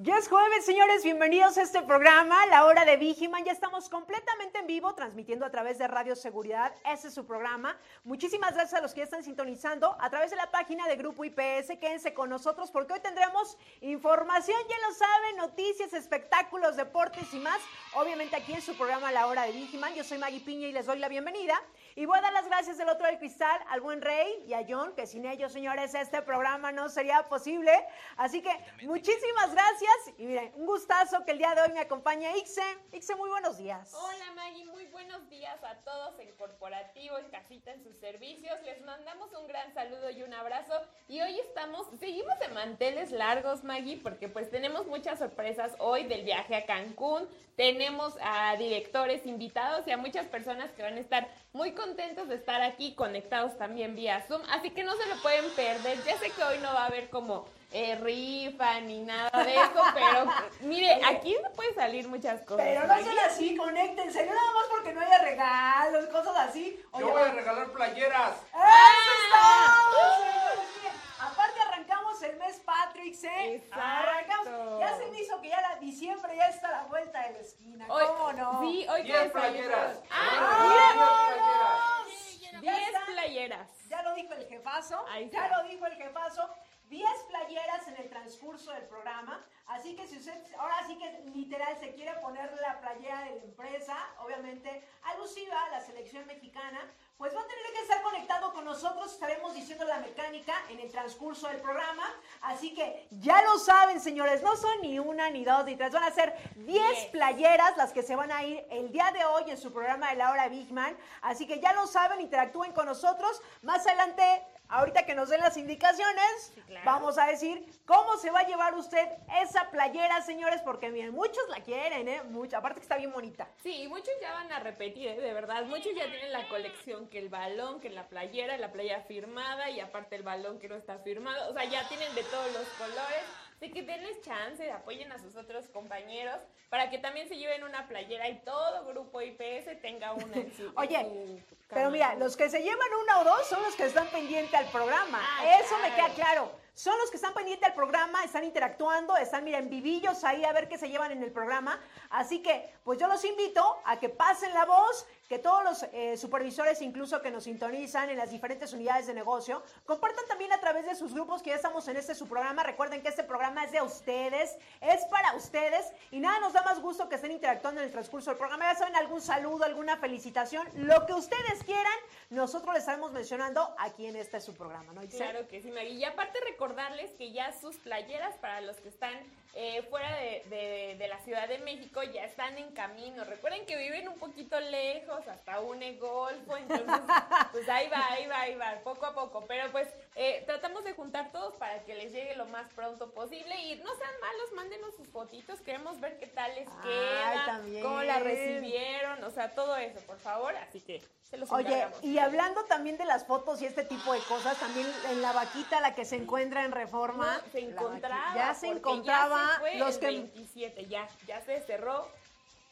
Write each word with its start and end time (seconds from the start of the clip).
Ya 0.00 0.16
es 0.16 0.28
jueves, 0.28 0.64
señores, 0.64 1.02
bienvenidos 1.02 1.58
a 1.58 1.62
este 1.62 1.82
programa, 1.82 2.46
La 2.46 2.66
Hora 2.66 2.84
de 2.84 2.96
Vigiman. 2.96 3.44
Ya 3.44 3.50
estamos 3.50 3.88
completamente 3.88 4.60
en 4.60 4.68
vivo, 4.68 4.94
transmitiendo 4.94 5.44
a 5.44 5.50
través 5.50 5.76
de 5.76 5.88
Radio 5.88 6.14
Seguridad. 6.14 6.72
Ese 6.88 7.08
es 7.08 7.14
su 7.14 7.26
programa. 7.26 7.76
Muchísimas 8.04 8.54
gracias 8.54 8.74
a 8.74 8.80
los 8.80 8.94
que 8.94 8.98
ya 8.98 9.04
están 9.06 9.24
sintonizando 9.24 9.96
a 9.98 10.08
través 10.08 10.30
de 10.30 10.36
la 10.36 10.52
página 10.52 10.86
de 10.86 10.94
Grupo 10.94 11.24
IPS. 11.24 11.80
Quédense 11.80 12.14
con 12.14 12.30
nosotros 12.30 12.70
porque 12.70 12.92
hoy 12.92 13.00
tendremos 13.00 13.58
información, 13.80 14.60
ya 14.68 14.76
lo 14.88 14.94
saben, 14.94 15.36
noticias, 15.36 15.92
espectáculos, 15.92 16.76
deportes 16.76 17.34
y 17.34 17.40
más. 17.40 17.58
Obviamente 17.96 18.36
aquí 18.36 18.52
en 18.52 18.62
su 18.62 18.76
programa 18.76 19.10
La 19.10 19.26
Hora 19.26 19.46
de 19.46 19.50
Vigiman. 19.50 19.96
Yo 19.96 20.04
soy 20.04 20.18
Maggie 20.18 20.38
Piña 20.38 20.68
y 20.68 20.72
les 20.72 20.86
doy 20.86 21.00
la 21.00 21.08
bienvenida. 21.08 21.60
Y 21.98 22.06
voy 22.06 22.16
a 22.16 22.22
dar 22.22 22.32
las 22.32 22.46
gracias 22.46 22.78
del 22.78 22.88
otro 22.90 23.08
del 23.08 23.18
cristal 23.18 23.60
al 23.70 23.80
buen 23.80 24.00
Rey 24.00 24.44
y 24.46 24.52
a 24.52 24.64
John, 24.68 24.94
que 24.94 25.04
sin 25.04 25.26
ellos, 25.26 25.52
señores, 25.52 25.92
este 25.96 26.22
programa 26.22 26.70
no 26.70 26.88
sería 26.88 27.24
posible. 27.24 27.72
Así 28.16 28.40
que 28.40 28.52
muchísimas 28.84 29.52
gracias. 29.52 30.14
Y 30.16 30.26
miren, 30.26 30.52
un 30.54 30.64
gustazo 30.64 31.24
que 31.24 31.32
el 31.32 31.38
día 31.38 31.56
de 31.56 31.62
hoy 31.62 31.72
me 31.72 31.80
acompañe 31.80 32.38
Ixe. 32.38 32.62
Ixe, 32.92 33.16
muy 33.16 33.28
buenos 33.28 33.58
días. 33.58 33.92
Hola 33.94 34.32
Maggie, 34.36 34.66
muy 34.66 34.84
buenos 34.84 35.28
días 35.28 35.58
a 35.64 35.74
todos 35.78 36.16
en 36.20 36.30
corporativo, 36.36 37.18
en 37.18 37.30
casita, 37.30 37.72
en 37.72 37.82
sus 37.82 37.96
servicios. 37.96 38.56
Les 38.62 38.80
mandamos 38.82 39.32
un 39.32 39.48
gran 39.48 39.74
saludo 39.74 40.08
y 40.10 40.22
un 40.22 40.32
abrazo. 40.32 40.80
Y 41.08 41.20
hoy 41.20 41.40
estamos, 41.40 41.88
seguimos 41.98 42.38
de 42.38 42.46
manteles 42.54 43.10
largos, 43.10 43.64
Maggie, 43.64 43.98
porque 44.00 44.28
pues 44.28 44.52
tenemos 44.52 44.86
muchas 44.86 45.18
sorpresas 45.18 45.74
hoy 45.80 46.04
del 46.04 46.22
viaje 46.22 46.54
a 46.54 46.64
Cancún. 46.64 47.28
Tenemos 47.56 48.16
a 48.22 48.54
directores 48.54 49.26
invitados 49.26 49.84
y 49.88 49.90
a 49.90 49.96
muchas 49.96 50.28
personas 50.28 50.70
que 50.70 50.82
van 50.82 50.94
a 50.94 51.00
estar 51.00 51.28
muy 51.52 51.72
contentos 51.88 52.28
de 52.28 52.34
estar 52.34 52.60
aquí 52.60 52.94
conectados 52.94 53.56
también 53.56 53.94
vía 53.96 54.22
Zoom. 54.28 54.42
Así 54.50 54.70
que 54.70 54.84
no 54.84 54.94
se 54.96 55.06
lo 55.06 55.16
pueden 55.22 55.50
perder. 55.52 55.96
Ya 56.04 56.18
sé 56.18 56.30
que 56.30 56.44
hoy 56.44 56.58
no 56.58 56.74
va 56.74 56.82
a 56.82 56.86
haber 56.86 57.08
como 57.08 57.46
eh, 57.72 57.96
rifa 57.96 58.80
ni 58.80 59.00
nada 59.00 59.30
de 59.42 59.54
eso, 59.54 59.82
pero 59.94 60.26
mire, 60.60 61.00
aquí 61.06 61.34
no 61.42 61.50
puede 61.52 61.74
salir 61.74 62.06
muchas 62.06 62.42
cosas. 62.42 62.66
Pero 62.66 62.86
no 62.86 62.94
sean 62.98 63.18
así, 63.26 63.56
conéctense, 63.56 64.26
no 64.26 64.34
nada 64.34 64.52
más 64.52 64.64
porque 64.70 64.92
no 64.92 65.00
haya 65.00 65.18
regalos, 65.18 66.06
cosas 66.08 66.36
así. 66.36 66.78
Oye, 66.90 67.06
Yo 67.06 67.10
voy 67.10 67.22
a 67.22 67.32
regalar 67.32 67.68
playeras. 67.68 68.36
¡Eso 68.36 69.12
es 69.14 69.30
todo, 69.30 70.14
señores! 70.16 70.58
Miren, 70.76 70.96
Aparte 71.20 71.60
arrancamos 71.60 71.97
el 72.22 72.36
mes 72.36 72.60
Patrick, 72.60 73.14
¿eh? 73.24 73.54
Exacto. 73.56 73.80
Arrancamos. 73.82 74.80
Ya 74.80 74.96
se 74.96 75.06
me 75.10 75.20
hizo 75.20 75.40
que 75.40 75.48
ya 75.48 75.60
la 75.60 75.76
diciembre 75.76 76.36
ya 76.36 76.48
está 76.48 76.68
a 76.68 76.72
la 76.72 76.84
vuelta 76.84 77.22
de 77.22 77.32
la 77.32 77.38
esquina. 77.38 77.86
Hoy, 77.88 78.04
¿Cómo 78.06 78.32
no? 78.32 78.60
Sí, 78.60 78.86
hoy 78.88 79.02
Diez 79.02 79.22
que 79.22 79.28
playeras. 79.30 80.00
Ah, 80.10 80.94
¡Vámonos! 80.96 82.06
mira, 82.40 82.60
Ya 82.62 82.76
10 82.76 82.88
está. 82.88 83.06
playeras. 83.06 83.88
Ya 83.88 84.02
lo 84.02 84.14
dijo 84.14 84.32
el 84.34 84.46
jefazo, 84.48 85.04
Ahí 85.10 85.30
ya 85.30 85.48
lo 85.48 85.68
dijo 85.68 85.86
el 85.86 85.94
jefazo. 85.94 86.48
10 86.88 87.06
playeras 87.28 87.86
en 87.88 87.96
el 87.98 88.08
transcurso 88.08 88.72
del 88.72 88.84
programa. 88.84 89.44
Así 89.66 89.94
que 89.94 90.06
si 90.06 90.16
usted 90.16 90.34
ahora 90.58 90.76
sí 90.86 90.96
que 90.96 91.10
literal 91.34 91.76
se 91.78 91.92
quiere 91.92 92.14
poner 92.20 92.50
la 92.62 92.80
playera 92.80 93.20
de 93.24 93.36
la 93.36 93.42
empresa, 93.44 93.94
obviamente 94.20 94.82
alusiva 95.02 95.62
a 95.64 95.68
la 95.70 95.80
selección 95.82 96.26
mexicana, 96.26 96.80
pues 97.18 97.34
va 97.34 97.40
a 97.40 97.46
tener 97.46 97.72
que 97.72 97.80
estar 97.80 98.00
conectado 98.00 98.52
con 98.52 98.64
nosotros. 98.64 99.12
Estaremos 99.12 99.52
diciendo 99.52 99.84
la 99.84 99.98
mecánica 99.98 100.54
en 100.70 100.78
el 100.78 100.88
transcurso 100.90 101.48
del 101.48 101.56
programa. 101.60 102.04
Así 102.42 102.72
que 102.74 103.08
ya 103.10 103.42
lo 103.42 103.58
saben, 103.58 104.00
señores, 104.00 104.40
no 104.40 104.56
son 104.56 104.80
ni 104.82 105.00
una, 105.00 105.28
ni 105.28 105.44
dos, 105.44 105.64
ni 105.64 105.74
tres. 105.74 105.90
Van 105.92 106.04
a 106.04 106.12
ser 106.12 106.32
10 106.54 106.64
Diez. 106.64 107.06
playeras 107.06 107.76
las 107.76 107.92
que 107.92 108.04
se 108.04 108.14
van 108.14 108.30
a 108.30 108.44
ir 108.44 108.64
el 108.70 108.92
día 108.92 109.10
de 109.10 109.24
hoy 109.24 109.50
en 109.50 109.58
su 109.58 109.72
programa 109.72 110.10
de 110.10 110.16
la 110.16 110.30
hora 110.30 110.48
Big 110.48 110.70
Man. 110.72 110.96
Así 111.20 111.44
que 111.48 111.58
ya 111.60 111.72
lo 111.72 111.88
saben, 111.88 112.20
interactúen 112.20 112.72
con 112.72 112.86
nosotros. 112.86 113.42
Más 113.62 113.84
adelante, 113.84 114.22
ahorita 114.68 115.04
que 115.06 115.14
nos 115.14 115.28
den 115.28 115.40
las 115.40 115.56
indicaciones, 115.56 116.52
Sí, 116.54 116.60
claro. 116.62 116.84
vamos 116.84 117.18
a 117.18 117.26
decir 117.26 117.64
cómo 117.86 118.16
se 118.16 118.30
va 118.30 118.40
a 118.40 118.46
llevar 118.46 118.74
usted 118.74 119.06
esa 119.42 119.70
playera, 119.70 120.20
señores, 120.22 120.60
porque 120.62 120.90
miren, 120.90 121.12
muchos 121.12 121.42
la 121.48 121.60
quieren, 121.62 122.08
¿eh? 122.08 122.22
Mucho, 122.24 122.56
aparte 122.56 122.80
que 122.80 122.84
está 122.84 122.96
bien 122.96 123.12
bonita. 123.12 123.48
Sí, 123.62 123.82
y 123.82 123.88
muchos 123.88 124.12
ya 124.20 124.32
van 124.32 124.50
a 124.52 124.58
repetir, 124.60 125.08
¿eh? 125.08 125.20
de 125.20 125.32
verdad. 125.32 125.64
Muchos 125.64 125.92
ya 125.94 126.04
tienen 126.10 126.32
la 126.32 126.46
colección, 126.48 127.08
que 127.08 127.18
el 127.18 127.28
balón, 127.28 127.80
que 127.80 127.90
la 127.90 128.08
playera, 128.08 128.56
la 128.58 128.72
playa 128.72 129.00
firmada 129.02 129.70
y 129.70 129.80
aparte 129.80 130.16
el 130.16 130.22
balón 130.22 130.58
que 130.58 130.68
no 130.68 130.76
está 130.76 130.98
firmado. 130.98 131.50
O 131.50 131.52
sea, 131.54 131.64
ya 131.64 131.86
tienen 131.88 132.14
de 132.14 132.22
todos 132.24 132.52
los 132.52 132.66
colores. 132.78 133.22
Así 133.58 133.72
que 133.72 133.82
denles 133.82 134.20
chance, 134.22 134.70
apoyen 134.70 135.10
a 135.10 135.18
sus 135.18 135.34
otros 135.34 135.66
compañeros 135.70 136.36
para 136.70 136.90
que 136.90 136.98
también 136.98 137.28
se 137.28 137.36
lleven 137.36 137.64
una 137.64 137.88
playera 137.88 138.28
y 138.28 138.38
todo 138.44 138.84
grupo 138.84 139.20
IPS 139.20 139.80
tenga 139.82 140.12
una 140.12 140.36
en 140.36 140.56
su. 140.56 140.72
Oye, 140.76 141.42
Pero 141.68 141.90
mira, 141.90 142.14
los 142.14 142.36
que 142.36 142.48
se 142.48 142.62
llevan 142.62 142.88
una 143.02 143.18
o 143.18 143.24
dos 143.24 143.48
son 143.48 143.60
los 143.64 143.74
que 143.74 143.86
están 143.86 144.06
pendientes 144.08 144.54
al 144.54 144.66
programa. 144.66 145.18
Ah, 145.20 145.58
Eso 145.60 145.76
me 145.78 145.92
queda 145.92 146.08
claro. 146.10 146.52
Son 146.74 146.96
los 146.98 147.10
que 147.10 147.16
están 147.16 147.34
pendientes 147.34 147.68
al 147.68 147.74
programa, 147.74 148.22
están 148.22 148.44
interactuando, 148.44 149.16
están, 149.16 149.42
mira, 149.42 149.58
en 149.58 149.68
vivillos 149.68 150.22
ahí 150.22 150.44
a 150.44 150.52
ver 150.52 150.68
qué 150.68 150.78
se 150.78 150.88
llevan 150.88 151.10
en 151.10 151.24
el 151.24 151.32
programa. 151.32 151.80
Así 152.10 152.40
que, 152.40 152.72
pues 152.84 153.00
yo 153.00 153.08
los 153.08 153.24
invito 153.24 153.80
a 153.84 153.98
que 153.98 154.08
pasen 154.08 154.54
la 154.54 154.64
voz, 154.66 155.04
que 155.28 155.38
todos 155.38 155.62
los 155.62 155.82
eh, 155.92 156.16
supervisores, 156.16 156.80
incluso 156.80 157.20
que 157.20 157.30
nos 157.30 157.44
sintonizan 157.44 158.08
en 158.10 158.16
las 158.16 158.30
diferentes 158.30 158.72
unidades 158.72 159.06
de 159.06 159.14
negocio, 159.14 159.62
compartan 159.84 160.24
también 160.26 160.52
a 160.52 160.60
través 160.60 160.86
de 160.86 160.94
sus 160.94 161.12
grupos 161.12 161.42
que 161.42 161.50
ya 161.50 161.56
estamos 161.56 161.86
en 161.88 161.96
este 161.96 162.14
su 162.14 162.26
programa. 162.28 162.62
Recuerden 162.62 163.02
que 163.02 163.08
este 163.08 163.24
programa 163.24 163.64
es 163.64 163.72
de 163.72 163.82
ustedes, 163.82 164.56
es 164.80 165.04
para 165.06 165.34
ustedes 165.34 165.84
y 166.10 166.20
nada 166.20 166.40
nos 166.40 166.52
da 166.54 166.62
más 166.62 166.80
gusto 166.80 167.08
que 167.08 167.16
estén 167.16 167.32
interactuando 167.32 167.80
en 167.80 167.86
el 167.86 167.92
transcurso 167.92 168.30
del 168.30 168.38
programa. 168.38 168.72
Ya 168.72 168.78
saben, 168.78 168.96
algún 168.96 169.20
saludo, 169.20 169.64
alguna 169.64 169.98
felicitación, 169.98 170.66
lo 170.74 171.04
que 171.06 171.12
ustedes 171.12 171.62
quieran, 171.64 171.92
nosotros 172.30 172.72
les 172.74 172.80
estaremos 172.82 173.12
mencionando 173.12 173.74
aquí 173.78 174.06
en 174.06 174.16
este 174.16 174.40
su 174.40 174.54
programa, 174.54 174.92
¿no? 174.94 175.02
Claro 175.08 175.46
que 175.48 175.60
sí, 175.60 175.70
Maggie. 175.70 175.90
Y 175.90 176.04
aparte 176.04 176.38
recordarles 176.46 177.10
que 177.12 177.32
ya 177.32 177.52
sus 177.52 177.76
playeras 177.76 178.34
para 178.36 178.60
los 178.62 178.76
que 178.78 178.88
están 178.88 179.12
eh, 179.54 179.82
fuera 179.90 180.14
de- 180.16 180.94
de 180.98 181.08
la 181.08 181.18
Ciudad 181.20 181.48
de 181.48 181.58
México 181.58 182.02
ya 182.02 182.24
están 182.24 182.56
en 182.58 182.70
camino. 182.72 183.24
Recuerden 183.24 183.66
que 183.66 183.76
viven 183.76 184.06
un 184.08 184.18
poquito 184.18 184.60
lejos, 184.60 185.17
hasta 185.26 185.60
un 185.60 185.80
golfo, 185.98 186.56
entonces 186.56 186.86
pues 187.52 187.68
ahí 187.68 187.88
va, 187.88 188.06
ahí 188.12 188.26
va, 188.26 188.40
ahí 188.40 188.54
va, 188.54 188.74
poco 188.84 189.06
a 189.06 189.14
poco. 189.14 189.44
Pero 189.46 189.70
pues 189.72 189.88
eh, 190.14 190.42
tratamos 190.46 190.84
de 190.84 190.92
juntar 190.92 191.32
todos 191.32 191.54
para 191.56 191.82
que 191.84 191.94
les 191.94 192.12
llegue 192.12 192.36
lo 192.36 192.46
más 192.46 192.68
pronto 192.74 193.10
posible 193.10 193.54
y 193.56 193.76
no 193.76 193.94
sean 193.96 194.20
malos, 194.20 194.52
mándenos 194.54 194.94
sus 194.96 195.08
fotitos, 195.08 195.60
queremos 195.60 195.98
ver 196.00 196.18
qué 196.18 196.26
tal 196.26 196.54
les 196.54 196.68
Ay, 196.68 196.74
queda, 196.82 197.46
también. 197.46 197.82
cómo 197.82 198.02
la 198.02 198.18
recibieron, 198.18 199.24
o 199.24 199.30
sea, 199.30 199.54
todo 199.54 199.76
eso, 199.76 200.00
por 200.00 200.18
favor. 200.18 200.54
Así 200.56 200.80
que 200.80 201.02
se 201.22 201.36
los 201.36 201.50
Oye, 201.52 201.68
encargamos. 201.68 202.04
y 202.04 202.18
hablando 202.18 202.64
también 202.64 202.96
de 202.96 203.04
las 203.04 203.26
fotos 203.26 203.60
y 203.62 203.66
este 203.66 203.84
tipo 203.84 204.12
de 204.12 204.20
cosas, 204.20 204.58
también 204.58 204.86
en 205.10 205.22
la 205.22 205.32
vaquita, 205.32 205.80
la 205.80 205.94
que 205.94 206.04
se 206.04 206.16
encuentra 206.16 206.64
en 206.64 206.72
Reforma. 206.72 207.38
No, 207.44 207.52
se 207.52 207.60
encontraba. 207.60 208.34
ya 208.34 208.54
se 208.54 208.68
encontraba 208.68 209.36
ya 209.36 209.52
se 209.54 209.60
fue 209.60 209.74
los 209.76 209.94
el 209.96 210.00
que 210.00 210.06
27, 210.06 210.86
ya, 210.86 211.08
ya 211.26 211.40
se 211.42 211.60
cerró. 211.62 212.08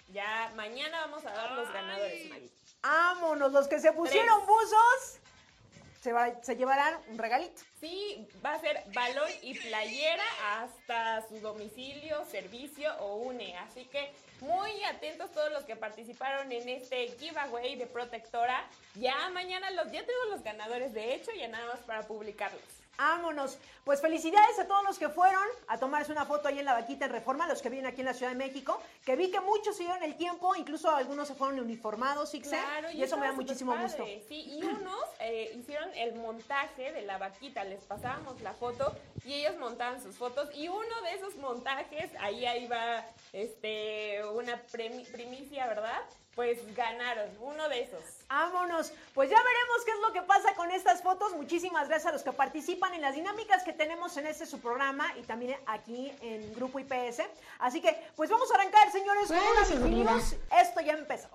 Ya 0.09 0.51
mañana 0.55 1.01
vamos 1.01 1.25
a 1.27 1.31
dar 1.33 1.53
los 1.53 1.73
ganadores, 1.73 2.29
Maggie. 2.31 2.51
Vámonos, 2.83 3.53
los 3.53 3.67
que 3.69 3.81
se 3.81 3.93
pusieron 3.93 4.37
Tres. 4.39 4.47
buzos 4.49 5.19
se, 6.01 6.13
va- 6.13 6.41
se 6.43 6.55
llevarán 6.55 6.97
un 7.09 7.19
regalito. 7.19 7.61
Sí, 7.81 8.29
va 8.45 8.53
a 8.55 8.61
ser 8.61 8.85
balón 8.95 9.29
y 9.43 9.59
playera 9.59 10.23
hasta 10.63 11.27
su 11.29 11.41
domicilio, 11.41 12.25
servicio 12.27 12.95
o 13.01 13.17
UNE. 13.17 13.57
Así 13.59 13.85
que 13.87 14.13
muy 14.41 14.85
atentos 14.85 15.33
todos 15.33 15.51
los 15.51 15.65
que 15.65 15.75
participaron 15.75 16.53
en 16.53 16.69
este 16.69 17.09
giveaway 17.19 17.75
de 17.75 17.87
protectora. 17.87 18.65
Ya 18.95 19.29
mañana 19.31 19.71
los, 19.73 19.87
ya 19.91 20.07
tengo 20.07 20.25
los 20.31 20.43
ganadores, 20.45 20.93
de 20.95 21.15
hecho, 21.15 21.33
ya 21.33 21.49
nada 21.49 21.67
más 21.67 21.81
para 21.81 22.03
publicarlos. 22.03 22.63
Vámonos. 22.99 23.59
Pues 23.85 24.01
felicidades 24.01 24.59
a 24.59 24.67
todos 24.67 24.83
los 24.85 24.99
que 24.99 25.09
fueron 25.09 25.45
a 25.69 25.79
tomarse 25.79 26.11
una 26.11 26.25
foto 26.25 26.49
ahí 26.49 26.59
en 26.59 26.65
la 26.65 26.73
vaquita 26.73 27.05
en 27.05 27.13
Reforma, 27.13 27.47
los 27.47 27.63
que 27.63 27.69
viven 27.69 27.87
aquí 27.87 28.01
en 28.01 28.07
la 28.07 28.15
Ciudad 28.15 28.33
de 28.33 28.39
México, 28.39 28.81
que 29.05 29.15
vi 29.15 29.31
que 29.31 29.41
muchos 29.41 29.77
se 29.77 29.85
dieron 29.85 30.03
el 30.03 30.17
tiempo, 30.17 30.57
incluso 30.57 30.91
algunos 30.91 31.29
se 31.29 31.35
fueron 31.35 31.61
uniformados, 31.61 32.35
Ixe, 32.35 32.59
y, 32.95 33.03
eso 33.03 33.17
me 33.17 33.27
da 33.27 33.33
muchísimo 33.33 33.77
gusto. 33.77 34.05
Sí, 34.29 34.59
y 34.59 34.65
unos 34.65 35.05
eh, 35.21 35.57
hicieron 35.57 35.89
el 35.95 36.17
montaje 36.17 36.93
de 36.93 37.03
la 37.03 37.19
vaquita, 37.19 37.63
les 37.65 37.85
pasábamos 37.85 38.41
la 38.41 38.55
foto 38.55 38.97
y 39.25 39.35
ellos 39.35 39.57
montaban 39.59 40.03
sus 40.03 40.17
fotos 40.17 40.49
y 40.55 40.69
uno 40.69 41.03
de 41.03 41.15
esos 41.15 41.37
montajes, 41.37 42.11
ahí 42.19 42.45
ahí 42.45 42.67
va 42.67 43.05
este, 43.33 44.25
una 44.33 44.61
primicia, 44.63 45.67
¿verdad? 45.67 46.03
Pues 46.37 46.59
ganaron, 46.77 47.31
uno 47.41 47.67
de 47.71 47.81
esos. 47.81 48.05
Vámonos. 48.29 48.93
Pues 49.15 49.31
ya 49.31 49.39
veremos 49.39 49.85
qué 49.87 49.91
es 49.93 50.01
lo 50.01 50.13
que 50.13 50.21
pasa 50.21 50.55
con 50.55 50.71
estas 50.71 51.03
fotos. 51.03 51.33
Muchísimas 51.33 51.89
gracias 51.89 52.11
a 52.11 52.13
los 52.13 52.23
que 52.23 52.31
participan 52.31 52.93
en 52.93 53.01
las 53.01 53.15
dinámicas 53.15 53.63
que 53.65 53.73
tenemos 53.73 54.15
en 54.19 54.27
este 54.27 54.45
su 54.45 54.61
programa 54.61 55.11
y 55.17 55.23
también 55.23 55.59
aquí 55.65 56.13
en 56.21 56.55
Grupo 56.55 56.79
IPS. 56.79 57.23
Así 57.59 57.81
que, 57.81 57.97
pues 58.17 58.29
vamos 58.29 58.53
a 58.53 58.57
arrancar, 58.57 58.93
señores, 58.93 59.29
con 59.29 59.95
una 59.95 60.21
Esto 60.61 60.83
ya 60.83 60.93
empezó. 60.93 61.31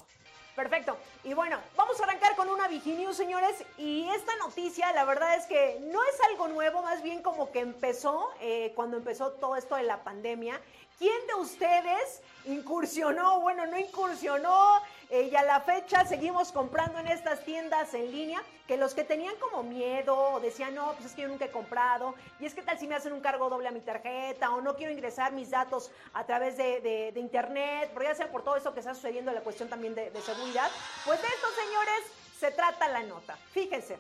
Perfecto. 0.56 0.98
Y 1.24 1.34
bueno, 1.34 1.58
vamos 1.76 2.00
a 2.00 2.04
arrancar 2.04 2.36
con 2.36 2.50
una 2.50 2.68
Viginews, 2.68 3.16
señores. 3.16 3.64
Y 3.80 4.08
esta 4.10 4.36
noticia, 4.36 4.92
la 4.94 5.06
verdad 5.06 5.36
es 5.36 5.46
que 5.46 5.80
no 5.82 6.04
es 6.04 6.22
algo 6.30 6.48
nuevo, 6.48 6.84
más 6.84 7.02
bien 7.02 7.24
como 7.24 7.52
que 7.52 7.60
empezó 7.60 8.30
eh, 8.42 8.74
cuando 8.76 8.98
empezó 8.98 9.32
todo 9.32 9.56
esto 9.56 9.76
de 9.78 9.84
la 9.84 10.04
pandemia. 10.04 10.62
¿Quién 11.02 11.26
de 11.26 11.34
ustedes 11.34 12.22
incursionó, 12.46 13.40
bueno, 13.40 13.66
no 13.66 13.76
incursionó, 13.76 14.80
eh, 15.10 15.30
y 15.32 15.36
a 15.36 15.42
la 15.42 15.62
fecha 15.62 16.06
seguimos 16.06 16.52
comprando 16.52 17.00
en 17.00 17.08
estas 17.08 17.44
tiendas 17.44 17.92
en 17.96 18.12
línea, 18.12 18.44
que 18.68 18.78
los 18.78 18.94
que 18.94 19.04
tenían 19.04 19.34
como 19.38 19.64
miedo 19.64 20.16
o 20.16 20.40
decían, 20.40 20.76
no, 20.76 20.94
pues 20.94 21.08
es 21.08 21.14
que 21.14 21.24
yo 21.24 21.28
nunca 21.28 21.46
he 21.46 21.50
comprado, 21.50 22.14
y 22.40 22.46
es 22.46 22.54
que 22.54 22.62
tal 22.62 22.78
si 22.78 22.86
me 22.86 22.94
hacen 22.94 23.14
un 23.14 23.22
cargo 23.22 23.50
doble 23.50 23.68
a 23.68 23.72
mi 23.72 23.82
tarjeta, 23.82 24.52
o 24.52 24.62
no 24.62 24.76
quiero 24.76 24.92
ingresar 24.92 25.32
mis 25.32 25.50
datos 25.50 25.90
a 26.14 26.24
través 26.28 26.56
de, 26.56 27.12
internet, 27.16 27.90
por 27.94 28.04
ya 28.04 28.14
sea 28.14 28.32
por 28.32 28.44
todo 28.44 28.56
eso 28.56 28.72
que 28.76 28.82
está 28.82 28.94
sucediendo, 28.94 29.32
la 29.32 29.42
cuestión 29.42 29.70
también 29.70 29.96
de, 29.96 30.12
de 30.12 30.22
seguridad, 30.22 30.70
pues 31.04 31.20
de 31.20 31.30
estos 31.30 31.52
señores 31.56 32.22
se 32.40 32.52
trata 32.52 32.88
la 32.90 33.02
nota. 33.02 33.38
Fíjense, 33.54 33.98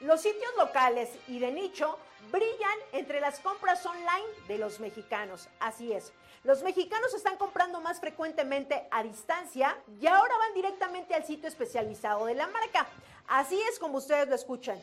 los 0.00 0.20
sitios 0.20 0.50
locales 0.58 1.10
y 1.28 1.38
de 1.38 1.52
nicho 1.52 1.98
brillan 2.30 2.78
entre 2.92 3.20
las 3.20 3.40
compras 3.40 3.84
online 3.86 4.26
de 4.48 4.58
los 4.58 4.80
mexicanos. 4.80 5.48
Así 5.60 5.92
es. 5.92 6.12
Los 6.44 6.62
mexicanos 6.62 7.12
están 7.14 7.36
comprando 7.38 7.80
más 7.80 7.98
frecuentemente 7.98 8.86
a 8.90 9.02
distancia 9.02 9.76
y 10.00 10.06
ahora 10.06 10.36
van 10.38 10.54
directamente 10.54 11.14
al 11.14 11.24
sitio 11.24 11.48
especializado 11.48 12.26
de 12.26 12.34
la 12.34 12.46
marca. 12.46 12.86
Así 13.26 13.60
es 13.70 13.78
como 13.78 13.98
ustedes 13.98 14.28
lo 14.28 14.34
escuchan. 14.34 14.80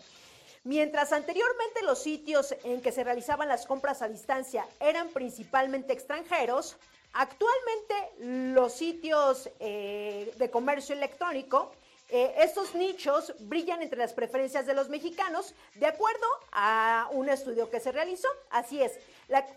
Mientras 0.65 1.11
anteriormente 1.11 1.83
los 1.83 2.01
sitios 2.01 2.55
en 2.63 2.81
que 2.81 2.91
se 2.91 3.03
realizaban 3.03 3.47
las 3.47 3.65
compras 3.65 4.01
a 4.01 4.07
distancia 4.07 4.65
eran 4.79 5.09
principalmente 5.09 5.93
extranjeros, 5.93 6.77
actualmente 7.13 8.53
los 8.53 8.73
sitios 8.73 9.49
eh, 9.59 10.33
de 10.37 10.49
comercio 10.49 10.95
electrónico 10.95 11.71
eh, 12.09 12.35
estos 12.37 12.75
nichos 12.75 13.33
brillan 13.39 13.81
entre 13.81 13.99
las 13.99 14.13
preferencias 14.13 14.65
de 14.65 14.73
los 14.73 14.89
mexicanos, 14.89 15.55
de 15.75 15.87
acuerdo 15.87 16.27
a 16.51 17.07
un 17.11 17.29
estudio 17.29 17.69
que 17.69 17.79
se 17.79 17.91
realizó. 17.91 18.27
Así 18.49 18.81
es, 18.81 18.99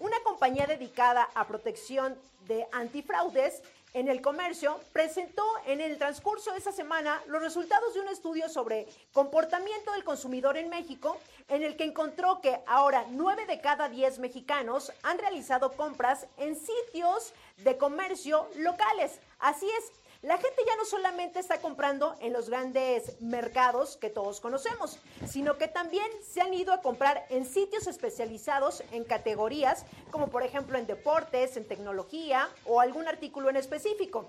una 0.01 0.19
compañía 0.25 0.67
dedicada 0.67 1.29
a 1.35 1.47
protección 1.47 2.17
de 2.47 2.67
antifraudes 2.73 3.63
en 3.97 4.09
el 4.09 4.21
comercio 4.21 4.79
presentó 4.93 5.43
en 5.65 5.81
el 5.81 5.97
transcurso 5.97 6.53
de 6.53 6.59
esa 6.59 6.71
semana 6.71 7.23
los 7.29 7.41
resultados 7.41 7.95
de 7.95 8.01
un 8.01 8.09
estudio 8.09 8.47
sobre 8.51 8.87
comportamiento 9.15 9.93
del 9.93 10.05
consumidor 10.05 10.59
en 10.59 10.69
México, 10.69 11.19
en 11.49 11.63
el 11.63 11.77
que 11.77 11.85
encontró 11.85 12.43
que 12.43 12.61
ahora 12.67 13.07
9 13.09 13.47
de 13.47 13.59
cada 13.63 13.89
10 13.89 14.19
mexicanos 14.19 14.93
han 15.03 15.19
realizado 15.19 15.73
compras 15.73 16.27
en 16.37 16.57
sitios 16.57 17.33
de 17.57 17.79
comercio 17.79 18.47
locales. 18.57 19.19
Así 19.39 19.67
es, 19.67 19.93
la 20.27 20.39
gente 20.39 20.61
ya 20.67 20.75
no 20.75 20.85
solamente 20.85 21.39
está 21.39 21.61
comprando 21.61 22.17
en 22.21 22.33
los 22.33 22.51
grandes 22.51 23.21
mercados 23.21 23.97
que 23.97 24.11
todos 24.11 24.41
conocemos, 24.41 24.99
sino 25.25 25.57
que 25.57 25.69
también 25.69 26.09
se 26.21 26.41
han 26.41 26.53
ido 26.53 26.73
a 26.73 26.83
comprar 26.83 27.25
en 27.31 27.47
sitios 27.47 27.87
especializados 27.87 28.83
en 28.91 29.05
categorías 29.05 29.87
como 30.11 30.27
por 30.27 30.43
ejemplo 30.43 30.79
en 30.79 30.89
deportes, 30.89 31.57
en 31.57 31.69
tecnología 31.69 32.49
o 32.65 32.81
algún 32.81 33.07
artículo 33.07 33.51
en 33.51 33.57
específico 33.57 34.29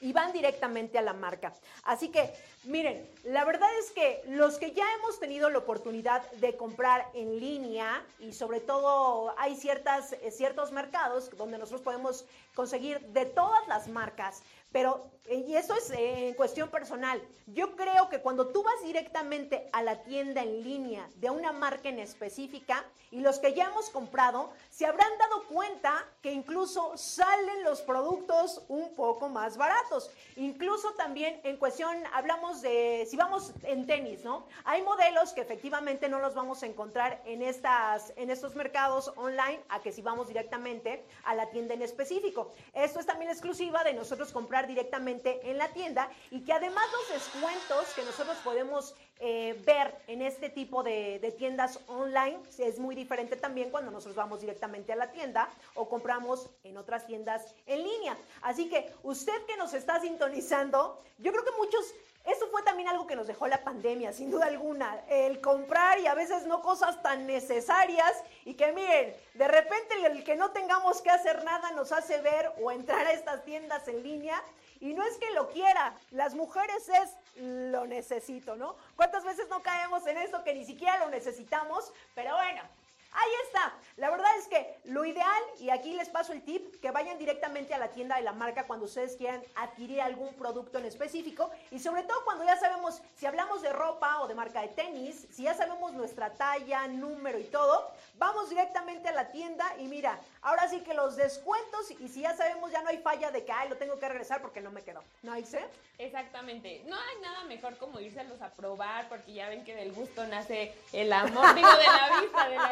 y 0.00 0.12
van 0.12 0.32
directamente 0.32 0.98
a 0.98 1.02
la 1.02 1.12
marca. 1.12 1.52
Así 1.82 2.10
que, 2.10 2.32
miren, 2.64 3.08
la 3.24 3.44
verdad 3.44 3.68
es 3.78 3.90
que 3.92 4.22
los 4.28 4.58
que 4.58 4.72
ya 4.72 4.84
hemos 4.98 5.18
tenido 5.18 5.50
la 5.50 5.58
oportunidad 5.58 6.30
de 6.32 6.56
comprar 6.56 7.08
en 7.14 7.40
línea 7.40 8.04
y 8.18 8.32
sobre 8.32 8.60
todo 8.60 9.34
hay 9.38 9.56
ciertas, 9.56 10.12
eh, 10.12 10.30
ciertos 10.30 10.72
mercados 10.72 11.30
donde 11.36 11.58
nosotros 11.58 11.82
podemos 11.82 12.26
conseguir 12.54 13.00
de 13.08 13.26
todas 13.26 13.66
las 13.68 13.88
marcas, 13.88 14.42
pero, 14.72 15.10
y 15.28 15.56
eso 15.56 15.74
es 15.74 15.90
eh, 15.90 16.28
en 16.28 16.34
cuestión 16.34 16.70
personal, 16.70 17.20
yo 17.46 17.76
creo 17.76 18.08
que 18.08 18.20
cuando 18.20 18.48
tú 18.48 18.62
vas 18.62 18.82
directamente 18.84 19.68
a 19.72 19.82
la 19.82 20.02
tienda 20.02 20.42
en 20.42 20.62
línea 20.62 21.08
de 21.16 21.30
una 21.30 21.52
marca 21.52 21.88
en 21.88 21.98
específica, 21.98 22.84
y 23.10 23.20
los 23.20 23.38
que 23.38 23.54
ya 23.54 23.66
hemos 23.66 23.88
comprado, 23.90 24.50
se 24.70 24.84
habrán 24.84 25.16
dado 25.18 25.44
cuenta 25.44 26.04
que 26.22 26.32
incluso 26.32 26.96
salen 26.96 27.62
los 27.62 27.80
productos 27.82 28.62
un 28.68 28.94
poco 28.94 29.28
más 29.28 29.56
baratos. 29.56 30.10
Incluso 30.36 30.92
también 30.94 31.40
en 31.44 31.56
cuestión, 31.56 31.96
hablamos 32.12 32.62
de, 32.62 33.06
si 33.08 33.16
vamos 33.16 33.52
en 33.62 33.86
tenis, 33.86 34.24
¿no? 34.24 34.46
Hay 34.64 34.82
modelos 34.82 35.32
que 35.32 35.40
efectivamente 35.40 36.08
no 36.08 36.18
los 36.18 36.34
vamos 36.34 36.62
a 36.62 36.66
encontrar 36.66 37.22
en, 37.24 37.42
estas, 37.42 38.12
en 38.16 38.30
estos 38.30 38.54
mercados 38.54 39.12
online, 39.16 39.60
a 39.68 39.80
que 39.80 39.92
si 39.92 40.02
vamos 40.02 40.28
directamente 40.28 41.04
a 41.24 41.34
la 41.34 41.48
tienda 41.50 41.74
en 41.74 41.82
específico. 41.82 42.52
Esto 42.74 43.00
es 43.00 43.06
también 43.06 43.30
exclusiva 43.30 43.84
de 43.84 43.94
nosotros 43.94 44.32
comprar 44.32 44.66
directamente 44.66 45.15
en 45.24 45.58
la 45.58 45.68
tienda 45.68 46.10
y 46.30 46.44
que 46.44 46.52
además 46.52 46.84
los 46.92 47.20
descuentos 47.20 47.92
que 47.94 48.02
nosotros 48.04 48.36
podemos 48.44 48.94
eh, 49.18 49.60
ver 49.64 49.94
en 50.08 50.22
este 50.22 50.50
tipo 50.50 50.82
de, 50.82 51.18
de, 51.20 51.32
tiendas 51.32 51.80
online 51.86 52.38
es 52.58 52.78
muy 52.78 52.94
diferente 52.94 53.36
también 53.36 53.70
cuando 53.70 53.90
nosotros 53.90 54.16
vamos 54.16 54.40
directamente 54.40 54.92
a 54.92 54.96
la 54.96 55.10
tienda 55.10 55.48
o 55.74 55.88
compramos 55.88 56.50
en 56.64 56.76
otras 56.76 57.06
tiendas 57.06 57.54
en 57.66 57.82
línea. 57.82 58.16
Así 58.42 58.68
que 58.68 58.92
usted 59.02 59.44
que 59.46 59.56
nos 59.56 59.72
está 59.74 60.00
sintonizando, 60.00 61.02
yo 61.18 61.32
creo 61.32 61.44
que 61.44 61.52
muchos 61.58 61.94
eso 62.26 62.48
fue 62.48 62.60
también 62.62 62.88
algo 62.88 63.06
que 63.06 63.14
nos 63.14 63.28
dejó 63.28 63.46
la 63.46 63.62
pandemia, 63.62 64.12
sin 64.12 64.32
duda 64.32 64.46
alguna. 64.46 65.00
El 65.08 65.40
comprar 65.40 66.00
y 66.00 66.08
a 66.08 66.14
veces 66.14 66.44
no 66.44 66.60
cosas 66.60 67.00
tan 67.00 67.24
necesarias 67.24 68.12
y 68.44 68.54
que 68.54 68.72
miren, 68.72 69.14
de 69.34 69.46
repente 69.46 69.94
el 70.04 70.24
que 70.24 70.34
no 70.34 70.50
tengamos 70.50 71.00
que 71.02 71.10
hacer 71.10 71.44
nada 71.44 71.70
nos 71.70 71.92
hace 71.92 72.20
ver 72.22 72.50
o 72.60 72.72
entrar 72.72 73.06
a 73.06 73.12
estas 73.12 73.44
tiendas 73.44 73.86
en 73.86 74.02
línea. 74.02 74.42
Y 74.80 74.94
no 74.94 75.04
es 75.04 75.16
que 75.18 75.30
lo 75.32 75.48
quiera, 75.50 75.94
las 76.10 76.34
mujeres 76.34 76.88
es 76.88 77.16
lo 77.36 77.86
necesito, 77.86 78.56
¿no? 78.56 78.76
¿Cuántas 78.96 79.24
veces 79.24 79.48
no 79.48 79.62
caemos 79.62 80.06
en 80.06 80.18
eso 80.18 80.42
que 80.44 80.54
ni 80.54 80.64
siquiera 80.64 80.98
lo 80.98 81.10
necesitamos? 81.10 81.92
Pero 82.14 82.34
bueno, 82.34 82.62
Ahí 83.12 83.30
está. 83.46 83.74
La 83.96 84.10
verdad 84.10 84.36
es 84.38 84.46
que 84.48 84.78
lo 84.84 85.04
ideal, 85.04 85.42
y 85.58 85.70
aquí 85.70 85.94
les 85.94 86.08
paso 86.08 86.32
el 86.32 86.42
tip, 86.42 86.80
que 86.80 86.90
vayan 86.90 87.18
directamente 87.18 87.72
a 87.72 87.78
la 87.78 87.88
tienda 87.88 88.16
de 88.16 88.22
la 88.22 88.32
marca 88.32 88.66
cuando 88.66 88.84
ustedes 88.84 89.16
quieran 89.16 89.42
adquirir 89.54 90.02
algún 90.02 90.34
producto 90.34 90.78
en 90.78 90.84
específico 90.84 91.50
y 91.70 91.78
sobre 91.78 92.02
todo 92.02 92.24
cuando 92.24 92.44
ya 92.44 92.58
sabemos 92.58 93.00
si 93.16 93.26
hablamos 93.26 93.62
de 93.62 93.72
ropa 93.72 94.20
o 94.20 94.28
de 94.28 94.34
marca 94.34 94.60
de 94.60 94.68
tenis, 94.68 95.26
si 95.30 95.44
ya 95.44 95.54
sabemos 95.54 95.92
nuestra 95.94 96.34
talla, 96.34 96.86
número 96.88 97.38
y 97.38 97.44
todo, 97.44 97.90
vamos 98.16 98.50
directamente 98.50 99.08
a 99.08 99.12
la 99.12 99.30
tienda 99.30 99.64
y 99.78 99.86
mira, 99.86 100.18
ahora 100.42 100.68
sí 100.68 100.80
que 100.80 100.94
los 100.94 101.16
descuentos 101.16 101.90
y 101.90 102.08
si 102.08 102.20
ya 102.20 102.36
sabemos 102.36 102.70
ya 102.70 102.82
no 102.82 102.90
hay 102.90 102.98
falla 102.98 103.30
de 103.30 103.44
que, 103.44 103.52
ay, 103.52 103.68
lo 103.68 103.76
tengo 103.76 103.98
que 103.98 104.08
regresar 104.08 104.42
porque 104.42 104.60
no 104.60 104.70
me 104.70 104.82
quedó. 104.82 105.02
¿No 105.22 105.32
hay 105.32 105.44
sé? 105.44 105.64
Exactamente. 105.98 106.82
No 106.86 106.96
hay 106.96 107.20
nada 107.22 107.44
mejor 107.44 107.78
como 107.78 107.98
irselos 108.00 108.42
a 108.42 108.50
probar 108.50 109.08
porque 109.08 109.32
ya 109.32 109.48
ven 109.48 109.64
que 109.64 109.74
del 109.74 109.92
gusto 109.92 110.26
nace 110.26 110.74
el 110.92 111.12
amor, 111.12 111.54
digo, 111.54 111.70
de 111.70 111.84
la 111.84 112.20
vista. 112.20 112.48
De 112.48 112.56
la 112.56 112.65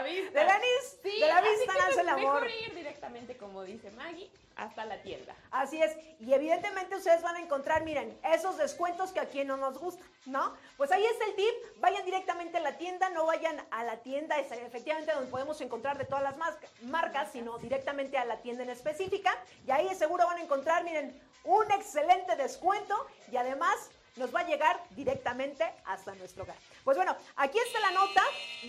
vista 1.40 1.72
nace 1.78 2.00
el 2.00 2.08
amor. 2.08 2.42
Mejor 2.42 2.50
ir 2.62 2.74
directamente, 2.74 3.36
como 3.36 3.62
dice 3.62 3.90
Maggie, 3.92 4.30
hasta 4.56 4.84
la 4.84 5.00
tienda. 5.02 5.34
Así 5.50 5.82
es. 5.82 5.96
Y 6.20 6.32
evidentemente 6.32 6.96
ustedes 6.96 7.22
van 7.22 7.36
a 7.36 7.40
encontrar, 7.40 7.84
miren, 7.84 8.18
esos 8.32 8.56
descuentos 8.56 9.12
que 9.12 9.20
a 9.20 9.26
quien 9.26 9.48
no 9.48 9.56
nos 9.56 9.78
gusta, 9.78 10.04
¿no? 10.26 10.54
Pues 10.76 10.90
ahí 10.92 11.04
está 11.04 11.24
el 11.26 11.34
tip. 11.34 11.54
Vayan 11.80 12.04
directamente 12.04 12.58
a 12.58 12.60
la 12.60 12.76
tienda, 12.76 13.08
no 13.10 13.26
vayan 13.26 13.64
a 13.70 13.84
la 13.84 13.98
tienda, 13.98 14.38
es 14.38 14.50
efectivamente 14.52 15.12
donde 15.12 15.30
podemos 15.30 15.60
encontrar 15.60 15.98
de 15.98 16.04
todas 16.04 16.22
las 16.22 16.36
marcas, 16.82 17.32
sino 17.32 17.58
directamente 17.58 18.18
a 18.18 18.24
la 18.24 18.38
tienda 18.38 18.62
en 18.62 18.70
específica. 18.70 19.36
Y 19.66 19.70
ahí 19.70 19.94
seguro 19.94 20.26
van 20.26 20.38
a 20.38 20.42
encontrar, 20.42 20.84
miren, 20.84 21.20
un 21.44 21.70
excelente 21.72 22.36
descuento 22.36 22.94
y 23.30 23.36
además 23.36 23.90
nos 24.16 24.35
va 24.35 24.40
a 24.40 24.47
llegar 24.47 24.80
directamente 24.90 25.64
hasta 25.85 26.14
nuestro 26.14 26.44
hogar. 26.44 26.56
Pues 26.85 26.97
bueno, 26.97 27.16
aquí 27.37 27.59
está 27.59 27.80
la 27.80 27.90
nota. 27.90 28.23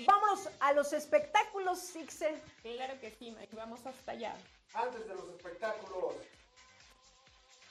Vamos 0.05 0.49
a 0.59 0.73
los 0.73 0.91
espectáculos, 0.93 1.79
Sixe. 1.79 2.41
Claro 2.61 2.99
que 2.99 3.11
sí, 3.11 3.31
Mike. 3.31 3.55
Vamos 3.55 3.85
hasta 3.85 4.11
allá. 4.13 4.35
Antes 4.73 5.07
de 5.07 5.13
los 5.13 5.29
espectáculos. 5.29 6.15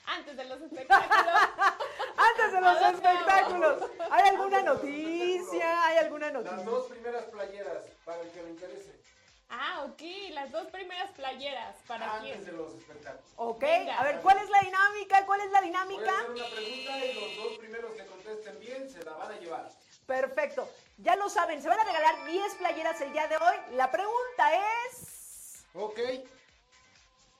Antes 0.07 0.37
de 0.37 0.45
los 0.45 0.61
espectáculos. 0.61 1.25
Antes 2.17 2.51
de 2.51 2.61
los 2.61 2.81
espectáculos. 2.81 3.91
¿Hay 4.11 4.29
alguna 4.29 4.61
noticia? 4.61 5.85
¿Hay 5.85 5.97
alguna 5.97 6.31
noticia? 6.31 6.57
Las 6.57 6.65
dos 6.65 6.87
primeras 6.87 7.23
playeras, 7.25 7.85
para 8.05 8.21
el 8.21 8.29
que 8.29 8.41
le 8.41 8.49
interese. 8.51 9.04
Ah, 9.49 9.85
ok, 9.87 10.01
las 10.31 10.51
dos 10.51 10.67
primeras 10.67 11.11
playeras, 11.11 11.75
¿para 11.87 12.15
Antes 12.15 12.33
quién? 12.33 12.45
de 12.45 12.51
los 12.53 12.73
espectáculos. 12.73 13.31
Ok, 13.35 13.63
a 13.63 14.03
ver, 14.03 14.19
¿cuál 14.21 14.37
es 14.39 14.49
la 14.49 14.59
dinámica? 14.61 15.25
¿Cuál 15.25 15.41
es 15.41 15.51
la 15.51 15.61
dinámica? 15.61 16.01
Voy 16.01 16.09
a 16.09 16.17
hacer 16.19 16.29
una 16.31 16.47
pregunta 16.47 17.05
y 17.05 17.13
los 17.13 17.43
dos 17.43 17.57
primeros 17.59 17.93
que 17.93 18.05
contesten 18.05 18.59
bien 18.59 18.89
se 18.89 19.03
la 19.03 19.13
van 19.13 19.31
a 19.31 19.39
llevar. 19.39 19.71
Perfecto. 20.07 20.69
Ya 20.97 21.15
lo 21.15 21.29
saben, 21.29 21.61
se 21.61 21.67
van 21.67 21.79
a 21.79 21.83
regalar 21.83 22.25
10 22.25 22.55
playeras 22.55 22.99
el 23.01 23.11
día 23.11 23.27
de 23.27 23.37
hoy. 23.37 23.55
La 23.73 23.91
pregunta 23.91 24.85
es... 24.87 25.65
Ok. 25.73 25.99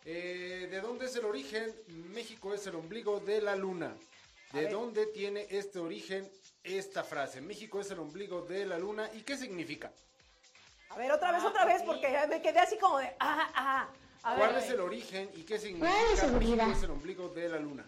Eh, 0.06 0.68
¿De 0.70 0.82
dónde 0.82 1.06
es 1.06 1.16
el 1.16 1.26
origen? 1.26 1.74
México 2.14 2.54
es 2.54 2.68
el 2.68 2.76
ombligo 2.76 3.20
de 3.20 3.42
la 3.42 3.56
luna. 3.56 3.96
¿De 4.52 4.68
dónde 4.68 5.08
tiene 5.08 5.48
este 5.50 5.80
origen 5.80 6.32
esta 6.64 7.04
frase? 7.04 7.42
México 7.42 7.82
es 7.82 7.90
el 7.92 8.00
ombligo 8.00 8.42
de 8.42 8.66
la 8.66 8.78
luna. 8.78 9.10
¿Y 9.14 9.22
qué 9.24 9.36
significa? 9.38 9.92
A 10.96 10.98
ver, 10.98 11.12
otra 11.12 11.32
vez, 11.34 11.44
Ah, 11.44 11.48
otra 11.48 11.66
vez, 11.66 11.82
ok. 11.82 11.88
porque 11.88 12.08
me 12.30 12.42
quedé 12.42 12.60
así 12.60 12.78
como 12.78 13.00
de... 13.00 13.14
Ah, 13.20 13.50
ah. 13.54 13.88
A 14.24 14.36
¿Cuál 14.36 14.54
ver, 14.54 14.64
es 14.64 14.70
el 14.72 14.80
origen 14.80 15.30
y 15.36 15.44
qué 15.44 15.60
significa. 15.60 15.92
México 15.94 16.72
es 16.72 16.84
el 16.84 16.92
ombligo 16.92 17.30
de 17.30 17.50
la 17.50 17.60
luna? 17.60 17.86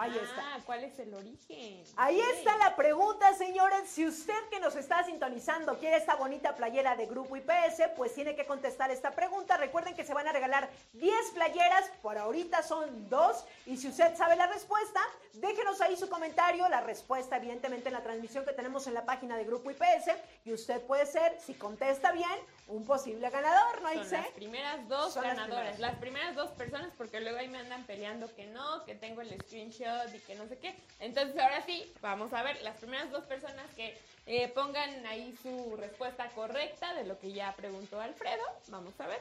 Ahí 0.00 0.16
está. 0.16 0.54
Ah, 0.54 0.58
¿cuál 0.64 0.84
es 0.84 0.98
el 0.98 1.14
origen? 1.14 1.84
Ahí 1.96 2.20
está 2.20 2.56
la 2.56 2.74
pregunta, 2.74 3.32
señores. 3.34 3.88
Si 3.88 4.06
usted 4.06 4.48
que 4.50 4.60
nos 4.60 4.74
está 4.76 5.04
sintonizando 5.04 5.78
quiere 5.78 5.96
esta 5.96 6.16
bonita 6.16 6.54
playera 6.56 6.96
de 6.96 7.06
Grupo 7.06 7.36
IPS, 7.36 7.90
pues 7.96 8.14
tiene 8.14 8.34
que 8.34 8.46
contestar 8.46 8.90
esta 8.90 9.10
pregunta. 9.12 9.56
Recuerden 9.56 9.94
que 9.94 10.04
se 10.04 10.14
van 10.14 10.26
a 10.26 10.32
regalar 10.32 10.68
10 10.94 11.30
playeras, 11.34 11.90
por 12.02 12.18
ahorita 12.18 12.62
son 12.62 13.08
dos. 13.08 13.44
Y 13.66 13.76
si 13.76 13.88
usted 13.88 14.16
sabe 14.16 14.36
la 14.36 14.46
respuesta, 14.46 15.00
déjenos 15.34 15.80
ahí 15.80 15.96
su 15.96 16.08
comentario, 16.08 16.68
la 16.68 16.80
respuesta 16.80 17.36
evidentemente 17.36 17.88
en 17.88 17.94
la 17.94 18.02
transmisión 18.02 18.44
que 18.44 18.52
tenemos 18.52 18.86
en 18.86 18.94
la 18.94 19.04
página 19.04 19.36
de 19.36 19.44
Grupo 19.44 19.70
IPS. 19.70 20.10
Y 20.44 20.52
usted 20.52 20.80
puede 20.82 21.06
ser, 21.06 21.38
si 21.40 21.54
contesta 21.54 22.12
bien, 22.12 22.38
un 22.70 22.84
posible 22.84 23.28
ganador, 23.30 23.82
¿no, 23.82 23.88
Son 24.04 24.12
las 24.12 24.28
primeras 24.28 24.88
dos 24.88 25.12
Son 25.12 25.24
las 25.24 25.36
ganadoras, 25.36 25.74
primeras. 25.74 25.80
las 25.80 25.94
primeras. 26.00 26.36
dos 26.36 26.50
personas, 26.50 26.90
porque 26.96 27.20
luego 27.20 27.38
ahí 27.38 27.48
me 27.48 27.58
andan 27.58 27.84
peleando 27.84 28.32
que 28.34 28.46
no, 28.46 28.84
que 28.84 28.94
tengo 28.94 29.20
el 29.20 29.30
screenshot 29.42 30.14
y 30.14 30.18
que 30.20 30.34
no 30.36 30.46
sé 30.46 30.58
qué. 30.58 30.74
Entonces 31.00 31.36
ahora 31.38 31.62
sí, 31.66 31.92
vamos 32.00 32.32
a 32.32 32.42
ver 32.42 32.60
las 32.62 32.76
primeras 32.76 33.10
dos 33.10 33.24
personas 33.24 33.66
que 33.74 33.98
eh, 34.26 34.48
pongan 34.48 35.06
ahí 35.06 35.36
su 35.42 35.76
respuesta 35.76 36.28
correcta 36.30 36.94
de 36.94 37.04
lo 37.04 37.18
que 37.18 37.32
ya 37.32 37.54
preguntó 37.56 38.00
Alfredo. 38.00 38.42
Vamos 38.68 38.94
a 39.00 39.06
ver. 39.06 39.20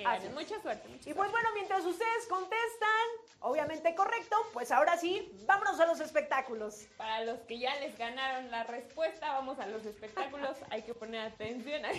Que 0.00 0.04
ganen. 0.04 0.34
Mucha 0.34 0.60
suerte. 0.62 0.88
mucha 0.88 1.10
Y 1.10 1.14
pues 1.14 1.14
suerte. 1.14 1.32
bueno, 1.32 1.48
mientras 1.54 1.84
ustedes 1.84 2.26
contestan, 2.28 3.06
obviamente 3.40 3.94
correcto, 3.94 4.36
pues 4.52 4.70
ahora 4.70 4.96
sí, 4.96 5.30
vámonos 5.46 5.78
a 5.78 5.86
los 5.86 6.00
espectáculos. 6.00 6.86
Para 6.96 7.24
los 7.24 7.38
que 7.40 7.58
ya 7.58 7.74
les 7.76 7.96
ganaron 7.98 8.50
la 8.50 8.64
respuesta, 8.64 9.32
vamos 9.32 9.58
a 9.58 9.66
los 9.66 9.84
espectáculos. 9.84 10.56
Hay 10.70 10.82
que 10.82 10.94
poner 10.94 11.20
atención. 11.20 11.82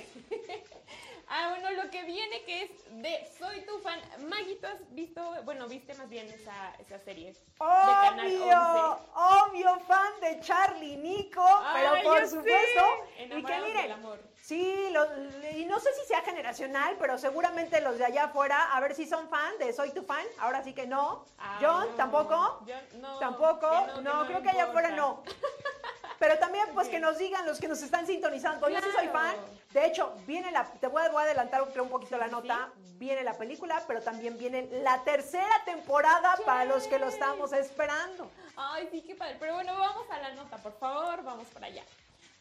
ah, 1.32 1.48
bueno, 1.50 1.72
lo 1.84 1.90
que 1.90 2.04
viene 2.04 2.44
que 2.44 2.64
es 2.64 2.72
de 2.92 3.28
Soy 3.40 3.62
tu 3.66 3.80
fan. 3.80 4.00
Maggie, 4.28 4.56
¿tú 4.58 4.68
has 4.68 4.94
visto, 4.94 5.22
bueno, 5.44 5.68
viste 5.68 5.94
más 5.96 6.08
bien 6.10 6.28
esa, 6.28 6.76
esa 6.80 7.00
serie? 7.00 7.32
De 7.32 7.38
Canal 7.60 8.28
Obvio, 8.28 9.00
11. 9.14 9.46
obvio 9.50 9.80
fan 9.88 10.14
de 10.22 10.40
Charlie 10.42 10.98
Nico, 10.98 11.44
Ay, 11.44 11.74
pero 11.92 12.04
por 12.04 12.28
supuesto. 12.28 12.82
Y 13.18 13.44
que 13.44 13.62
miren, 13.62 13.92
amor. 13.94 14.20
sí, 14.42 14.90
lo- 14.92 15.08
y 15.52 15.66
no 15.66 15.80
sé 15.80 15.94
si 15.94 16.06
sea 16.06 16.22
generacional, 16.22 16.96
pero 17.00 17.18
seguramente 17.18 17.80
los 17.82 17.98
de 17.98 18.06
allá 18.06 18.26
afuera, 18.26 18.74
a 18.76 18.80
ver 18.80 18.94
si 18.96 19.06
son 19.08 19.30
fan 19.30 19.58
de 19.60 19.74
Soy 19.74 19.92
tu 19.92 20.04
fan, 20.04 20.26
ahora 20.40 20.64
sí 20.64 20.74
que 20.74 20.86
no. 20.88 21.26
John, 21.62 21.88
no. 21.90 21.96
tampoco. 21.96 22.64
John, 22.68 23.02
no, 23.02 23.20
Tampoco, 23.20 23.70
que 23.96 24.02
no, 24.02 24.22
que 24.22 24.28
creo 24.28 24.42
que 24.42 24.50
allá 24.50 24.64
afuera 24.66 24.90
no. 24.92 25.24
Pero 26.22 26.38
también, 26.38 26.68
pues 26.76 26.88
que 26.88 27.00
nos 27.00 27.18
digan 27.18 27.48
los 27.48 27.60
que 27.60 27.68
nos 27.68 27.82
están 27.82 28.06
sintonizando. 28.06 28.70
Yo 28.70 28.80
sí 28.80 28.90
soy 28.96 29.08
fan. 29.08 29.36
De 29.72 29.88
hecho, 29.88 30.14
viene 30.28 30.52
la. 30.52 30.66
Te 30.66 30.86
voy 30.86 31.02
a, 31.02 31.10
voy 31.10 31.22
a 31.22 31.26
adelantar 31.26 31.64
un 31.64 31.90
poquito 31.90 32.16
la 32.16 32.28
nota. 32.28 32.70
Viene 33.00 33.24
la 33.24 33.34
película, 33.34 33.84
pero 33.88 34.04
también 34.04 34.38
viene 34.38 34.70
la 34.84 35.04
tercera 35.04 35.64
temporada 35.66 36.36
para 36.46 36.66
los 36.66 36.86
que 36.86 37.00
lo 37.00 37.08
estamos 37.08 37.52
esperando. 37.54 38.30
Ay, 38.56 38.88
sí, 38.92 39.02
qué 39.02 39.16
padre. 39.16 39.38
Pero 39.40 39.56
bueno, 39.56 39.74
vamos 39.76 40.06
a 40.12 40.20
la 40.20 40.32
nota, 40.34 40.58
por 40.58 40.78
favor, 40.78 41.24
vamos 41.24 41.48
para 41.48 41.66
allá. 41.66 41.82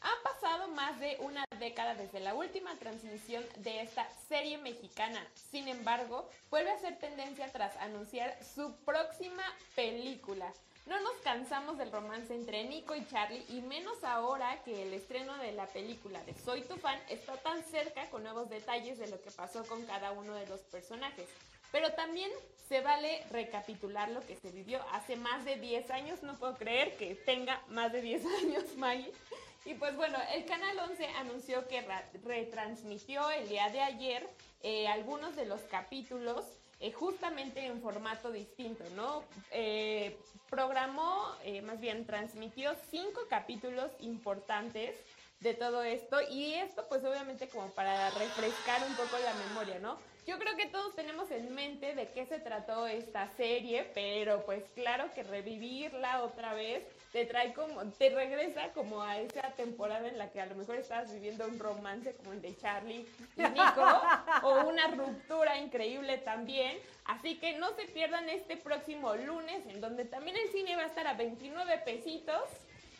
Ha 0.03 0.29
pasado 0.29 0.69
más 0.69 1.01
de 1.01 1.17
una 1.21 1.47
década 1.59 1.95
desde 1.95 2.21
la 2.21 2.35
última 2.35 2.75
transmisión 2.77 3.43
de 3.57 3.81
esta 3.81 4.07
serie 4.29 4.59
mexicana. 4.59 5.27
Sin 5.51 5.69
embargo, 5.69 6.29
vuelve 6.51 6.71
a 6.71 6.79
ser 6.81 6.99
tendencia 6.99 7.51
tras 7.51 7.75
anunciar 7.79 8.37
su 8.45 8.77
próxima 8.85 9.45
película. 9.75 10.53
No 10.91 11.01
nos 11.01 11.13
cansamos 11.23 11.79
del 11.79 11.91
romance 11.93 12.35
entre 12.35 12.65
Nico 12.65 12.95
y 12.95 13.07
Charlie 13.07 13.45
y 13.49 13.63
menos 13.63 14.03
ahora 14.05 14.61
que 14.65 14.83
el 14.83 14.93
estreno 14.93 15.39
de 15.39 15.53
la 15.53 15.67
película 15.67 16.23
de 16.25 16.35
Soy 16.35 16.63
tu 16.63 16.77
fan 16.77 16.99
está 17.09 17.37
tan 17.39 17.63
cerca 17.65 18.11
con 18.11 18.25
nuevos 18.25 18.51
detalles 18.51 18.99
de 18.99 19.07
lo 19.09 19.23
que 19.23 19.31
pasó 19.31 19.65
con 19.67 19.87
cada 19.87 20.11
uno 20.11 20.35
de 20.35 20.47
los 20.49 20.61
personajes. 20.63 21.29
Pero 21.71 21.93
también 21.93 22.29
se 22.69 22.81
vale 22.81 23.25
recapitular 23.31 24.11
lo 24.11 24.21
que 24.27 24.35
se 24.37 24.51
vivió 24.51 24.81
hace 24.91 25.15
más 25.15 25.45
de 25.45 25.57
10 25.57 25.91
años. 25.93 26.23
No 26.25 26.37
puedo 26.37 26.57
creer 26.57 26.97
que 26.97 27.15
tenga 27.15 27.63
más 27.69 27.93
de 27.93 28.03
10 28.03 28.25
años, 28.43 28.65
Maggie. 28.77 29.13
Y 29.65 29.75
pues 29.75 29.95
bueno, 29.95 30.19
el 30.35 30.45
Canal 30.47 30.77
11 30.91 31.07
anunció 31.19 31.69
que 31.69 31.83
ra- 31.83 32.09
retransmitió 32.25 33.31
el 33.31 33.49
día 33.49 33.69
de 33.71 33.81
ayer 33.81 34.29
eh, 34.63 34.89
algunos 34.89 35.37
de 35.37 35.47
los 35.47 35.61
capítulos 35.63 36.45
eh, 36.81 36.93
justamente 36.93 37.65
en 37.67 37.81
formato 37.83 38.31
distinto, 38.31 38.85
¿no? 38.97 39.23
Eh, 39.51 40.17
programó, 40.49 41.35
eh, 41.45 41.61
más 41.63 41.79
bien 41.79 42.07
transmitió 42.07 42.75
cinco 42.91 43.21
capítulos 43.29 43.91
importantes 44.01 44.97
de 45.41 45.55
todo 45.55 45.83
esto 45.83 46.19
y 46.31 46.55
esto 46.55 46.87
pues 46.89 47.05
obviamente 47.05 47.49
como 47.49 47.69
para 47.71 48.11
refrescar 48.11 48.83
un 48.87 48.95
poco 48.95 49.19
la 49.23 49.35
memoria, 49.49 49.79
¿no? 49.79 49.99
Yo 50.27 50.39
creo 50.39 50.57
que 50.57 50.67
todos 50.67 50.95
tenemos 50.95 51.31
en 51.31 51.55
mente 51.55 51.95
de 51.95 52.09
qué 52.09 52.27
se 52.27 52.39
trató 52.39 52.87
esta 52.87 53.29
serie, 53.37 53.91
pero 53.95 54.45
pues 54.45 54.65
claro 54.75 55.13
que 55.15 55.23
revivirla 55.23 56.23
otra 56.23 56.55
vez 56.55 56.85
te 57.13 57.27
trae 57.27 57.53
como, 57.53 57.85
te 57.93 58.11
regresa 58.11 58.73
como 58.73 59.03
a 59.03 59.19
esa 59.19 59.51
temporada 59.53 60.07
en 60.07 60.17
la 60.17 60.31
que 60.31 60.41
a 60.41 60.47
lo 60.47 60.55
mejor 60.55 60.77
estabas 60.77 61.13
viviendo 61.13 61.47
un 61.47 61.59
romance 61.59 62.15
como 62.15 62.33
el 62.33 62.41
de 62.41 62.57
Charlie 62.57 63.05
y 63.37 63.43
Nico, 63.43 64.03
o 64.43 64.69
una 64.69 64.87
ruptura 64.89 65.59
increíble 65.59 66.19
también. 66.19 66.79
Así 67.07 67.37
que 67.39 67.55
no 67.59 67.75
se 67.75 67.87
pierdan 67.87 68.29
este 68.29 68.57
próximo 68.57 69.15
lunes, 69.17 69.67
en 69.67 69.81
donde 69.81 70.05
también 70.05 70.37
el 70.37 70.51
cine 70.51 70.77
va 70.77 70.83
a 70.83 70.87
estar 70.87 71.07
a 71.07 71.15
29 71.15 71.79
pesitos. 71.85 72.43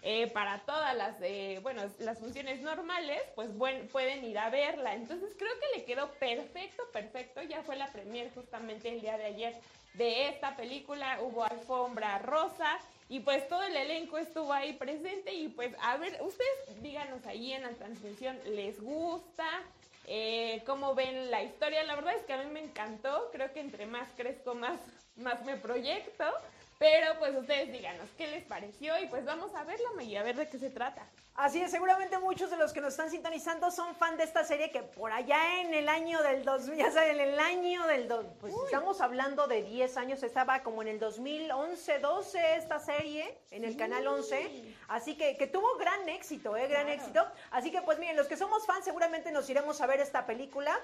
eh, 0.03 0.29
para 0.29 0.61
todas 0.61 0.97
las, 0.97 1.17
eh, 1.21 1.61
bueno, 1.63 1.83
las 1.99 2.19
funciones 2.19 2.63
normales, 2.63 3.21
pues 3.35 3.55
bueno, 3.57 3.87
pueden 3.93 4.25
ir 4.25 4.39
a 4.39 4.49
verla. 4.49 4.95
Entonces 4.95 5.35
creo 5.39 5.53
que 5.61 5.79
le 5.79 5.85
quedó 5.85 6.11
perfecto, 6.13 6.83
perfecto. 6.91 7.43
Ya 7.43 7.63
fue 7.63 7.77
la 7.77 7.93
premier 7.93 8.33
justamente 8.35 8.89
el 8.89 9.03
día 9.03 9.19
de 9.19 9.27
ayer 9.27 9.55
de 9.95 10.29
esta 10.29 10.57
película. 10.57 11.19
Hubo 11.21 11.45
alfombra 11.45 12.19
rosa 12.19 12.79
y 13.11 13.19
pues 13.19 13.49
todo 13.49 13.65
el 13.65 13.77
elenco 13.77 14.19
estuvo 14.19 14.53
ahí 14.53 14.73
presente. 14.75 15.35
Y 15.35 15.49
pues 15.49 15.75
a 15.83 15.97
ver, 15.97 16.17
ustedes 16.23 16.81
díganos 16.81 17.27
ahí 17.27 17.53
en 17.53 17.63
la 17.63 17.71
transmisión, 17.71 18.39
¿les 18.47 18.81
gusta? 18.81 19.47
Eh, 20.07 20.63
¿Cómo 20.65 20.95
ven 20.95 21.29
la 21.29 21.43
historia? 21.43 21.83
La 21.83 21.97
verdad 21.97 22.15
es 22.15 22.23
que 22.23 22.35
a 22.35 22.43
mí 22.43 22.49
me 22.53 22.61
encantó. 22.63 23.29
Creo 23.33 23.53
que 23.53 23.59
entre 23.59 23.85
más 23.87 24.09
crezco, 24.17 24.55
más, 24.55 24.79
más 25.17 25.45
me 25.45 25.57
proyecto. 25.57 26.25
Pero 26.81 27.19
pues 27.19 27.37
ustedes 27.37 27.71
díganos 27.71 28.09
qué 28.17 28.27
les 28.29 28.43
pareció 28.45 28.99
y 28.99 29.07
pues 29.09 29.23
vamos 29.27 29.55
a 29.55 29.65
verla 29.65 30.03
y 30.03 30.17
a 30.17 30.23
ver 30.23 30.35
de 30.35 30.49
qué 30.49 30.59
se 30.59 30.71
trata. 30.71 31.07
Así 31.35 31.61
es, 31.61 31.71
seguramente 31.71 32.19
muchos 32.19 32.51
de 32.51 32.57
los 32.57 32.73
que 32.73 32.81
nos 32.81 32.95
están 32.95 33.11
sintonizando 33.11 33.71
son 33.71 33.95
fan 33.95 34.17
de 34.17 34.25
esta 34.25 34.45
serie 34.45 34.71
que 34.71 34.83
por 34.83 35.13
allá 35.13 35.61
en 35.61 35.75
el 35.75 35.91
año 35.91 36.23
del 36.23 36.43
2000, 36.43 36.79
ya 36.79 36.91
saben, 36.91 37.21
en 37.21 37.29
el 37.29 37.39
año 37.39 37.87
del... 37.87 38.09
pues 38.41 38.55
estamos 38.65 39.03
hablando 39.03 39.47
de 39.47 39.63
10 39.63 39.95
años, 39.99 40.23
estaba 40.23 40.63
como 40.63 40.81
en 40.81 40.89
el 40.89 40.99
2011, 40.99 41.99
12 41.99 42.57
esta 42.57 42.79
serie 42.81 43.37
en 43.51 43.65
el 43.67 43.77
canal 43.77 44.07
11, 44.07 44.75
así 44.89 45.19
que, 45.19 45.37
que 45.37 45.47
tuvo 45.47 45.77
gran 45.77 46.09
éxito, 46.09 46.57
¿eh? 46.57 46.67
Gran 46.67 46.87
Claro. 46.87 46.99
éxito. 47.03 47.27
Así 47.51 47.71
que 47.71 47.83
pues 47.83 47.99
miren, 47.99 48.17
los 48.17 48.27
que 48.27 48.39
somos 48.39 48.65
fans 48.65 48.87
seguramente 48.87 49.31
nos 49.33 49.49
iremos 49.51 49.83
a 49.83 49.87
ver 49.87 50.01
esta 50.01 50.25
película 50.25 50.79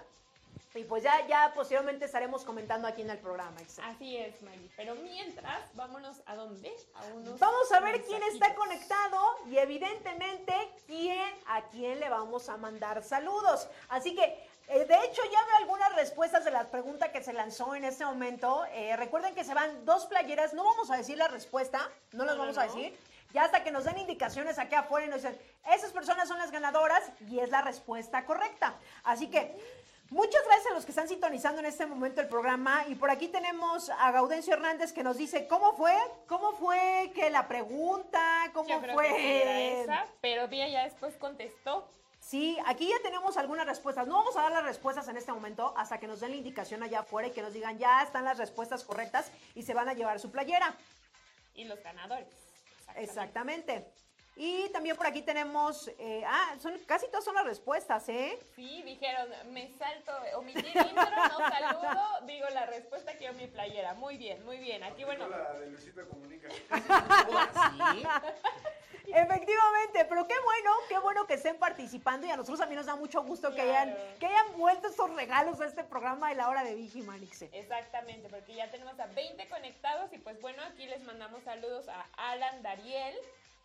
y 0.76 0.85
pues 0.85 1.02
ya, 1.02 1.26
ya 1.26 1.52
posteriormente 1.54 2.04
estaremos 2.04 2.45
comentando 2.45 2.87
aquí 2.87 3.02
en 3.02 3.11
el 3.11 3.18
programa. 3.18 3.61
Excel. 3.61 3.85
Así 3.85 4.16
es, 4.16 4.40
Maggie. 4.42 4.71
Pero 4.76 4.95
mientras, 4.97 5.75
vámonos 5.75 6.21
a 6.26 6.35
dónde? 6.35 6.73
A 6.95 7.04
unos 7.14 7.38
Vamos 7.38 7.73
a 7.73 7.80
ver 7.80 8.02
quién 8.04 8.23
está 8.25 8.54
conectado 8.54 9.18
y 9.49 9.59
evidentemente 9.59 10.54
quién 10.87 11.35
a 11.47 11.62
quién 11.68 12.00
le 12.00 12.09
vamos 12.09 12.49
a 12.49 12.56
mandar 12.56 13.02
saludos. 13.02 13.68
Así 13.88 14.14
que, 14.14 14.23
eh, 14.68 14.85
de 14.85 15.04
hecho, 15.04 15.23
ya 15.33 15.45
veo 15.45 15.56
algunas 15.59 15.95
respuestas 15.95 16.45
de 16.45 16.50
la 16.50 16.64
pregunta 16.71 17.12
que 17.12 17.23
se 17.23 17.33
lanzó 17.33 17.75
en 17.75 17.85
este 17.85 18.04
momento. 18.04 18.64
Eh, 18.73 18.97
recuerden 18.97 19.35
que 19.35 19.45
se 19.45 19.54
van 19.54 19.85
dos 19.85 20.06
playeras, 20.06 20.54
no 20.54 20.64
vamos 20.64 20.90
a 20.90 20.97
decir 20.97 21.16
la 21.16 21.28
respuesta, 21.28 21.90
no 22.12 22.25
las 22.25 22.37
vamos 22.37 22.56
no, 22.56 22.62
a 22.62 22.64
decir. 22.64 22.99
Ya 23.33 23.45
hasta 23.45 23.62
que 23.62 23.71
nos 23.71 23.85
den 23.85 23.99
indicaciones 23.99 24.59
aquí 24.59 24.75
afuera 24.75 25.06
y 25.06 25.11
nos 25.11 25.23
dicen, 25.23 25.38
esas 25.75 25.92
personas 25.92 26.28
son 26.28 26.38
las 26.38 26.50
ganadoras 26.50 27.02
y 27.28 27.40
es 27.40 27.50
la 27.50 27.61
respuesta 27.61 28.25
correcta. 28.25 28.75
Así 29.04 29.28
que, 29.28 29.75
muchas 30.11 30.43
gracias 30.45 30.73
a 30.73 30.75
los 30.75 30.85
que 30.85 30.93
están 30.93 31.09
sintonizando 31.09 31.61
en 31.61 31.67
este 31.67 31.87
momento 31.87 32.21
el 32.21 32.29
programa. 32.29 32.85
Y 32.89 32.95
por 32.95 33.11
aquí 33.11 33.29
tenemos 33.29 33.91
a 33.91 34.11
Gaudencio 34.13 34.55
Hernández 34.55 34.93
que 34.93 35.03
nos 35.03 35.17
dice, 35.17 35.47
¿cómo 35.47 35.77
fue? 35.77 35.95
¿Cómo 36.27 36.53
fue 36.53 37.13
que 37.15 37.31
la 37.31 37.49
pregunta? 37.49 38.51
¿Cómo 38.53 38.69
Yo 38.69 38.81
creo 38.81 38.95
fue? 38.95 39.09
que 39.09 39.15
sí 39.17 39.27
era 39.27 39.61
esa, 39.61 40.07
pero 40.21 40.49
Vía 40.49 40.69
ya 40.69 40.85
después 40.85 41.15
contestó. 41.17 41.89
Sí, 42.21 42.59
aquí 42.67 42.89
ya 42.89 42.97
tenemos 43.03 43.37
algunas 43.37 43.67
respuestas. 43.67 44.07
No 44.09 44.17
vamos 44.17 44.37
a 44.37 44.43
dar 44.43 44.53
las 44.53 44.65
respuestas 44.65 45.07
en 45.07 45.17
este 45.17 45.33
momento 45.33 45.73
hasta 45.77 45.99
que 46.01 46.09
nos 46.09 46.19
den 46.21 46.31
la 46.33 46.37
indicación 46.37 46.83
allá 46.83 47.01
afuera 47.01 47.29
y 47.29 47.31
que 47.31 47.43
nos 47.43 47.53
digan 47.53 47.79
ya 47.79 48.03
están 48.03 48.25
las 48.25 48.39
respuestas 48.39 48.83
correctas 48.83 49.31
y 49.55 49.63
se 49.63 49.75
van 49.75 49.89
a 49.89 49.95
llevar 49.95 50.19
su 50.19 50.33
playera. 50.33 50.75
Y 51.55 51.65
los 51.65 51.81
ganadores. 51.83 52.27
Exactamente. 52.97 53.87
Y 54.38 54.69
también 54.69 54.97
por 54.97 55.07
aquí 55.07 55.23
tenemos, 55.23 55.88
eh, 55.99 56.23
ah, 56.26 56.55
son, 56.61 56.78
casi 56.81 57.07
todas 57.07 57.25
son 57.25 57.35
las 57.35 57.47
respuestas, 57.47 58.07
¿eh? 58.11 58.38
Sí, 58.55 58.83
dijeron, 58.83 59.31
me 59.50 59.71
salto, 59.78 60.12
omitir 60.37 60.66
intro, 60.66 61.11
no 61.11 61.38
saludo, 61.38 62.26
digo 62.26 62.47
la 62.50 62.66
respuesta, 62.66 63.16
quiero 63.16 63.33
mi 63.33 63.47
playera. 63.47 63.95
Muy 63.95 64.19
bien, 64.19 64.45
muy 64.45 64.59
bien. 64.59 64.85
Aquí, 64.85 65.05
bueno. 65.05 65.26
La 65.26 65.55
de 65.55 65.71
Luisito 65.71 66.07
Comunica. 66.07 66.49
Efectivamente, 69.07 70.05
pero 70.09 70.26
qué 70.26 70.35
bueno, 70.45 70.71
qué 70.88 70.99
bueno 70.99 71.26
que 71.26 71.35
estén 71.35 71.57
participando 71.57 72.26
y 72.26 72.31
a 72.31 72.37
nosotros 72.37 72.59
también 72.59 72.78
nos 72.78 72.87
da 72.87 72.97
mucho 72.97 73.23
gusto 73.23 73.55
que, 73.55 73.62
hayan, 73.62 73.97
que 74.19 74.26
hayan 74.26 74.59
vuelto 74.59 74.88
estos 74.88 75.14
regalos 75.14 75.61
a 75.61 75.66
este 75.66 75.85
programa 75.85 76.28
de 76.28 76.35
la 76.35 76.49
hora 76.49 76.64
de 76.64 76.75
Vicky 76.75 77.02
Manixe. 77.02 77.49
Exactamente, 77.52 78.28
porque 78.28 78.55
ya 78.55 78.71
tenemos 78.71 78.99
a 78.99 79.07
20 79.07 79.49
conectados 79.49 80.12
y 80.12 80.19
pues 80.19 80.40
bueno, 80.40 80.62
aquí 80.64 80.87
les 80.87 81.02
mandamos 81.05 81.43
saludos 81.45 81.88
a 81.88 82.07
Alan 82.16 82.62
Dariel, 82.62 83.14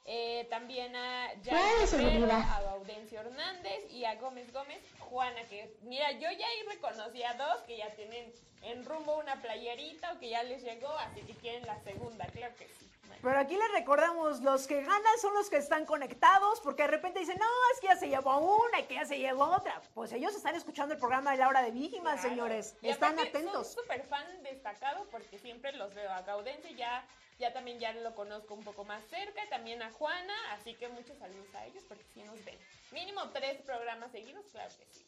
eh, 0.06 0.48
también 0.50 0.96
a 0.96 1.32
Guerrero, 1.44 2.32
a 2.32 2.62
Gaudencio 2.62 3.20
Hernández 3.20 3.92
y 3.92 4.06
a 4.06 4.16
Gómez 4.16 4.52
Gómez, 4.52 4.80
Juana, 5.00 5.44
que 5.50 5.76
mira, 5.84 6.12
yo 6.14 6.30
ya 6.32 6.48
ahí 6.48 6.64
reconocí 6.68 7.24
a 7.24 7.34
dos 7.36 7.62
que 7.64 7.78
ya 7.78 7.90
tienen 7.92 8.34
en 8.64 8.86
rumbo 8.86 9.18
una 9.18 9.42
playerita 9.42 10.14
o 10.14 10.20
que 10.20 10.30
ya 10.30 10.44
les 10.44 10.64
llegó, 10.64 10.90
así 11.00 11.22
que 11.22 11.34
quieren 11.34 11.66
la 11.66 11.80
segunda, 11.84 12.26
claro 12.28 12.56
que 12.56 12.66
sí. 12.68 12.88
Pero 13.22 13.38
aquí 13.38 13.56
les 13.56 13.72
recordamos, 13.74 14.42
los 14.42 14.66
que 14.66 14.82
ganan 14.82 15.20
son 15.22 15.34
los 15.36 15.48
que 15.48 15.58
están 15.58 15.86
conectados, 15.86 16.60
porque 16.62 16.82
de 16.84 16.88
repente 16.88 17.20
dicen, 17.20 17.38
no, 17.38 17.46
es 17.74 17.80
que 17.80 17.88
ya 17.88 17.96
se 17.96 18.10
llevó 18.10 18.40
una 18.66 18.80
y 18.80 18.84
que 18.86 18.96
ya 18.96 19.06
se 19.06 19.20
llevó 19.20 19.46
otra. 19.46 19.80
Pues 19.94 20.12
ellos 20.14 20.34
están 20.36 20.56
escuchando 20.56 20.96
el 20.96 21.00
programa 21.00 21.32
de 21.32 21.38
la 21.38 21.48
hora 21.48 21.62
de 21.62 21.70
Vigiman, 21.70 22.16
Claro. 22.16 22.30
señores. 22.30 22.76
Y 22.82 22.90
Están 22.90 23.20
atentos. 23.20 23.68
Son 23.74 23.84
súper 23.84 24.02
fan 24.06 24.26
destacado 24.42 25.06
porque 25.12 25.38
siempre 25.38 25.72
los 25.74 25.94
veo 25.94 26.12
a 26.12 26.22
Gaudense, 26.24 26.74
ya, 26.74 27.06
ya 27.42 27.52
también 27.52 27.80
ya 27.80 27.92
lo 27.92 28.16
conozco 28.16 28.54
un 28.54 28.64
poco 28.64 28.86
más 28.86 29.04
cerca, 29.10 29.42
también 29.50 29.82
a 29.82 29.92
Juana, 29.92 30.34
así 30.54 30.76
que 30.76 30.88
muchos 30.88 31.18
saludos 31.18 31.54
a 31.56 31.66
ellos 31.66 31.84
porque 31.88 32.06
sí 32.14 32.22
nos 32.24 32.44
ven. 32.46 32.58
Mínimo 32.92 33.30
tres 33.32 33.62
programas 33.64 34.12
seguidos, 34.12 34.46
claro 34.52 34.70
que 34.78 34.86
sí. 34.94 35.06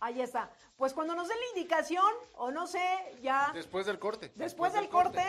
Ahí 0.00 0.20
está. 0.22 0.50
Pues 0.76 0.94
cuando 0.94 1.14
nos 1.14 1.28
den 1.28 1.38
la 1.40 1.46
indicación, 1.58 2.12
o 2.34 2.50
no 2.50 2.66
sé, 2.66 3.16
ya 3.20 3.50
Después 3.52 3.86
del 3.86 3.98
corte. 3.98 4.30
después 4.36 4.72
del 4.74 4.88
corte, 4.88 5.24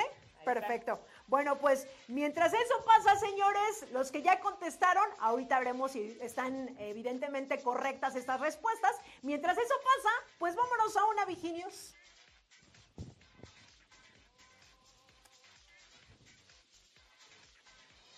perfecto. 0.45 0.99
Bueno, 1.25 1.57
pues 1.57 1.87
mientras 2.07 2.53
eso 2.53 2.85
pasa, 2.85 3.15
señores, 3.15 3.91
los 3.91 4.11
que 4.11 4.21
ya 4.21 4.39
contestaron, 4.39 5.09
ahorita 5.19 5.57
veremos 5.59 5.91
si 5.93 6.17
están 6.21 6.75
evidentemente 6.79 7.61
correctas 7.63 8.15
estas 8.15 8.39
respuestas. 8.39 8.95
Mientras 9.23 9.57
eso 9.57 9.73
pasa, 9.83 10.15
pues 10.37 10.55
vámonos 10.55 10.95
a 10.97 11.05
una 11.05 11.25
Viginius. 11.25 11.95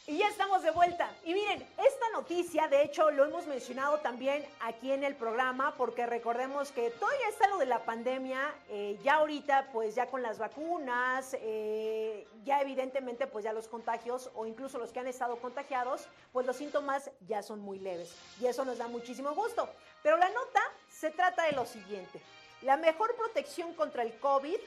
Y 0.10 0.18
ya 0.18 0.28
estamos 0.28 0.63
de 0.63 0.72
vuelta. 0.72 1.12
Y 1.24 1.36
miren, 1.36 1.62
esta 1.78 2.10
noticia, 2.13 2.68
de 2.68 2.82
hecho, 2.82 3.12
lo 3.12 3.25
hemos 3.25 3.46
mencionado 3.46 4.00
también 4.00 4.44
aquí 4.60 4.92
en 4.92 5.04
el 5.04 5.16
programa, 5.16 5.75
porque 5.78 6.08
recordemos 6.08 6.72
que 6.72 6.89
todavía 6.89 7.28
está 7.30 7.48
lo 7.48 7.60
de 7.60 7.68
la 7.68 7.86
pandemia, 7.86 8.51
eh, 8.70 8.98
ya 9.04 9.18
ahorita, 9.18 9.70
pues 9.72 9.94
ya 9.94 10.08
con 10.08 10.24
las 10.24 10.39
vacunas, 10.39 11.38
eh, 11.39 12.28
ya 12.44 12.60
evidentemente, 12.60 13.28
pues 13.28 13.46
ya 13.46 13.54
los 13.54 13.68
contagios, 13.68 14.32
o 14.34 14.48
incluso 14.48 14.80
los 14.80 14.92
que 14.92 15.00
han 15.00 15.06
estado 15.06 15.36
contagiados, 15.36 16.08
pues 16.34 16.48
los 16.48 16.56
síntomas 16.56 17.12
ya 17.28 17.44
son 17.44 17.60
muy 17.60 17.78
leves. 17.78 18.16
Y 18.42 18.48
eso 18.48 18.66
nos 18.66 18.80
da 18.80 18.88
muchísimo 18.88 19.36
gusto. 19.36 19.70
Pero 20.01 20.18
la 20.18 20.30
nota 20.30 20.62
se 20.89 21.12
trata 21.12 21.44
de 21.44 21.51
lo 21.51 21.68
siguiente. 21.68 22.20
La 22.63 22.78
mejor 22.78 23.16
protección 23.16 23.75
contra 23.75 24.01
el 24.01 24.18
COVID 24.20 24.58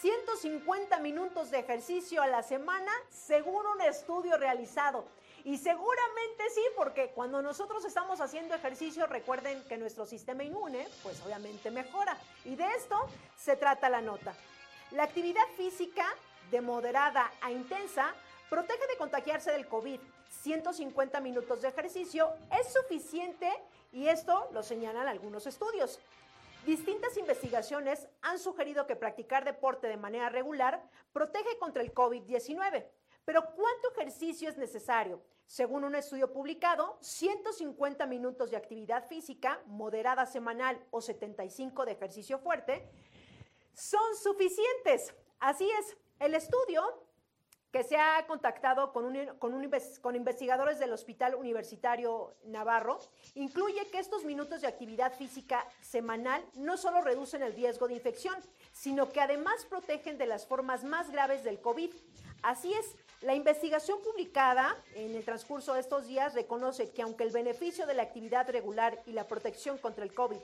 150 0.00 0.98
minutos 1.00 1.50
de 1.50 1.58
ejercicio 1.58 2.22
a 2.22 2.26
la 2.26 2.42
semana 2.42 2.90
según 3.10 3.66
un 3.66 3.82
estudio 3.82 4.38
realizado. 4.38 5.04
Y 5.44 5.58
seguramente 5.58 6.44
sí, 6.54 6.62
porque 6.74 7.10
cuando 7.10 7.42
nosotros 7.42 7.84
estamos 7.84 8.20
haciendo 8.20 8.54
ejercicio, 8.54 9.06
recuerden 9.06 9.62
que 9.68 9.76
nuestro 9.76 10.06
sistema 10.06 10.42
inmune, 10.42 10.88
pues 11.02 11.20
obviamente 11.22 11.70
mejora. 11.70 12.16
Y 12.46 12.56
de 12.56 12.66
esto 12.76 12.96
se 13.36 13.56
trata 13.56 13.90
la 13.90 14.00
nota. 14.00 14.34
La 14.92 15.02
actividad 15.02 15.46
física 15.56 16.06
de 16.50 16.60
moderada 16.62 17.30
a 17.42 17.50
intensa 17.50 18.14
protege 18.48 18.86
de 18.86 18.96
contagiarse 18.96 19.52
del 19.52 19.68
COVID. 19.68 20.00
150 20.42 21.20
minutos 21.20 21.60
de 21.60 21.68
ejercicio 21.68 22.30
es 22.58 22.72
suficiente 22.72 23.50
y 23.92 24.08
esto 24.08 24.48
lo 24.52 24.62
señalan 24.62 25.08
algunos 25.08 25.46
estudios. 25.46 26.00
Distintas 26.66 27.16
investigaciones 27.16 28.06
han 28.20 28.38
sugerido 28.38 28.86
que 28.86 28.94
practicar 28.94 29.44
deporte 29.44 29.88
de 29.88 29.96
manera 29.96 30.28
regular 30.28 30.82
protege 31.12 31.58
contra 31.58 31.82
el 31.82 31.94
COVID-19. 31.94 32.86
Pero 33.24 33.44
¿cuánto 33.54 33.90
ejercicio 33.92 34.48
es 34.48 34.58
necesario? 34.58 35.22
Según 35.46 35.84
un 35.84 35.94
estudio 35.94 36.32
publicado, 36.32 36.98
150 37.00 38.06
minutos 38.06 38.50
de 38.50 38.56
actividad 38.56 39.08
física 39.08 39.60
moderada 39.66 40.26
semanal 40.26 40.78
o 40.90 41.00
75 41.00 41.84
de 41.86 41.92
ejercicio 41.92 42.38
fuerte 42.38 42.88
son 43.72 44.14
suficientes. 44.22 45.14
Así 45.38 45.68
es, 45.70 45.96
el 46.18 46.34
estudio 46.34 46.82
que 47.72 47.84
se 47.84 47.96
ha 47.96 48.26
contactado 48.26 48.92
con, 48.92 49.14
con 49.38 50.16
investigadores 50.16 50.78
del 50.78 50.92
Hospital 50.92 51.34
Universitario 51.34 52.34
Navarro, 52.44 52.98
incluye 53.34 53.86
que 53.90 53.98
estos 53.98 54.24
minutos 54.24 54.60
de 54.60 54.66
actividad 54.66 55.12
física 55.14 55.64
semanal 55.80 56.42
no 56.54 56.76
solo 56.76 57.00
reducen 57.00 57.42
el 57.42 57.54
riesgo 57.54 57.86
de 57.86 57.94
infección, 57.94 58.34
sino 58.72 59.10
que 59.10 59.20
además 59.20 59.64
protegen 59.66 60.18
de 60.18 60.26
las 60.26 60.46
formas 60.46 60.82
más 60.82 61.10
graves 61.10 61.44
del 61.44 61.60
COVID. 61.60 61.90
Así 62.42 62.72
es, 62.72 62.96
la 63.20 63.34
investigación 63.34 64.00
publicada 64.02 64.76
en 64.94 65.14
el 65.14 65.24
transcurso 65.24 65.74
de 65.74 65.80
estos 65.80 66.06
días 66.06 66.34
reconoce 66.34 66.90
que 66.90 67.02
aunque 67.02 67.24
el 67.24 67.30
beneficio 67.30 67.86
de 67.86 67.94
la 67.94 68.02
actividad 68.02 68.48
regular 68.50 69.02
y 69.06 69.12
la 69.12 69.28
protección 69.28 69.76
contra 69.78 70.04
el 70.04 70.14
COVID 70.14 70.38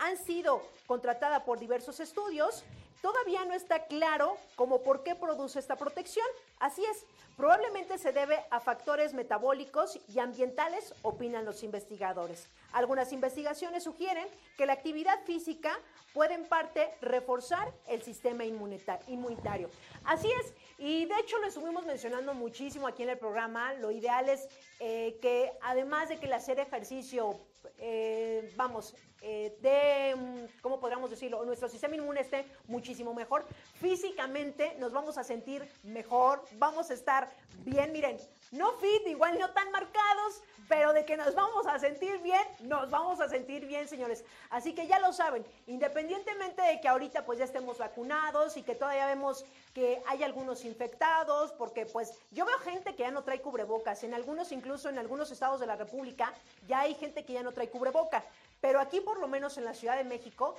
han 0.00 0.16
sido 0.16 0.62
contratada 0.86 1.44
por 1.44 1.58
diversos 1.58 2.00
estudios, 2.00 2.64
todavía 3.00 3.44
no 3.44 3.54
está 3.54 3.86
claro 3.86 4.36
cómo 4.56 4.82
por 4.82 5.02
qué 5.04 5.14
produce 5.14 5.58
esta 5.58 5.76
protección. 5.76 6.26
Así 6.58 6.84
es, 6.84 7.04
probablemente 7.36 7.96
se 7.96 8.12
debe 8.12 8.44
a 8.50 8.60
factores 8.60 9.14
metabólicos 9.14 9.98
y 10.12 10.18
ambientales, 10.18 10.94
opinan 11.02 11.44
los 11.44 11.62
investigadores. 11.62 12.48
Algunas 12.72 13.12
investigaciones 13.12 13.84
sugieren 13.84 14.26
que 14.58 14.66
la 14.66 14.74
actividad 14.74 15.18
física 15.24 15.78
puede 16.12 16.34
en 16.34 16.44
parte 16.44 16.92
reforzar 17.00 17.72
el 17.86 18.02
sistema 18.02 18.44
inmunita- 18.44 19.00
inmunitario. 19.06 19.70
Así 20.04 20.30
es, 20.40 20.52
y 20.78 21.06
de 21.06 21.14
hecho 21.20 21.38
lo 21.38 21.46
estuvimos 21.46 21.86
mencionando 21.86 22.34
muchísimo 22.34 22.86
aquí 22.86 23.02
en 23.04 23.10
el 23.10 23.18
programa. 23.18 23.74
Lo 23.74 23.90
ideal 23.90 24.28
es 24.28 24.48
eh, 24.80 25.18
que 25.22 25.52
además 25.62 26.08
de 26.08 26.18
que 26.18 26.26
el 26.26 26.32
hacer 26.32 26.58
ejercicio, 26.58 27.38
eh, 27.78 28.52
vamos, 28.56 28.94
eh, 29.22 29.56
de, 29.60 30.14
mm, 30.16 30.60
¿cómo 30.60 30.80
podríamos 30.80 31.10
decirlo? 31.10 31.44
Nuestro 31.44 31.68
sistema 31.68 31.94
inmune 31.94 32.20
esté 32.20 32.46
muchísimo 32.66 33.14
mejor. 33.14 33.46
Físicamente 33.74 34.76
nos 34.78 34.92
vamos 34.92 35.18
a 35.18 35.24
sentir 35.24 35.68
mejor, 35.82 36.44
vamos 36.52 36.90
a 36.90 36.94
estar 36.94 37.30
bien, 37.58 37.92
miren, 37.92 38.18
no 38.52 38.72
fit, 38.78 39.06
igual 39.06 39.38
no 39.38 39.50
tan 39.50 39.70
marcados, 39.70 40.42
pero 40.70 40.92
de 40.92 41.04
que 41.04 41.16
nos 41.16 41.34
vamos 41.34 41.66
a 41.66 41.80
sentir 41.80 42.16
bien, 42.22 42.40
nos 42.60 42.88
vamos 42.90 43.20
a 43.20 43.28
sentir 43.28 43.66
bien, 43.66 43.88
señores. 43.88 44.24
Así 44.50 44.72
que 44.72 44.86
ya 44.86 45.00
lo 45.00 45.12
saben, 45.12 45.44
independientemente 45.66 46.62
de 46.62 46.80
que 46.80 46.86
ahorita 46.86 47.26
pues 47.26 47.40
ya 47.40 47.44
estemos 47.44 47.76
vacunados 47.76 48.56
y 48.56 48.62
que 48.62 48.76
todavía 48.76 49.06
vemos 49.06 49.44
que 49.74 50.00
hay 50.06 50.22
algunos 50.22 50.64
infectados, 50.64 51.50
porque 51.54 51.86
pues 51.86 52.14
yo 52.30 52.46
veo 52.46 52.56
gente 52.60 52.94
que 52.94 53.02
ya 53.02 53.10
no 53.10 53.24
trae 53.24 53.40
cubrebocas, 53.40 54.04
en 54.04 54.14
algunos 54.14 54.52
incluso 54.52 54.88
en 54.88 54.98
algunos 54.98 55.32
estados 55.32 55.58
de 55.58 55.66
la 55.66 55.74
República 55.74 56.32
ya 56.68 56.82
hay 56.82 56.94
gente 56.94 57.24
que 57.24 57.32
ya 57.32 57.42
no 57.42 57.50
trae 57.50 57.68
cubreboca, 57.68 58.22
pero 58.60 58.78
aquí 58.78 59.00
por 59.00 59.18
lo 59.18 59.26
menos 59.26 59.58
en 59.58 59.64
la 59.64 59.74
Ciudad 59.74 59.96
de 59.96 60.04
México 60.04 60.54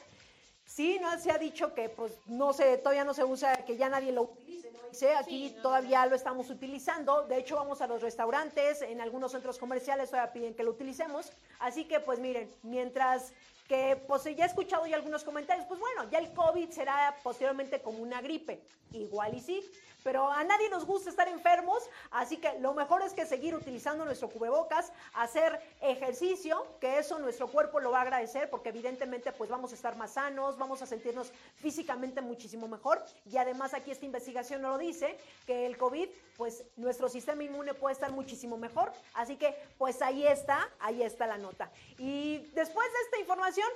Sí, 0.66 1.00
no 1.02 1.20
se 1.20 1.32
ha 1.32 1.38
dicho 1.38 1.74
que 1.74 1.90
pues 1.90 2.14
no 2.28 2.54
se, 2.54 2.78
todavía 2.78 3.04
no 3.04 3.14
se 3.14 3.26
usa, 3.26 3.58
que 3.66 3.76
ya 3.76 3.90
nadie 3.90 4.14
lo 4.14 4.22
utilice, 4.22 4.71
aquí 5.18 5.50
Sí, 5.50 5.54
no, 5.58 5.62
todavía 5.62 6.06
lo 6.06 6.16
estamos 6.16 6.50
utilizando. 6.50 7.24
De 7.24 7.38
hecho, 7.38 7.56
vamos 7.56 7.82
a 7.82 7.88
los 7.88 8.02
restaurantes, 8.02 8.82
en 8.82 9.02
algunos 9.02 9.32
centros 9.32 9.58
comerciales 9.58 10.10
todavía 10.10 10.34
piden 10.34 10.54
que 10.54 10.64
lo 10.64 10.72
utilicemos. 10.72 11.32
Así 11.60 11.86
que, 11.86 12.00
pues 12.00 12.20
miren, 12.20 12.50
mientras 12.64 13.34
que 13.68 13.96
pues 14.06 14.24
ya 14.24 14.44
he 14.44 14.48
escuchado 14.48 14.86
ya 14.86 14.98
algunos 14.98 15.24
comentarios, 15.24 15.66
pues 15.66 15.80
bueno, 15.80 16.10
ya 16.10 16.20
el 16.20 16.34
COVID 16.34 16.70
será 16.72 17.16
posteriormente 17.24 17.82
como 17.82 18.00
una 18.00 18.22
gripe. 18.22 18.62
Igual 18.92 19.36
y 19.36 19.40
sí, 19.40 19.64
pero 20.04 20.30
a 20.32 20.44
nadie 20.44 20.70
nos 20.70 20.86
gusta 20.86 21.10
estar 21.10 21.28
enfermos, 21.28 21.90
así 22.12 22.38
que 22.38 22.60
lo 22.60 22.74
mejor 22.74 23.02
es 23.04 23.14
que 23.14 23.26
seguir 23.26 23.56
utilizando 23.56 24.06
nuestro 24.06 24.30
cubrebocas, 24.30 24.92
hacer 25.14 25.62
ejercicio, 25.82 26.66
que 26.80 27.00
eso 27.00 27.20
nuestro 27.20 27.48
cuerpo 27.48 27.80
lo 27.80 27.92
va 27.92 28.00
a 28.00 28.02
agradecer 28.04 28.50
porque 28.50 28.70
evidentemente 28.70 29.32
pues 29.32 29.50
vamos 29.50 29.72
a 29.72 29.76
estar 29.76 29.96
más 29.96 30.14
sanos, 30.14 30.58
vamos 30.58 30.82
a 30.82 30.86
sentirnos 30.86 31.32
físicamente 31.58 32.22
muchísimo 32.22 32.68
mejor 32.68 33.04
y 33.26 33.38
además 33.38 33.74
aquí 33.74 33.92
esta 33.92 34.06
investigación 34.06 34.62
nos 34.62 34.74
lo 34.74 34.78
dice, 34.78 35.18
que 35.46 35.66
el 35.66 35.78
COVID 35.78 36.10
pues 36.38 36.64
nuestro 36.78 37.08
sistema 37.10 37.44
inmune 37.44 37.74
puede 37.74 37.94
estar 37.94 38.12
muchísimo 38.12 38.58
mejor, 38.58 38.92
así 39.14 39.38
que 39.38 39.56
pues 39.78 40.02
ahí 40.02 40.26
está, 40.26 40.70
ahí 40.80 41.04
está 41.04 41.28
la 41.28 41.38
nota. 41.38 41.72
Y 41.98 42.38
después 42.54 42.92
de 42.92 43.00
esta 43.06 43.20
información 43.20 43.68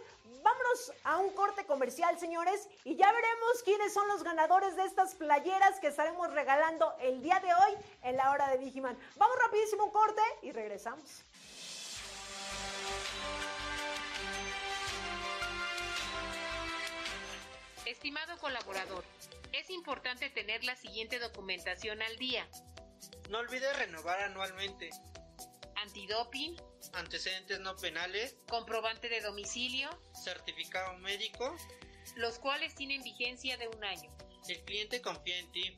vámonos 0.46 0.94
a 1.04 1.18
un 1.18 1.32
corte 1.32 1.66
comercial, 1.66 2.20
señores, 2.20 2.70
y 2.84 2.96
ya 2.96 3.12
veremos 3.12 3.64
quiénes 3.64 3.92
son 3.92 4.08
los 4.08 4.24
ganadores 4.24 4.76
de 4.76 4.84
estas 4.84 5.16
playeras 5.16 5.80
que 5.80 5.88
estaremos 5.88 6.14
regalando 6.23 6.95
el 7.01 7.21
día 7.21 7.39
de 7.39 7.54
hoy 7.54 7.78
en 8.04 8.17
la 8.17 8.32
hora 8.32 8.49
de 8.49 8.58
Digiman. 8.58 8.97
Vamos 9.17 9.38
rapidísimo 9.43 9.86
un 9.86 9.91
corte 9.91 10.21
y 10.41 10.51
regresamos. 10.51 11.23
Estimado 17.86 18.38
colaborador, 18.39 19.04
es 19.54 19.69
importante 19.69 20.30
tener 20.30 20.63
la 20.63 20.75
siguiente 20.75 21.19
documentación 21.19 22.01
al 22.01 22.17
día. 22.17 22.47
No 23.30 23.39
olvides 23.39 23.78
renovar 23.78 24.21
anualmente. 24.21 24.89
Antidoping, 25.75 26.56
Antecedentes 26.93 27.60
no 27.60 27.75
penales, 27.75 28.36
comprobante 28.47 29.10
de 29.10 29.21
domicilio, 29.21 29.89
certificado 30.13 30.93
médico. 30.97 31.56
los 32.15 32.39
cuales 32.39 32.73
tienen 32.75 33.04
vigencia 33.04 33.58
de 33.58 33.67
un 33.67 33.84
año. 33.84 34.10
El 34.47 34.63
cliente 34.63 35.01
confía 35.01 35.38
en 35.39 35.51
ti. 35.51 35.78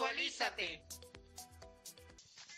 Actualízate. 0.00 0.82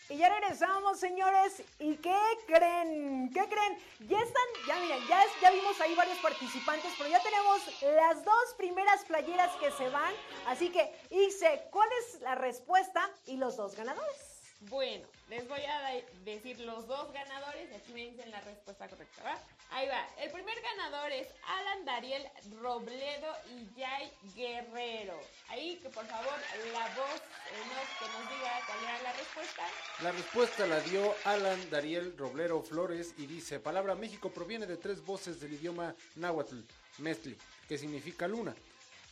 Y 0.08 0.16
ya 0.16 0.28
regresamos, 0.28 1.00
señores. 1.00 1.60
¿Y 1.80 1.96
qué 1.96 2.16
creen? 2.46 3.30
¿Qué 3.34 3.48
creen? 3.48 3.78
Ya 4.08 4.18
están, 4.20 4.44
ya 4.68 4.76
miren, 4.76 5.00
ya, 5.08 5.50
vimos 5.50 5.80
ahí 5.80 5.92
varios 5.96 6.18
participantes, 6.18 6.92
pero 6.96 7.10
ya 7.10 7.20
tenemos 7.20 7.60
las 7.80 8.24
dos 8.24 8.54
primeras 8.56 9.04
playeras 9.06 9.50
que 9.56 9.72
se 9.72 9.88
van. 9.88 10.14
Así 10.46 10.70
que, 10.70 10.94
Ixe, 11.10 11.66
¿cuál 11.72 11.88
es 12.00 12.20
la 12.20 12.36
respuesta 12.36 13.10
y 13.26 13.36
los 13.38 13.56
dos 13.56 13.74
ganadores? 13.74 14.31
Bueno, 14.68 15.04
les 15.28 15.48
voy 15.48 15.60
a 15.60 16.02
decir 16.24 16.60
los 16.60 16.86
dos 16.86 17.12
ganadores 17.12 17.68
y 17.70 17.74
aquí 17.74 17.92
me 17.92 18.10
dicen 18.10 18.30
la 18.30 18.40
respuesta 18.42 18.88
correcta, 18.88 19.22
¿va? 19.24 19.38
Ahí 19.70 19.88
va. 19.88 20.06
El 20.18 20.30
primer 20.30 20.54
ganador 20.60 21.10
es 21.10 21.26
Alan 21.46 21.84
Dariel 21.84 22.22
Robledo 22.60 23.34
y 23.50 23.80
Jay 23.80 24.12
Guerrero. 24.36 25.18
Ahí 25.48 25.76
que 25.82 25.88
por 25.88 26.06
favor 26.06 26.34
la 26.72 26.86
voz 26.94 27.16
eh, 27.16 27.62
que 27.98 28.06
nos 28.06 28.30
diga 28.30 28.60
cuál 28.66 28.84
era 28.84 29.02
la 29.02 29.12
respuesta. 29.14 29.62
La 30.02 30.12
respuesta 30.12 30.66
la 30.66 30.80
dio 30.80 31.14
Alan 31.24 31.70
Dariel 31.70 32.16
Roblero 32.16 32.62
Flores 32.62 33.14
y 33.18 33.26
dice, 33.26 33.58
palabra 33.58 33.94
México 33.94 34.30
proviene 34.30 34.66
de 34.66 34.76
tres 34.76 35.04
voces 35.04 35.40
del 35.40 35.54
idioma 35.54 35.94
náhuatl, 36.16 36.60
mestli, 36.98 37.36
que 37.68 37.78
significa 37.78 38.28
luna, 38.28 38.54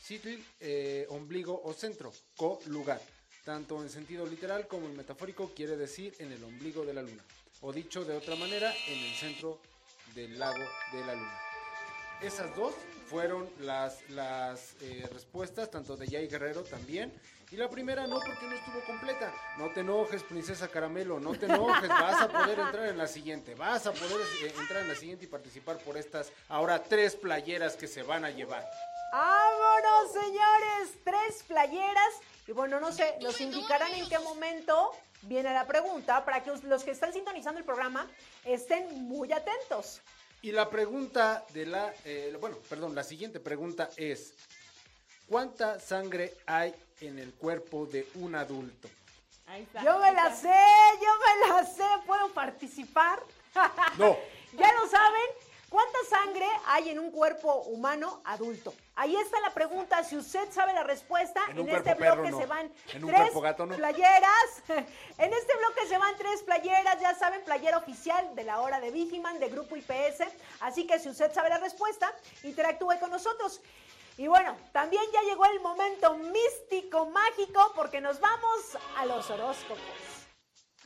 sitl, 0.00 0.38
eh, 0.60 1.06
ombligo 1.08 1.60
o 1.64 1.72
centro, 1.72 2.12
co, 2.36 2.60
lugar. 2.66 3.00
Tanto 3.50 3.82
en 3.82 3.90
sentido 3.90 4.24
literal 4.26 4.68
como 4.68 4.86
en 4.86 4.96
metafórico 4.96 5.50
quiere 5.56 5.76
decir 5.76 6.14
en 6.20 6.30
el 6.30 6.44
ombligo 6.44 6.84
de 6.84 6.94
la 6.94 7.02
luna, 7.02 7.24
o 7.62 7.72
dicho 7.72 8.04
de 8.04 8.16
otra 8.16 8.36
manera, 8.36 8.72
en 8.86 8.96
el 8.96 9.12
centro 9.14 9.58
del 10.14 10.38
lago 10.38 10.64
de 10.92 11.04
la 11.04 11.14
luna. 11.16 11.40
Esas 12.22 12.54
dos 12.54 12.74
fueron 13.08 13.50
las, 13.58 14.08
las 14.10 14.76
eh, 14.82 15.04
respuestas, 15.12 15.68
tanto 15.68 15.96
de 15.96 16.06
Jay 16.06 16.28
Guerrero 16.28 16.62
también. 16.62 17.12
Y 17.50 17.56
la 17.56 17.68
primera 17.68 18.06
no, 18.06 18.20
porque 18.20 18.46
no 18.46 18.54
estuvo 18.54 18.80
completa. 18.86 19.34
No 19.58 19.68
te 19.70 19.80
enojes, 19.80 20.22
princesa 20.22 20.68
Caramelo, 20.68 21.18
no 21.18 21.32
te 21.32 21.46
enojes. 21.46 21.88
Vas 21.88 22.22
a 22.22 22.28
poder 22.28 22.56
entrar 22.56 22.86
en 22.86 22.98
la 22.98 23.08
siguiente. 23.08 23.56
Vas 23.56 23.84
a 23.84 23.92
poder 23.92 24.20
eh, 24.44 24.54
entrar 24.60 24.82
en 24.82 24.88
la 24.90 24.94
siguiente 24.94 25.24
y 25.24 25.28
participar 25.28 25.78
por 25.78 25.96
estas 25.96 26.30
ahora 26.48 26.80
tres 26.84 27.16
playeras 27.16 27.74
que 27.74 27.88
se 27.88 28.04
van 28.04 28.24
a 28.24 28.30
llevar. 28.30 28.64
¡Vámonos, 29.12 30.12
señores! 30.12 30.94
Tres 31.04 31.42
playeras. 31.46 32.14
Y 32.46 32.52
bueno, 32.52 32.80
no 32.80 32.92
sé, 32.92 33.16
nos 33.20 33.40
indicarán 33.40 33.92
en 33.94 34.08
qué 34.08 34.18
momento 34.18 34.92
viene 35.22 35.52
la 35.52 35.66
pregunta 35.66 36.24
para 36.24 36.42
que 36.42 36.52
los 36.64 36.84
que 36.84 36.92
están 36.92 37.12
sintonizando 37.12 37.58
el 37.58 37.64
programa 37.64 38.08
estén 38.44 39.04
muy 39.08 39.32
atentos. 39.32 40.00
Y 40.42 40.52
la 40.52 40.70
pregunta 40.70 41.44
de 41.52 41.66
la, 41.66 41.92
eh, 42.04 42.36
bueno, 42.40 42.56
perdón, 42.68 42.94
la 42.94 43.04
siguiente 43.04 43.40
pregunta 43.40 43.90
es, 43.96 44.32
¿cuánta 45.28 45.78
sangre 45.78 46.34
hay 46.46 46.74
en 47.00 47.18
el 47.18 47.34
cuerpo 47.34 47.86
de 47.86 48.08
un 48.14 48.34
adulto? 48.34 48.88
Ahí 49.46 49.62
está. 49.62 49.82
Yo 49.82 49.98
me 49.98 50.06
ahí 50.06 50.14
la 50.14 50.28
está. 50.28 50.36
sé, 50.36 50.98
yo 51.02 51.08
me 51.18 51.48
la 51.48 51.66
sé, 51.66 52.06
¿puedo 52.06 52.28
participar? 52.32 53.20
No. 53.98 54.16
ya 54.54 54.72
lo 54.72 54.88
saben, 54.88 55.28
¿cuánta 55.68 55.98
sangre 56.08 56.46
hay 56.66 56.88
en 56.88 56.98
un 56.98 57.10
cuerpo 57.10 57.62
humano 57.64 58.22
adulto? 58.24 58.72
Ahí 59.00 59.16
está 59.16 59.40
la 59.40 59.54
pregunta, 59.54 60.04
si 60.04 60.14
usted 60.14 60.52
sabe 60.52 60.74
la 60.74 60.82
respuesta, 60.82 61.40
En 61.56 61.66
este 61.66 61.94
bloque 61.94 62.30
no. 62.32 62.38
se 62.38 62.44
van 62.44 62.70
tres 62.84 63.02
cuerpo 63.02 63.40
gato, 63.40 63.64
no. 63.64 63.74
playeras. 63.74 64.62
en 64.68 65.32
este 65.32 65.56
bloque 65.56 65.86
se 65.88 65.96
van 65.96 66.14
tres 66.18 66.42
playeras, 66.42 67.00
ya 67.00 67.14
saben, 67.14 67.42
playera 67.42 67.78
oficial 67.78 68.34
de 68.34 68.44
la 68.44 68.60
hora 68.60 68.78
de 68.78 68.90
Vigiman, 68.90 69.40
de 69.40 69.48
Grupo 69.48 69.74
IPS. 69.74 70.24
Así 70.60 70.86
que 70.86 70.98
si 70.98 71.08
usted 71.08 71.32
sabe 71.32 71.48
la 71.48 71.56
respuesta, 71.56 72.14
interactúe 72.42 72.98
con 73.00 73.10
nosotros. 73.10 73.62
Y 74.18 74.26
bueno, 74.26 74.54
también 74.72 75.02
ya 75.14 75.22
llegó 75.22 75.46
el 75.46 75.60
momento 75.60 76.18
místico, 76.18 77.06
mágico, 77.06 77.72
porque 77.74 78.02
nos 78.02 78.20
vamos 78.20 78.76
a 78.98 79.06
los 79.06 79.30
horóscopos. 79.30 80.19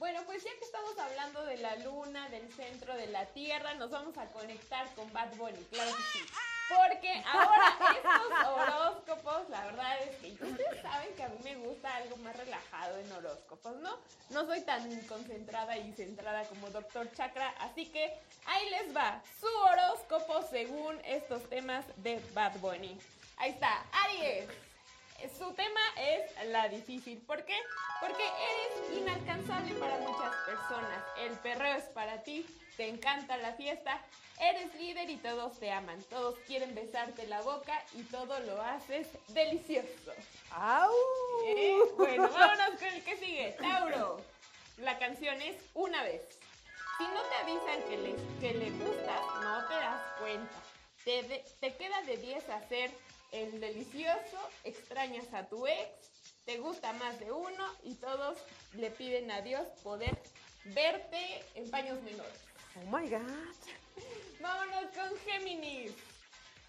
Bueno, 0.04 0.20
pues 0.26 0.44
ya 0.44 0.50
que 0.58 0.66
estamos 0.66 0.98
hablando 0.98 1.46
de 1.46 1.56
la 1.56 1.76
luna, 1.76 2.28
del 2.28 2.46
centro 2.52 2.94
de 2.94 3.06
la 3.06 3.24
tierra, 3.24 3.72
nos 3.72 3.90
vamos 3.90 4.18
a 4.18 4.26
conectar 4.26 4.86
con 4.94 5.10
Bad 5.14 5.34
Bunny, 5.36 5.64
claro 5.70 5.90
que 5.96 6.02
sí. 6.02 6.26
Porque 6.68 7.24
ahora 7.26 7.74
estos 7.96 8.48
horóscopos, 8.48 9.48
la 9.48 9.64
verdad 9.64 10.02
es 10.02 10.16
que 10.16 10.44
ustedes 10.44 10.82
saben 10.82 11.14
que 11.14 11.22
a 11.22 11.28
mí 11.30 11.38
me 11.42 11.56
gusta 11.56 11.96
algo 11.96 12.18
más 12.18 12.36
relajado 12.36 12.98
en 12.98 13.12
horóscopos, 13.12 13.76
¿no? 13.76 13.96
No 14.28 14.44
soy 14.44 14.60
tan 14.60 15.00
concentrada 15.06 15.78
y 15.78 15.90
centrada 15.94 16.44
como 16.48 16.68
Doctor 16.68 17.10
Chakra, 17.14 17.54
así 17.60 17.86
que 17.86 18.14
ahí 18.44 18.68
les 18.68 18.94
va 18.94 19.22
su 19.40 19.46
horóscopo 19.46 20.42
según 20.50 21.00
estos 21.06 21.48
temas 21.48 21.86
de 21.96 22.22
Bad 22.34 22.58
Bunny. 22.58 23.00
Ahí 23.38 23.52
está, 23.52 23.82
Aries. 23.90 24.50
Su 25.38 25.52
tema 25.54 25.80
es 25.96 26.46
la 26.48 26.68
difícil. 26.68 27.20
¿Por 27.22 27.44
qué? 27.44 27.56
Porque 28.00 28.22
eres 28.24 28.98
inalcanzable 28.98 29.74
para 29.74 29.98
muchas 29.98 30.34
personas. 30.46 31.04
El 31.18 31.32
perreo 31.38 31.76
es 31.76 31.84
para 31.84 32.22
ti, 32.22 32.44
te 32.76 32.88
encanta 32.88 33.36
la 33.38 33.52
fiesta, 33.54 34.00
eres 34.38 34.74
líder 34.74 35.08
y 35.10 35.16
todos 35.16 35.58
te 35.58 35.70
aman. 35.72 36.02
Todos 36.10 36.38
quieren 36.46 36.74
besarte 36.74 37.26
la 37.26 37.40
boca 37.40 37.82
y 37.94 38.02
todo 38.04 38.38
lo 38.40 38.60
haces 38.60 39.08
delicioso. 39.28 40.12
¡Au! 40.50 40.92
¿Eh? 41.46 41.78
Bueno, 41.96 42.28
vámonos 42.28 42.78
con 42.78 42.88
el 42.88 43.02
que 43.04 43.16
sigue. 43.16 43.56
Tauro. 43.60 44.20
La 44.78 44.98
canción 44.98 45.40
es 45.40 45.56
Una 45.74 46.02
vez. 46.02 46.22
Si 46.98 47.04
no 47.04 47.20
te 47.22 47.34
avisan 47.36 47.82
que 47.88 47.96
le, 47.96 48.14
que 48.40 48.54
le 48.58 48.70
gustas, 48.70 49.20
no 49.42 49.66
te 49.66 49.74
das 49.74 50.00
cuenta. 50.20 50.54
Te, 51.04 51.22
de- 51.24 51.44
te 51.60 51.74
queda 51.76 52.00
de 52.02 52.16
10 52.18 52.48
hacer 52.50 52.90
el 53.34 53.60
delicioso, 53.60 54.38
extrañas 54.62 55.32
a 55.34 55.48
tu 55.48 55.66
ex, 55.66 55.90
te 56.44 56.58
gusta 56.58 56.92
más 56.94 57.18
de 57.18 57.32
uno 57.32 57.66
y 57.82 57.94
todos 57.94 58.38
le 58.74 58.90
piden 58.90 59.30
a 59.30 59.40
Dios 59.40 59.66
poder 59.82 60.16
verte 60.66 61.44
en 61.54 61.68
paños 61.70 62.00
menores. 62.02 62.40
Oh 62.76 62.96
my 62.96 63.08
God. 63.08 63.20
Vámonos 64.40 64.84
con 64.94 65.18
Géminis. 65.20 65.92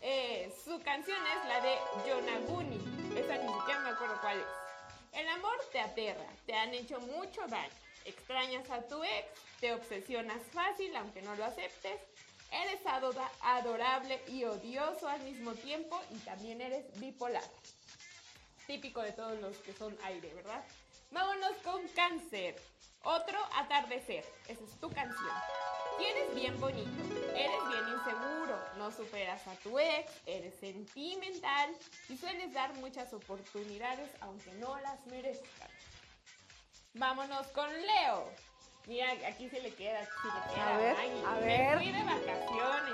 Eh, 0.02 0.52
su 0.64 0.82
canción 0.82 1.18
es 1.18 1.48
la 1.48 1.62
de 1.62 1.76
Yonaguni. 2.08 2.78
Esa 3.16 3.38
ni 3.38 3.54
siquiera 3.54 3.80
me 3.82 3.90
acuerdo 3.90 4.20
cuál 4.22 4.40
es. 4.40 5.20
El 5.20 5.28
amor 5.30 5.58
te 5.72 5.80
aterra, 5.80 6.28
te 6.46 6.54
han 6.54 6.74
hecho 6.74 7.00
mucho 7.00 7.42
daño. 7.48 7.74
Extrañas 8.06 8.70
a 8.70 8.82
tu 8.82 9.04
ex, 9.04 9.28
te 9.60 9.74
obsesionas 9.74 10.42
fácil 10.52 10.96
aunque 10.96 11.22
no 11.22 11.36
lo 11.36 11.46
aceptes. 11.46 12.02
Eres 12.64 12.80
adorable 13.42 14.22
y 14.28 14.46
odioso 14.46 15.08
al 15.08 15.22
mismo 15.22 15.54
tiempo 15.54 16.02
y 16.12 16.18
también 16.20 16.62
eres 16.62 16.86
bipolar. 17.00 17.44
Típico 18.66 19.02
de 19.02 19.12
todos 19.12 19.40
los 19.42 19.58
que 19.58 19.74
son 19.74 19.98
aire, 20.04 20.34
¿verdad? 20.34 20.64
Vámonos 21.12 21.56
con 21.64 21.88
cáncer. 21.90 22.56
Otro 23.04 23.38
atardecer. 23.56 24.26
Esa 24.48 24.64
es 24.64 24.80
tu 24.80 24.90
canción. 24.90 25.34
Tienes 25.98 26.36
bien 26.36 26.60
bonito, 26.60 27.04
eres 27.36 27.68
bien 27.70 27.88
inseguro, 27.88 28.60
no 28.78 28.92
superas 28.92 29.48
a 29.48 29.56
tu 29.58 29.80
ex, 29.80 30.12
eres 30.26 30.54
sentimental 30.60 31.74
y 32.10 32.18
sueles 32.18 32.52
dar 32.54 32.74
muchas 32.76 33.14
oportunidades 33.14 34.10
aunque 34.20 34.52
no 34.56 34.78
las 34.82 35.06
merezcan. 35.06 35.70
Vámonos 36.96 37.48
con 37.48 37.70
Leo. 37.72 38.30
Mira, 38.88 39.12
aquí 39.28 39.50
se 39.50 39.60
le 39.62 39.74
queda, 39.74 40.00
se 40.06 40.28
le 40.28 40.54
queda. 40.54 40.74
A 40.74 40.78
ver, 40.78 40.96
Maggie. 40.96 41.26
a 41.26 41.32
Me 41.36 41.46
ver. 41.46 41.78
fui 41.78 41.92
de 41.92 42.04
vacaciones, 42.04 42.94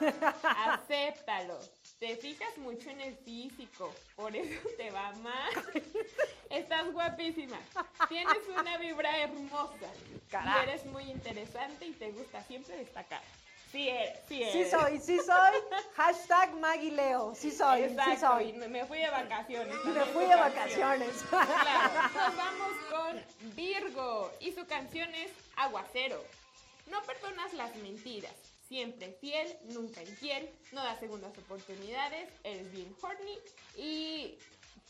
Maggie. 0.00 0.30
Acéptalo. 0.66 1.58
Te 1.98 2.16
fijas 2.16 2.56
mucho 2.58 2.88
en 2.88 3.00
el 3.02 3.14
físico, 3.18 3.92
por 4.16 4.34
eso 4.34 4.68
te 4.78 4.90
va 4.90 5.12
mal. 5.16 5.50
Estás 6.48 6.90
guapísima. 6.92 7.58
Tienes 8.08 8.38
una 8.58 8.78
vibra 8.78 9.18
hermosa. 9.18 9.90
Carajo. 10.30 10.60
Eres 10.62 10.86
muy 10.86 11.04
interesante 11.10 11.86
y 11.86 11.92
te 11.92 12.10
gusta 12.12 12.42
siempre 12.44 12.76
destacar. 12.78 13.20
Sí 13.70 13.88
eres, 13.88 14.18
sí 14.28 14.36
Sí 14.36 14.42
eres. 14.42 14.70
soy, 14.70 14.98
sí 14.98 15.18
soy. 15.18 15.60
Hashtag 15.96 16.54
Maggie 16.54 16.90
Leo. 16.90 17.34
Sí 17.36 17.50
soy, 17.52 17.82
Exacto, 17.84 18.10
sí 18.12 18.16
soy. 18.20 18.52
me- 18.54 18.68
fui 18.84 18.98
de 18.98 19.10
vacaciones. 19.10 19.74
Me 19.84 20.00
fui 20.06 20.24
su 20.24 20.30
de 20.30 20.36
vacaciones. 20.36 21.24
Claro, 21.30 22.02
nos 22.14 22.36
vamos 22.36 22.72
con 22.90 23.54
Virgo 23.54 24.32
y 24.40 24.52
su 24.52 24.66
canción 24.66 25.14
es 25.14 25.30
Aguacero. 25.56 26.22
No 26.86 27.00
perdonas 27.02 27.52
las 27.52 27.74
mentiras, 27.76 28.34
siempre 28.68 29.16
fiel, 29.20 29.56
nunca 29.68 30.02
infiel, 30.02 30.50
no 30.72 30.82
das 30.82 30.98
segundas 30.98 31.30
oportunidades, 31.38 32.28
eres 32.42 32.72
bien 32.72 32.92
horny 33.00 33.38
y 33.76 34.36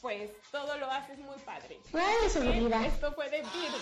pues 0.01 0.31
todo 0.51 0.79
lo 0.79 0.91
haces 0.91 1.19
muy 1.19 1.37
padre. 1.41 1.79
Bien, 1.93 2.73
Esto 2.85 3.13
fue 3.13 3.29
de 3.29 3.43
Virgo. 3.43 3.77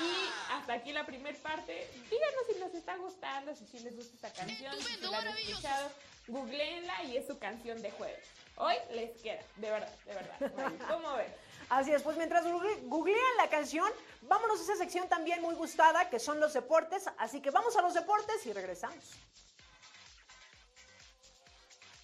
Y 0.00 0.52
hasta 0.52 0.72
aquí 0.74 0.92
la 0.92 1.04
primera 1.06 1.36
parte. 1.38 1.90
Díganos 2.10 2.46
si 2.52 2.58
nos 2.60 2.74
está 2.74 2.96
gustando, 2.96 3.54
si 3.56 3.66
sí 3.66 3.78
les 3.80 3.96
gusta 3.96 4.14
esta 4.14 4.32
canción, 4.32 4.74
si 4.80 5.00
la 5.00 5.18
han 5.18 5.28
escuchado. 5.28 5.90
Googleenla 6.28 7.04
y 7.04 7.16
es 7.16 7.26
su 7.26 7.38
canción 7.38 7.80
de 7.82 7.90
jueves. 7.92 8.24
Hoy 8.56 8.74
les 8.92 9.16
queda, 9.22 9.40
de 9.56 9.70
verdad, 9.70 9.92
de 10.04 10.14
verdad. 10.14 10.52
Mari, 10.56 10.76
¿Cómo 10.88 11.14
ven? 11.14 11.32
Así 11.70 11.92
es, 11.92 12.02
pues 12.02 12.16
mientras 12.16 12.44
google- 12.44 12.80
googlean 12.84 13.36
la 13.38 13.48
canción, 13.48 13.90
vámonos 14.22 14.58
a 14.60 14.62
esa 14.62 14.76
sección 14.76 15.08
también 15.08 15.42
muy 15.42 15.54
gustada, 15.54 16.08
que 16.10 16.18
son 16.18 16.40
los 16.40 16.52
deportes. 16.54 17.04
Así 17.18 17.40
que 17.40 17.50
vamos 17.50 17.76
a 17.76 17.82
los 17.82 17.94
deportes 17.94 18.44
y 18.46 18.52
regresamos. 18.52 19.04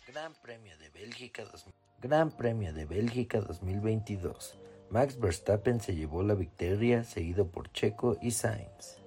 Gran 0.06 0.34
Premio 0.34 0.76
de 0.78 0.90
Bélgica 0.90 1.44
2000 1.44 1.74
Gran 1.98 2.30
Premio 2.30 2.72
de 2.74 2.84
Bélgica 2.84 3.40
2022. 3.40 4.54
Max 4.94 5.18
Verstappen 5.18 5.80
se 5.80 5.96
llevó 5.96 6.22
la 6.22 6.34
victoria 6.34 7.02
seguido 7.02 7.48
por 7.48 7.68
Checo 7.72 8.16
y 8.22 8.30
Sainz. 8.30 8.98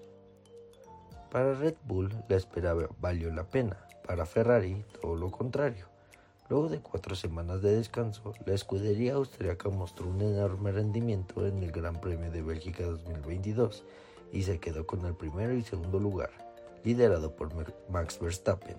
Para 1.32 1.54
Red 1.54 1.76
Bull 1.86 2.14
la 2.28 2.36
espera 2.36 2.76
valió 3.00 3.32
la 3.32 3.46
pena, 3.46 3.78
para 4.06 4.26
Ferrari 4.26 4.84
todo 5.02 5.16
lo 5.16 5.32
contrario. 5.32 5.86
Luego 6.50 6.68
de 6.68 6.82
cuatro 6.82 7.16
semanas 7.16 7.62
de 7.62 7.74
descanso, 7.74 8.34
la 8.46 8.54
escudería 8.54 9.14
austríaca 9.14 9.70
mostró 9.70 10.10
un 10.10 10.20
enorme 10.20 10.74
rendimiento 10.74 11.48
en 11.48 11.64
el 11.64 11.72
Gran 11.72 12.02
Premio 12.02 12.32
de 12.32 12.42
Bélgica 12.42 12.84
2022 12.84 13.86
y 14.34 14.44
se 14.44 14.60
quedó 14.60 14.86
con 14.86 15.06
el 15.06 15.14
primero 15.14 15.54
y 15.54 15.64
segundo 15.64 16.02
lugar, 16.02 16.32
liderado 16.84 17.34
por 17.34 17.50
Max 17.90 18.20
Verstappen. 18.20 18.76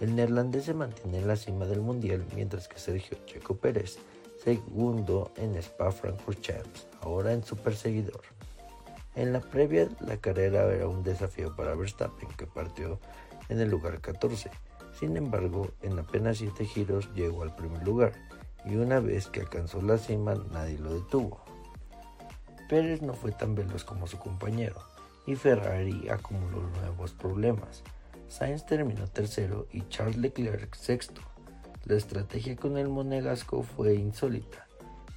El 0.00 0.16
neerlandés 0.16 0.64
se 0.64 0.74
mantiene 0.74 1.18
en 1.18 1.28
la 1.28 1.36
cima 1.36 1.66
del 1.66 1.80
mundial 1.80 2.24
mientras 2.34 2.66
que 2.66 2.80
Sergio 2.80 3.18
Checo 3.24 3.54
Pérez, 3.54 4.00
segundo 4.42 5.32
en 5.36 5.56
Spa-Francorchamps, 5.56 6.86
ahora 7.02 7.32
en 7.32 7.44
su 7.44 7.56
perseguidor. 7.56 8.22
En 9.14 9.32
la 9.32 9.40
previa, 9.40 9.88
la 10.00 10.16
carrera 10.16 10.64
era 10.72 10.88
un 10.88 11.02
desafío 11.02 11.54
para 11.56 11.74
Verstappen, 11.74 12.28
que 12.36 12.46
partió 12.46 12.98
en 13.48 13.60
el 13.60 13.68
lugar 13.68 14.00
14. 14.00 14.50
Sin 14.98 15.16
embargo, 15.16 15.70
en 15.82 15.98
apenas 15.98 16.38
7 16.38 16.64
giros 16.64 17.12
llegó 17.14 17.42
al 17.42 17.54
primer 17.54 17.82
lugar, 17.82 18.12
y 18.64 18.76
una 18.76 19.00
vez 19.00 19.26
que 19.26 19.40
alcanzó 19.40 19.82
la 19.82 19.98
cima 19.98 20.34
nadie 20.52 20.78
lo 20.78 20.94
detuvo. 20.94 21.40
Pérez 22.68 23.02
no 23.02 23.14
fue 23.14 23.32
tan 23.32 23.54
veloz 23.54 23.84
como 23.84 24.06
su 24.06 24.18
compañero, 24.18 24.76
y 25.26 25.34
Ferrari 25.34 26.08
acumuló 26.08 26.62
nuevos 26.80 27.12
problemas. 27.12 27.82
Sainz 28.28 28.64
terminó 28.64 29.08
tercero 29.08 29.66
y 29.72 29.82
Charles 29.88 30.18
Leclerc 30.18 30.74
sexto. 30.76 31.20
La 31.84 31.96
estrategia 31.96 32.56
con 32.56 32.76
el 32.76 32.88
monegasco 32.88 33.62
fue 33.62 33.94
insólita. 33.94 34.66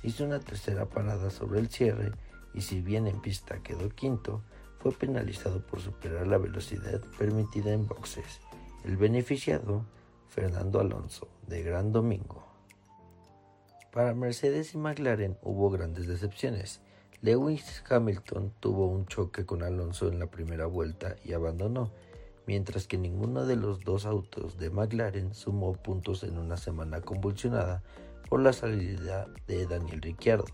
Hizo 0.02 0.24
una 0.24 0.40
tercera 0.40 0.86
parada 0.86 1.30
sobre 1.30 1.60
el 1.60 1.70
cierre 1.70 2.12
y 2.54 2.62
si 2.62 2.82
bien 2.82 3.08
en 3.08 3.22
pista 3.22 3.62
quedó 3.62 3.90
quinto, 3.90 4.42
fue 4.80 4.92
penalizado 4.92 5.66
por 5.66 5.82
superar 5.82 6.28
la 6.28 6.38
velocidad 6.38 7.02
permitida 7.18 7.72
en 7.72 7.88
boxes. 7.88 8.42
El 8.84 8.98
beneficiado, 8.98 9.86
Fernando 10.30 10.80
Alonso, 10.80 11.28
de 11.48 11.64
Gran 11.64 11.92
Domingo. 11.92 12.46
Para 13.92 14.14
Mercedes 14.14 14.74
y 14.74 14.78
McLaren 14.78 15.38
hubo 15.42 15.70
grandes 15.70 16.08
decepciones. 16.08 16.82
Lewis 17.22 17.84
Hamilton 17.90 18.52
tuvo 18.60 18.88
un 18.88 19.06
choque 19.06 19.46
con 19.46 19.64
Alonso 19.64 20.10
en 20.10 20.20
la 20.20 20.28
primera 20.28 20.66
vuelta 20.66 21.16
y 21.24 21.34
abandonó, 21.34 21.92
mientras 22.46 22.88
que 22.88 22.98
ninguno 22.98 23.46
de 23.46 23.56
los 23.56 23.82
dos 23.82 24.06
autos 24.06 24.58
de 24.58 24.70
McLaren 24.70 25.34
sumó 25.34 25.74
puntos 25.74 26.24
en 26.24 26.38
una 26.38 26.58
semana 26.58 27.02
convulsionada 27.02 27.84
por 28.30 28.42
la 28.42 28.54
salida 28.54 29.28
de 29.48 29.66
Daniel 29.68 30.02
Ricciardo. 30.02 30.46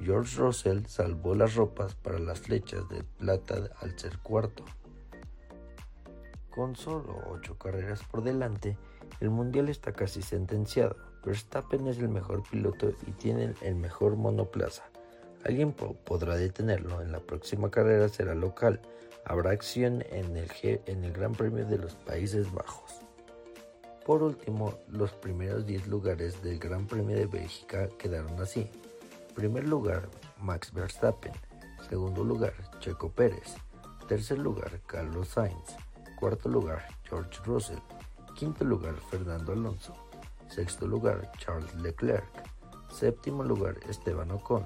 George 0.00 0.36
Russell 0.38 0.84
salvó 0.86 1.34
las 1.34 1.54
ropas 1.54 1.94
para 1.94 2.18
las 2.18 2.38
flechas 2.40 2.88
de 2.88 3.02
plata 3.02 3.70
al 3.80 3.98
ser 3.98 4.18
cuarto. 4.18 4.64
Con 6.50 6.76
solo 6.76 7.16
8 7.30 7.56
carreras 7.58 8.02
por 8.04 8.22
delante, 8.22 8.76
el 9.20 9.30
mundial 9.30 9.68
está 9.68 9.92
casi 9.92 10.22
sentenciado. 10.22 10.96
Verstappen 11.24 11.86
es 11.88 11.98
el 11.98 12.08
mejor 12.08 12.42
piloto 12.48 12.90
y 13.06 13.10
tiene 13.12 13.54
el 13.62 13.74
mejor 13.76 14.16
monoplaza. 14.16 14.84
Alguien 15.44 15.72
po- 15.72 15.94
podrá 15.94 16.36
detenerlo, 16.36 17.00
en 17.00 17.12
la 17.12 17.20
próxima 17.20 17.70
carrera 17.70 18.08
será 18.08 18.34
local. 18.34 18.80
Habrá 19.28 19.50
acción 19.50 20.02
en 20.10 20.38
el, 20.38 20.50
en 20.86 21.04
el 21.04 21.12
Gran 21.12 21.32
Premio 21.32 21.66
de 21.66 21.76
los 21.76 21.94
Países 21.94 22.50
Bajos. 22.50 23.02
Por 24.06 24.22
último, 24.22 24.72
los 24.88 25.12
primeros 25.12 25.66
10 25.66 25.86
lugares 25.86 26.42
del 26.42 26.58
Gran 26.58 26.86
Premio 26.86 27.14
de 27.14 27.26
Bélgica 27.26 27.90
quedaron 27.98 28.40
así. 28.40 28.70
Primer 29.34 29.68
lugar, 29.68 30.08
Max 30.38 30.72
Verstappen. 30.72 31.34
Segundo 31.90 32.24
lugar, 32.24 32.54
Checo 32.80 33.10
Pérez. 33.12 33.56
Tercer 34.08 34.38
lugar, 34.38 34.80
Carlos 34.86 35.28
Sainz. 35.28 35.76
Cuarto 36.18 36.48
lugar, 36.48 36.88
George 37.04 37.38
Russell. 37.44 37.78
Quinto 38.34 38.64
lugar, 38.64 38.94
Fernando 39.10 39.52
Alonso. 39.52 39.92
Sexto 40.48 40.86
lugar, 40.86 41.30
Charles 41.36 41.74
Leclerc. 41.74 42.24
Séptimo 42.90 43.44
lugar, 43.44 43.76
Esteban 43.90 44.30
Ocon. 44.30 44.64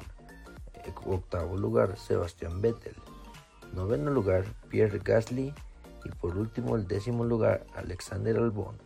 Octavo 1.04 1.56
lugar, 1.56 1.98
Sebastián 1.98 2.60
Vettel. 2.60 2.94
Noveno 3.72 4.10
lugar, 4.10 4.44
Pierre 4.68 5.00
Gasly. 5.02 5.54
Y 6.04 6.08
por 6.20 6.36
último, 6.36 6.76
el 6.76 6.86
décimo 6.86 7.24
lugar, 7.24 7.64
Alexander 7.74 8.36
Albon. 8.36 8.76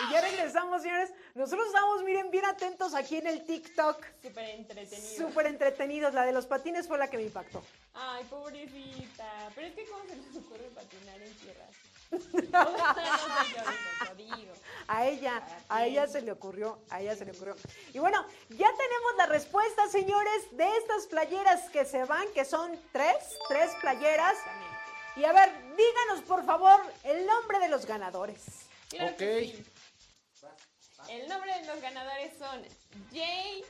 Y 0.00 0.12
ya 0.12 0.20
regresamos, 0.20 0.82
señores. 0.82 1.10
Nosotros 1.34 1.66
estamos, 1.66 2.02
miren, 2.04 2.30
bien 2.30 2.44
atentos 2.44 2.94
aquí 2.94 3.16
en 3.16 3.26
el 3.26 3.44
TikTok. 3.44 4.04
Súper 4.22 4.48
entretenido. 4.50 5.16
Súper 5.16 5.46
entretenidos. 5.46 6.14
La 6.14 6.24
de 6.24 6.32
los 6.32 6.46
patines 6.46 6.86
fue 6.86 6.98
la 6.98 7.08
que 7.08 7.16
me 7.16 7.24
impactó. 7.24 7.62
Ay, 7.94 8.24
pobrecita. 8.24 9.50
Pero 9.54 9.66
es 9.66 9.74
que 9.74 9.84
cómo 9.86 10.02
se 10.04 10.16
les 10.16 10.36
ocurre 10.36 10.70
patinar 10.74 11.20
en 11.20 11.34
tierra. 11.34 11.66
A 14.88 15.06
ella, 15.06 15.42
a 15.68 15.84
ella 15.84 16.06
se 16.06 16.22
le 16.22 16.32
ocurrió, 16.32 16.78
a 16.88 17.00
ella 17.00 17.14
se 17.14 17.24
le 17.26 17.32
ocurrió. 17.32 17.56
Y 17.92 17.98
bueno, 17.98 18.24
ya 18.48 18.68
tenemos 18.76 19.16
la 19.18 19.26
respuesta, 19.26 19.86
señores, 19.88 20.56
de 20.56 20.66
estas 20.78 21.06
playeras 21.06 21.68
que 21.70 21.84
se 21.84 22.04
van, 22.04 22.26
que 22.32 22.44
son 22.44 22.78
tres, 22.92 23.16
tres 23.48 23.70
playeras. 23.80 24.36
Y 25.16 25.24
a 25.24 25.32
ver, 25.32 25.50
díganos 25.76 26.22
por 26.26 26.44
favor 26.46 26.80
el 27.04 27.26
nombre 27.26 27.58
de 27.58 27.68
los 27.68 27.84
ganadores. 27.84 28.42
Claro 28.88 29.16
que 29.16 29.36
Ok. 29.36 29.40
sí. 29.42 29.64
El 31.10 31.28
nombre 31.28 31.54
de 31.58 31.64
los 31.66 31.80
ganadores 31.80 32.32
son 32.38 32.64
Jay, 33.12 33.64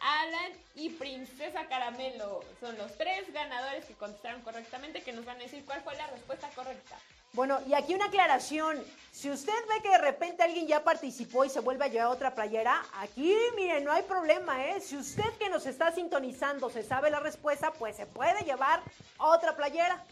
Alan 0.00 0.52
y 0.74 0.90
Princesa 0.90 1.66
Caramelo. 1.66 2.40
Son 2.60 2.76
los 2.78 2.96
tres 2.96 3.32
ganadores 3.32 3.84
que 3.84 3.94
contestaron 3.94 4.42
correctamente 4.42 5.02
que 5.02 5.12
nos 5.12 5.24
van 5.24 5.36
a 5.36 5.44
decir 5.44 5.64
cuál 5.64 5.82
fue 5.82 5.94
la 5.96 6.06
respuesta 6.08 6.48
correcta. 6.50 6.98
Bueno, 7.34 7.60
y 7.66 7.72
aquí 7.72 7.94
una 7.94 8.06
aclaración. 8.06 8.82
Si 9.10 9.30
usted 9.30 9.52
ve 9.68 9.82
que 9.82 9.90
de 9.90 9.98
repente 9.98 10.42
alguien 10.42 10.66
ya 10.66 10.84
participó 10.84 11.44
y 11.44 11.50
se 11.50 11.60
vuelve 11.60 11.84
a 11.84 11.88
llevar 11.88 12.08
otra 12.08 12.34
playera, 12.34 12.84
aquí, 12.94 13.36
miren, 13.56 13.84
no 13.84 13.92
hay 13.92 14.02
problema, 14.02 14.66
¿eh? 14.66 14.80
Si 14.80 14.96
usted 14.96 15.30
que 15.38 15.48
nos 15.48 15.64
está 15.66 15.92
sintonizando 15.92 16.68
se 16.70 16.82
sabe 16.82 17.10
la 17.10 17.20
respuesta, 17.20 17.72
pues 17.72 17.96
se 17.96 18.06
puede 18.06 18.44
llevar 18.44 18.82
otra 19.18 19.56
playera. 19.56 20.04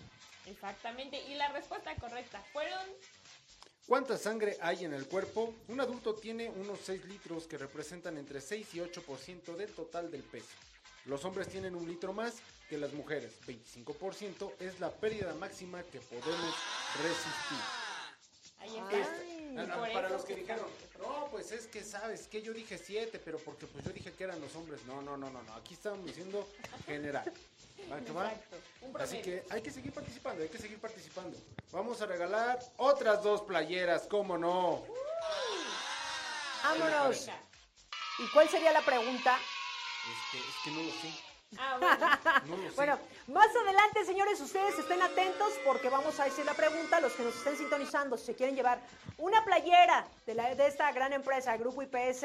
Exactamente. 0.47 1.21
Y 1.29 1.35
la 1.35 1.49
respuesta 1.49 1.95
correcta 1.97 2.43
fueron 2.53 2.81
¿Cuánta 3.87 4.17
sangre 4.17 4.57
hay 4.61 4.85
en 4.85 4.95
el 4.95 5.09
cuerpo? 5.09 5.53
Un 5.67 5.81
adulto 5.81 6.15
tiene 6.15 6.49
unos 6.49 6.79
6 6.85 7.07
litros 7.07 7.49
que 7.49 7.59
representan 7.59 8.17
entre 8.19 8.41
6 8.41 8.75
y 8.75 8.79
8% 8.79 9.57
del 9.57 9.73
total 9.73 10.13
del 10.13 10.23
peso. 10.23 10.55
Los 11.07 11.25
hombres 11.25 11.49
tienen 11.49 11.75
un 11.75 11.87
litro 11.87 12.13
más 12.13 12.35
que 12.69 12.79
las 12.79 12.93
mujeres. 12.93 13.33
25% 13.47 14.53
es 14.61 14.81
la 14.81 14.91
pérdida 14.91 15.35
máxima 15.35 15.83
que 15.85 16.01
podemos 16.01 16.55
resistir. 17.03 17.59
Ahí 18.61 18.77
está. 18.77 19.13
Ay. 19.21 19.41
Ah, 19.59 19.67
ah, 19.69 19.89
para 19.93 20.09
los 20.09 20.25
que 20.25 20.37
dijeron, 20.37 20.67
no, 21.01 21.29
pues 21.31 21.51
es 21.51 21.67
que 21.67 21.83
sabes 21.83 22.29
que 22.29 22.43
yo 22.43 22.53
dije 22.53 22.79
siete, 22.79 23.19
pero 23.19 23.39
porque 23.39 23.67
pues 23.67 23.85
yo 23.85 23.91
dije 23.91 24.13
que 24.13 24.25
eran 24.25 24.41
los 24.41 24.55
hombres. 24.55 24.85
No, 24.87 25.03
no, 25.03 25.17
no, 25.17 25.31
no, 25.31 25.43
no. 25.43 25.55
Aquí 25.55 25.75
estamos 25.75 26.05
diciendo 26.05 26.47
general. 26.87 27.33
¿Va 27.91 27.99
que 28.01 28.13
va? 28.13 28.27
Exacto, 28.27 28.57
un 28.83 29.01
Así 29.01 29.23
que 29.23 29.43
hay 29.51 29.63
que 29.63 29.71
seguir 29.71 29.93
participando, 29.93 30.43
hay 30.43 30.49
que 30.49 30.59
seguir 30.59 30.79
participando. 30.79 31.37
Vamos 31.73 32.01
a 32.03 32.07
regalar 32.07 32.61
otras 32.77 33.23
dos 33.23 33.43
playeras, 33.43 34.07
¿cómo 34.07 34.39
no? 34.39 34.85
Vámonos. 36.63 37.27
Venga. 37.27 37.41
¿Y 38.19 38.29
cuál 38.29 38.49
sería 38.49 38.73
la 38.73 38.85
pregunta? 38.85 39.39
Que 40.65 40.71
no 40.71 40.83
lo 40.83 40.91
sé. 40.91 41.11
Ah, 41.59 41.79
bueno. 41.81 42.57
No 42.57 42.63
lo 42.63 42.69
sé. 42.71 42.77
Bueno, 42.77 42.99
más 43.29 43.49
adelante, 43.57 44.05
señores, 44.05 44.41
ustedes 44.41 44.79
estén 44.79 45.03
atentos 45.03 45.53
porque 45.65 45.89
vamos 45.89 46.19
a 46.21 46.25
decir 46.25 46.45
la 46.45 46.55
pregunta 46.55 46.99
a 46.99 47.01
los 47.01 47.13
que 47.15 47.23
nos 47.25 47.35
estén 47.35 47.57
sintonizando. 47.57 48.17
Si 48.17 48.27
se 48.27 48.35
quieren 48.37 48.55
llevar 48.55 48.81
una 49.19 49.45
playera 49.45 50.07
de, 50.27 50.35
la- 50.35 50.55
de 50.55 50.67
esta 50.67 50.93
gran 50.93 51.13
empresa, 51.13 51.57
Grupo 51.57 51.83
IPS, 51.83 52.25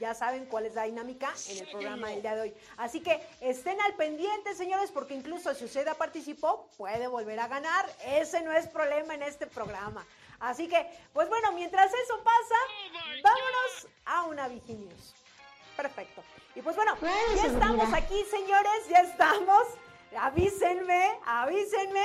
ya 0.00 0.14
saben 0.14 0.46
cuál 0.46 0.66
es 0.66 0.74
la 0.74 0.84
dinámica 0.84 1.32
en 1.48 1.58
el 1.58 1.70
programa 1.70 2.08
del 2.08 2.22
día 2.22 2.34
de 2.34 2.40
hoy. 2.42 2.54
Así 2.76 3.00
que 3.00 3.20
estén 3.40 3.80
al 3.80 3.94
pendiente, 3.94 4.54
señores, 4.54 4.90
porque 4.92 5.14
incluso 5.14 5.52
si 5.54 5.64
usted 5.64 5.84
ya 5.86 5.94
participó, 5.94 6.68
puede 6.76 7.06
volver 7.08 7.40
a 7.40 7.48
ganar. 7.48 7.88
Ese 8.04 8.42
no 8.42 8.52
es 8.52 8.66
problema 8.68 9.14
en 9.14 9.22
este 9.22 9.46
programa. 9.46 10.06
Así 10.40 10.68
que, 10.68 10.86
pues 11.12 11.28
bueno, 11.28 11.50
mientras 11.52 11.92
eso 11.92 12.22
pasa, 12.22 12.54
vámonos 13.24 13.88
a 14.04 14.22
una 14.24 14.46
Viginius. 14.46 15.14
Perfecto. 15.78 16.24
Y 16.56 16.60
pues 16.60 16.74
bueno, 16.74 16.96
ya 17.36 17.46
estamos 17.46 17.94
aquí, 17.94 18.24
señores, 18.24 18.88
ya 18.90 18.98
estamos. 18.98 19.62
Avísenme, 20.18 21.20
avísenme. 21.24 22.04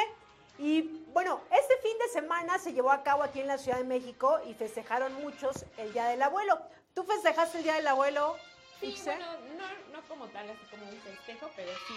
Y 0.60 1.04
bueno, 1.12 1.42
este 1.50 1.76
fin 1.82 1.98
de 1.98 2.08
semana 2.10 2.60
se 2.60 2.72
llevó 2.72 2.92
a 2.92 3.02
cabo 3.02 3.24
aquí 3.24 3.40
en 3.40 3.48
la 3.48 3.58
Ciudad 3.58 3.80
de 3.80 3.84
México 3.84 4.40
y 4.48 4.54
festejaron 4.54 5.12
muchos 5.16 5.66
el 5.78 5.92
Día 5.92 6.06
del 6.06 6.22
Abuelo. 6.22 6.62
¿Tú 6.94 7.04
festejaste 7.04 7.58
el 7.58 7.64
Día 7.64 7.74
del 7.74 7.88
Abuelo? 7.88 8.38
Sí, 8.80 8.90
Ixe? 8.90 9.06
bueno, 9.06 9.26
no, 9.58 9.94
no 9.98 10.08
como 10.08 10.28
tal, 10.28 10.48
así 10.52 10.66
como 10.70 10.88
un 10.88 11.02
festejo, 11.02 11.50
pero 11.56 11.72
sí 11.88 11.94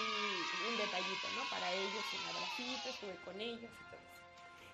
un 0.71 0.79
detallito, 0.79 1.29
¿no? 1.37 1.51
Para 1.51 1.71
ellos, 1.73 2.05
un 2.15 2.37
abracito, 2.37 2.89
estuve 2.89 3.17
con 3.23 3.39
ellos 3.39 3.71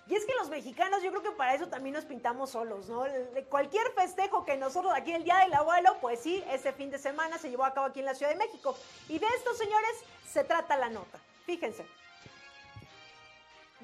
y 0.07 0.15
es 0.15 0.25
que 0.25 0.33
los 0.35 0.49
mexicanos, 0.49 1.01
yo 1.01 1.11
creo 1.11 1.23
que 1.23 1.31
para 1.31 1.53
eso 1.53 1.67
también 1.67 1.95
nos 1.95 2.03
pintamos 2.03 2.51
solos, 2.51 2.89
¿no? 2.89 3.05
Cualquier 3.49 3.89
festejo 3.93 4.43
que 4.43 4.57
nosotros 4.57 4.91
aquí 4.93 5.13
el 5.13 5.23
Día 5.23 5.37
del 5.39 5.53
Abuelo, 5.53 5.97
pues 6.01 6.19
sí, 6.19 6.43
este 6.49 6.73
fin 6.73 6.91
de 6.91 6.99
semana 6.99 7.37
se 7.37 7.49
llevó 7.49 7.63
a 7.63 7.73
cabo 7.73 7.87
aquí 7.87 7.99
en 7.99 8.05
la 8.05 8.15
Ciudad 8.15 8.31
de 8.31 8.37
México. 8.37 8.77
Y 9.07 9.19
de 9.19 9.27
esto, 9.27 9.53
señores, 9.53 10.03
se 10.27 10.43
trata 10.43 10.75
la 10.77 10.89
nota. 10.89 11.19
Fíjense. 11.45 11.85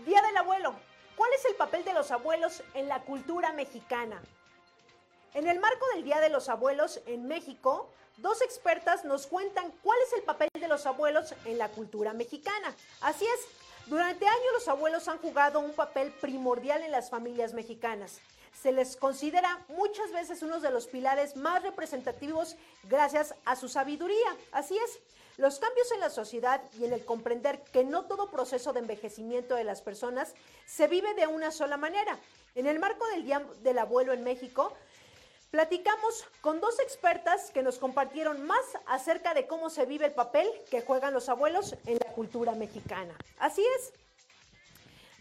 Día 0.06 0.22
del 0.22 0.38
Abuelo. 0.38 0.76
¿Cuál 1.16 1.32
es 1.34 1.46
el 1.46 1.56
papel 1.56 1.84
de 1.84 1.94
los 1.94 2.12
abuelos 2.12 2.64
en 2.74 2.88
la 2.88 3.02
cultura 3.02 3.52
mexicana? 3.54 4.22
En 5.34 5.48
el 5.48 5.60
marco 5.60 5.86
del 5.94 6.04
Día 6.04 6.20
de 6.20 6.30
los 6.30 6.50
Abuelos 6.50 7.02
en 7.06 7.28
México, 7.28 7.90
dos 8.18 8.42
expertas 8.42 9.06
nos 9.06 9.28
cuentan 9.28 9.72
cuál 9.84 9.98
es 10.08 10.14
el 10.14 10.24
papel 10.24 10.50
de 10.54 10.68
los 10.68 10.86
abuelos 10.86 11.34
en 11.46 11.58
la 11.58 11.70
cultura 11.70 12.14
mexicana. 12.14 12.74
Así 13.02 13.26
es, 13.26 13.59
durante 13.90 14.28
años 14.28 14.54
los 14.54 14.68
abuelos 14.68 15.08
han 15.08 15.18
jugado 15.18 15.60
un 15.60 15.74
papel 15.74 16.12
primordial 16.22 16.84
en 16.84 16.92
las 16.92 17.10
familias 17.10 17.54
mexicanas. 17.54 18.20
Se 18.62 18.72
les 18.72 18.96
considera 18.96 19.66
muchas 19.70 20.12
veces 20.12 20.44
uno 20.44 20.60
de 20.60 20.70
los 20.70 20.86
pilares 20.86 21.36
más 21.36 21.64
representativos 21.64 22.56
gracias 22.84 23.34
a 23.46 23.56
su 23.56 23.68
sabiduría. 23.68 24.36
Así 24.52 24.78
es, 24.78 25.00
los 25.38 25.58
cambios 25.58 25.92
en 25.92 26.02
la 26.02 26.10
sociedad 26.10 26.62
y 26.78 26.86
en 26.86 26.94
el 26.94 27.04
comprender 27.04 27.62
que 27.72 27.84
no 27.84 28.06
todo 28.06 28.30
proceso 28.30 28.74
de 28.74 28.82
envejecimiento 28.82 29.56
de 29.56 29.64
las 29.64 29.82
personas 29.82 30.36
se 30.68 30.88
vive 30.88 31.14
de 31.16 31.26
una 31.26 31.50
sola 31.50 31.78
manera. 31.78 32.20
En 32.56 32.68
el 32.68 32.78
marco 32.78 33.08
del 33.08 33.24
Día 33.24 33.44
del 33.64 33.80
Abuelo 33.80 34.14
en 34.14 34.24
México, 34.24 34.74
Platicamos 35.52 36.26
con 36.42 36.60
dos 36.62 36.80
expertas 36.80 37.50
que 37.50 37.64
nos 37.64 37.80
compartieron 37.80 38.46
más 38.46 38.64
acerca 38.86 39.34
de 39.34 39.48
cómo 39.48 39.72
se 39.72 39.86
vive 39.86 40.06
el 40.06 40.12
papel 40.12 40.48
que 40.70 40.82
juegan 40.82 41.14
los 41.14 41.28
abuelos 41.28 41.76
en 41.88 41.98
la 41.98 42.14
cultura 42.14 42.54
mexicana. 42.54 43.16
Así 43.40 43.66
es. 43.78 43.92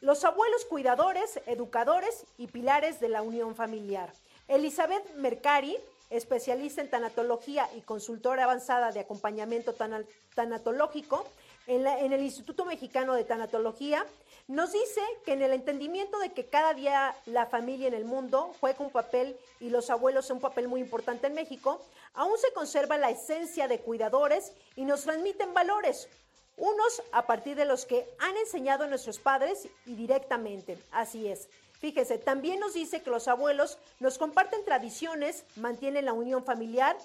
Los 0.02 0.24
abuelos 0.24 0.66
cuidadores, 0.66 1.40
educadores 1.46 2.26
y 2.36 2.46
pilares 2.46 3.00
de 3.00 3.08
la 3.08 3.22
unión 3.22 3.56
familiar. 3.56 4.12
Elizabeth 4.48 5.14
Mercari, 5.14 5.78
especialista 6.10 6.82
en 6.82 6.90
tanatología 6.90 7.68
y 7.74 7.80
consultora 7.80 8.44
avanzada 8.44 8.92
de 8.92 9.00
acompañamiento 9.00 9.72
tana- 9.72 10.04
tanatológico 10.34 11.26
en, 11.68 12.12
el 12.12 12.22
Instituto 12.22 12.64
Mexicano 12.64 13.14
de 13.14 13.24
Tanatología, 13.24 14.04
nos 14.48 14.72
dice 14.72 15.02
que 15.26 15.34
en 15.34 15.42
el 15.42 15.52
entendimiento 15.52 16.18
de 16.18 16.32
que 16.32 16.46
cada 16.46 16.72
día 16.72 17.14
la 17.26 17.44
familia 17.46 17.86
en 17.86 17.94
el 17.94 18.06
mundo 18.06 18.54
juega 18.58 18.82
un 18.82 18.90
papel 18.90 19.36
y 19.60 19.68
los 19.68 19.90
abuelos 19.90 20.30
un 20.30 20.40
papel 20.40 20.66
muy 20.66 20.80
importante 20.80 21.26
en 21.26 21.34
México, 21.34 21.82
aún 22.14 22.38
se 22.38 22.52
conserva 22.52 22.96
la 22.96 23.10
esencia 23.10 23.68
de 23.68 23.80
cuidadores 23.80 24.52
y 24.76 24.84
nos 24.84 25.02
transmiten 25.02 25.52
valores, 25.52 26.08
unos 26.56 27.02
a 27.12 27.26
partir 27.26 27.54
de 27.54 27.66
los 27.66 27.84
que 27.84 28.08
han 28.18 28.36
enseñado 28.38 28.86
nuestros 28.86 29.18
padres 29.18 29.68
y 29.84 29.94
directamente. 29.94 30.78
Así 30.90 31.28
es. 31.28 31.48
Fíjese, 31.78 32.18
también 32.18 32.58
nos 32.58 32.74
dice 32.74 33.02
que 33.02 33.10
los 33.10 33.28
abuelos 33.28 33.78
nos 34.00 34.18
comparten 34.18 34.64
tradiciones, 34.64 35.44
mantienen 35.54 36.06
la 36.06 36.12
unión 36.12 36.44
familiar 36.44 36.96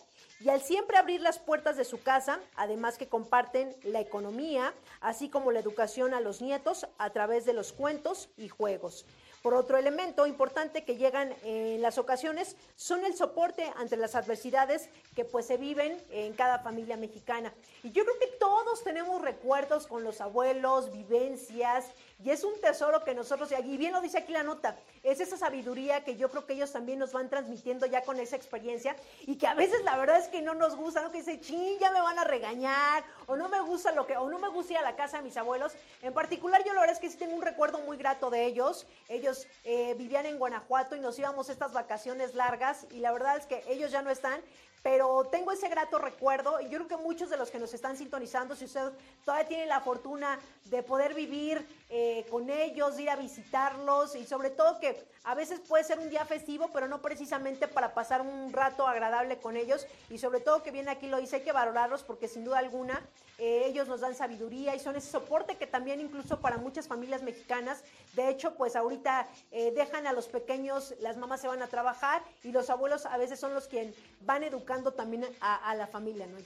y 0.43 0.49
al 0.49 0.62
siempre 0.62 0.97
abrir 0.97 1.21
las 1.21 1.39
puertas 1.39 1.77
de 1.77 1.86
su 1.86 2.03
casa, 2.03 2.41
además 2.56 2.97
que 2.97 3.08
comparten 3.08 3.73
la 3.84 4.01
economía, 4.01 4.73
así 4.99 5.29
como 5.29 5.53
la 5.53 5.60
educación 5.60 6.13
a 6.13 6.19
los 6.19 6.41
nietos 6.41 6.86
a 6.97 7.12
través 7.12 7.45
de 7.45 7.53
los 7.53 7.71
cuentos 7.71 8.27
y 8.36 8.49
juegos. 8.49 9.06
Por 9.41 9.53
otro 9.53 9.77
elemento 9.77 10.27
importante 10.27 10.84
que 10.84 10.97
llegan 10.97 11.34
en 11.43 11.82
las 11.82 11.97
ocasiones 11.97 12.58
son 12.75 13.06
el 13.06 13.13
soporte 13.13 13.71
ante 13.77 13.95
las 13.95 14.15
adversidades 14.15 14.89
que 15.15 15.23
pues 15.23 15.45
se 15.45 15.58
viven 15.58 16.01
en 16.12 16.34
cada 16.34 16.60
familia 16.60 16.97
mexicana. 16.97 17.53
Y 17.82 17.91
yo 17.91 18.03
creo 18.03 18.19
que 18.19 18.38
todos 18.38 18.84
tenemos 18.84 19.21
recuerdos 19.21 19.88
con 19.88 20.03
los 20.03 20.19
abuelos, 20.19 20.91
vivencias, 20.91 21.88
y 22.23 22.29
es 22.29 22.43
un 22.43 22.59
tesoro 22.62 23.03
que 23.03 23.13
nosotros, 23.13 23.49
y 23.51 23.77
bien 23.77 23.91
lo 23.91 23.99
dice 23.99 24.19
aquí 24.19 24.31
la 24.31 24.43
nota, 24.43 24.77
es 25.03 25.19
esa 25.19 25.36
sabiduría 25.36 26.03
que 26.03 26.15
yo 26.15 26.29
creo 26.29 26.45
que 26.45 26.53
ellos 26.53 26.71
también 26.71 26.99
nos 26.99 27.12
van 27.12 27.29
transmitiendo 27.29 27.86
ya 27.86 28.03
con 28.03 28.19
esa 28.19 28.36
experiencia 28.36 28.95
y 29.21 29.36
que 29.38 29.47
a 29.47 29.53
veces 29.53 29.83
la 29.83 29.97
verdad 29.97 30.19
es 30.19 30.29
que 30.29 30.41
no 30.41 30.53
nos 30.53 30.75
gusta, 30.75 31.01
¿no? 31.01 31.12
Que 31.12 31.17
dice, 31.17 31.41
ching, 31.41 31.79
ya 31.79 31.91
me 31.91 32.01
van 32.01 32.17
a 32.19 32.23
regañar, 32.23 33.03
o 33.27 33.36
no 33.36 33.49
me 33.49 33.59
gusta 33.59 33.91
lo 33.91 34.07
que, 34.07 34.15
o 34.15 34.29
no 34.29 34.39
me 34.39 34.47
gusta 34.47 34.73
ir 34.73 34.79
a 34.79 34.83
la 34.83 34.95
casa 34.95 35.17
de 35.17 35.23
mis 35.23 35.36
abuelos. 35.36 35.73
En 36.01 36.13
particular, 36.13 36.63
yo 36.63 36.73
la 36.73 36.79
verdad 36.79 36.95
es 36.95 37.01
que 37.01 37.09
sí 37.09 37.17
tengo 37.17 37.36
un 37.36 37.41
recuerdo 37.41 37.79
muy 37.79 37.97
grato 37.97 38.29
de 38.29 38.45
ellos. 38.45 38.88
Ellos 39.09 39.47
eh, 39.65 39.93
vivían 39.97 40.25
en 40.25 40.38
Guanajuato 40.38 40.95
y 40.95 41.01
nos 41.01 41.19
íbamos 41.19 41.49
estas 41.49 41.73
vacaciones 41.73 42.36
largas 42.36 42.88
y 42.91 42.99
la 42.99 43.12
verdad 43.12 43.38
es 43.38 43.45
que 43.45 43.63
ellos 43.67 43.91
ya 43.91 44.01
no 44.01 44.09
están, 44.09 44.41
pero 44.83 45.23
tengo 45.31 45.51
ese 45.53 45.69
grato 45.69 45.97
recuerdo 45.97 46.59
y 46.59 46.65
yo 46.65 46.77
creo 46.77 46.88
que 46.89 46.97
muchos 46.97 47.29
de 47.29 47.38
los 47.38 47.49
que 47.49 47.57
nos 47.57 47.73
están 47.73 47.95
sintonizando, 47.95 48.53
si 48.53 48.65
usted 48.65 48.91
todavía 49.23 49.47
tiene 49.47 49.65
la 49.65 49.79
fortuna 49.79 50.38
de 50.65 50.83
poder 50.83 51.13
vivir 51.13 51.65
eh, 51.89 52.25
con 52.29 52.49
ellos, 52.49 52.99
ir 52.99 53.09
a 53.09 53.15
visitarlos 53.15 54.15
y 54.15 54.25
sobre 54.25 54.49
todo 54.49 54.79
que 54.79 55.05
a 55.23 55.35
veces 55.35 55.59
puede 55.59 55.83
ser 55.83 55.99
un 55.99 56.09
día 56.09 56.25
festivo, 56.25 56.69
pero 56.73 56.87
no 56.87 57.01
precisamente 57.01 57.67
para 57.67 57.93
pasar 57.93 58.21
un 58.21 58.51
rato 58.51 58.87
agradable 58.87 59.37
con 59.37 59.55
ellos. 59.55 59.87
Y 60.09 60.17
sobre 60.17 60.39
todo 60.39 60.63
que 60.63 60.71
viene 60.71 60.91
aquí 60.91 61.07
lo 61.07 61.17
dice, 61.17 61.37
hay 61.37 61.41
que 61.43 61.51
valorarlos 61.51 62.03
porque 62.03 62.27
sin 62.27 62.43
duda 62.43 62.59
alguna 62.59 63.01
eh, 63.37 63.63
ellos 63.65 63.87
nos 63.87 64.01
dan 64.01 64.15
sabiduría 64.15 64.75
y 64.75 64.79
son 64.79 64.95
ese 64.95 65.09
soporte 65.09 65.55
que 65.55 65.65
también 65.65 65.99
incluso 65.99 66.39
para 66.39 66.57
muchas 66.57 66.87
familias 66.87 67.23
mexicanas, 67.23 67.83
de 68.13 68.29
hecho 68.29 68.55
pues 68.55 68.75
ahorita 68.75 69.27
eh, 69.51 69.71
dejan 69.71 70.05
a 70.05 70.13
los 70.13 70.27
pequeños, 70.27 70.93
las 70.99 71.17
mamás 71.17 71.41
se 71.41 71.47
van 71.47 71.61
a 71.61 71.67
trabajar 71.67 72.23
y 72.43 72.51
los 72.51 72.69
abuelos 72.69 73.05
a 73.05 73.17
veces 73.17 73.39
son 73.39 73.53
los 73.53 73.67
que 73.67 73.93
van 74.21 74.43
educando 74.43 74.93
también 74.93 75.25
a, 75.39 75.73
la 75.75 75.87
familia, 75.87 76.27
¿no? 76.27 76.37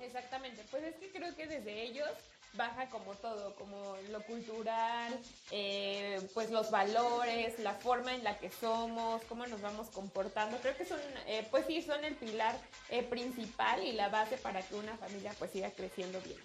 Exactamente, 0.00 0.64
pues 0.70 0.84
es 0.84 0.96
que 0.96 1.10
creo 1.10 1.34
que 1.36 1.46
desde 1.46 1.82
ellos 1.82 2.08
baja 2.54 2.86
como 2.90 3.12
todo, 3.14 3.54
como 3.54 3.96
lo 4.10 4.22
cultural, 4.24 5.18
eh, 5.50 6.20
pues 6.34 6.50
los 6.50 6.70
valores, 6.70 7.58
la 7.58 7.74
forma 7.74 8.14
en 8.14 8.22
la 8.24 8.38
que 8.38 8.50
somos, 8.50 9.22
cómo 9.28 9.46
nos 9.46 9.60
vamos 9.60 9.88
comportando. 9.88 10.58
Creo 10.58 10.76
que 10.76 10.84
son, 10.84 11.00
eh, 11.26 11.46
pues 11.50 11.66
sí, 11.66 11.82
son 11.82 12.04
el 12.04 12.14
pilar 12.14 12.56
eh, 12.90 13.02
principal 13.02 13.82
y 13.82 13.92
la 13.92 14.08
base 14.08 14.36
para 14.36 14.62
que 14.62 14.74
una 14.74 14.96
familia 14.96 15.32
pues 15.38 15.50
siga 15.50 15.70
creciendo 15.70 16.20
bien. 16.20 16.38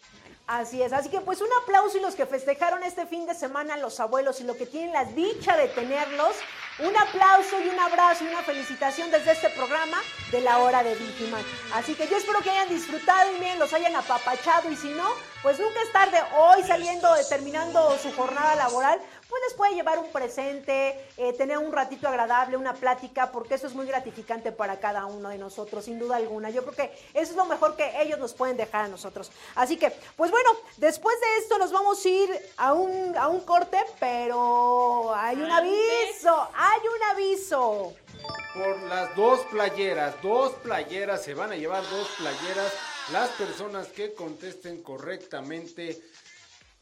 Así 0.48 0.82
es, 0.82 0.94
así 0.94 1.10
que 1.10 1.20
pues 1.22 1.42
un 1.42 1.50
aplauso 1.64 1.98
y 1.98 2.02
los 2.02 2.16
que 2.16 2.26
festejaron 2.26 2.84
este 2.84 3.06
fin 3.06 3.26
de 3.26 3.36
semana 3.36 3.76
los 3.78 4.00
abuelos 4.00 4.40
y 4.40 4.44
los 4.44 4.56
que 4.56 4.66
tienen 4.66 4.94
la 4.94 5.04
dicha 5.06 5.58
de 5.58 5.68
tenerlos, 5.68 6.36
un 6.80 6.96
aplauso 6.96 7.60
y 7.60 7.70
un 7.70 7.80
abrazo 7.80 8.24
y 8.24 8.28
una 8.28 8.44
felicitación 8.44 9.10
desde 9.10 9.32
este 9.32 9.50
programa 9.50 9.98
de 10.32 10.42
la 10.42 10.60
hora 10.60 10.84
de 10.84 10.94
Víctima. 10.96 11.38
Así 11.74 11.96
que 11.96 12.08
yo 12.08 12.18
espero 12.18 12.40
que 12.42 12.52
hayan 12.52 12.70
disfrutado 12.70 13.36
y 13.36 13.40
bien 13.40 13.58
los 13.58 13.74
hayan 13.74 13.96
apapachado 13.96 14.70
y 14.70 14.76
si 14.76 14.90
no, 14.90 15.08
pues 15.42 15.60
nunca 15.60 15.82
es 15.82 15.92
tarde 15.92 16.18
hoy 16.38 16.62
saliendo, 16.64 17.10
terminando 17.30 17.98
su 17.98 18.12
jornada 18.14 18.56
laboral, 18.56 19.00
pues 19.30 19.42
les 19.48 19.54
puede 19.54 19.76
llevar 19.76 20.00
un 20.00 20.12
presente, 20.12 21.00
eh, 21.18 21.34
tener 21.34 21.58
un 21.58 21.72
ratito 21.72 22.08
agradable, 22.08 22.58
una 22.58 22.74
plática, 22.74 23.32
porque 23.32 23.56
eso 23.56 23.68
es 23.68 23.74
muy 23.74 23.86
gratificante 23.86 24.52
para 24.52 24.80
cada 24.80 25.06
uno 25.06 25.30
de 25.30 25.38
nosotros, 25.38 25.86
sin 25.86 26.00
duda 26.00 26.16
alguna. 26.16 26.50
Yo 26.50 26.64
creo 26.64 26.76
que 26.76 26.98
eso 27.14 27.32
es 27.32 27.36
lo 27.36 27.46
mejor 27.46 27.76
que 27.76 28.02
ellos 28.02 28.20
nos 28.20 28.34
pueden 28.34 28.58
dejar 28.58 28.86
a 28.86 28.88
nosotros. 28.88 29.32
Así 29.56 29.78
que, 29.78 29.92
pues 30.16 30.32
bueno, 30.32 30.50
después 30.78 31.20
de 31.20 31.38
esto 31.40 31.58
nos 31.58 31.72
vamos 31.72 32.04
a 32.06 32.10
ir 32.10 32.30
a 32.58 32.74
un, 32.74 33.18
a 33.18 33.28
un 33.28 33.42
corte, 33.42 33.78
pero 34.00 35.14
hay 35.14 35.36
un 35.36 35.52
aviso, 35.52 36.50
hay 36.54 36.80
un 36.82 37.04
aviso. 37.12 37.94
Por 38.54 38.80
las 38.84 39.16
dos 39.16 39.42
playeras, 39.52 40.16
dos 40.22 40.54
playeras, 40.64 41.24
se 41.24 41.34
van 41.34 41.52
a 41.52 41.56
llevar 41.56 41.84
dos 41.90 42.08
playeras 42.18 42.74
las 43.12 43.30
personas 43.32 43.88
que 43.88 44.14
contesten 44.14 44.82
correctamente. 44.82 46.02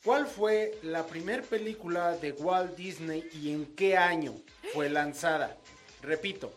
¿Cuál 0.06 0.28
fue 0.28 0.78
la 0.84 1.06
primera 1.08 1.42
película 1.42 2.12
de 2.16 2.32
Walt 2.32 2.76
Disney 2.76 3.28
y 3.34 3.52
en 3.52 3.66
qué 3.76 3.98
año 3.98 4.36
fue 4.72 4.88
lanzada? 4.90 5.58
Repito, 6.04 6.54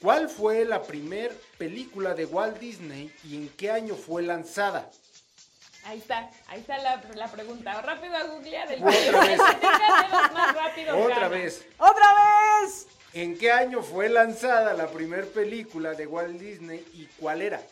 ¿cuál 0.00 0.28
fue 0.28 0.64
la 0.64 0.82
primera 0.82 1.32
película 1.56 2.14
de 2.14 2.26
Walt 2.26 2.58
Disney 2.58 3.14
y 3.22 3.36
en 3.36 3.48
qué 3.50 3.70
año 3.70 3.94
fue 3.94 4.22
lanzada? 4.22 4.90
Ahí 5.84 5.98
está, 5.98 6.30
ahí 6.48 6.60
está 6.60 6.78
la, 6.78 7.00
la 7.14 7.30
pregunta. 7.30 7.80
Rápido 7.80 8.16
a 8.16 8.24
googlear 8.24 8.70
el 8.72 8.82
Otra 8.82 9.20
vez. 9.26 9.38
más 9.38 10.54
rápido. 10.54 10.98
Otra 10.98 11.14
gana. 11.14 11.28
vez. 11.28 11.64
¡Otra 11.78 12.06
vez! 12.62 12.86
¿En 13.14 13.38
qué 13.38 13.52
año 13.52 13.82
fue 13.82 14.08
lanzada 14.08 14.74
la 14.74 14.88
primera 14.88 15.26
película 15.26 15.92
de 15.94 16.06
Walt 16.08 16.40
Disney 16.40 16.84
y 16.94 17.06
cuál 17.18 17.42
era? 17.42 17.62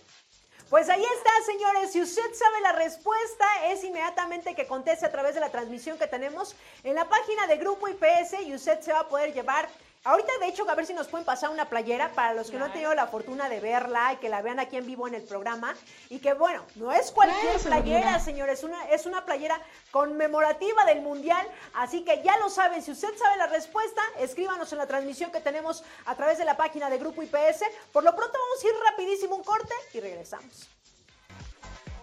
Pues 0.70 0.88
ahí 0.88 1.02
está, 1.02 1.30
señores. 1.46 1.90
Si 1.90 2.00
usted 2.00 2.32
sabe 2.32 2.60
la 2.60 2.70
respuesta, 2.70 3.44
es 3.66 3.82
inmediatamente 3.82 4.54
que 4.54 4.68
conteste 4.68 5.04
a 5.04 5.10
través 5.10 5.34
de 5.34 5.40
la 5.40 5.50
transmisión 5.50 5.98
que 5.98 6.06
tenemos 6.06 6.54
en 6.84 6.94
la 6.94 7.08
página 7.08 7.48
de 7.48 7.56
Grupo 7.56 7.88
IPS 7.88 8.46
y 8.46 8.54
usted 8.54 8.80
se 8.80 8.92
va 8.92 9.00
a 9.00 9.08
poder 9.08 9.34
llevar. 9.34 9.68
Ahorita, 10.02 10.32
de 10.40 10.46
hecho, 10.46 10.68
a 10.68 10.74
ver 10.74 10.86
si 10.86 10.94
nos 10.94 11.08
pueden 11.08 11.26
pasar 11.26 11.50
una 11.50 11.68
playera 11.68 12.10
para 12.12 12.32
los 12.32 12.50
que 12.50 12.58
no 12.58 12.64
han 12.64 12.72
tenido 12.72 12.94
la 12.94 13.06
fortuna 13.06 13.50
de 13.50 13.60
verla 13.60 14.14
y 14.14 14.16
que 14.16 14.30
la 14.30 14.40
vean 14.40 14.58
aquí 14.58 14.78
en 14.78 14.86
vivo 14.86 15.06
en 15.06 15.14
el 15.14 15.22
programa. 15.22 15.76
Y 16.08 16.20
que, 16.20 16.32
bueno, 16.32 16.64
no 16.76 16.90
es 16.90 17.10
cualquier 17.10 17.58
playera, 17.58 18.18
señores. 18.18 18.64
Una, 18.64 18.82
es 18.88 19.04
una 19.04 19.26
playera 19.26 19.60
conmemorativa 19.90 20.86
del 20.86 21.02
Mundial. 21.02 21.46
Así 21.74 22.02
que 22.02 22.22
ya 22.22 22.38
lo 22.38 22.48
saben. 22.48 22.80
Si 22.80 22.92
usted 22.92 23.14
sabe 23.14 23.36
la 23.36 23.48
respuesta, 23.48 24.00
escríbanos 24.18 24.72
en 24.72 24.78
la 24.78 24.86
transmisión 24.86 25.30
que 25.30 25.40
tenemos 25.40 25.84
a 26.06 26.14
través 26.14 26.38
de 26.38 26.46
la 26.46 26.56
página 26.56 26.88
de 26.88 26.96
Grupo 26.96 27.22
IPS. 27.22 27.64
Por 27.92 28.02
lo 28.02 28.16
pronto, 28.16 28.38
vamos 28.38 28.64
a 28.64 28.66
ir 28.68 28.74
rapidísimo 28.90 29.36
un 29.36 29.44
corte 29.44 29.74
y 29.92 30.00
regresamos. 30.00 30.66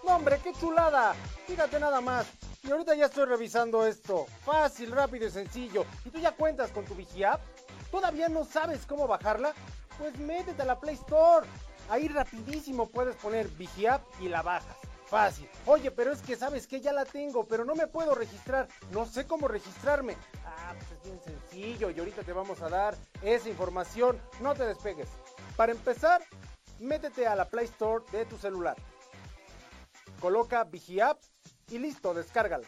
No, 0.04 0.18
hombre, 0.18 0.40
qué 0.44 0.54
chulada. 0.54 1.16
Fíjate 1.48 1.80
nada 1.80 2.00
más. 2.00 2.28
Y 2.62 2.70
ahorita 2.70 2.94
ya 2.94 3.08
estoy 3.08 3.26
revisando 3.26 3.88
esto. 3.88 4.28
Fácil, 4.46 4.92
rápido 4.92 5.26
y 5.26 5.32
sencillo. 5.32 5.84
¿Y 6.06 6.12
tú 6.12 6.20
ya 6.20 6.32
cuentas 6.32 6.70
con 6.70 6.86
tu 6.86 6.94
Vigiapp? 6.94 7.42
¿Todavía 7.92 8.30
no 8.30 8.46
sabes 8.46 8.86
cómo 8.86 9.08
bajarla? 9.08 9.54
Pues 9.98 10.18
métete 10.20 10.62
a 10.62 10.66
la 10.66 10.80
Play 10.80 10.96
Store. 10.96 11.48
Ahí 11.90 12.08
rapidísimo 12.08 12.88
puedes 12.88 13.16
poner 13.16 13.48
Vigiapp 13.50 14.04
y 14.20 14.28
la 14.28 14.42
bajas. 14.42 14.78
Fácil. 15.06 15.50
Oye, 15.66 15.90
pero 15.90 16.12
es 16.12 16.22
que 16.22 16.36
sabes 16.36 16.68
que 16.68 16.82
ya 16.82 16.92
la 16.92 17.06
tengo, 17.06 17.46
pero 17.46 17.64
no 17.64 17.76
me 17.76 17.88
puedo 17.88 18.14
registrar. 18.14 18.68
No 18.92 19.06
sé 19.06 19.26
cómo 19.26 19.48
registrarme. 19.48 20.18
Ah, 20.46 20.74
pues 20.78 20.92
es 20.92 21.04
bien 21.04 21.20
sencillo 21.24 21.90
y 21.90 22.00
ahorita 22.00 22.24
te 22.24 22.34
vamos 22.34 22.62
a 22.62 22.68
dar 22.68 22.96
esa 23.22 23.48
información. 23.48 24.20
No 24.42 24.54
te 24.54 24.66
despegues. 24.66 25.08
Para 25.56 25.72
empezar, 25.72 26.22
métete 26.80 27.26
a 27.26 27.36
la 27.36 27.46
Play 27.46 27.66
Store 27.66 28.04
de 28.12 28.26
tu 28.26 28.38
celular. 28.38 28.76
Coloca 30.20 30.66
Vigiapp 30.66 31.20
y 31.70 31.80
listo, 31.80 32.14
descárgala. 32.14 32.68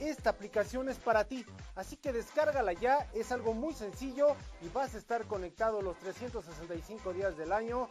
esta 0.00 0.30
aplicación 0.30 0.88
es 0.88 0.98
para 0.98 1.24
ti, 1.24 1.46
así 1.74 1.96
que 1.96 2.12
descárgala 2.12 2.72
ya, 2.72 3.08
es 3.14 3.32
algo 3.32 3.54
muy 3.54 3.74
sencillo 3.74 4.36
y 4.62 4.68
vas 4.68 4.94
a 4.94 4.98
estar 4.98 5.24
conectado 5.26 5.82
los 5.82 5.96
365 5.98 7.12
días 7.12 7.36
del 7.36 7.52
año, 7.52 7.88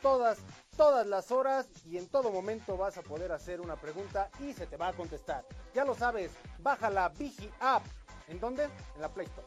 todas, 0.00 0.38
todas 0.76 1.06
las 1.06 1.32
horas 1.32 1.66
y 1.86 1.98
en 1.98 2.08
todo 2.08 2.30
momento 2.30 2.76
vas 2.76 2.98
a 2.98 3.02
poder 3.02 3.32
hacer 3.32 3.60
una 3.60 3.76
pregunta 3.76 4.30
y 4.40 4.52
se 4.52 4.66
te 4.66 4.76
va 4.76 4.88
a 4.88 4.92
contestar. 4.92 5.44
Ya 5.74 5.84
lo 5.84 5.94
sabes, 5.94 6.30
baja 6.58 6.90
la 6.90 7.08
Vigi 7.08 7.50
App. 7.60 7.82
¿En 8.28 8.38
dónde? 8.40 8.64
En 8.64 9.00
la 9.00 9.08
Play 9.08 9.26
Store. 9.26 9.46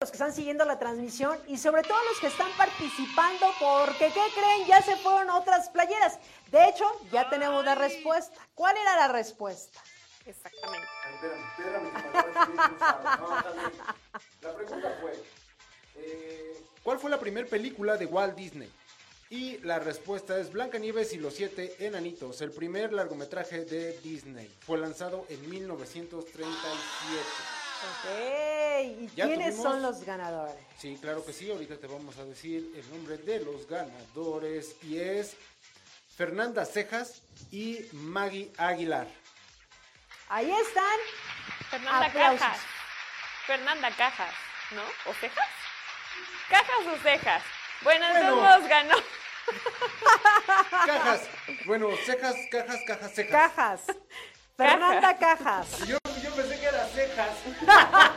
Los 0.00 0.10
que 0.10 0.16
están 0.16 0.34
siguiendo 0.34 0.66
la 0.66 0.78
transmisión 0.78 1.38
y 1.48 1.56
sobre 1.56 1.82
todo 1.82 1.96
los 2.10 2.20
que 2.20 2.26
están 2.26 2.50
participando 2.58 3.46
porque, 3.58 4.12
¿qué 4.12 4.22
creen? 4.34 4.66
Ya 4.68 4.82
se 4.82 4.94
fueron 4.96 5.30
otras 5.30 5.70
playeras. 5.70 6.18
De 6.50 6.68
hecho, 6.68 6.84
ya 7.10 7.30
tenemos 7.30 7.64
la 7.64 7.74
respuesta. 7.74 8.36
¿Cuál 8.54 8.76
era 8.76 8.96
la 8.96 9.08
respuesta? 9.08 9.80
Exactamente. 10.26 10.86
La 14.42 14.54
pregunta 14.54 14.98
fue, 15.00 15.12
eh, 15.96 16.56
¿cuál 16.82 16.98
fue 16.98 17.10
la 17.10 17.18
primera 17.20 17.46
película 17.48 17.96
de 17.96 18.06
Walt 18.06 18.34
Disney? 18.36 18.70
Y 19.28 19.58
la 19.58 19.78
respuesta 19.80 20.38
es 20.38 20.52
Blancanieves 20.52 21.12
y 21.12 21.18
los 21.18 21.34
siete 21.34 21.74
enanitos, 21.84 22.40
el 22.42 22.52
primer 22.52 22.92
largometraje 22.92 23.64
de 23.64 23.98
Disney. 23.98 24.48
Fue 24.60 24.78
lanzado 24.78 25.26
en 25.28 25.50
1937. 25.50 27.20
Ok, 27.82 29.00
¿y 29.02 29.10
Ya 29.16 29.26
quiénes 29.26 29.56
tuvimos- 29.56 29.62
son 29.62 29.82
los 29.82 30.04
ganadores? 30.04 30.54
Sí, 30.78 30.96
claro 31.00 31.24
que 31.24 31.32
sí. 31.32 31.50
Ahorita 31.50 31.76
te 31.76 31.86
vamos 31.88 32.16
a 32.18 32.24
decir 32.24 32.72
el 32.76 32.88
nombre 32.90 33.18
de 33.18 33.40
los 33.40 33.66
ganadores. 33.68 34.76
Y 34.82 34.98
es 34.98 35.34
Fernanda 36.16 36.64
Cejas 36.64 37.20
y 37.50 37.80
Maggie 37.92 38.50
Aguilar. 38.56 39.08
Ahí 40.28 40.50
están. 40.50 40.98
Fernanda 41.70 42.06
Aplausos. 42.06 42.40
Cajas. 42.40 42.58
Fernanda 43.46 43.90
Cajas, 43.92 44.34
¿no? 44.72 44.82
¿O 45.10 45.14
cejas? 45.14 45.48
Cajas 46.48 46.86
o 46.92 46.96
cejas. 47.02 47.42
Bueno, 47.82 48.06
Bueno. 48.10 48.28
entonces 48.28 48.68
ganó. 48.68 48.94
Cajas. 50.86 51.28
Bueno, 51.66 51.88
cejas, 52.04 52.34
cajas, 52.50 52.80
cajas, 52.86 53.12
cejas. 53.14 53.32
Cajas. 53.32 53.80
Fernanda 54.56 55.16
Cajas. 55.18 55.78
Yo, 55.86 55.98
yo 56.22 56.34
pensé 56.34 56.58
que 56.60 56.66
era 56.66 56.86
cejas. 56.88 57.30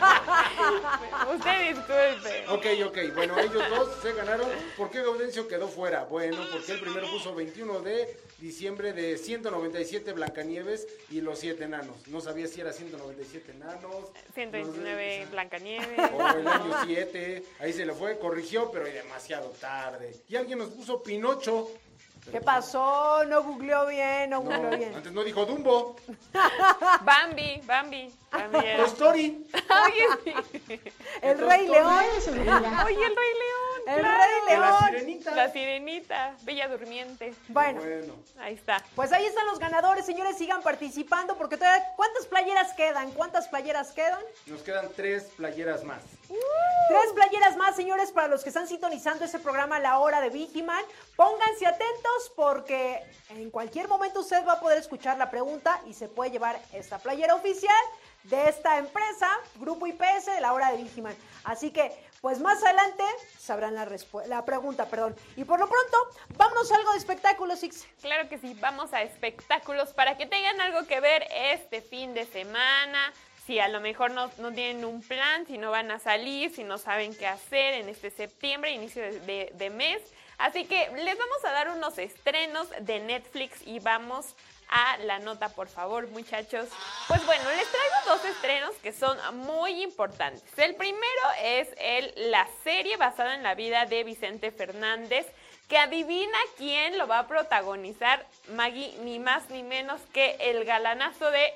Usted 1.35 1.69
disculpe. 1.69 2.47
Ok, 2.49 2.65
ok. 2.87 3.15
Bueno, 3.15 3.39
ellos 3.39 3.63
dos 3.69 3.89
se 4.01 4.13
ganaron. 4.13 4.47
¿Por 4.77 4.89
qué 4.89 5.01
Gaudencio 5.01 5.47
quedó 5.47 5.67
fuera? 5.67 6.03
Bueno, 6.05 6.37
porque 6.51 6.73
el 6.73 6.79
primero 6.79 7.09
puso 7.09 7.35
21 7.35 7.81
de 7.81 8.17
diciembre 8.39 8.93
de 8.93 9.17
197 9.17 10.13
Blancanieves 10.13 10.87
y 11.09 11.21
los 11.21 11.39
7 11.39 11.63
enanos. 11.63 12.07
No 12.07 12.21
sabía 12.21 12.47
si 12.47 12.61
era 12.61 12.73
197 12.73 13.51
enanos. 13.51 14.11
129 14.33 15.25
no, 15.25 15.31
Blancanieves. 15.31 16.11
O 16.13 16.37
el 16.37 16.47
año 16.47 16.77
7. 16.85 17.43
Ahí 17.59 17.73
se 17.73 17.85
le 17.85 17.93
fue, 17.93 18.17
corrigió, 18.17 18.71
pero 18.71 18.85
demasiado 18.85 19.49
tarde. 19.59 20.15
Y 20.27 20.35
alguien 20.35 20.59
nos 20.59 20.69
puso 20.69 21.03
Pinocho. 21.03 21.69
¿Qué 22.31 22.41
pasó? 22.41 23.23
No 23.25 23.43
googleó 23.43 23.87
bien, 23.87 24.29
no 24.29 24.37
No, 24.43 24.51
googleó 24.51 24.77
bien. 24.77 24.93
antes 24.95 25.11
no 25.11 25.23
dijo 25.23 25.45
Dumbo. 25.45 25.95
Bambi, 27.03 27.61
Bambi. 27.65 28.13
Bambi 28.31 28.57
era. 28.65 28.77
Toy 28.77 28.85
Story. 28.87 29.47
Oye, 29.85 30.05
sí. 30.67 30.79
El 31.21 31.37
Rey 31.39 31.67
León. 31.67 31.87
Oye, 32.85 33.05
el 33.05 33.15
Rey 33.15 33.33
León. 33.43 33.78
El 33.95 33.99
claro. 34.01 34.17
Rey 34.23 34.55
Y 34.55 34.59
la 34.59 34.69
León. 34.69 34.77
sirenita. 34.85 35.31
La 35.35 35.51
sirenita, 35.51 36.35
Bella 36.43 36.67
Durmiente. 36.67 37.33
Bueno, 37.47 37.81
Bueno. 37.81 38.13
Ahí 38.39 38.53
está. 38.53 38.83
pues 38.95 39.11
ahí 39.11 39.25
están 39.25 39.45
los 39.47 39.59
ganadores, 39.59 40.05
señores. 40.05 40.37
Sigan 40.37 40.61
participando 40.61 41.37
porque 41.37 41.57
todavía. 41.57 41.85
¿Cuántas 41.95 42.25
playeras 42.27 42.73
quedan? 42.73 43.11
¿Cuántas 43.11 43.47
playeras 43.47 43.91
quedan? 43.91 44.19
Nos 44.45 44.61
quedan 44.61 44.89
tres 44.95 45.23
playeras 45.37 45.83
más. 45.83 46.01
Tres 46.27 47.11
playeras 47.15 47.57
más, 47.57 47.75
señores, 47.75 48.11
para 48.11 48.27
los 48.27 48.43
que 48.43 48.49
están 48.49 48.67
sintonizando 48.67 49.25
ese 49.25 49.39
programa 49.39 49.79
La 49.79 49.97
Hora 49.99 50.21
de 50.21 50.29
Vigiman. 50.29 50.83
Pónganse 51.15 51.65
atentos 51.65 52.31
porque 52.35 53.03
en 53.29 53.49
cualquier 53.49 53.87
momento 53.87 54.19
usted 54.21 54.45
va 54.47 54.53
a 54.53 54.59
poder 54.59 54.77
escuchar 54.77 55.17
la 55.17 55.29
pregunta 55.31 55.81
y 55.87 55.93
se 55.93 56.07
puede 56.07 56.31
llevar 56.31 56.59
esta 56.73 56.99
playera 56.99 57.33
oficial 57.35 57.75
de 58.23 58.49
esta 58.49 58.77
empresa, 58.77 59.29
Grupo 59.55 59.87
IPS 59.87 60.25
de 60.27 60.41
La 60.41 60.53
Hora 60.53 60.71
de 60.71 60.77
Vigiman. 60.83 61.15
Así 61.43 61.71
que, 61.71 61.91
pues 62.21 62.39
más 62.39 62.61
adelante 62.63 63.03
sabrán 63.37 63.75
la, 63.75 63.87
la 64.27 64.45
pregunta, 64.45 64.85
perdón. 64.87 65.15
Y 65.37 65.45
por 65.45 65.59
lo 65.59 65.67
pronto, 65.69 65.97
vámonos 66.37 66.71
a 66.71 66.75
algo 66.75 66.91
de 66.91 66.97
espectáculo, 66.97 67.55
Six. 67.55 67.87
Claro 68.01 68.27
que 68.27 68.37
sí, 68.37 68.55
vamos 68.59 68.93
a 68.93 69.01
espectáculos 69.03 69.93
para 69.93 70.17
que 70.17 70.25
tengan 70.25 70.59
algo 70.61 70.85
que 70.85 70.99
ver 70.99 71.25
este 71.31 71.81
fin 71.81 72.13
de 72.13 72.25
semana. 72.25 73.13
Si 73.47 73.57
a 73.59 73.67
lo 73.67 73.79
mejor 73.81 74.11
no, 74.11 74.29
no 74.37 74.51
tienen 74.51 74.85
un 74.85 75.01
plan, 75.01 75.47
si 75.47 75.57
no 75.57 75.71
van 75.71 75.89
a 75.89 75.97
salir, 75.99 76.53
si 76.53 76.63
no 76.63 76.77
saben 76.77 77.15
qué 77.15 77.25
hacer 77.25 77.75
en 77.75 77.89
este 77.89 78.11
septiembre, 78.11 78.71
inicio 78.71 79.01
de- 79.01 79.49
de 79.53 79.69
mes. 79.71 80.01
Así 80.37 80.65
que 80.65 80.89
les 80.91 81.17
vamos 81.17 81.45
a 81.45 81.51
dar 81.51 81.69
unos 81.69 81.97
estrenos 81.97 82.67
de 82.81 82.99
Netflix 82.99 83.65
y 83.65 83.79
vamos 83.79 84.35
a 84.69 84.97
la 84.99 85.19
nota, 85.19 85.49
por 85.49 85.67
favor, 85.67 86.07
muchachos. 86.09 86.69
Pues 87.07 87.25
bueno, 87.25 87.43
les 87.49 87.69
traigo 87.71 87.95
dos 88.05 88.25
estrenos 88.25 88.75
que 88.83 88.93
son 88.93 89.17
muy 89.37 89.83
importantes. 89.83 90.43
El 90.57 90.75
primero 90.75 91.23
es 91.43 91.67
el, 91.77 92.31
la 92.31 92.47
serie 92.63 92.97
basada 92.97 93.35
en 93.35 93.43
la 93.43 93.55
vida 93.55 93.85
de 93.85 94.03
Vicente 94.03 94.51
Fernández, 94.51 95.25
que 95.67 95.77
adivina 95.77 96.37
quién 96.57 96.97
lo 96.97 97.07
va 97.07 97.19
a 97.19 97.27
protagonizar, 97.27 98.25
Maggie, 98.49 98.97
ni 99.01 99.19
más 99.19 99.49
ni 99.49 99.63
menos 99.63 100.01
que 100.13 100.35
el 100.39 100.65
galanazo 100.65 101.29
de 101.31 101.53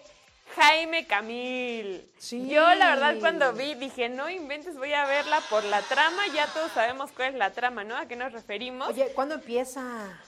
Jaime 0.55 1.07
Camil. 1.07 2.07
Sí. 2.17 2.47
Yo 2.47 2.61
la 2.75 2.91
verdad 2.91 3.15
cuando 3.19 3.53
vi 3.53 3.73
dije, 3.75 4.07
no 4.09 4.29
inventes, 4.29 4.77
voy 4.77 4.93
a 4.93 5.05
verla 5.05 5.41
por 5.49 5.63
la 5.63 5.81
trama, 5.81 6.27
ya 6.33 6.47
todos 6.47 6.71
sabemos 6.71 7.11
cuál 7.11 7.29
es 7.29 7.35
la 7.35 7.51
trama, 7.51 7.83
¿no? 7.83 7.97
¿A 7.97 8.05
qué 8.05 8.15
nos 8.15 8.31
referimos? 8.31 8.87
Oye, 8.87 9.11
¿cuándo 9.13 9.35
empieza? 9.35 9.81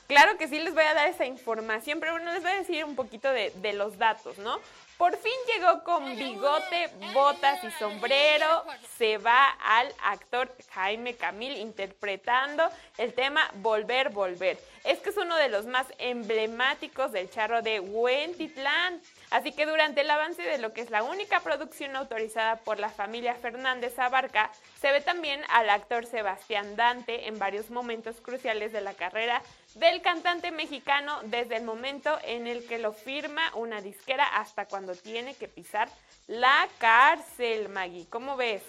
Claro 0.08 0.38
que 0.38 0.48
sí 0.48 0.60
les 0.60 0.74
voy 0.74 0.84
a 0.84 0.94
dar 0.94 1.08
esa 1.08 1.26
información, 1.26 2.00
pero 2.00 2.14
bueno, 2.14 2.34
les 2.34 2.42
voy 2.42 2.52
a 2.52 2.56
decir 2.56 2.84
un 2.86 2.96
poquito 2.96 3.30
de, 3.30 3.52
de 3.56 3.74
los 3.74 3.98
datos, 3.98 4.38
¿no? 4.40 4.60
Por 4.98 5.18
fin 5.18 5.34
llegó 5.54 5.84
con 5.84 6.16
bigote, 6.16 6.90
botas 7.14 7.62
y 7.66 7.72
sombrero. 7.72 8.64
Se 8.98 9.18
va 9.18 9.50
al 9.50 9.94
actor 10.02 10.50
Jaime 10.72 11.16
Camil 11.16 11.58
interpretando 11.58 12.64
el 12.98 13.14
tema 13.14 13.42
Volver, 13.56 14.10
Volver. 14.10 14.58
Es 14.86 15.00
que 15.00 15.10
es 15.10 15.18
uno 15.18 15.36
de 15.36 15.50
los 15.50 15.66
más 15.66 15.86
emblemáticos 15.98 17.12
del 17.12 17.30
charro 17.30 17.62
de 17.62 17.82
Huentitlán. 17.82 19.02
Así 19.32 19.52
que 19.52 19.66
durante 19.66 20.02
el 20.02 20.12
avance 20.12 20.42
de 20.42 20.58
lo 20.58 20.74
que 20.74 20.82
es 20.82 20.90
la 20.90 21.04
única 21.04 21.40
producción 21.42 21.96
autorizada 21.96 22.58
por 22.58 22.80
la 22.80 22.90
familia 22.90 23.36
Fernández 23.36 23.98
Abarca, 24.00 24.52
se 24.80 24.92
ve 24.92 25.02
también 25.02 25.42
al 25.50 25.70
actor 25.70 26.06
Sebastián 26.06 26.76
Dante 26.76 27.28
en 27.28 27.40
varios 27.40 27.70
momentos 27.70 28.22
cruciales 28.22 28.72
de 28.72 28.82
la 28.82 28.94
carrera 28.94 29.42
del 29.76 30.02
cantante 30.02 30.52
mexicano 30.52 31.20
desde 31.24 31.58
el 31.58 31.64
momento 31.64 32.18
en 32.24 32.48
el 32.48 32.66
que 32.68 32.80
lo 32.80 32.94
firma 32.94 33.52
una 33.56 33.82
disquera 33.82 34.26
hasta 34.26 34.66
cuando 34.66 34.96
tiene 34.96 35.36
que 35.36 35.48
pisar 35.48 35.90
la 36.28 36.68
cárcel, 36.78 37.70
Maggie. 37.70 38.08
¿Cómo 38.10 38.38
ves? 38.38 38.64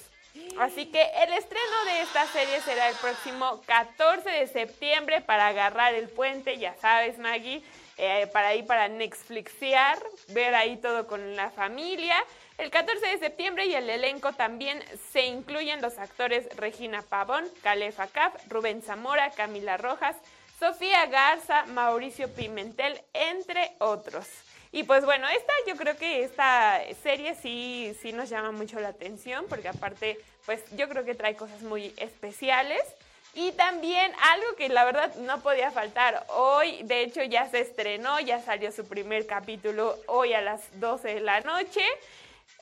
Así 0.59 0.87
que 0.87 1.01
el 1.01 1.33
estreno 1.33 1.85
de 1.87 2.03
esta 2.03 2.27
serie 2.27 2.61
será 2.61 2.89
el 2.89 2.97
próximo 2.97 3.63
14 3.67 4.29
de 4.29 4.47
septiembre 4.47 5.21
para 5.21 5.47
agarrar 5.49 5.95
el 5.95 6.09
puente, 6.09 6.59
ya 6.59 6.75
sabes, 6.81 7.19
Maggie, 7.19 7.63
eh, 7.99 8.29
para 8.33 8.55
ir 8.55 8.67
para 8.67 8.89
Netflixear, 8.89 9.99
ver 10.29 10.55
ahí 10.55 10.77
todo 10.77 11.07
con 11.07 11.35
la 11.35 11.51
familia. 11.51 12.17
El 12.59 12.71
14 12.71 13.07
de 13.07 13.19
septiembre 13.19 13.67
y 13.67 13.75
el 13.75 13.89
elenco 13.89 14.33
también 14.33 14.83
se 15.13 15.27
incluyen 15.27 15.81
los 15.83 15.99
actores 15.99 16.47
Regina 16.57 17.03
Pavón, 17.03 17.45
Calefa 17.63 18.07
Cap, 18.07 18.35
Rubén 18.49 18.83
Zamora, 18.83 19.31
Camila 19.31 19.77
Rojas, 19.77 20.17
Sofía 20.59 21.07
Garza, 21.07 21.67
Mauricio 21.67 22.29
Pimentel, 22.33 23.01
entre 23.13 23.73
otros. 23.79 24.27
Y 24.73 24.83
pues 24.83 25.05
bueno, 25.05 25.27
esta 25.29 25.53
yo 25.67 25.77
creo 25.77 25.97
que 25.97 26.23
esta 26.23 26.81
serie 27.03 27.35
sí, 27.35 27.97
sí 28.03 28.13
nos 28.13 28.29
llama 28.29 28.53
mucho 28.53 28.81
la 28.81 28.89
atención, 28.89 29.47
porque 29.49 29.69
aparte, 29.69 30.19
pues 30.45 30.63
yo 30.77 30.89
creo 30.89 31.05
que 31.05 31.15
trae 31.15 31.35
cosas 31.35 31.63
muy 31.63 31.95
especiales. 31.97 32.83
Y 33.37 33.53
también 33.53 34.13
algo 34.33 34.57
que 34.57 34.71
la 34.71 34.87
verdad 34.87 35.15
no 35.17 35.43
podía 35.43 35.71
faltar 35.71 36.25
hoy, 36.31 36.83
de 36.85 37.03
hecho 37.03 37.23
ya 37.23 37.47
se 37.51 37.61
estrenó, 37.61 38.19
ya 38.19 38.41
salió 38.41 38.73
su 38.73 38.89
primer 38.89 39.27
capítulo 39.27 39.95
hoy 40.07 40.33
a 40.33 40.41
las 40.41 40.63
12 40.81 41.17
de 41.17 41.21
la 41.21 41.43
noche, 41.43 41.83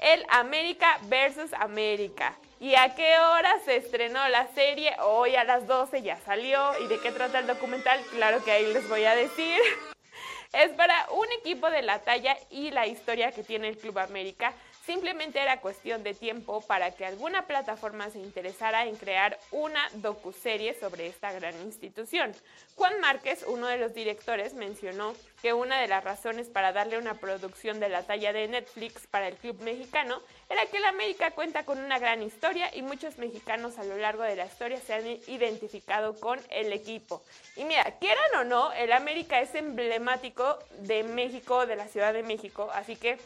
el 0.00 0.26
América 0.30 0.98
versus 1.02 1.52
América. 1.52 2.34
¿Y 2.58 2.74
a 2.74 2.92
qué 2.96 3.18
hora 3.20 3.54
se 3.64 3.76
estrenó 3.76 4.26
la 4.28 4.48
serie? 4.48 4.96
Hoy 5.00 5.36
a 5.36 5.44
las 5.44 5.68
12 5.68 6.02
ya 6.02 6.18
salió. 6.24 6.72
¿Y 6.82 6.88
de 6.88 6.98
qué 6.98 7.12
trata 7.12 7.38
el 7.38 7.46
documental? 7.46 8.00
Claro 8.10 8.42
que 8.42 8.50
ahí 8.50 8.72
les 8.72 8.88
voy 8.88 9.04
a 9.04 9.14
decir. 9.14 9.60
Es 10.52 10.70
para 10.72 11.08
un 11.10 11.26
equipo 11.40 11.68
de 11.68 11.82
la 11.82 11.98
talla 11.98 12.36
y 12.48 12.70
la 12.70 12.86
historia 12.86 13.32
que 13.32 13.42
tiene 13.42 13.68
el 13.68 13.76
Club 13.76 13.98
América. 13.98 14.54
Simplemente 14.84 15.40
era 15.40 15.60
cuestión 15.60 16.02
de 16.02 16.12
tiempo 16.12 16.60
para 16.60 16.90
que 16.90 17.06
alguna 17.06 17.46
plataforma 17.46 18.10
se 18.10 18.18
interesara 18.18 18.84
en 18.84 18.96
crear 18.96 19.38
una 19.50 19.80
docuserie 19.94 20.74
sobre 20.74 21.06
esta 21.06 21.32
gran 21.32 21.58
institución. 21.62 22.34
Juan 22.76 23.00
Márquez, 23.00 23.46
uno 23.48 23.66
de 23.66 23.78
los 23.78 23.94
directores, 23.94 24.52
mencionó 24.52 25.14
que 25.40 25.54
una 25.54 25.80
de 25.80 25.88
las 25.88 26.04
razones 26.04 26.48
para 26.48 26.72
darle 26.72 26.98
una 26.98 27.14
producción 27.14 27.80
de 27.80 27.88
la 27.88 28.02
talla 28.02 28.34
de 28.34 28.46
Netflix 28.46 29.06
para 29.06 29.28
el 29.28 29.36
club 29.36 29.58
mexicano 29.62 30.20
era 30.50 30.66
que 30.66 30.76
el 30.76 30.84
América 30.84 31.30
cuenta 31.30 31.64
con 31.64 31.78
una 31.78 31.98
gran 31.98 32.22
historia 32.22 32.68
y 32.74 32.82
muchos 32.82 33.16
mexicanos 33.16 33.78
a 33.78 33.84
lo 33.84 33.96
largo 33.96 34.22
de 34.22 34.36
la 34.36 34.44
historia 34.44 34.78
se 34.80 34.92
han 34.92 35.06
identificado 35.06 36.20
con 36.20 36.38
el 36.50 36.74
equipo. 36.74 37.22
Y 37.56 37.64
mira, 37.64 37.84
quieran 38.00 38.34
o 38.38 38.44
no, 38.44 38.70
el 38.74 38.92
América 38.92 39.40
es 39.40 39.54
emblemático 39.54 40.58
de 40.80 41.04
México, 41.04 41.64
de 41.64 41.76
la 41.76 41.88
Ciudad 41.88 42.12
de 42.12 42.22
México, 42.22 42.70
así 42.74 42.96
que 42.96 43.18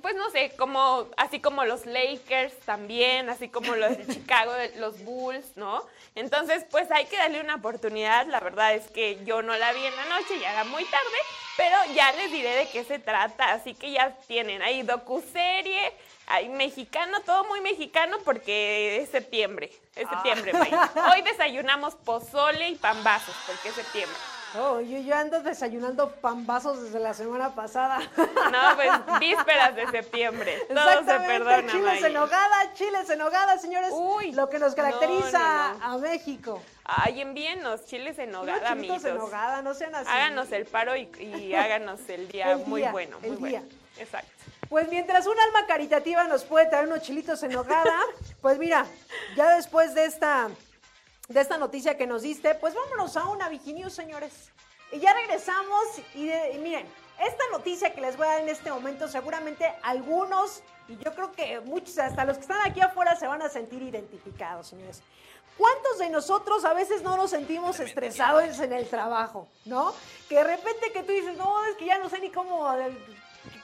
pues 0.00 0.14
no 0.14 0.30
sé, 0.30 0.52
como 0.56 1.08
así 1.16 1.40
como 1.40 1.64
los 1.64 1.86
Lakers 1.86 2.54
también, 2.60 3.28
así 3.28 3.48
como 3.48 3.74
los 3.74 3.96
de 3.98 4.06
Chicago, 4.14 4.52
los 4.76 5.04
Bulls, 5.04 5.56
¿no? 5.56 5.84
Entonces, 6.14 6.64
pues 6.70 6.90
hay 6.90 7.06
que 7.06 7.16
darle 7.16 7.40
una 7.40 7.56
oportunidad. 7.56 8.26
La 8.26 8.40
verdad 8.40 8.74
es 8.74 8.88
que 8.90 9.22
yo 9.24 9.42
no 9.42 9.56
la 9.56 9.72
vi 9.72 9.84
en 9.84 9.96
la 9.96 10.04
noche, 10.06 10.38
ya 10.40 10.52
era 10.52 10.64
muy 10.64 10.84
tarde, 10.84 11.18
pero 11.56 11.76
ya 11.94 12.12
les 12.12 12.30
diré 12.30 12.54
de 12.54 12.68
qué 12.68 12.84
se 12.84 12.98
trata. 12.98 13.52
Así 13.52 13.74
que 13.74 13.90
ya 13.90 14.16
tienen 14.26 14.62
ahí 14.62 14.82
docuserie, 14.82 15.92
hay 16.26 16.48
mexicano, 16.48 17.20
todo 17.22 17.44
muy 17.44 17.60
mexicano 17.60 18.18
porque 18.24 18.98
es 19.02 19.10
septiembre. 19.10 19.70
Es 19.94 20.08
septiembre, 20.08 20.52
ah. 20.72 21.12
Hoy 21.12 21.22
desayunamos 21.22 21.94
pozole 21.96 22.70
y 22.70 22.76
pambazos 22.76 23.34
porque 23.46 23.68
es 23.68 23.74
septiembre. 23.74 24.16
Oh, 24.54 24.80
yo, 24.80 24.98
yo 24.98 25.14
ando 25.14 25.40
desayunando 25.40 26.10
pambazos 26.10 26.82
desde 26.82 27.00
la 27.00 27.14
semana 27.14 27.54
pasada. 27.54 28.00
No, 28.16 28.76
pues 28.76 29.20
vísperas 29.20 29.74
de 29.74 29.86
septiembre. 29.90 30.58
Todo 30.68 30.98
se 30.98 31.26
perdona, 31.26 31.72
Chiles 31.72 32.04
en 32.04 32.16
hogada, 32.16 32.74
chiles 32.74 33.10
en 33.10 33.22
hogada, 33.22 33.58
señores. 33.58 33.90
Uy, 33.92 34.32
lo 34.32 34.50
que 34.50 34.58
nos 34.58 34.74
caracteriza 34.74 35.70
a 35.80 35.96
México. 35.98 36.62
Ay, 36.84 37.20
envíennos 37.20 37.86
chiles 37.86 38.18
en 38.18 38.32
nogada, 38.32 38.70
amigos. 38.70 39.04
en 39.04 39.16
nogada, 39.16 39.62
no 39.62 39.72
sean 39.72 39.94
así. 39.94 40.08
Háganos 40.10 40.52
el 40.52 40.66
paro 40.66 40.96
y, 40.96 41.54
háganos 41.54 42.00
el 42.08 42.28
día 42.28 42.56
muy 42.66 42.82
bueno, 42.82 43.18
muy 43.20 43.36
bueno. 43.36 43.62
Exacto. 43.98 44.30
Pues 44.68 44.88
mientras 44.88 45.26
un 45.26 45.38
alma 45.38 45.66
caritativa 45.66 46.24
nos 46.24 46.44
puede 46.44 46.66
traer 46.66 46.86
unos 46.86 47.02
chilitos 47.02 47.42
en 47.42 47.52
nogada, 47.52 47.94
pues 48.40 48.58
mira, 48.58 48.86
ya 49.36 49.54
después 49.54 49.94
de 49.94 50.06
esta 50.06 50.48
de 51.28 51.40
esta 51.40 51.58
noticia 51.58 51.96
que 51.96 52.06
nos 52.06 52.22
diste, 52.22 52.54
pues 52.54 52.74
vámonos 52.74 53.16
a 53.16 53.24
una 53.26 53.48
Viginews, 53.48 53.92
señores. 53.92 54.50
Y 54.90 54.98
ya 54.98 55.14
regresamos 55.14 55.84
y, 56.14 56.30
miren, 56.58 56.86
esta 57.18 57.44
noticia 57.50 57.94
que 57.94 58.00
les 58.00 58.16
voy 58.16 58.26
a 58.26 58.30
dar 58.30 58.40
en 58.40 58.48
este 58.48 58.70
momento, 58.70 59.08
seguramente 59.08 59.72
algunos, 59.82 60.62
y 60.88 60.96
yo 60.98 61.14
creo 61.14 61.32
que 61.32 61.60
muchos, 61.60 61.98
hasta 61.98 62.24
los 62.24 62.36
que 62.36 62.42
están 62.42 62.60
aquí 62.64 62.80
afuera, 62.80 63.16
se 63.16 63.26
van 63.26 63.40
a 63.40 63.48
sentir 63.48 63.82
identificados, 63.82 64.66
señores. 64.66 65.02
¿Cuántos 65.56 65.98
de 65.98 66.10
nosotros 66.10 66.64
a 66.64 66.72
veces 66.72 67.02
no 67.02 67.16
nos 67.16 67.30
sentimos 67.30 67.78
estresados 67.78 68.58
en 68.58 68.72
el 68.72 68.88
trabajo, 68.88 69.48
no? 69.64 69.94
Que 70.28 70.36
de 70.36 70.44
repente 70.44 70.92
que 70.92 71.02
tú 71.02 71.12
dices, 71.12 71.36
no, 71.36 71.64
es 71.66 71.76
que 71.76 71.86
ya 71.86 71.98
no 71.98 72.08
sé 72.08 72.18
ni 72.20 72.30
cómo, 72.30 72.74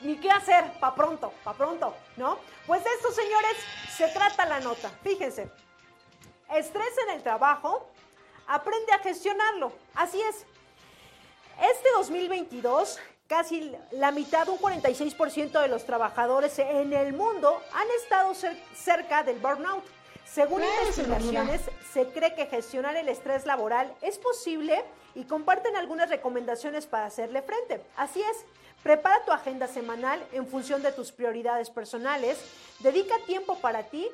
ni 0.03 0.17
qué 0.17 0.31
hacer, 0.31 0.71
pa' 0.81 0.95
pronto, 0.95 1.33
pa' 1.45 1.55
pronto, 1.55 1.95
¿no? 2.17 2.39
Pues 2.67 2.83
esto, 2.87 3.11
señores, 3.13 3.57
se 3.97 4.09
trata 4.09 4.47
la 4.47 4.61
nota. 4.61 4.91
Fíjense, 5.03 5.51
estrés 6.55 6.90
en 7.07 7.14
el 7.16 7.22
trabajo, 7.22 7.86
aprende 8.46 8.92
a 8.92 8.99
gestionarlo. 8.99 9.72
Así 9.94 10.20
es. 10.20 10.46
Este 11.61 11.88
2022, 11.96 12.99
casi 13.26 13.72
la 13.90 14.11
mitad, 14.12 14.49
un 14.49 14.59
46% 14.59 15.61
de 15.61 15.68
los 15.68 15.84
trabajadores 15.84 16.59
en 16.59 16.92
el 16.92 17.12
mundo 17.12 17.61
han 17.72 17.88
estado 18.03 18.32
cerca 18.74 19.22
del 19.22 19.38
burnout. 19.38 19.84
Según 20.24 20.62
investigaciones, 20.62 21.62
se 21.92 22.07
cree 22.09 22.34
que 22.34 22.46
gestionar 22.46 22.96
el 22.96 23.09
estrés 23.09 23.46
laboral 23.46 23.92
es 24.03 24.18
posible 24.18 24.84
y 25.14 25.24
comparten 25.24 25.74
algunas 25.74 26.11
recomendaciones 26.11 26.86
para 26.86 27.07
hacerle 27.07 27.42
frente. 27.42 27.80
Así 27.96 28.20
es, 28.20 28.44
prepara 28.82 29.24
tu 29.24 29.32
agenda 29.32 29.66
semanal 29.66 30.24
en 30.32 30.46
función 30.46 30.82
de 30.82 30.92
tus 30.92 31.11
prioridades 31.12 31.70
personales, 31.70 32.38
dedica 32.80 33.16
tiempo 33.26 33.59
para 33.59 33.84
ti 33.84 34.09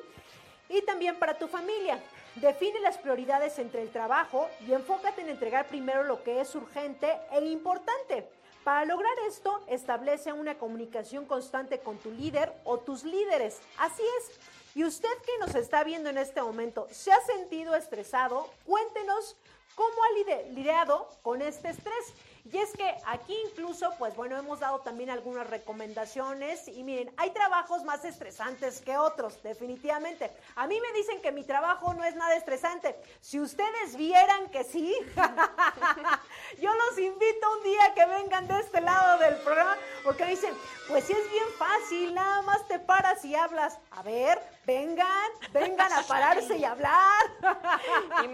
y 0.69 0.81
también 0.81 1.17
para 1.17 1.37
tu 1.37 1.47
familia. 1.47 1.99
Define 2.35 2.81
las 2.81 2.97
prioridades 2.97 3.57
entre 3.59 3.81
el 3.81 3.89
trabajo 3.89 4.49
y 4.67 4.73
enfócate 4.73 5.21
en 5.21 5.29
entregar 5.29 5.67
primero 5.67 6.03
lo 6.03 6.21
que 6.21 6.41
es 6.41 6.53
urgente 6.53 7.07
e 7.31 7.39
importante. 7.45 8.27
Para 8.65 8.83
lograr 8.83 9.13
esto, 9.27 9.63
establece 9.67 10.33
una 10.33 10.57
comunicación 10.57 11.25
constante 11.25 11.79
con 11.79 11.97
tu 11.97 12.11
líder 12.11 12.51
o 12.65 12.79
tus 12.79 13.05
líderes. 13.05 13.59
Así 13.77 14.03
es. 14.19 14.39
Y 14.75 14.83
usted 14.83 15.15
que 15.25 15.37
nos 15.39 15.55
está 15.55 15.85
viendo 15.85 16.09
en 16.09 16.17
este 16.17 16.41
momento, 16.41 16.87
¿se 16.91 17.13
ha 17.13 17.21
sentido 17.21 17.73
estresado? 17.73 18.49
Cuéntenos 18.65 19.37
cómo 19.75 19.95
ha 20.03 20.49
lidiado 20.49 21.07
con 21.21 21.41
este 21.41 21.69
estrés. 21.69 22.13
Y 22.51 22.57
es 22.59 22.71
que 22.73 22.95
aquí 23.07 23.35
incluso, 23.49 23.91
pues 23.97 24.15
bueno, 24.15 24.37
hemos 24.37 24.59
dado 24.59 24.79
también 24.81 25.09
algunas 25.09 25.49
recomendaciones 25.49 26.67
y 26.67 26.83
miren, 26.83 27.11
hay 27.17 27.31
trabajos 27.31 27.83
más 27.83 28.05
estresantes 28.05 28.81
que 28.81 28.95
otros, 28.97 29.41
definitivamente. 29.41 30.31
A 30.55 30.67
mí 30.67 30.79
me 30.79 30.95
dicen 30.95 31.21
que 31.23 31.31
mi 31.31 31.43
trabajo 31.43 31.95
no 31.95 32.03
es 32.03 32.15
nada 32.15 32.35
estresante. 32.35 32.95
Si 33.19 33.39
ustedes 33.39 33.95
vieran 33.97 34.47
que 34.51 34.63
sí, 34.63 34.95
yo 36.61 36.69
los 36.71 36.99
invito 36.99 37.51
un 37.57 37.63
día 37.63 37.93
que 37.95 38.05
vengan 38.05 38.47
de 38.47 38.59
este 38.59 38.79
lado 38.79 39.17
del 39.17 39.37
programa 39.37 39.75
porque 40.03 40.25
me 40.25 40.31
dicen, 40.31 40.53
pues 40.87 41.03
sí 41.05 41.13
es 41.13 41.31
bien 41.31 41.47
fácil, 41.57 42.13
nada 42.13 42.43
más 42.43 42.67
te 42.67 42.77
paras 42.77 43.25
y 43.25 43.33
hablas. 43.33 43.79
A 43.89 44.03
ver, 44.03 44.39
vengan, 44.67 45.31
vengan 45.51 45.91
a 45.91 46.03
pararse 46.03 46.57
y 46.57 46.63
hablar. 46.63 47.23
y 48.23 48.27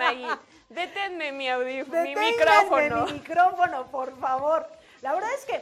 Deténme 0.71 1.33
mi 1.33 1.49
audífono, 1.49 2.03
mi 2.03 2.15
micrófono. 2.15 3.05
mi 3.05 3.13
micrófono, 3.13 3.85
por 3.87 4.17
favor. 4.19 4.65
La 5.01 5.13
verdad 5.13 5.29
es 5.37 5.45
que 5.45 5.61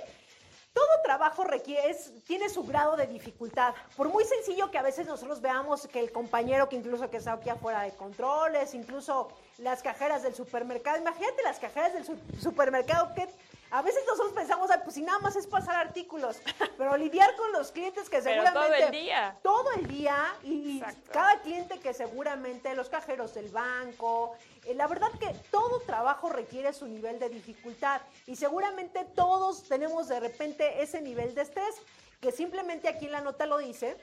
todo 0.72 0.88
trabajo 1.04 1.44
requiere, 1.44 1.96
tiene 2.28 2.48
su 2.48 2.64
grado 2.64 2.96
de 2.96 3.08
dificultad. 3.08 3.74
Por 3.98 4.10
muy 4.10 4.24
sencillo 4.24 4.70
que 4.70 4.78
a 4.78 4.84
veces 4.84 5.08
nosotros 5.08 5.42
veamos 5.42 5.88
que 5.88 6.00
el 6.00 6.12
compañero 6.12 6.70
que 6.70 6.76
incluso 6.76 7.10
que 7.10 7.18
está 7.18 7.34
aquí 7.34 7.50
afuera 7.50 7.82
de 7.82 7.92
controles, 7.92 8.76
incluso 8.76 9.30
las 9.58 9.82
cajeras 9.82 10.22
del 10.22 10.36
supermercado, 10.36 11.00
imagínate 11.00 11.42
las 11.44 11.60
cajeras 11.60 11.94
del 11.94 12.06
supermercado, 12.40 13.14
que 13.16 13.28
a 13.72 13.82
veces 13.82 14.04
nosotros 14.08 14.34
pensamos, 14.34 14.70
pues 14.84 14.96
si 14.96 15.02
nada 15.02 15.20
más 15.20 15.36
es 15.36 15.46
pasar 15.48 15.76
artículos, 15.76 16.38
pero 16.78 16.98
lidiar 16.98 17.36
con 17.36 17.52
los 17.52 17.72
clientes 17.72 18.10
que 18.10 18.22
seguramente... 18.22 18.78
todo 18.78 18.88
el 18.88 18.92
día. 18.92 19.38
Todo 19.44 19.72
el 19.74 19.88
día 19.88 20.36
y 20.44 20.82
cada 21.12 21.40
cliente 21.42 21.80
que 21.80 21.94
seguramente, 21.94 22.74
los 22.76 22.90
cajeros 22.90 23.34
del 23.34 23.50
banco, 23.50 24.36
eh, 24.66 24.74
la 24.74 24.88
verdad 24.88 25.12
que 25.20 25.34
todo 25.52 25.82
trabajo 25.82 26.30
requiere 26.30 26.74
su 26.74 26.88
nivel 26.88 27.20
de 27.20 27.30
dificultad 27.30 28.02
y 28.26 28.36
seguramente 28.36 29.06
todos 29.16 29.64
tenemos 29.64 30.08
de 30.08 30.20
repente 30.20 30.82
ese 30.82 31.02
nivel 31.02 31.36
de 31.36 31.42
estrés, 31.42 31.76
que 32.22 32.32
simplemente 32.32 32.90
aquí 32.90 33.06
en 33.06 33.14
la 33.14 33.22
nota 33.22 33.46
lo 33.46 33.58
dice, 33.60 33.98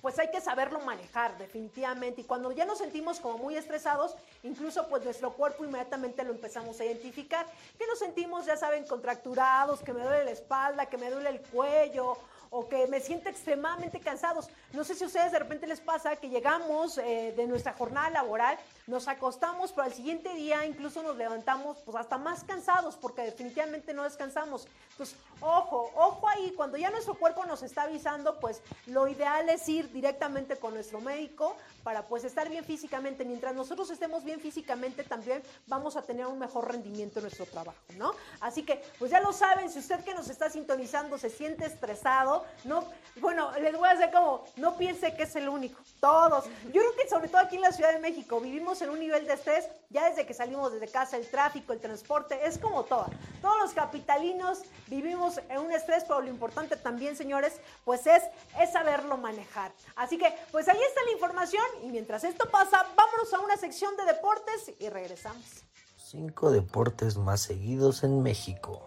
pues 0.00 0.18
hay 0.18 0.30
que 0.30 0.40
saberlo 0.40 0.80
manejar 0.80 1.36
definitivamente. 1.38 2.20
Y 2.20 2.24
cuando 2.24 2.52
ya 2.52 2.64
nos 2.64 2.78
sentimos 2.78 3.20
como 3.20 3.38
muy 3.38 3.56
estresados, 3.56 4.16
incluso 4.42 4.88
pues 4.88 5.04
nuestro 5.04 5.32
cuerpo 5.32 5.64
inmediatamente 5.64 6.24
lo 6.24 6.32
empezamos 6.32 6.80
a 6.80 6.84
identificar. 6.84 7.46
Que 7.78 7.86
nos 7.86 7.98
sentimos, 7.98 8.46
ya 8.46 8.56
saben, 8.56 8.86
contracturados, 8.86 9.80
que 9.80 9.92
me 9.92 10.02
duele 10.02 10.24
la 10.24 10.30
espalda, 10.30 10.86
que 10.86 10.98
me 10.98 11.10
duele 11.10 11.30
el 11.30 11.40
cuello 11.40 12.16
o 12.50 12.68
que 12.68 12.86
me 12.86 13.00
siento 13.00 13.28
extremadamente 13.28 14.00
cansados. 14.00 14.48
No 14.72 14.84
sé 14.84 14.94
si 14.94 15.04
a 15.04 15.06
ustedes 15.06 15.32
de 15.32 15.38
repente 15.38 15.66
les 15.66 15.80
pasa 15.80 16.16
que 16.16 16.28
llegamos 16.28 16.98
eh, 16.98 17.34
de 17.36 17.46
nuestra 17.46 17.72
jornada 17.74 18.10
laboral, 18.10 18.58
nos 18.88 19.06
acostamos, 19.06 19.70
pero 19.70 19.84
al 19.84 19.92
siguiente 19.92 20.34
día 20.34 20.64
incluso 20.64 21.02
nos 21.02 21.16
levantamos 21.16 21.76
pues 21.84 21.96
hasta 21.96 22.16
más 22.16 22.42
cansados 22.42 22.96
porque 22.96 23.22
definitivamente 23.22 23.92
no 23.92 24.02
descansamos. 24.02 24.66
Entonces, 24.92 25.16
ojo, 25.40 25.92
ojo 25.94 26.26
ahí, 26.26 26.52
cuando 26.56 26.78
ya 26.78 26.90
nuestro 26.90 27.14
cuerpo 27.14 27.44
nos 27.44 27.62
está 27.62 27.82
avisando, 27.82 28.40
pues 28.40 28.62
lo 28.86 29.06
ideal 29.06 29.48
es 29.50 29.68
ir 29.68 29.92
directamente 29.92 30.56
con 30.56 30.74
nuestro 30.74 31.00
médico 31.00 31.54
para 31.84 32.02
pues 32.06 32.24
estar 32.24 32.48
bien 32.48 32.64
físicamente. 32.64 33.24
Mientras 33.24 33.54
nosotros 33.54 33.90
estemos 33.90 34.24
bien 34.24 34.40
físicamente, 34.40 35.04
también 35.04 35.42
vamos 35.66 35.96
a 35.96 36.02
tener 36.02 36.26
un 36.26 36.38
mejor 36.38 36.66
rendimiento 36.68 37.18
en 37.18 37.24
nuestro 37.24 37.44
trabajo, 37.46 37.78
¿no? 37.96 38.12
Así 38.40 38.62
que, 38.62 38.82
pues 38.98 39.10
ya 39.10 39.20
lo 39.20 39.32
saben, 39.32 39.70
si 39.70 39.78
usted 39.80 40.02
que 40.02 40.14
nos 40.14 40.30
está 40.30 40.48
sintonizando 40.48 41.18
se 41.18 41.28
siente 41.28 41.66
estresado, 41.66 42.44
no, 42.64 42.84
bueno, 43.16 43.52
les 43.60 43.76
voy 43.76 43.88
a 43.88 43.92
hacer 43.92 44.10
como, 44.10 44.44
no 44.56 44.76
piense 44.78 45.14
que 45.14 45.24
es 45.24 45.36
el 45.36 45.48
único, 45.48 45.78
todos. 46.00 46.46
Yo 46.64 46.80
creo 46.80 46.96
que 46.96 47.08
sobre 47.08 47.28
todo 47.28 47.42
aquí 47.42 47.56
en 47.56 47.62
la 47.62 47.72
Ciudad 47.72 47.92
de 47.92 48.00
México 48.00 48.40
vivimos 48.40 48.77
en 48.82 48.90
un 48.90 49.00
nivel 49.00 49.26
de 49.26 49.34
estrés 49.34 49.66
ya 49.90 50.08
desde 50.08 50.26
que 50.26 50.34
salimos 50.34 50.72
desde 50.72 50.88
casa, 50.88 51.16
el 51.16 51.28
tráfico, 51.28 51.72
el 51.72 51.80
transporte, 51.80 52.38
es 52.46 52.58
como 52.58 52.84
todo. 52.84 53.06
Todos 53.40 53.56
los 53.60 53.72
capitalinos 53.72 54.60
vivimos 54.86 55.40
en 55.48 55.58
un 55.58 55.72
estrés, 55.72 56.04
pero 56.06 56.20
lo 56.20 56.28
importante 56.28 56.76
también, 56.76 57.16
señores, 57.16 57.60
pues 57.84 58.06
es, 58.06 58.22
es 58.60 58.72
saberlo 58.72 59.16
manejar. 59.16 59.72
Así 59.96 60.18
que, 60.18 60.32
pues 60.52 60.68
ahí 60.68 60.80
está 60.80 61.04
la 61.04 61.12
información 61.12 61.64
y 61.84 61.88
mientras 61.88 62.24
esto 62.24 62.48
pasa, 62.50 62.86
vámonos 62.96 63.32
a 63.32 63.40
una 63.40 63.56
sección 63.56 63.96
de 63.96 64.04
deportes 64.04 64.72
y 64.78 64.88
regresamos. 64.88 65.64
Cinco 65.96 66.50
deportes 66.50 67.16
más 67.16 67.40
seguidos 67.40 68.02
en 68.04 68.22
México. 68.22 68.82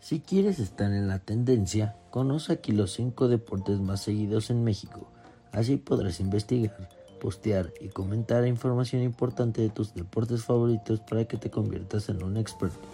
Si 0.00 0.20
quieres 0.20 0.60
estar 0.60 0.92
en 0.92 1.08
la 1.08 1.18
tendencia, 1.18 1.96
conoce 2.10 2.52
aquí 2.52 2.72
los 2.72 2.92
cinco 2.92 3.28
deportes 3.28 3.80
más 3.80 4.02
seguidos 4.02 4.50
en 4.50 4.62
México. 4.62 5.08
Así 5.50 5.76
podrás 5.78 6.20
investigar, 6.20 6.88
postear 7.18 7.72
y 7.80 7.88
comentar 7.88 8.46
información 8.46 9.02
importante 9.02 9.62
de 9.62 9.70
tus 9.70 9.94
deportes 9.94 10.44
favoritos 10.44 11.00
para 11.00 11.24
que 11.24 11.36
te 11.36 11.50
conviertas 11.50 12.08
en 12.08 12.22
un 12.22 12.36
experto. 12.36 12.88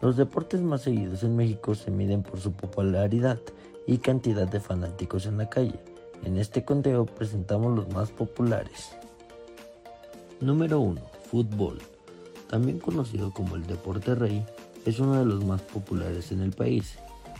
Los 0.00 0.16
deportes 0.16 0.60
más 0.60 0.82
seguidos 0.82 1.22
en 1.22 1.36
México 1.36 1.74
se 1.74 1.90
miden 1.90 2.22
por 2.22 2.40
su 2.40 2.52
popularidad 2.52 3.38
y 3.86 3.98
cantidad 3.98 4.46
de 4.46 4.60
fanáticos 4.60 5.26
en 5.26 5.38
la 5.38 5.48
calle. 5.48 5.78
En 6.24 6.38
este 6.38 6.64
conteo 6.64 7.06
presentamos 7.06 7.74
los 7.76 7.88
más 7.92 8.10
populares. 8.10 8.96
Número 10.40 10.80
1. 10.80 11.00
Fútbol. 11.30 11.80
También 12.48 12.78
conocido 12.78 13.32
como 13.32 13.56
el 13.56 13.66
deporte 13.66 14.14
rey, 14.14 14.44
es 14.84 14.98
uno 14.98 15.18
de 15.18 15.24
los 15.24 15.44
más 15.44 15.62
populares 15.62 16.32
en 16.32 16.40
el 16.40 16.52
país. 16.52 16.98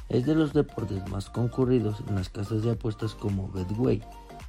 Es 0.08 0.26
de 0.26 0.34
los 0.34 0.52
deportes 0.52 1.06
más 1.08 1.30
concurridos 1.30 2.02
en 2.08 2.14
las 2.14 2.28
casas 2.28 2.62
de 2.62 2.72
apuestas 2.72 3.14
como 3.14 3.48
Betway. 3.48 4.02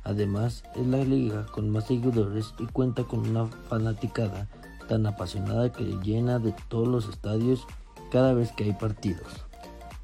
Además, 0.06 0.64
es 0.76 0.86
la 0.86 1.04
liga 1.04 1.48
con 1.48 1.72
más 1.72 1.88
seguidores 1.88 2.54
y 2.60 2.68
cuenta 2.68 3.04
con 3.04 3.28
una 3.28 3.48
fanaticada 3.48 4.48
tan 4.88 5.08
apasionada 5.08 5.72
que 5.72 5.84
llena 6.04 6.38
de 6.38 6.54
todos 6.70 6.88
los 6.88 7.10
estadios 7.10 7.66
cada 8.12 8.34
vez 8.36 8.52
que 8.52 8.66
hay 8.66 8.74
partidos. 8.74 9.28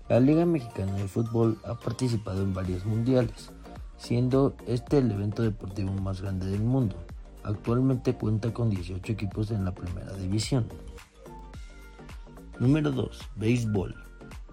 La 0.10 0.20
Liga 0.20 0.44
Mexicana 0.44 0.94
de 0.94 1.08
Fútbol 1.08 1.60
ha 1.66 1.76
participado 1.76 2.42
en 2.42 2.56
varios 2.56 2.84
mundiales, 2.84 3.52
siendo 3.98 4.56
este 4.66 4.98
el 4.98 5.12
evento 5.12 5.44
deportivo 5.44 5.94
más 5.94 6.20
grande 6.20 6.48
del 6.48 6.64
mundo. 6.64 6.96
Actualmente 7.44 8.16
cuenta 8.16 8.52
con 8.52 8.72
18 8.72 9.14
equipos 9.14 9.52
en 9.52 9.66
la 9.66 9.74
primera 9.74 10.14
división. 10.14 10.66
Número 12.60 12.92
2. 12.92 13.20
Béisbol. 13.36 13.96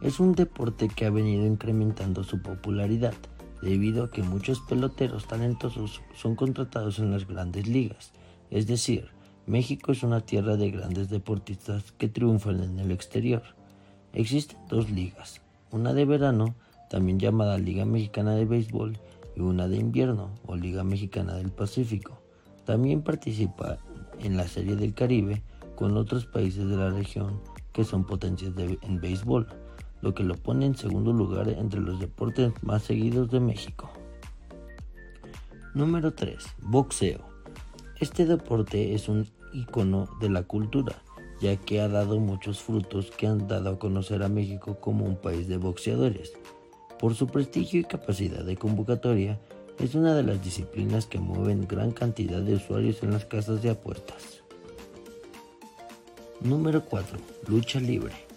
Es 0.03 0.21
un 0.21 0.35
deporte 0.35 0.89
que 0.89 1.07
ha 1.07 1.11
venido 1.11 1.47
incrementando 1.47 2.23
su 2.23 2.43
popularidad 2.43 3.15
debido 3.63 4.05
a 4.05 4.11
que 4.11 4.23
muchos 4.23 4.61
peloteros 4.61 5.27
talentosos 5.27 6.03
son 6.15 6.37
contratados 6.37 6.99
en 6.99 7.11
las 7.11 7.27
grandes 7.27 7.67
ligas. 7.67 8.13
Es 8.51 8.67
decir, 8.67 9.09
México 9.47 9.93
es 9.93 10.03
una 10.03 10.21
tierra 10.21 10.57
de 10.57 10.71
grandes 10.71 11.09
deportistas 11.09 11.93
que 11.93 12.09
triunfan 12.09 12.63
en 12.63 12.79
el 12.79 12.91
exterior. 12.91 13.43
Existen 14.13 14.59
dos 14.69 14.91
ligas, 14.91 15.41
una 15.71 15.93
de 15.95 16.05
verano, 16.05 16.55
también 16.91 17.19
llamada 17.19 17.59
Liga 17.59 17.85
Mexicana 17.85 18.35
de 18.35 18.45
Béisbol, 18.45 18.99
y 19.37 19.41
una 19.41 19.69
de 19.69 19.77
invierno 19.77 20.31
o 20.47 20.57
Liga 20.57 20.83
Mexicana 20.83 21.35
del 21.35 21.51
Pacífico. 21.51 22.21
También 22.65 23.03
participa 23.03 23.79
en 24.19 24.37
la 24.37 24.49
Serie 24.49 24.77
del 24.77 24.95
Caribe 24.95 25.43
con 25.77 25.97
otros 25.97 26.27
países 26.27 26.69
de 26.69 26.77
la 26.77 26.91
región 26.91 27.41
que 27.73 27.85
son 27.85 28.05
potencias 28.05 28.53
en 28.59 29.01
béisbol, 29.01 29.47
lo 30.01 30.15
que 30.15 30.23
lo 30.23 30.35
pone 30.35 30.67
en 30.67 30.77
segundo 30.77 31.13
lugar 31.13 31.49
entre 31.49 31.81
los 31.81 32.01
deportes 32.01 32.53
más 32.63 32.83
seguidos 32.83 33.31
de 33.31 33.41
México. 33.41 33.91
Número 35.75 36.13
3. 36.13 36.37
Boxeo. 36.63 37.21
Este 38.01 38.27
deporte 38.27 38.95
es 38.95 39.09
un 39.09 39.29
icono 39.53 40.09
de 40.21 40.31
la 40.31 40.43
cultura, 40.43 41.03
ya 41.41 41.57
que 41.57 41.81
ha 41.81 41.89
dado 41.89 42.19
muchos 42.19 42.61
frutos 42.63 43.11
que 43.11 43.27
han 43.27 43.49
dado 43.49 43.71
a 43.71 43.79
conocer 43.79 44.23
a 44.23 44.29
México 44.29 44.79
como 44.81 45.05
un 45.05 45.17
país 45.17 45.49
de 45.49 45.57
boxeadores. 45.57 46.33
Por 46.99 47.15
su 47.15 47.27
prestigio 47.27 47.81
y 47.81 47.85
capacidad 47.85 48.45
de 48.45 48.57
convocatoria, 48.57 49.39
es 49.79 49.95
una 49.95 50.15
de 50.15 50.25
las 50.25 50.43
disciplinas 50.43 51.07
que 51.07 51.21
mueven 51.21 51.69
gran 51.69 51.93
cantidad 51.93 52.41
de 52.41 52.55
usuarios 52.55 53.03
en 53.03 53.13
las 53.13 53.25
casas 53.25 53.63
de 53.63 53.71
apuestas. 53.71 54.43
Número 56.41 56.85
4. 56.85 57.19
Lucha 57.49 57.79
libre. 57.79 58.28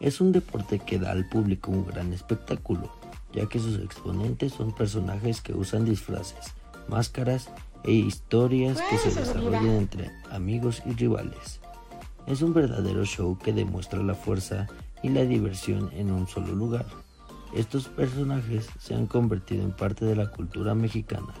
Es 0.00 0.22
un 0.22 0.32
deporte 0.32 0.78
que 0.78 0.98
da 0.98 1.10
al 1.10 1.28
público 1.28 1.70
un 1.70 1.86
gran 1.86 2.14
espectáculo, 2.14 2.90
ya 3.34 3.46
que 3.46 3.58
sus 3.58 3.78
exponentes 3.78 4.54
son 4.54 4.74
personajes 4.74 5.42
que 5.42 5.52
usan 5.52 5.84
disfraces, 5.84 6.54
máscaras 6.88 7.50
e 7.84 7.92
historias 7.92 8.80
que 8.88 8.96
se 8.96 9.10
desarrollan 9.10 9.68
entre 9.68 10.10
amigos 10.30 10.82
y 10.86 10.92
rivales. 10.92 11.60
Es 12.26 12.40
un 12.40 12.54
verdadero 12.54 13.04
show 13.04 13.36
que 13.38 13.52
demuestra 13.52 14.02
la 14.02 14.14
fuerza 14.14 14.68
y 15.02 15.10
la 15.10 15.26
diversión 15.26 15.90
en 15.92 16.10
un 16.10 16.26
solo 16.26 16.54
lugar. 16.54 16.86
Estos 17.54 17.88
personajes 17.88 18.70
se 18.78 18.94
han 18.94 19.06
convertido 19.06 19.64
en 19.64 19.72
parte 19.72 20.06
de 20.06 20.16
la 20.16 20.30
cultura 20.30 20.74
mexicana. 20.74 21.34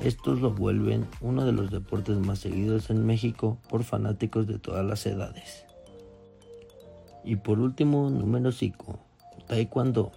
Estos 0.00 0.40
lo 0.40 0.52
vuelven 0.52 1.06
uno 1.20 1.44
de 1.44 1.52
los 1.52 1.70
deportes 1.70 2.16
más 2.16 2.38
seguidos 2.38 2.88
en 2.88 3.04
México 3.04 3.58
por 3.68 3.84
fanáticos 3.84 4.46
de 4.46 4.58
todas 4.58 4.86
las 4.86 5.04
edades. 5.04 5.69
Y 7.24 7.36
por 7.36 7.60
último, 7.60 8.10
número 8.10 8.52
5, 8.52 8.98
Taekwondo. 9.46 10.12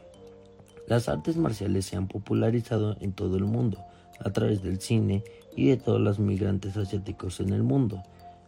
Las 0.88 1.08
artes 1.10 1.38
marciales 1.38 1.86
se 1.86 1.96
han 1.96 2.08
popularizado 2.08 2.98
en 3.00 3.14
todo 3.14 3.38
el 3.38 3.46
mundo 3.46 3.78
a 4.20 4.32
través 4.32 4.62
del 4.62 4.80
cine 4.80 5.24
y 5.56 5.68
de 5.68 5.78
todos 5.78 6.02
los 6.02 6.20
migrantes 6.20 6.78
asiáticos 6.78 7.40
en 7.40 7.52
el 7.54 7.64
mundo. 7.64 8.04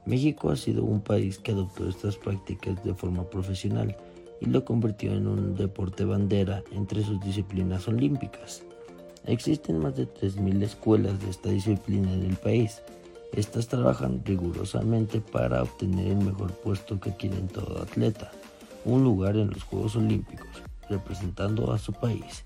México 0.06 0.51
ha 0.51 0.56
sido 0.56 0.84
un 0.84 1.01
país 1.01 1.39
que 1.39 1.51
adoptó 1.51 1.88
estas 1.88 2.18
prácticas 2.18 2.84
de 2.84 2.93
forma 2.93 3.24
profesional 3.30 3.95
y 4.39 4.45
lo 4.45 4.64
convirtió 4.64 5.14
en 5.14 5.28
un 5.28 5.56
deporte 5.56 6.06
bandera 6.06 6.62
entre 6.72 7.03
sus 7.03 7.20
disciplinas 7.22 7.88
olímpicas. 7.88 8.64
Existen 9.26 9.80
más 9.80 9.95
de 9.95 10.08
3.000 10.08 10.62
escuelas 10.62 11.20
de 11.20 11.30
esta 11.32 11.49
disciplina 11.49 12.14
en 12.14 12.24
el 12.24 12.36
país. 12.36 12.82
Estas 13.34 13.68
trabajan 13.68 14.22
rigurosamente 14.24 15.20
para 15.20 15.64
obtener 15.64 16.08
el 16.08 16.18
mejor 16.18 16.51
puesto 16.53 16.99
que 16.99 17.16
quiere 17.16 17.38
todo 17.51 17.82
atleta, 17.82 18.32
un 18.86 19.04
lugar 19.04 19.36
en 19.36 19.50
los 19.50 19.64
Juegos 19.64 19.96
Olímpicos, 19.96 20.48
representando 20.90 21.74
a 21.74 21.80
su 21.80 21.92
país. 21.92 22.46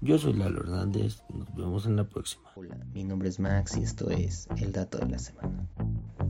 Yo 0.00 0.18
soy 0.18 0.34
Lalo 0.34 0.60
Hernández, 0.60 1.22
nos 1.34 1.52
vemos 1.56 1.86
en 1.86 1.96
la 1.96 2.04
próxima. 2.04 2.44
Hola, 2.54 2.78
mi 2.92 3.02
nombre 3.02 3.28
es 3.28 3.40
Max 3.40 3.76
y 3.76 3.82
esto 3.82 4.10
es 4.10 4.46
El 4.58 4.72
Dato 4.72 4.98
de 4.98 5.08
la 5.08 5.18
Semana. 5.18 5.66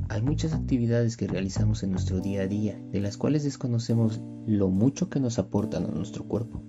Hay 0.09 0.23
muchas 0.23 0.55
actividades 0.55 1.17
que 1.17 1.27
realizamos 1.27 1.83
en 1.83 1.91
nuestro 1.91 2.21
día 2.21 2.43
a 2.43 2.47
día, 2.47 2.81
de 2.93 3.01
las 3.01 3.19
cuales 3.19 3.45
desconocemos 3.45 4.21
lo 4.47 4.71
mucho 4.71 5.11
que 5.11 5.21
nos 5.21 5.39
aportan 5.39 5.85
a 5.85 5.89
nuestro 5.89 6.25
cuerpo. 6.25 6.63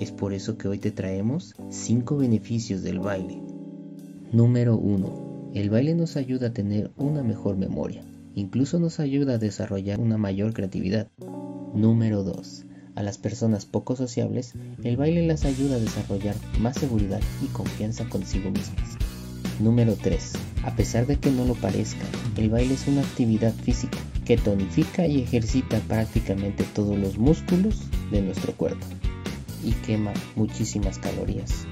Es 0.00 0.10
por 0.10 0.34
eso 0.34 0.58
que 0.58 0.68
hoy 0.68 0.78
te 0.78 0.90
traemos 0.90 1.54
5 1.70 2.16
beneficios 2.16 2.82
del 2.82 2.98
baile. 2.98 3.40
Número 4.32 4.76
1. 4.76 5.52
El 5.54 5.70
baile 5.70 5.94
nos 5.94 6.16
ayuda 6.16 6.48
a 6.48 6.52
tener 6.52 6.92
una 6.96 7.22
mejor 7.22 7.56
memoria, 7.56 8.04
incluso 8.34 8.78
nos 8.78 9.00
ayuda 9.00 9.34
a 9.34 9.38
desarrollar 9.38 10.00
una 10.00 10.18
mayor 10.18 10.52
creatividad. 10.52 11.08
Número 11.74 12.22
2 12.22 12.66
a 12.94 13.02
las 13.02 13.18
personas 13.18 13.66
poco 13.66 13.96
sociables, 13.96 14.52
el 14.82 14.96
baile 14.96 15.26
las 15.26 15.44
ayuda 15.44 15.76
a 15.76 15.80
desarrollar 15.80 16.36
más 16.60 16.76
seguridad 16.76 17.20
y 17.42 17.46
confianza 17.46 18.08
consigo 18.08 18.50
mismas. 18.50 18.96
Número 19.60 19.96
3. 19.96 20.32
A 20.64 20.74
pesar 20.76 21.06
de 21.06 21.18
que 21.18 21.30
no 21.30 21.44
lo 21.44 21.54
parezca, 21.54 22.04
el 22.36 22.50
baile 22.50 22.74
es 22.74 22.86
una 22.86 23.02
actividad 23.02 23.52
física 23.52 23.98
que 24.24 24.36
tonifica 24.36 25.06
y 25.06 25.20
ejercita 25.20 25.78
prácticamente 25.80 26.64
todos 26.74 26.98
los 26.98 27.18
músculos 27.18 27.82
de 28.10 28.22
nuestro 28.22 28.52
cuerpo 28.54 28.86
y 29.62 29.72
quema 29.72 30.12
muchísimas 30.34 30.98
calorías. 30.98 31.66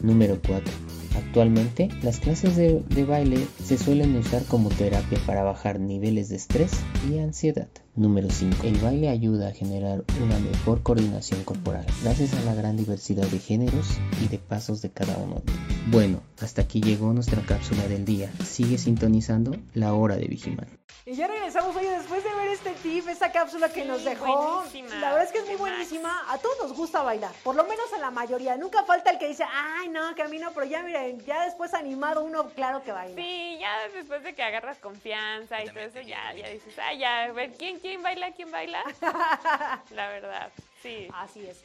Número 0.00 0.40
4. 0.46 0.85
Actualmente, 1.16 1.88
las 2.02 2.20
clases 2.20 2.56
de, 2.56 3.04
baile 3.04 3.46
se 3.64 3.78
suelen 3.78 4.16
usar 4.16 4.44
como 4.44 4.68
terapia 4.68 5.18
para 5.26 5.42
bajar 5.42 5.80
niveles 5.80 6.28
de 6.28 6.36
estrés 6.36 6.72
y 7.10 7.18
ansiedad. 7.18 7.68
Número 7.96 8.28
5. 8.30 8.58
El 8.66 8.76
baile 8.78 9.08
ayuda 9.08 9.48
a 9.48 9.52
generar 9.52 10.04
una 10.22 10.38
mejor 10.38 10.82
coordinación 10.82 11.42
corporal, 11.44 11.86
gracias 12.02 12.34
a 12.34 12.42
la 12.42 12.54
gran 12.54 12.76
diversidad 12.76 13.24
de 13.26 13.38
géneros 13.38 13.86
y 14.22 14.28
de 14.28 14.38
pasos 14.38 14.82
de 14.82 14.90
cada 14.90 15.16
uno. 15.16 15.40
Bueno, 15.86 16.22
hasta 16.42 16.60
aquí 16.62 16.82
llegó 16.82 17.12
nuestra 17.14 17.40
cápsula 17.42 17.88
del 17.88 18.04
día. 18.04 18.30
Sigue 18.44 18.76
sintonizando 18.76 19.56
la 19.72 19.94
hora 19.94 20.16
de 20.16 20.26
Vigiman. 20.26 20.68
Y 21.06 21.14
ya 21.14 21.28
regresamos, 21.28 21.74
oye, 21.76 21.88
después 21.90 22.24
de 22.24 22.34
ver 22.34 22.48
este 22.48 22.72
tip, 22.82 23.06
esta 23.08 23.30
cápsula 23.30 23.68
que 23.68 23.82
Sí, 23.82 23.88
nos 23.88 24.04
dejó. 24.04 24.56
buenísima. 24.56 24.88
La 24.96 25.10
verdad 25.12 25.22
es 25.24 25.30
que 25.32 25.38
es 25.38 25.46
muy 25.46 25.54
buenísima. 25.54 26.10
A 26.28 26.38
todos 26.38 26.56
nos 26.64 26.76
gusta 26.76 27.02
bailar, 27.02 27.30
por 27.44 27.54
lo 27.54 27.62
menos 27.62 27.86
a 27.94 27.98
la 27.98 28.10
mayoría. 28.10 28.56
Nunca 28.56 28.82
falta 28.84 29.10
el 29.12 29.18
que 29.18 29.28
dice, 29.28 29.44
ay, 29.48 29.88
no, 29.88 30.14
que 30.16 30.22
a 30.22 30.28
mí 30.28 30.38
no, 30.40 30.50
pero 30.52 30.66
ya 30.66 30.82
miren, 30.82 31.20
ya 31.24 31.44
después 31.44 31.72
animado 31.74 32.24
uno, 32.24 32.48
claro 32.48 32.82
que 32.82 32.90
baila. 32.90 33.14
Sí, 33.14 33.56
ya 33.60 33.70
después 33.94 34.24
de 34.24 34.34
que 34.34 34.42
agarras 34.42 34.78
confianza 34.78 35.62
y 35.62 35.66
todo 35.68 35.78
eso, 35.78 36.00
ya, 36.00 36.34
ya 36.34 36.48
dices, 36.48 36.74
ah, 36.78 36.92
ya, 36.98 37.24
a 37.26 37.32
ver, 37.32 37.52
¿quién, 37.52 37.78
quién 37.86 38.02
baila? 38.02 38.32
¿Quién 38.32 38.50
baila? 38.50 38.82
La 39.90 40.08
verdad, 40.08 40.50
sí. 40.82 41.08
Así 41.14 41.46
es. 41.46 41.62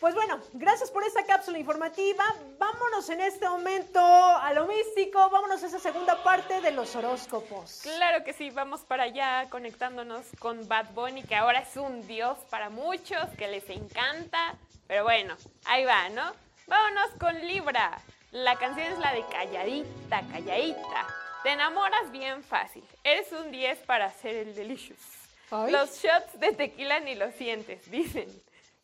Pues 0.00 0.14
bueno, 0.14 0.40
gracias 0.54 0.90
por 0.90 1.04
esta 1.04 1.24
cápsula 1.26 1.58
informativa. 1.58 2.24
Vámonos 2.58 3.10
en 3.10 3.20
este 3.20 3.46
momento 3.46 4.00
a 4.00 4.50
lo 4.54 4.66
místico, 4.66 5.28
vámonos 5.28 5.62
a 5.62 5.66
esa 5.66 5.78
segunda 5.78 6.24
parte 6.24 6.62
de 6.62 6.70
los 6.70 6.96
horóscopos. 6.96 7.80
Claro 7.82 8.24
que 8.24 8.32
sí, 8.32 8.48
vamos 8.48 8.80
para 8.80 9.02
allá 9.02 9.46
conectándonos 9.50 10.24
con 10.38 10.66
Bad 10.66 10.92
Bunny, 10.94 11.22
que 11.22 11.36
ahora 11.36 11.58
es 11.58 11.76
un 11.76 12.06
dios 12.06 12.38
para 12.48 12.70
muchos, 12.70 13.28
que 13.36 13.48
les 13.48 13.68
encanta. 13.68 14.54
Pero 14.86 15.04
bueno, 15.04 15.36
ahí 15.66 15.84
va, 15.84 16.08
¿no? 16.08 16.32
Vámonos 16.66 17.10
con 17.18 17.38
Libra. 17.46 18.00
La 18.30 18.56
canción 18.56 18.86
es 18.86 18.98
la 18.98 19.12
de 19.12 19.26
Calladita, 19.26 20.22
Calladita. 20.32 21.08
Te 21.42 21.50
enamoras 21.50 22.10
bien 22.10 22.42
fácil. 22.42 22.84
Eres 23.04 23.30
un 23.32 23.50
10 23.50 23.80
para 23.80 24.06
hacer 24.06 24.34
el 24.34 24.54
delicious. 24.54 25.19
Ay. 25.50 25.72
Los 25.72 26.02
shots 26.02 26.38
de 26.38 26.52
tequila 26.52 27.00
ni 27.00 27.14
los 27.14 27.34
sientes, 27.34 27.90
dicen. 27.90 28.28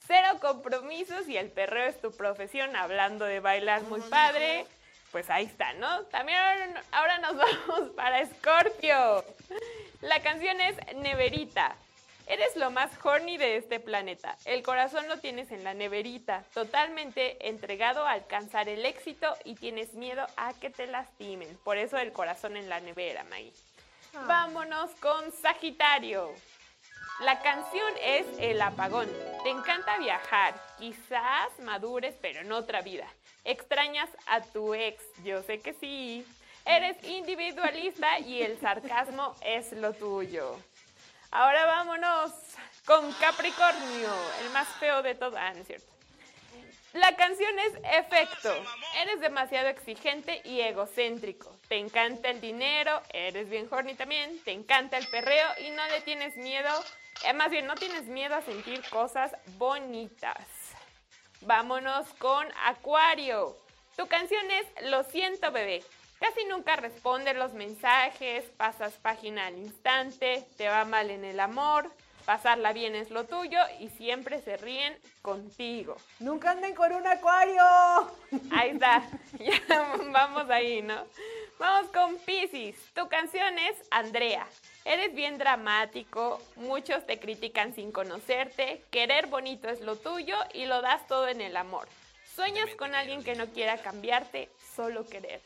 Cero 0.07 0.39
compromisos 0.41 1.29
y 1.29 1.37
el 1.37 1.51
perreo 1.51 1.89
es 1.89 2.01
tu 2.01 2.13
profesión. 2.13 2.77
Hablando 2.77 3.25
de 3.25 3.41
bailar 3.41 3.83
muy 3.83 4.01
padre, 4.03 4.65
pues 5.11 5.31
ahí 5.31 5.47
está, 5.47 5.73
¿no? 5.75 6.03
También 6.05 6.39
ahora, 6.39 6.83
ahora 6.93 7.19
nos 7.19 7.37
vamos 7.69 7.91
para 7.97 8.25
Scorpio. 8.27 9.25
La 10.03 10.21
canción 10.21 10.61
es 10.61 10.77
Neverita. 10.97 11.77
Eres 12.29 12.57
lo 12.57 12.73
más 12.73 12.91
horny 13.05 13.37
de 13.37 13.57
este 13.57 13.79
planeta. 13.79 14.37
El 14.45 14.65
corazón 14.65 15.07
lo 15.07 15.19
tienes 15.19 15.53
en 15.53 15.63
la 15.63 15.75
neverita, 15.75 16.43
totalmente 16.53 17.49
entregado 17.49 18.05
a 18.05 18.13
alcanzar 18.13 18.69
el 18.69 18.85
éxito 18.85 19.33
y 19.45 19.55
tienes 19.55 19.95
miedo 19.95 20.27
a 20.37 20.53
que 20.55 20.69
te 20.69 20.89
lastimen. 20.89 21.57
Por 21.63 21.79
eso 21.79 21.99
el 21.99 22.13
corazón 22.13 22.57
en 22.57 22.69
la 22.69 22.81
nevera, 22.81 23.23
Maggie. 23.25 23.53
Ah. 24.13 24.25
Vámonos 24.27 24.91
con 25.01 25.31
Sagitario. 25.31 26.35
La 27.21 27.41
canción 27.41 27.95
es 28.03 28.27
El 28.39 28.61
apagón. 28.61 29.09
Te 29.43 29.49
encanta 29.49 29.97
viajar, 29.97 30.55
quizás 30.79 31.49
madures, 31.61 32.15
pero 32.21 32.41
en 32.41 32.53
otra 32.53 32.83
vida. 32.83 33.07
Extrañas 33.43 34.11
a 34.27 34.43
tu 34.43 34.75
ex, 34.75 35.03
yo 35.25 35.43
sé 35.43 35.61
que 35.61 35.73
sí. 35.73 36.27
Eres 36.67 37.03
individualista 37.05 38.19
y 38.19 38.43
el 38.43 38.61
sarcasmo 38.61 39.35
es 39.41 39.73
lo 39.73 39.95
tuyo. 39.95 40.59
Ahora 41.31 41.65
vámonos 41.65 42.33
con 42.85 43.11
Capricornio, 43.15 44.11
el 44.43 44.51
más 44.51 44.69
feo 44.79 45.03
de 45.03 45.15
todos. 45.15 45.37
Ah, 45.39 45.55
no 45.55 45.61
es 45.63 45.67
cierto. 45.67 45.97
La 46.93 47.17
canción 47.17 47.59
es 47.61 47.73
Efecto. 47.99 48.55
Eres 49.01 49.21
demasiado 49.21 49.69
exigente 49.69 50.43
y 50.45 50.61
egocéntrico. 50.61 51.55
Te 51.69 51.77
encanta 51.77 52.29
el 52.29 52.43
dinero, 52.43 53.03
eres 53.11 53.49
bien 53.49 53.69
horny 53.71 53.95
también, 53.95 54.39
te 54.45 54.53
encanta 54.53 54.99
el 54.99 55.07
perreo 55.09 55.49
y 55.67 55.71
no 55.71 55.87
le 55.89 56.01
tienes 56.03 56.37
miedo, 56.37 56.71
más 57.35 57.51
bien 57.51 57.67
no 57.67 57.75
tienes 57.75 58.05
miedo 58.05 58.35
a 58.35 58.43
sentir 58.43 58.83
cosas 58.91 59.33
bonitas. 59.59 60.47
Vámonos 61.41 62.07
con 62.15 62.47
Acuario. 62.65 63.57
Tu 63.97 64.07
canción 64.07 64.45
es 64.51 64.91
Lo 64.91 65.05
siento 65.05 65.51
bebé. 65.53 65.83
Casi 66.21 66.45
nunca 66.47 66.77
responde 66.77 67.35
los 67.35 67.53
mensajes, 67.53 68.45
pasas 68.57 68.95
página 68.95 69.47
al 69.47 69.59
instante, 69.59 70.47
te 70.57 70.67
va 70.67 70.87
mal 70.87 71.11
en 71.11 71.27
el 71.27 71.39
amor, 71.41 71.91
pasarla 72.25 72.73
bien 72.73 72.95
es 72.95 73.11
lo 73.11 73.25
tuyo 73.25 73.59
y 73.81 73.91
siempre 73.91 74.41
se 74.41 74.57
ríen 74.57 74.99
contigo. 75.21 75.97
Nunca 76.19 76.53
anden 76.53 76.75
con 76.75 76.93
un 76.93 77.07
acuario. 77.07 77.63
Ahí 78.51 78.71
está, 78.71 79.03
ya 79.39 79.61
vamos 80.11 80.49
ahí, 80.49 80.81
¿no? 80.81 81.05
Vamos 81.59 81.91
con 81.91 82.17
Pisces. 82.19 82.77
Tu 82.95 83.09
canción 83.09 83.59
es 83.59 83.77
Andrea. 83.91 84.47
Eres 84.87 85.17
bien 85.17 85.37
dramático, 85.37 86.41
muchos 86.55 87.05
te 87.07 87.19
critican 87.19 87.75
sin 87.75 87.91
conocerte, 87.91 88.85
querer 88.93 89.27
bonito 89.27 89.69
es 89.69 89.81
lo 89.81 89.97
tuyo 89.97 90.37
y 90.55 90.67
lo 90.67 90.81
das 90.81 91.05
todo 91.09 91.27
en 91.27 91.41
el 91.41 91.57
amor. 91.57 91.89
Sueñas 92.37 92.69
con 92.77 92.95
alguien 92.95 93.25
que 93.25 93.35
no 93.35 93.49
quiera 93.49 93.79
cambiarte, 93.79 94.49
solo 94.77 95.05
quererte. 95.05 95.45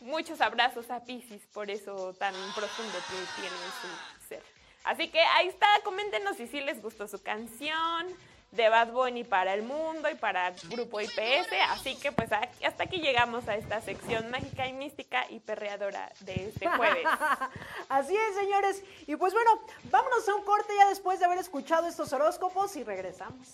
Muchos 0.00 0.40
abrazos 0.40 0.90
a 0.90 1.04
Pisces 1.04 1.42
por 1.52 1.70
eso 1.70 2.12
tan 2.14 2.34
profundo 2.52 2.98
que 3.08 3.40
tiene 3.40 3.54
en 3.54 3.72
su 3.80 4.28
ser. 4.28 4.42
Así 4.82 5.08
que 5.10 5.20
ahí 5.20 5.46
está, 5.46 5.68
coméntenos 5.84 6.36
si 6.36 6.48
sí 6.48 6.60
les 6.60 6.82
gustó 6.82 7.06
su 7.06 7.22
canción 7.22 8.08
de 8.52 8.68
Bad 8.68 8.88
Bunny 8.88 9.24
para 9.24 9.54
el 9.54 9.62
mundo 9.62 10.10
y 10.10 10.14
para 10.14 10.50
Grupo 10.68 11.00
IPS. 11.00 11.52
Así 11.68 11.96
que 11.96 12.12
pues 12.12 12.30
hasta 12.32 12.84
aquí 12.84 12.98
llegamos 12.98 13.48
a 13.48 13.56
esta 13.56 13.80
sección 13.80 14.30
mágica 14.30 14.66
y 14.66 14.72
mística 14.72 15.24
y 15.30 15.40
perreadora 15.40 16.12
de 16.20 16.48
este 16.48 16.68
jueves. 16.68 17.04
Así 17.88 18.16
es, 18.16 18.34
señores. 18.34 18.82
Y 19.06 19.16
pues 19.16 19.32
bueno, 19.32 19.50
vámonos 19.84 20.28
a 20.28 20.34
un 20.34 20.44
corte 20.44 20.72
ya 20.76 20.88
después 20.88 21.18
de 21.18 21.26
haber 21.26 21.38
escuchado 21.38 21.86
estos 21.86 22.12
horóscopos 22.12 22.76
y 22.76 22.84
regresamos. 22.84 23.48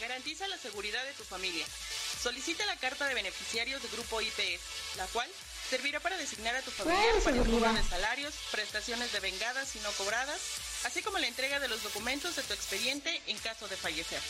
Garantiza 0.00 0.48
la 0.48 0.56
seguridad 0.56 1.04
de 1.04 1.12
tu 1.12 1.22
familia. 1.22 1.64
Solicita 2.20 2.66
la 2.66 2.76
carta 2.76 3.06
de 3.06 3.14
beneficiarios 3.14 3.82
de 3.82 3.88
Grupo 3.88 4.20
IPS, 4.20 4.96
la 4.96 5.06
cual 5.06 5.28
servirá 5.72 6.00
para 6.00 6.18
designar 6.18 6.54
a 6.54 6.60
tu 6.60 6.70
familiar 6.70 7.14
para 7.24 7.34
el 7.34 7.48
cobro 7.48 7.72
de 7.72 7.82
salarios, 7.88 8.34
prestaciones 8.50 9.10
de 9.10 9.20
vengadas 9.20 9.74
y 9.74 9.78
no 9.80 9.90
cobradas, 9.92 10.38
así 10.84 11.00
como 11.00 11.16
la 11.16 11.26
entrega 11.26 11.60
de 11.60 11.68
los 11.68 11.82
documentos 11.82 12.36
de 12.36 12.42
tu 12.42 12.52
expediente 12.52 13.22
en 13.26 13.38
caso 13.38 13.66
de 13.68 13.76
fallecer. 13.78 14.20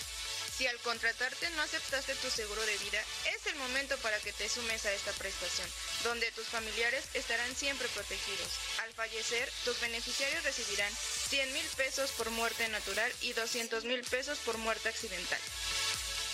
Si 0.57 0.69
al 0.69 0.79
contratarte 0.87 1.51
no 1.51 1.63
aceptaste 1.63 2.15
tu 2.15 2.31
seguro 2.31 2.63
de 2.63 2.79
vida, 2.79 3.03
es 3.35 3.45
el 3.49 3.57
momento 3.57 3.97
para 3.99 4.21
que 4.21 4.33
te 4.33 4.49
sumes 4.49 4.87
a 4.87 4.93
esta 4.93 5.11
prestación, 5.15 5.67
donde 6.05 6.31
tus 6.31 6.47
familiares 6.47 7.07
estarán 7.15 7.57
siempre 7.57 7.89
protegidos. 7.89 8.49
Al 8.85 8.93
fallecer, 8.93 9.51
tus 9.65 9.81
beneficiarios 9.81 10.45
recibirán 10.45 10.93
100 11.29 11.53
mil 11.55 11.67
pesos 11.77 12.13
por 12.13 12.31
muerte 12.31 12.69
natural 12.69 13.13
y 13.21 13.33
200 13.33 13.83
mil 13.83 14.05
pesos 14.05 14.39
por 14.45 14.59
muerte 14.59 14.91
accidental. 14.91 15.41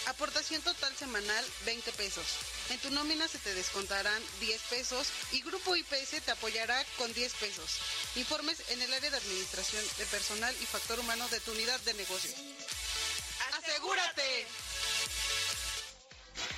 Aportación 0.08 0.62
total 0.62 0.96
semanal 0.96 1.44
20 1.66 1.92
pesos. 1.92 2.24
En 2.70 2.78
tu 2.78 2.90
nómina 2.90 3.28
se 3.28 3.36
te 3.38 3.52
descontarán 3.54 4.22
10 4.40 4.60
pesos 4.70 5.06
y 5.32 5.42
Grupo 5.42 5.76
IPS 5.76 6.22
te 6.24 6.30
apoyará 6.30 6.82
con 6.96 7.12
10 7.12 7.34
pesos. 7.34 7.78
Informes 8.16 8.62
en 8.70 8.80
el 8.80 8.92
área 8.94 9.10
de 9.10 9.18
administración 9.18 9.84
de 9.98 10.06
personal 10.06 10.54
y 10.62 10.64
factor 10.64 10.98
humano 10.98 11.28
de 11.28 11.40
tu 11.40 11.52
unidad 11.52 11.78
de 11.80 11.92
negocio. 11.92 12.30
¡Asegúrate! 13.58 14.46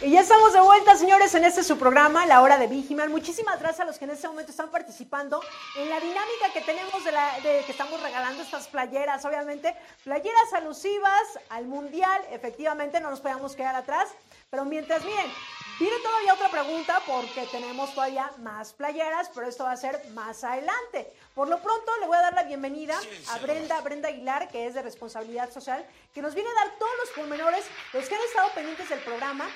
Y 0.01 0.13
ya 0.13 0.21
estamos 0.21 0.53
de 0.53 0.61
vuelta, 0.61 0.97
señores, 0.97 1.35
en 1.35 1.45
este 1.45 1.63
su 1.63 1.79
programa, 1.79 2.27
La 2.27 2.41
Hora 2.41 2.59
de 2.59 2.67
Vigiman. 2.67 3.11
Muchísimas 3.11 3.61
gracias 3.61 3.81
a 3.81 3.85
los 3.85 3.99
que 3.99 4.05
en 4.05 4.13
este 4.13 4.29
momento 4.29 4.51
están 4.51 4.71
participando 4.71 5.43
en 5.77 5.91
la 5.91 6.01
dinámica 6.01 6.53
que 6.53 6.63
tenemos 6.63 7.05
de, 7.05 7.11
de 7.11 7.65
que 7.65 7.73
estamos 7.73 8.03
regalando 8.03 8.43
estas 8.43 8.69
playeras, 8.69 9.25
obviamente, 9.25 9.75
playeras 10.05 10.53
alusivas 10.55 11.39
al 11.51 11.67
Mundial. 11.67 12.23
Efectivamente, 12.31 13.01
no 13.01 13.11
nos 13.11 13.21
podíamos 13.21 13.55
quedar 13.55 13.75
atrás. 13.75 14.09
Pero 14.51 14.65
mientras, 14.65 15.05
miren, 15.05 15.31
viene 15.79 15.97
todavía 16.01 16.35
otra 16.35 16.51
pregunta 16.51 17.01
porque 17.07 17.47
tenemos 17.53 17.95
todavía 17.95 18.33
más 18.39 18.73
playeras, 18.73 19.31
pero 19.33 19.47
esto 19.47 19.63
va 19.63 19.71
a 19.71 19.77
ser 19.77 20.05
más 20.11 20.43
adelante. 20.43 21.13
Por 21.37 21.49
lo 21.49 21.63
pronto, 21.63 21.93
le 22.01 22.09
voy 22.09 22.17
a 22.17 22.23
dar 22.23 22.35
la 22.35 22.43
bienvenida 22.43 22.99
a 23.29 23.39
Brenda, 23.39 23.81
Brenda 23.81 24.09
Aguilar, 24.09 24.49
que 24.49 24.67
es 24.67 24.75
de 24.75 24.83
responsabilidad 24.83 25.53
social, 25.53 25.87
que 26.13 26.21
nos 26.21 26.35
viene 26.35 26.51
a 26.51 26.65
dar 26.65 26.79
todos 26.81 26.93
los 26.99 27.11
pormenores, 27.11 27.65
los 27.93 28.09
que 28.09 28.15
han 28.17 28.23
estado 28.23 28.51
pendientes 28.53 28.89
del 28.89 28.99
programa, 28.99 29.49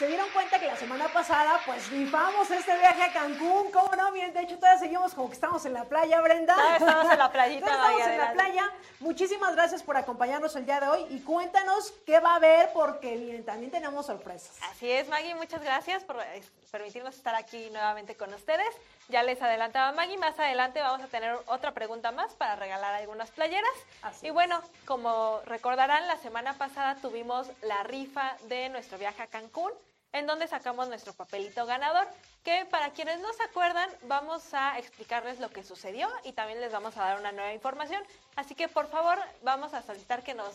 se 0.00 0.06
dieron 0.06 0.30
cuenta 0.30 0.58
que 0.58 0.64
la 0.64 0.76
semana 0.76 1.08
pasada, 1.08 1.60
pues 1.66 1.90
rifamos 1.90 2.50
este 2.50 2.74
viaje 2.78 3.02
a 3.02 3.12
Cancún, 3.12 3.70
¿cómo 3.70 3.94
no? 3.96 4.10
Bien, 4.12 4.32
de 4.32 4.40
hecho, 4.40 4.56
todavía 4.56 4.80
seguimos 4.80 5.12
como 5.12 5.28
que 5.28 5.34
estamos 5.34 5.62
en 5.66 5.74
la 5.74 5.84
playa, 5.84 6.22
Brenda. 6.22 6.54
Todavía 6.54 6.76
estamos 6.78 7.12
en 7.12 7.18
la 7.18 7.32
playita. 7.32 7.66
Todavía 7.66 7.98
estamos 7.98 8.12
en 8.12 8.18
la 8.18 8.32
playa. 8.32 8.72
Muchísimas 9.00 9.54
gracias 9.54 9.82
por 9.82 9.98
acompañarnos 9.98 10.56
el 10.56 10.64
día 10.64 10.80
de 10.80 10.88
hoy 10.88 11.06
y 11.10 11.20
cuéntanos 11.20 11.92
qué 12.06 12.18
va 12.18 12.32
a 12.32 12.36
haber 12.36 12.72
porque 12.72 13.14
miren, 13.14 13.44
también 13.44 13.70
tenemos 13.70 14.06
sorpresas. 14.06 14.56
Así 14.70 14.90
es, 14.90 15.06
Maggie, 15.10 15.34
muchas 15.34 15.62
gracias 15.62 16.02
por 16.02 16.16
eh, 16.18 16.42
permitirnos 16.70 17.14
estar 17.14 17.34
aquí 17.34 17.68
nuevamente 17.68 18.16
con 18.16 18.32
ustedes. 18.32 18.74
Ya 19.10 19.22
les 19.22 19.42
adelantaba 19.42 19.92
Maggie, 19.92 20.16
más 20.16 20.38
adelante 20.38 20.80
vamos 20.80 21.02
a 21.02 21.08
tener 21.08 21.36
otra 21.44 21.72
pregunta 21.72 22.10
más 22.10 22.32
para 22.36 22.56
regalar 22.56 22.94
algunas 22.94 23.30
playeras. 23.32 23.70
Así 24.00 24.28
y 24.28 24.30
bueno, 24.30 24.62
como 24.86 25.42
recordarán, 25.44 26.06
la 26.06 26.16
semana 26.16 26.54
pasada 26.54 26.94
tuvimos 27.02 27.48
la 27.60 27.82
rifa 27.82 28.38
de 28.48 28.70
nuestro 28.70 28.96
viaje 28.96 29.22
a 29.22 29.26
Cancún 29.26 29.72
en 30.12 30.26
donde 30.26 30.48
sacamos 30.48 30.88
nuestro 30.88 31.12
papelito 31.12 31.66
ganador, 31.66 32.06
que 32.44 32.64
para 32.66 32.90
quienes 32.90 33.20
no 33.20 33.32
se 33.32 33.42
acuerdan 33.42 33.88
vamos 34.02 34.54
a 34.54 34.78
explicarles 34.78 35.38
lo 35.40 35.50
que 35.50 35.62
sucedió 35.62 36.08
y 36.24 36.32
también 36.32 36.60
les 36.60 36.72
vamos 36.72 36.96
a 36.96 37.04
dar 37.04 37.20
una 37.20 37.32
nueva 37.32 37.52
información. 37.52 38.02
Así 38.36 38.54
que 38.54 38.68
por 38.68 38.88
favor 38.88 39.18
vamos 39.42 39.74
a 39.74 39.82
solicitar 39.82 40.22
que 40.22 40.34
nos 40.34 40.54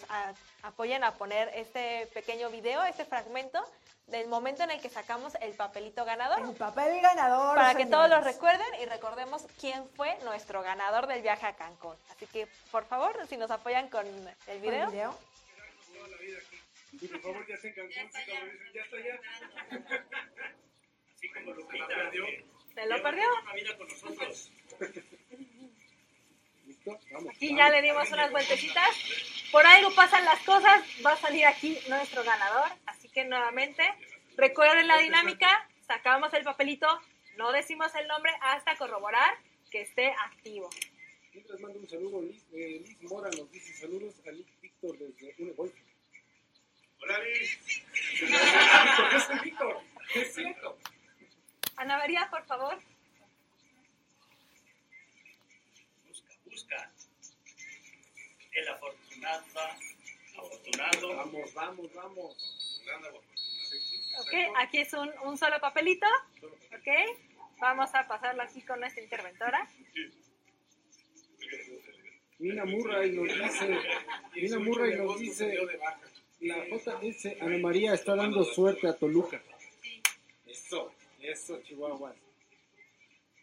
apoyen 0.63 1.03
a 1.03 1.11
poner 1.11 1.49
este 1.55 2.07
pequeño 2.13 2.49
video, 2.49 2.83
este 2.83 3.05
fragmento 3.05 3.63
del 4.07 4.27
momento 4.27 4.63
en 4.63 4.71
el 4.71 4.81
que 4.81 4.89
sacamos 4.89 5.33
el 5.41 5.53
papelito 5.53 6.05
ganador. 6.05 6.39
El 6.39 6.55
papel 6.55 7.01
ganador. 7.01 7.55
Para 7.55 7.75
que 7.75 7.85
todos 7.85 8.09
lo 8.09 8.21
recuerden 8.21 8.67
y 8.81 8.85
recordemos 8.85 9.45
quién 9.59 9.87
fue 9.95 10.17
nuestro 10.23 10.61
ganador 10.61 11.07
del 11.07 11.21
viaje 11.21 11.47
a 11.47 11.55
Cancún. 11.55 11.95
Así 12.11 12.27
que 12.27 12.47
por 12.71 12.85
favor, 12.85 13.15
si 13.27 13.37
nos 13.37 13.49
apoyan 13.49 13.89
con 13.89 14.05
el 14.47 14.59
video. 14.59 14.85
¿Con 14.85 14.89
el 14.89 14.91
video? 14.91 16.54
Y 17.01 17.07
por 17.07 17.21
favor, 17.21 17.47
ya 17.47 17.57
se 17.57 17.67
en 17.67 17.73
Cancún, 17.73 17.93
sí, 17.93 18.31
como 18.31 18.45
dicen, 18.45 18.73
ya 18.73 18.81
está 18.81 18.97
allá. 18.97 19.19
Así 21.13 21.29
como 21.29 21.53
la 21.53 21.87
perdió. 21.87 22.25
¿Se 22.73 22.85
lo 22.87 23.03
perdió? 23.03 23.27
Vida 23.53 23.77
con 23.77 23.87
nosotros. 23.87 24.51
¿Listo? 26.65 26.99
Vamos. 27.11 27.35
Aquí 27.35 27.55
ya 27.55 27.69
le 27.69 27.81
dimos 27.81 28.11
unas 28.11 28.31
vueltecitas. 28.31 28.89
Por 29.51 29.65
algo 29.65 29.93
pasan 29.93 30.25
las 30.25 30.41
cosas. 30.43 30.83
Va 31.05 31.13
a 31.13 31.17
salir 31.17 31.45
aquí 31.45 31.77
nuestro 31.89 32.23
ganador. 32.23 32.71
Así 32.85 33.09
que 33.09 33.25
nuevamente, 33.25 33.83
recuerden 34.37 34.87
la 34.87 34.97
dinámica. 34.99 35.47
Sacamos 35.85 36.33
el 36.33 36.43
papelito. 36.43 36.87
No 37.37 37.51
decimos 37.51 37.93
el 37.95 38.07
nombre 38.07 38.31
hasta 38.41 38.77
corroborar 38.77 39.37
que 39.69 39.81
esté 39.81 40.11
activo. 40.11 40.69
Mientras 41.33 41.59
mando 41.59 41.79
un 41.79 41.89
saludo, 41.89 42.21
Liz, 42.21 42.45
eh, 42.53 42.81
Liz 42.85 43.01
Mora 43.03 43.29
nos 43.31 43.51
dice 43.51 43.73
saludos 43.73 44.15
a 44.25 44.31
Liz 44.31 44.47
Víctor 44.61 44.97
desde 44.97 45.35
Unegolf. 45.37 45.73
Hola 47.05 47.19
Liz. 47.19 47.59
¿Qué 48.19 49.15
es 49.17 49.29
el 49.29 49.39
Víctor? 49.41 49.79
Es 50.15 50.33
cierto. 50.33 50.75
Ana 51.75 51.97
María, 51.99 52.27
por 52.31 52.43
favor. 52.47 52.79
Busca, 56.07 56.33
busca. 56.45 56.91
El 58.53 58.67
afortunado, 58.69 59.45
afortunado. 60.35 61.15
Vamos, 61.15 61.53
vamos, 61.53 61.93
vamos. 61.93 62.37
Ok, 64.21 64.33
aquí 64.57 64.79
es 64.79 64.91
un, 64.93 65.11
un 65.25 65.37
solo 65.37 65.59
papelito. 65.59 66.07
Ok, 66.41 66.87
vamos 67.59 67.93
a 67.93 68.07
pasarlo 68.07 68.41
aquí 68.41 68.63
con 68.63 68.79
nuestra 68.79 69.03
interventora. 69.03 69.69
Mina 72.39 72.65
Murray 72.65 73.11
nos 73.11 73.27
dice, 73.27 73.79
Mina 74.33 74.57
Murray 74.57 74.95
nos 74.97 75.19
dice, 75.19 75.55
la 76.45 76.63
JS 76.67 77.41
Ana 77.41 77.57
María 77.57 77.93
está 77.93 78.15
dando 78.15 78.43
suerte 78.43 78.87
a 78.87 78.93
Toluca. 78.93 79.41
Eso, 80.45 80.91
eso, 81.19 81.59
Chihuahua. 81.63 82.13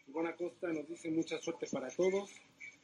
Ivona 0.07 0.33
Costa 0.35 0.67
nos 0.67 0.87
dice 0.87 1.09
mucha 1.11 1.39
suerte 1.39 1.67
para 1.71 1.89
todos. 1.89 2.31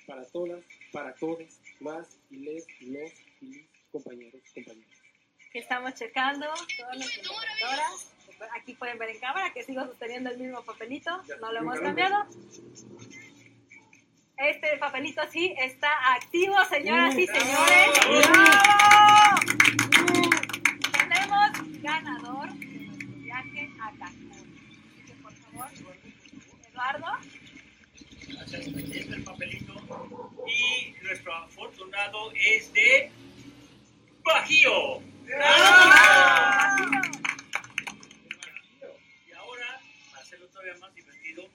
para 0.06 0.26
todas, 0.26 0.64
para 0.92 1.14
todos, 1.14 1.60
las 1.80 2.18
y 2.32 2.38
les, 2.38 2.66
los 2.82 3.12
y 3.42 3.66
compañeros, 3.92 4.42
compañeras. 4.54 5.00
Estamos 5.54 5.94
checando 5.94 6.48
todas 6.78 7.18
computadoras. 7.18 8.12
Aquí 8.60 8.74
pueden 8.74 8.98
ver 8.98 9.10
en 9.10 9.20
cámara 9.20 9.54
que 9.54 9.64
sigo 9.64 9.86
sosteniendo 9.86 10.32
el 10.32 10.38
mismo 10.38 10.64
papelito, 10.64 11.12
no 11.40 11.52
lo 11.52 11.60
hemos 11.60 11.80
cambiado. 11.80 12.26
Este 14.38 14.78
papelito 14.78 15.22
sí 15.30 15.54
está 15.60 15.90
activo, 16.16 16.56
señoras 16.70 17.16
y 17.16 17.28
señores. 17.28 18.30
¡Bravo! 18.30 19.89
Ganador 21.82 22.54
de 22.54 22.66
nuestro 22.66 23.08
viaje 23.20 23.70
a 23.82 23.92
Cancún. 23.98 24.32
Así 24.32 25.04
que, 25.06 25.14
por 25.16 25.34
favor, 25.34 25.68
Eduardo. 26.70 27.08
Gracias, 28.28 28.68
aquí 28.68 28.98
está 28.98 29.16
el 29.16 29.24
papelito. 29.24 29.74
Y 30.48 30.92
nuestro 31.04 31.34
afortunado 31.36 32.32
es 32.36 32.74
de 32.74 33.12
Bajío. 34.24 35.02
Y 39.28 39.32
ahora, 39.34 39.80
para 40.12 40.22
hacerlo 40.22 40.48
todavía 40.48 40.76
más 40.82 40.94
divertido, 40.94 41.48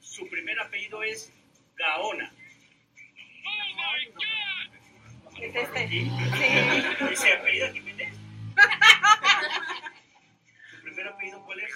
su 0.00 0.28
primer 0.28 0.58
apellido 0.60 1.02
es 1.02 1.32
Gaona. 1.76 2.32
Es 5.40 5.54
este. 5.54 5.88
Sí. 5.88 6.10
¿Ese 7.10 7.32
apellido 7.32 7.72
Jiménez? 7.72 8.14
¿Su 11.00 11.06
primer 11.06 11.14
apellido 11.14 11.42
cuál 11.46 11.60
es? 11.60 11.72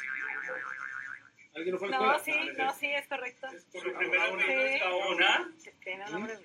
¿Alguien 1.57 1.73
no 1.73 1.79
fue 1.79 1.89
a 1.89 1.91
la 1.93 1.99
No, 1.99 2.15
escuela? 2.17 2.43
sí, 2.45 2.51
no, 2.59 2.75
sí, 2.75 2.87
es 2.93 3.07
correcto. 3.07 3.49
Su 3.73 3.81
primer 3.81 4.21
apellido 4.21 4.61
es 4.67 4.81
Gaona. 4.81 5.51
Tiene 5.83 6.05
un 6.05 6.13
nombre. 6.13 6.39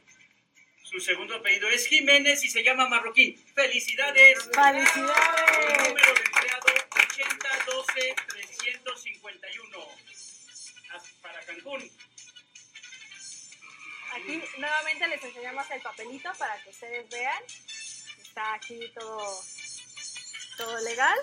Su 0.84 1.00
segundo 1.02 1.36
apellido 1.36 1.68
es 1.70 1.86
Jiménez 1.88 2.42
y 2.46 2.50
se 2.50 2.64
llama 2.64 2.88
Marroquín. 2.88 3.38
¡Felicidades! 3.54 4.46
¡Felicidades! 4.46 5.90
Número 5.90 6.14
de 6.14 6.22
empleado 6.22 6.68
8012-351. 6.90 9.88
Para 11.22 11.42
Cancún. 11.46 11.92
Aquí 14.14 14.42
nuevamente 14.58 15.08
les 15.08 15.22
enseñamos 15.24 15.70
el 15.72 15.82
papelito 15.82 16.32
para 16.40 16.58
que 16.64 16.70
ustedes 16.70 17.10
vean. 17.10 17.44
Está 18.22 18.54
aquí 18.54 18.80
todo, 18.96 19.42
todo 20.58 20.80
legal. 20.82 21.18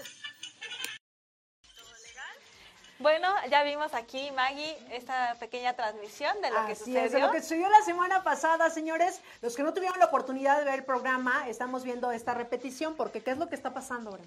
Bueno, 2.98 3.28
ya 3.50 3.62
vimos 3.62 3.92
aquí, 3.92 4.30
Maggie, 4.30 4.76
esta 4.90 5.34
pequeña 5.38 5.74
transmisión 5.74 6.40
de 6.40 6.50
lo 6.50 6.64
que 6.66 6.72
Así 6.72 6.84
sucedió. 6.84 7.04
es, 7.04 7.12
de 7.12 7.20
lo 7.20 7.30
que 7.30 7.42
sucedió 7.42 7.68
la 7.68 7.82
semana 7.82 8.22
pasada, 8.22 8.70
señores. 8.70 9.20
Los 9.42 9.54
que 9.54 9.62
no 9.62 9.74
tuvieron 9.74 9.98
la 9.98 10.06
oportunidad 10.06 10.58
de 10.58 10.64
ver 10.64 10.74
el 10.76 10.84
programa, 10.84 11.46
estamos 11.48 11.84
viendo 11.84 12.10
esta 12.10 12.32
repetición, 12.32 12.96
porque 12.96 13.22
¿qué 13.22 13.32
es 13.32 13.38
lo 13.38 13.48
que 13.48 13.54
está 13.54 13.74
pasando 13.74 14.10
ahora? 14.10 14.24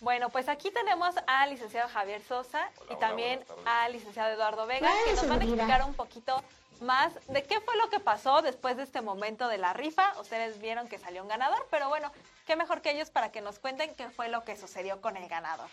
Bueno, 0.00 0.28
pues 0.28 0.48
aquí 0.48 0.70
tenemos 0.70 1.14
al 1.26 1.50
licenciado 1.50 1.88
Javier 1.88 2.22
Sosa 2.22 2.68
y 2.90 2.96
también 2.96 3.42
al 3.64 3.92
licenciado 3.92 4.30
Eduardo 4.30 4.66
Vega, 4.66 4.90
que 5.06 5.12
nos 5.14 5.28
van 5.28 5.40
a 5.40 5.44
explicar 5.44 5.84
un 5.84 5.94
poquito 5.94 6.42
más 6.80 7.12
de 7.28 7.42
qué 7.42 7.60
fue 7.60 7.76
lo 7.76 7.88
que 7.90 8.00
pasó 8.00 8.42
después 8.42 8.76
de 8.76 8.82
este 8.82 9.00
momento 9.00 9.48
de 9.48 9.58
la 9.58 9.72
rifa. 9.72 10.12
Ustedes 10.20 10.60
vieron 10.60 10.88
que 10.88 10.98
salió 10.98 11.22
un 11.22 11.28
ganador, 11.28 11.66
pero 11.70 11.88
bueno, 11.88 12.12
qué 12.46 12.56
mejor 12.56 12.80
que 12.82 12.90
ellos 12.90 13.10
para 13.10 13.30
que 13.30 13.40
nos 13.40 13.58
cuenten 13.58 13.94
qué 13.94 14.08
fue 14.10 14.28
lo 14.28 14.44
que 14.44 14.56
sucedió 14.56 15.00
con 15.00 15.16
el 15.16 15.28
ganador. 15.28 15.68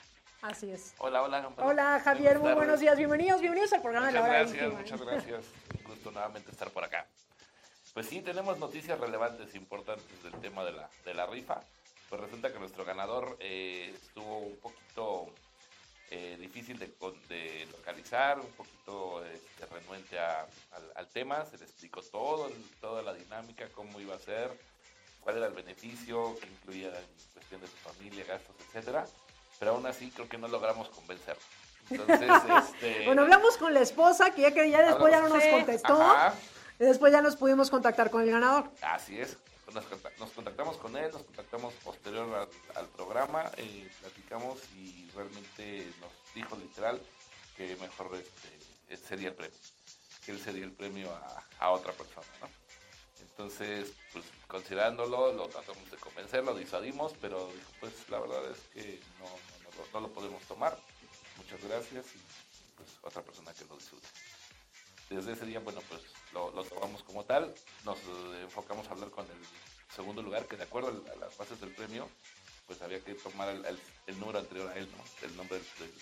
Así 0.47 0.71
es. 0.71 0.93
Hola, 0.99 1.23
hola. 1.23 1.49
Hola, 1.57 1.99
Javier, 2.03 2.39
muy 2.39 2.53
buenos 2.53 2.79
días. 2.79 2.97
Bienvenidos, 2.97 3.41
bienvenidos 3.41 3.73
al 3.73 3.81
programa 3.81 4.07
de 4.07 4.13
la 4.13 4.21
Muchas 4.21 4.29
hora 4.31 4.39
gracias, 4.39 4.63
íntima. 4.63 4.79
muchas 4.81 5.01
gracias. 5.01 5.45
Un 5.77 5.83
gusto 5.83 6.11
nuevamente 6.11 6.51
estar 6.51 6.69
por 6.71 6.83
acá. 6.85 7.05
Pues 7.93 8.07
sí, 8.07 8.21
tenemos 8.21 8.57
noticias 8.57 8.97
relevantes 8.97 9.53
e 9.53 9.57
importantes 9.57 10.23
del 10.23 10.33
tema 10.39 10.63
de 10.63 10.71
la, 10.71 10.89
de 11.03 11.13
la 11.13 11.25
rifa. 11.25 11.59
Pues 12.09 12.21
resulta 12.21 12.53
que 12.53 12.59
nuestro 12.59 12.85
ganador 12.85 13.35
eh, 13.41 13.93
estuvo 13.93 14.37
un 14.37 14.55
poquito 14.57 15.25
eh, 16.11 16.37
difícil 16.39 16.79
de, 16.79 16.93
de 17.27 17.65
localizar, 17.69 18.39
un 18.39 18.51
poquito 18.53 19.25
este, 19.25 19.65
renuente 19.65 20.17
a- 20.17 20.43
al, 20.71 20.91
al 20.95 21.07
tema. 21.09 21.43
Se 21.45 21.57
le 21.57 21.65
explicó 21.65 22.01
todo, 22.03 22.49
toda 22.79 23.01
la 23.01 23.13
dinámica, 23.13 23.67
cómo 23.75 23.99
iba 23.99 24.15
a 24.15 24.19
ser, 24.19 24.49
cuál 25.19 25.35
era 25.37 25.47
el 25.47 25.53
beneficio, 25.53 26.37
qué 26.39 26.47
incluía 26.47 26.87
en 26.87 27.05
cuestión 27.33 27.59
de 27.59 27.67
su 27.67 27.75
familia, 27.77 28.23
gastos, 28.25 28.55
etcétera. 28.67 29.05
Pero 29.59 29.71
aún 29.71 29.85
así 29.87 30.11
creo 30.11 30.27
que 30.29 30.37
no 30.37 30.47
logramos 30.47 30.89
convencerlo. 30.89 31.41
Entonces, 31.89 32.29
este... 32.73 33.05
Bueno, 33.05 33.23
hablamos 33.23 33.57
con 33.57 33.73
la 33.73 33.79
esposa, 33.81 34.31
que 34.31 34.41
ya 34.41 34.51
que 34.53 34.69
ya 34.69 34.81
después 34.83 35.11
ya 35.11 35.21
no 35.21 35.29
nos 35.29 35.43
Sí. 35.43 35.49
contestó. 35.51 36.01
Ajá. 36.01 36.33
Y 36.79 36.83
después 36.83 37.11
ya 37.11 37.21
nos 37.21 37.35
pudimos 37.35 37.69
contactar 37.71 38.11
con 38.11 38.21
el 38.21 38.29
ganador. 38.31 38.69
Así 38.81 39.19
es. 39.19 39.37
Nos, 39.73 39.83
contact- 39.85 40.17
nos 40.19 40.29
contactamos 40.31 40.77
con 40.77 40.95
él, 40.95 41.11
nos 41.11 41.23
contactamos 41.23 41.73
posterior 41.83 42.33
al, 42.33 42.47
al 42.77 42.85
programa, 42.87 43.51
eh, 43.57 43.89
platicamos 44.01 44.59
y 44.77 45.09
realmente 45.15 45.91
nos 45.99 46.11
dijo 46.33 46.55
literal 46.55 47.01
que 47.57 47.75
mejor 47.75 48.11
este, 48.15 48.97
sería 49.07 49.29
el 49.29 49.33
premio, 49.35 49.57
que 50.25 50.31
él 50.31 50.39
sería 50.39 50.63
el 50.63 50.71
premio 50.71 51.09
a, 51.13 51.43
a 51.59 51.69
otra 51.71 51.91
persona, 51.91 52.25
¿no? 52.41 52.47
Entonces, 53.21 53.93
pues 54.13 54.25
considerándolo, 54.47 55.33
lo 55.33 55.47
tratamos 55.47 55.89
de 55.91 55.97
convencer, 55.97 56.43
lo 56.43 56.55
disuadimos, 56.55 57.13
pero 57.21 57.47
dijo, 57.47 57.71
pues 57.79 57.93
la 58.09 58.19
verdad 58.19 58.51
es 58.51 58.59
que 58.73 58.99
no, 59.19 59.25
no, 59.93 59.99
lo- 60.01 60.13
podemos 60.13 60.41
tomar. 60.43 60.77
Muchas 61.37 61.63
gracias 61.63 62.05
y 62.15 62.19
pues 62.75 62.89
otra 63.03 63.21
persona 63.21 63.53
que 63.53 63.65
lo 63.65 63.75
disfrute 63.75 64.07
desde 65.09 65.33
ese 65.33 65.45
día, 65.45 65.59
bueno, 65.59 65.81
pues 65.89 66.01
lo, 66.33 66.51
tomamos 66.65 67.03
como 67.03 67.23
tal, 67.23 67.53
nos 67.85 67.97
eh, 67.97 68.41
enfocamos 68.43 68.87
a 68.87 68.91
hablar 68.91 69.09
con 69.09 69.25
el 69.25 69.95
segundo 69.95 70.21
lugar, 70.21 70.45
que 70.47 70.57
de 70.57 70.63
acuerdo 70.63 70.89
a 70.89 71.15
las 71.17 71.37
bases 71.37 71.59
del 71.61 71.71
premio, 71.71 72.09
pues 72.65 72.81
había 72.81 72.99
que 72.99 73.13
tomar 73.15 73.49
el, 73.49 74.19
número 74.19 74.39
anterior 74.39 74.69
a 74.69 74.75
él, 74.75 74.89
¿no? 74.91 75.27
El 75.27 75.37
nombre 75.37 75.57
del 75.79 75.93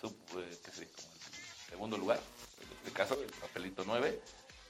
sub, 0.00 0.14
eh, 0.38 0.58
que 0.64 0.70
sería 0.70 0.92
como 0.94 1.08
el 1.12 1.70
segundo 1.70 1.98
lugar, 1.98 2.20
en 2.62 2.76
este 2.78 2.92
caso, 2.92 3.20
el 3.20 3.30
papelito 3.32 3.82
9. 3.86 4.20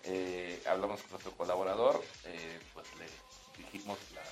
Eh, 0.05 0.63
hablamos 0.67 1.01
con 1.03 1.13
nuestro 1.13 1.33
colaborador, 1.33 2.03
eh, 2.25 2.61
pues 2.75 2.87
le 2.99 3.07
dijimos 3.63 3.99
la 4.15 4.23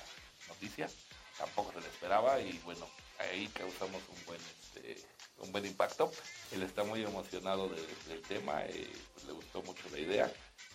noticia, 0.49 0.89
tampoco 1.37 1.71
se 1.73 1.81
le 1.81 1.87
esperaba 1.87 2.39
y 2.41 2.57
bueno, 2.65 2.87
ahí 3.19 3.47
causamos 3.49 4.01
un 4.09 4.25
buen, 4.25 4.41
este, 4.41 5.01
un 5.39 5.51
buen 5.51 5.65
impacto. 5.65 6.11
Él 6.51 6.63
está 6.63 6.83
muy 6.83 7.01
emocionado 7.03 7.69
de- 7.69 7.87
del 8.07 8.21
tema, 8.21 8.65
eh, 8.65 8.91
pues 9.13 9.25
le 9.25 9.33
gustó 9.33 9.61
mucho 9.63 9.83
la 9.91 9.99
idea 9.99 10.33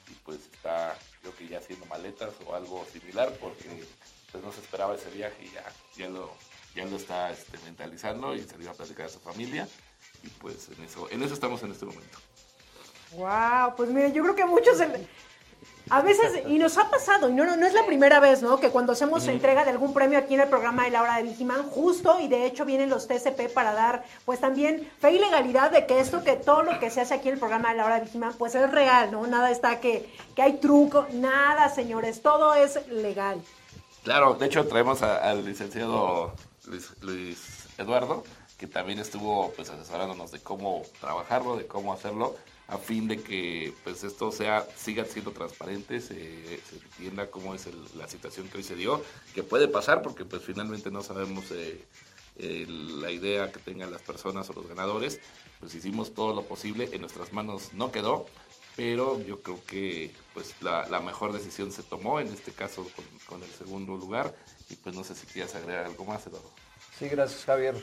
y 0.08 0.12
pues 0.24 0.38
está 0.52 0.96
creo 1.20 1.34
que 1.36 1.48
ya 1.48 1.58
haciendo 1.58 1.84
maletas 1.86 2.32
o 2.46 2.54
algo 2.54 2.86
similar 2.92 3.32
porque 3.38 3.84
pues 4.32 4.42
no 4.44 4.52
se 4.52 4.60
esperaba 4.60 4.94
ese 4.94 5.10
viaje 5.10 5.44
y 5.44 5.50
ya, 5.50 5.64
ya 5.96 6.08
lo, 6.08 6.32
ya 6.74 6.84
lo 6.84 6.96
está 6.96 7.30
este, 7.32 7.58
mentalizando 7.58 8.34
y 8.34 8.42
salió 8.44 8.70
a 8.70 8.74
platicar 8.74 9.06
a 9.06 9.08
su 9.10 9.20
familia 9.20 9.68
y 10.22 10.28
pues 10.28 10.68
en 10.70 10.84
eso, 10.84 11.10
en 11.10 11.22
eso 11.22 11.34
estamos 11.34 11.62
en 11.64 11.72
este 11.72 11.84
momento. 11.86 12.18
Wow, 13.12 13.74
pues 13.76 13.90
miren, 13.90 14.12
yo 14.12 14.22
creo 14.22 14.34
que 14.34 14.44
muchos 14.44 14.78
a 15.88 16.00
veces, 16.02 16.42
y 16.48 16.58
nos 16.58 16.78
ha 16.78 16.90
pasado, 16.90 17.28
y 17.28 17.32
no, 17.32 17.44
no, 17.44 17.56
no 17.56 17.64
es 17.64 17.72
la 17.72 17.86
primera 17.86 18.18
vez, 18.18 18.42
¿no? 18.42 18.58
Que 18.58 18.70
cuando 18.70 18.92
hacemos 18.92 19.28
entrega 19.28 19.64
de 19.64 19.70
algún 19.70 19.94
premio 19.94 20.18
aquí 20.18 20.34
en 20.34 20.40
el 20.40 20.48
programa 20.48 20.82
de 20.84 20.90
la 20.90 21.00
hora 21.00 21.16
de 21.18 21.22
Vigiman, 21.22 21.62
justo, 21.70 22.18
y 22.18 22.26
de 22.26 22.44
hecho 22.44 22.64
vienen 22.64 22.90
los 22.90 23.06
TCP 23.06 23.48
para 23.54 23.72
dar, 23.72 24.04
pues 24.24 24.40
también 24.40 24.90
fe 25.00 25.12
y 25.12 25.20
legalidad 25.20 25.70
de 25.70 25.86
que 25.86 26.00
esto, 26.00 26.24
que 26.24 26.34
todo 26.34 26.64
lo 26.64 26.80
que 26.80 26.90
se 26.90 27.02
hace 27.02 27.14
aquí 27.14 27.28
en 27.28 27.34
el 27.34 27.38
programa 27.38 27.70
de 27.70 27.76
la 27.76 27.84
hora 27.86 27.94
de 28.00 28.06
Vigiman, 28.06 28.32
pues 28.34 28.56
es 28.56 28.68
real, 28.68 29.12
¿no? 29.12 29.24
Nada 29.28 29.52
está 29.52 29.78
que, 29.78 30.12
que 30.34 30.42
hay 30.42 30.54
truco, 30.54 31.06
nada, 31.12 31.68
señores, 31.68 32.20
todo 32.20 32.54
es 32.54 32.84
legal. 32.88 33.40
Claro, 34.02 34.34
de 34.34 34.46
hecho 34.46 34.66
traemos 34.66 35.02
a- 35.04 35.18
al 35.18 35.44
licenciado 35.44 36.32
Luis, 36.66 36.90
Luis 37.00 37.68
Eduardo, 37.78 38.24
que 38.58 38.66
también 38.66 38.98
estuvo 38.98 39.52
pues 39.52 39.70
asesorándonos 39.70 40.32
de 40.32 40.40
cómo 40.40 40.82
trabajarlo, 41.00 41.56
de 41.56 41.66
cómo 41.68 41.92
hacerlo, 41.92 42.34
a 42.68 42.78
fin 42.78 43.06
de 43.06 43.22
que 43.22 43.72
pues 43.84 44.02
esto 44.02 44.32
sea 44.32 44.66
siga 44.76 45.04
siendo 45.04 45.32
transparente, 45.32 46.00
se, 46.00 46.60
entienda 46.72 47.30
cómo 47.30 47.54
es 47.54 47.68
la 47.94 48.08
situación 48.08 48.48
que 48.48 48.58
hoy 48.58 48.64
se 48.64 48.74
dio, 48.74 49.02
que 49.34 49.42
puede 49.42 49.68
pasar 49.68 50.02
porque 50.02 50.24
pues 50.24 50.42
finalmente 50.42 50.90
no 50.90 51.02
sabemos 51.02 51.50
eh, 51.52 51.84
eh, 52.38 52.66
la 52.68 53.10
idea 53.10 53.52
que 53.52 53.60
tengan 53.60 53.92
las 53.92 54.02
personas 54.02 54.50
o 54.50 54.52
los 54.52 54.66
ganadores, 54.66 55.20
pues 55.60 55.74
hicimos 55.74 56.12
todo 56.12 56.34
lo 56.34 56.42
posible, 56.42 56.88
en 56.92 57.00
nuestras 57.00 57.32
manos 57.32 57.72
no 57.72 57.92
quedó, 57.92 58.26
pero 58.74 59.20
yo 59.22 59.40
creo 59.42 59.64
que 59.64 60.10
pues 60.34 60.54
la, 60.60 61.00
mejor 61.00 61.32
decisión 61.32 61.70
se 61.70 61.82
tomó, 61.82 62.20
en 62.20 62.28
este 62.28 62.52
caso 62.52 62.86
con, 62.96 63.04
con 63.26 63.42
el 63.42 63.50
segundo 63.50 63.96
lugar, 63.96 64.34
y 64.68 64.74
pues 64.74 64.94
no 64.94 65.04
sé 65.04 65.14
si 65.14 65.26
quieres 65.26 65.54
agregar 65.54 65.86
algo 65.86 66.04
más, 66.04 66.26
Eduardo. 66.26 66.50
Sí, 66.98 67.08
gracias 67.08 67.44
Javier. 67.44 67.76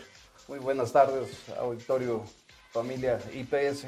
Muy 0.48 0.60
buenas 0.60 0.92
tardes, 0.92 1.50
auditorio, 1.58 2.26
familia 2.74 3.18
IPS. 3.34 3.86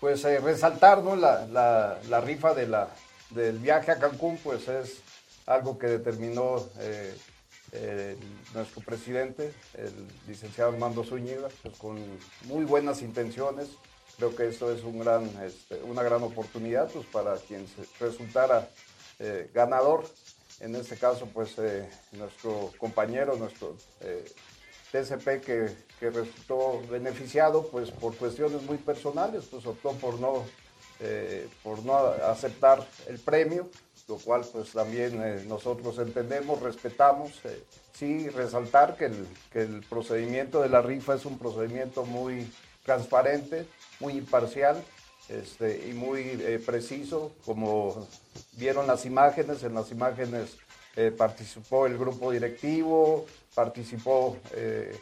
Pues 0.00 0.24
eh, 0.24 0.38
resaltar 0.38 1.02
¿no? 1.02 1.16
la, 1.16 1.46
la- 1.46 1.98
la 2.08 2.20
rifa 2.20 2.54
de 2.54 2.66
la, 2.68 2.88
del 3.30 3.58
viaje 3.58 3.90
a 3.90 3.98
Cancún, 3.98 4.38
pues 4.42 4.68
es 4.68 4.98
algo 5.46 5.78
que 5.78 5.86
determinó 5.88 6.64
eh, 6.80 8.16
nuestro 8.54 8.82
presidente, 8.82 9.52
el 9.74 9.92
licenciado 10.26 10.70
Armando 10.70 11.04
Zúñiga, 11.04 11.48
pues 11.62 11.76
con 11.76 11.98
muy 12.44 12.64
buenas 12.64 13.02
intenciones, 13.02 13.68
creo 14.16 14.34
que 14.34 14.48
esto 14.48 14.72
es 14.72 14.82
un 14.84 15.00
gran, 15.00 15.24
este, 15.44 15.82
una 15.82 16.02
gran 16.02 16.22
oportunidad 16.22 16.88
pues, 16.90 17.06
para 17.06 17.36
quien 17.36 17.66
resultara 18.00 18.68
eh, 19.18 19.50
ganador. 19.52 20.04
En 20.60 20.74
este 20.74 20.96
caso, 20.96 21.26
pues 21.32 21.54
nuestro 22.12 22.72
compañero, 22.78 23.36
nuestro 23.36 23.76
TCP 24.90 25.40
que, 25.44 25.68
que, 25.98 26.10
resultó 26.10 26.80
beneficiado, 26.90 27.66
pues 27.68 27.90
por 27.90 28.16
cuestiones 28.16 28.62
muy 28.62 28.78
personales, 28.78 29.44
pues 29.50 29.66
optó 29.66 29.92
por 29.92 30.20
no, 30.20 30.44
por 31.62 31.84
no 31.84 31.96
aceptar 31.96 32.86
el 33.06 33.18
premio, 33.18 33.68
lo 34.08 34.16
cual 34.16 34.42
pues 34.52 34.72
también 34.72 35.46
nosotros 35.48 35.98
entendemos, 35.98 36.60
respetamos. 36.60 37.32
sí, 37.92 38.28
resaltar 38.30 38.96
que 38.96 39.06
el, 39.06 39.26
que 39.52 39.60
el 39.62 39.80
procedimiento 39.88 40.62
de 40.62 40.68
la 40.68 40.82
rifa 40.82 41.14
es 41.14 41.24
un 41.24 41.38
procedimiento 41.38 42.04
muy 42.04 42.50
transparente, 42.84 43.66
muy 44.00 44.14
imparcial 44.14 44.82
este, 45.28 45.88
y 45.88 45.92
muy 45.92 46.22
eh, 46.40 46.58
preciso, 46.64 47.32
como 47.44 48.08
vieron 48.52 48.86
las 48.86 49.04
imágenes, 49.04 49.62
en 49.62 49.74
las 49.74 49.90
imágenes 49.90 50.56
eh, 50.96 51.10
participó 51.10 51.84
el 51.84 51.98
grupo 51.98 52.32
directivo, 52.32 53.26
participó 53.54 54.38
eh, 54.54 54.98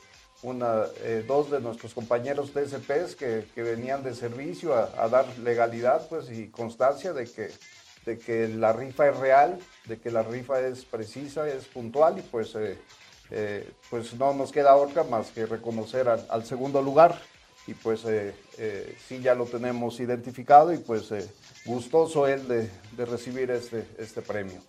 una, 0.47 0.85
dos 1.27 1.51
de 1.51 1.61
nuestros 1.61 1.95
compañeros 1.95 2.53
TSPs 2.53 3.17
que, 3.17 3.47
que 3.55 3.63
venían 3.63 4.03
de 4.03 4.15
servicio 4.15 4.75
a, 4.75 4.91
a, 4.97 5.09
dar 5.09 5.27
legalidad 5.39 6.07
pues, 6.09 6.31
y 6.31 6.49
constancia 6.49 7.13
de 7.13 7.27
que, 7.27 7.51
de 8.05 8.19
que 8.19 8.49
la 8.49 8.73
rifa 8.73 9.09
es 9.09 9.17
real, 9.17 9.59
de 9.87 9.99
que 9.99 10.11
la 10.11 10.23
rifa 10.23 10.61
es 10.61 10.85
precisa, 10.85 11.49
es 11.49 11.65
puntual 11.65 12.19
y 12.19 12.23
pues, 12.23 12.55
pues 13.91 14.15
no 14.15 14.35
nos 14.35 14.53
queda 14.53 14.77
otra 14.77 15.03
más 15.05 15.31
que 15.31 15.47
reconocer 15.47 16.09
al, 16.09 16.25
al 16.29 16.45
segundo 16.45 16.81
lugar 16.81 17.19
y 17.67 17.75
pues 17.75 18.05
eh, 18.05 18.35
eh, 18.59 18.97
sí 19.07 19.21
ya 19.21 19.35
lo 19.35 19.47
tenemos 19.47 19.99
identificado 19.99 20.73
y 20.73 20.79
pues 20.79 21.11
eh, 21.11 21.29
gustoso 21.65 22.27
él 22.27 22.47
de, 22.47 22.71
de, 22.97 23.05
recibir 23.05 23.51
este, 23.51 23.87
este 23.99 24.23
premio. 24.23 24.61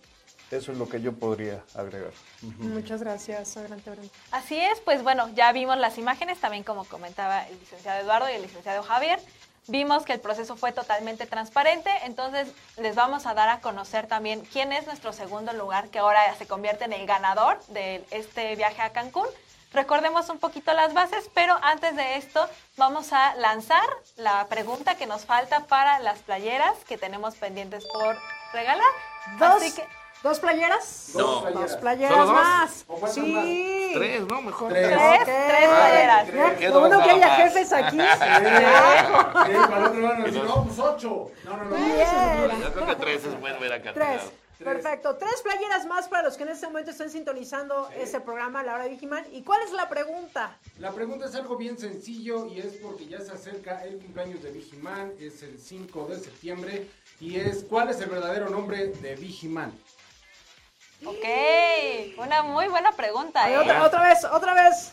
Eso 0.50 0.72
es 0.72 0.78
lo 0.78 0.88
que 0.88 1.00
yo 1.00 1.12
podría 1.12 1.62
agregar. 1.74 2.12
Muchas 2.58 3.02
gracias, 3.02 3.56
Adelante, 3.56 3.90
Así 4.30 4.58
es, 4.58 4.80
pues 4.80 5.02
bueno, 5.02 5.28
ya 5.34 5.52
vimos 5.52 5.76
las 5.76 5.98
imágenes, 5.98 6.40
también 6.40 6.64
como 6.64 6.84
comentaba 6.84 7.46
el 7.48 7.58
licenciado 7.58 8.00
Eduardo 8.00 8.30
y 8.30 8.34
el 8.34 8.42
licenciado 8.42 8.82
Javier. 8.82 9.20
Vimos 9.66 10.04
que 10.04 10.14
el 10.14 10.20
proceso 10.20 10.56
fue 10.56 10.72
totalmente 10.72 11.26
transparente, 11.26 11.90
entonces 12.04 12.48
les 12.78 12.96
vamos 12.96 13.26
a 13.26 13.34
dar 13.34 13.50
a 13.50 13.60
conocer 13.60 14.06
también 14.06 14.40
quién 14.50 14.72
es 14.72 14.86
nuestro 14.86 15.12
segundo 15.12 15.52
lugar, 15.52 15.90
que 15.90 15.98
ahora 15.98 16.34
se 16.36 16.46
convierte 16.46 16.84
en 16.84 16.94
el 16.94 17.06
ganador 17.06 17.62
de 17.66 18.02
este 18.10 18.56
viaje 18.56 18.80
a 18.80 18.90
Cancún. 18.90 19.26
Recordemos 19.74 20.30
un 20.30 20.38
poquito 20.38 20.72
las 20.72 20.94
bases, 20.94 21.28
pero 21.34 21.58
antes 21.60 21.94
de 21.94 22.16
esto 22.16 22.48
vamos 22.78 23.12
a 23.12 23.34
lanzar 23.34 23.86
la 24.16 24.46
pregunta 24.46 24.94
que 24.94 25.06
nos 25.06 25.26
falta 25.26 25.66
para 25.66 25.98
las 25.98 26.20
playeras 26.20 26.72
que 26.88 26.96
tenemos 26.96 27.34
pendientes 27.34 27.84
por 27.92 28.16
regalar. 28.54 28.86
Dos, 29.38 29.62
¿Dos 30.22 30.40
playeras? 30.40 31.10
No. 31.14 31.50
Dos 31.50 31.76
playeras 31.76 32.26
más. 32.26 32.86
Sí. 33.12 33.92
Tres, 33.94 34.26
¿no? 34.26 34.42
Mejor. 34.42 34.70
Tres, 34.70 34.88
tres, 34.88 35.24
tres 35.24 35.68
playeras. 35.68 36.60
Lo 36.72 36.80
bueno 36.80 37.02
que 37.02 37.10
haya 37.10 37.36
jefes 37.36 37.72
aquí. 37.72 37.98
Sí, 39.48 39.54
para 39.68 39.90
otro 39.90 40.24
decir, 40.24 40.44
no, 40.44 40.64
pues 40.64 40.78
ocho. 40.78 41.30
No, 41.44 41.56
no, 41.56 41.64
no. 41.64 41.76
Yo 41.78 42.72
creo 42.72 42.86
que 42.86 42.96
tres 42.96 43.24
es 43.24 43.40
bueno 43.40 43.60
ver 43.60 43.72
acá. 43.72 43.92
Tres. 43.94 44.22
Perfecto. 44.58 45.16
Tres 45.16 45.40
playeras 45.42 45.86
más 45.86 46.08
para 46.08 46.24
los 46.24 46.36
que 46.36 46.42
en 46.42 46.48
este 46.48 46.66
momento 46.66 46.90
están 46.90 47.10
sintonizando 47.10 47.88
ese 47.96 48.20
programa, 48.20 48.62
La 48.64 48.74
Hora 48.74 48.84
de 48.84 48.90
Vigiman. 48.90 49.24
¿Y 49.32 49.42
cuál 49.42 49.62
es 49.62 49.72
la 49.72 49.88
pregunta? 49.88 50.58
La 50.78 50.90
pregunta 50.90 51.26
es 51.26 51.34
algo 51.36 51.56
bien 51.56 51.78
sencillo 51.78 52.46
y 52.46 52.58
es 52.58 52.74
porque 52.82 53.06
ya 53.06 53.20
se 53.20 53.32
acerca 53.32 53.84
el 53.84 53.98
cumpleaños 53.98 54.42
de 54.42 54.50
Vigiman, 54.50 55.12
es 55.20 55.44
el 55.44 55.60
5 55.60 56.06
de 56.06 56.18
septiembre, 56.18 56.88
y 57.20 57.36
es 57.36 57.64
¿cuál 57.68 57.90
es 57.90 58.00
el 58.00 58.10
verdadero 58.10 58.48
nombre 58.50 58.88
de 58.88 59.14
Vigiman? 59.14 59.72
Ok, 61.04 61.24
una 62.18 62.42
muy 62.42 62.68
buena 62.68 62.92
pregunta. 62.92 63.50
¿eh? 63.50 63.58
Otra, 63.58 63.84
otra, 63.84 64.02
vez, 64.02 64.24
otra 64.24 64.54
vez. 64.54 64.92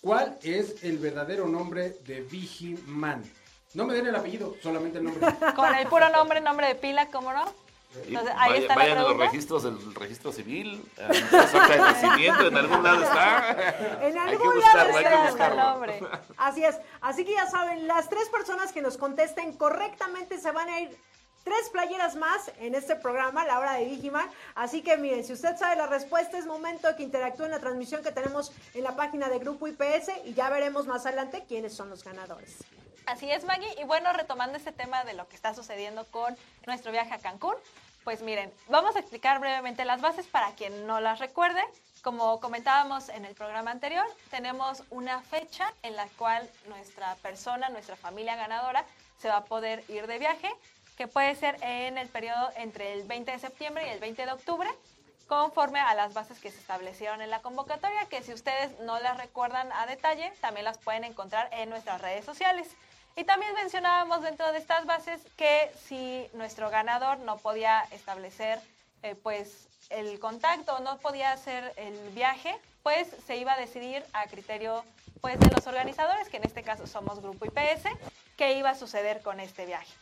¿Cuál 0.00 0.38
es 0.42 0.82
el 0.84 0.98
verdadero 0.98 1.46
nombre 1.46 1.96
de 2.06 2.22
Vigiman? 2.22 3.22
No 3.74 3.84
me 3.84 3.94
den 3.94 4.06
el 4.06 4.16
apellido, 4.16 4.56
solamente 4.62 4.98
el 4.98 5.04
nombre. 5.04 5.26
Con 5.56 5.74
el 5.74 5.86
puro 5.88 6.08
nombre, 6.10 6.40
nombre 6.40 6.68
de 6.68 6.74
pila, 6.74 7.08
¿cómo 7.08 7.32
no? 7.32 7.44
Entonces, 8.06 8.32
ahí 8.38 8.50
vaya, 8.50 8.62
está 8.62 8.74
vayan 8.76 8.98
a 8.98 9.02
los 9.02 9.16
registros 9.16 9.64
del 9.64 9.94
registro 9.96 10.30
civil, 10.30 10.88
en 10.96 11.10
de 11.10 11.78
nacimiento, 11.78 12.46
en 12.46 12.56
algún 12.56 12.84
lado 12.84 13.02
está. 13.02 13.56
En 14.02 14.16
algún 14.16 14.60
lado 14.60 14.90
está 15.28 15.46
el 15.48 15.56
nombre. 15.56 16.00
Así 16.36 16.64
es. 16.64 16.76
Así 17.00 17.24
que 17.24 17.32
ya 17.32 17.50
saben, 17.50 17.88
las 17.88 18.08
tres 18.08 18.28
personas 18.28 18.70
que 18.72 18.80
nos 18.80 18.96
contesten 18.96 19.56
correctamente 19.56 20.38
se 20.38 20.52
van 20.52 20.68
a 20.68 20.80
ir 20.80 20.96
tres 21.44 21.68
playeras 21.70 22.16
más 22.16 22.50
en 22.58 22.74
este 22.74 22.96
programa, 22.96 23.44
la 23.44 23.58
hora 23.58 23.74
de 23.74 23.86
Digiman. 23.86 24.28
Así 24.54 24.82
que 24.82 24.96
miren, 24.96 25.24
si 25.24 25.32
usted 25.32 25.56
sabe 25.56 25.76
la 25.76 25.86
respuesta, 25.86 26.38
es 26.38 26.46
momento 26.46 26.94
que 26.96 27.02
interactúe 27.02 27.44
en 27.44 27.50
la 27.50 27.60
transmisión 27.60 28.02
que 28.02 28.12
tenemos 28.12 28.52
en 28.74 28.84
la 28.84 28.96
página 28.96 29.28
de 29.28 29.38
Grupo 29.38 29.68
IPS 29.68 30.10
y 30.24 30.34
ya 30.34 30.50
veremos 30.50 30.86
más 30.86 31.06
adelante 31.06 31.44
quiénes 31.48 31.74
son 31.74 31.90
los 31.90 32.04
ganadores. 32.04 32.58
Así 33.06 33.30
es, 33.30 33.44
Maggie. 33.44 33.74
Y 33.80 33.84
bueno, 33.84 34.12
retomando 34.12 34.56
este 34.56 34.72
tema 34.72 35.04
de 35.04 35.14
lo 35.14 35.28
que 35.28 35.36
está 35.36 35.54
sucediendo 35.54 36.04
con 36.06 36.36
nuestro 36.66 36.92
viaje 36.92 37.14
a 37.14 37.18
Cancún, 37.18 37.54
pues 38.04 38.22
miren, 38.22 38.52
vamos 38.68 38.96
a 38.96 39.00
explicar 39.00 39.40
brevemente 39.40 39.84
las 39.84 40.00
bases 40.00 40.26
para 40.26 40.52
quien 40.52 40.86
no 40.86 41.00
las 41.00 41.18
recuerde. 41.18 41.62
Como 42.02 42.40
comentábamos 42.40 43.10
en 43.10 43.24
el 43.26 43.34
programa 43.34 43.72
anterior, 43.72 44.06
tenemos 44.30 44.82
una 44.90 45.20
fecha 45.20 45.72
en 45.82 45.96
la 45.96 46.06
cual 46.16 46.48
nuestra 46.66 47.14
persona, 47.16 47.68
nuestra 47.68 47.96
familia 47.96 48.36
ganadora, 48.36 48.86
se 49.18 49.28
va 49.28 49.38
a 49.38 49.44
poder 49.44 49.84
ir 49.88 50.06
de 50.06 50.18
viaje, 50.18 50.48
que 51.00 51.08
puede 51.08 51.34
ser 51.34 51.56
en 51.62 51.96
el 51.96 52.08
periodo 52.08 52.50
entre 52.56 52.92
el 52.92 53.04
20 53.04 53.32
de 53.32 53.38
septiembre 53.38 53.86
y 53.86 53.90
el 53.90 54.00
20 54.00 54.26
de 54.26 54.32
octubre, 54.32 54.68
conforme 55.28 55.80
a 55.80 55.94
las 55.94 56.12
bases 56.12 56.38
que 56.40 56.50
se 56.50 56.58
establecieron 56.58 57.22
en 57.22 57.30
la 57.30 57.40
convocatoria, 57.40 58.04
que 58.10 58.22
si 58.22 58.34
ustedes 58.34 58.78
no 58.80 59.00
las 59.00 59.16
recuerdan 59.16 59.72
a 59.72 59.86
detalle, 59.86 60.30
también 60.42 60.66
las 60.66 60.76
pueden 60.76 61.04
encontrar 61.04 61.48
en 61.52 61.70
nuestras 61.70 62.02
redes 62.02 62.26
sociales. 62.26 62.68
Y 63.16 63.24
también 63.24 63.54
mencionábamos 63.54 64.20
dentro 64.20 64.52
de 64.52 64.58
estas 64.58 64.84
bases 64.84 65.22
que 65.38 65.72
si 65.86 66.28
nuestro 66.34 66.68
ganador 66.68 67.18
no 67.20 67.38
podía 67.38 67.80
establecer 67.92 68.60
eh, 69.02 69.14
pues 69.14 69.68
el 69.88 70.20
contacto, 70.20 70.80
no 70.80 70.98
podía 70.98 71.32
hacer 71.32 71.72
el 71.76 72.10
viaje, 72.10 72.54
pues 72.82 73.08
se 73.26 73.36
iba 73.36 73.54
a 73.54 73.58
decidir 73.58 74.04
a 74.12 74.26
criterio 74.26 74.84
pues 75.22 75.40
de 75.40 75.48
los 75.48 75.66
organizadores, 75.66 76.28
que 76.28 76.36
en 76.36 76.44
este 76.44 76.62
caso 76.62 76.86
somos 76.86 77.22
Grupo 77.22 77.46
IPS, 77.46 77.84
qué 78.36 78.58
iba 78.58 78.68
a 78.68 78.74
suceder 78.74 79.22
con 79.22 79.40
este 79.40 79.64
viaje. 79.64 79.94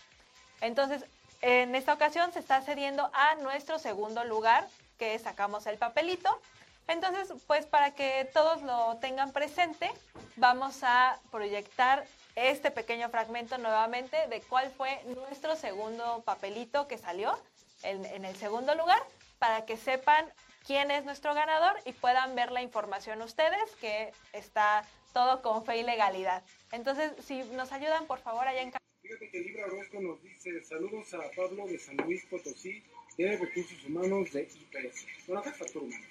Entonces, 0.60 1.04
en 1.40 1.74
esta 1.74 1.94
ocasión 1.94 2.32
se 2.32 2.40
está 2.40 2.60
cediendo 2.62 3.10
a 3.12 3.36
nuestro 3.36 3.78
segundo 3.78 4.24
lugar, 4.24 4.66
que 4.98 5.18
sacamos 5.18 5.66
el 5.66 5.78
papelito. 5.78 6.40
Entonces, 6.88 7.32
pues 7.46 7.66
para 7.66 7.92
que 7.92 8.28
todos 8.32 8.62
lo 8.62 8.96
tengan 8.96 9.32
presente, 9.32 9.90
vamos 10.36 10.80
a 10.82 11.18
proyectar 11.30 12.06
este 12.34 12.70
pequeño 12.70 13.08
fragmento 13.10 13.58
nuevamente 13.58 14.26
de 14.28 14.40
cuál 14.40 14.70
fue 14.70 15.02
nuestro 15.04 15.56
segundo 15.56 16.22
papelito 16.24 16.88
que 16.88 16.98
salió 16.98 17.38
en, 17.82 18.24
el 18.24 18.36
segundo 18.36 18.74
lugar 18.74 19.02
para 19.38 19.64
que 19.64 19.76
sepan 19.76 20.32
quién 20.66 20.90
es 20.90 21.04
nuestro 21.04 21.34
ganador 21.34 21.76
y 21.84 21.92
puedan 21.92 22.34
ver 22.34 22.52
la 22.52 22.62
información 22.62 23.22
ustedes 23.22 23.70
que 23.80 24.12
está 24.32 24.84
todo 25.12 25.42
con 25.42 25.64
fe 25.64 25.78
y 25.78 25.82
legalidad. 25.82 26.42
Entonces, 26.72 27.12
si 27.24 27.42
nos 27.44 27.72
ayudan, 27.72 28.06
por 28.06 28.20
favor, 28.20 28.46
allá 28.46 28.62
en 28.62 28.72
Fíjate 29.08 29.30
que 29.30 29.40
Libra 29.40 29.64
Orozco 29.64 30.00
nos 30.02 30.22
dice 30.22 30.62
saludos 30.64 31.14
a 31.14 31.30
Pablo 31.30 31.66
de 31.66 31.78
San 31.78 31.96
Luis 31.96 32.26
Potosí, 32.26 32.82
de 33.16 33.38
Recursos 33.38 33.82
Humanos 33.86 34.30
de 34.32 34.42
IPS. 34.42 35.06
Bueno, 35.26 35.40
acá 35.40 35.48
es 35.48 35.56
factor 35.56 35.82
humano. 35.82 36.04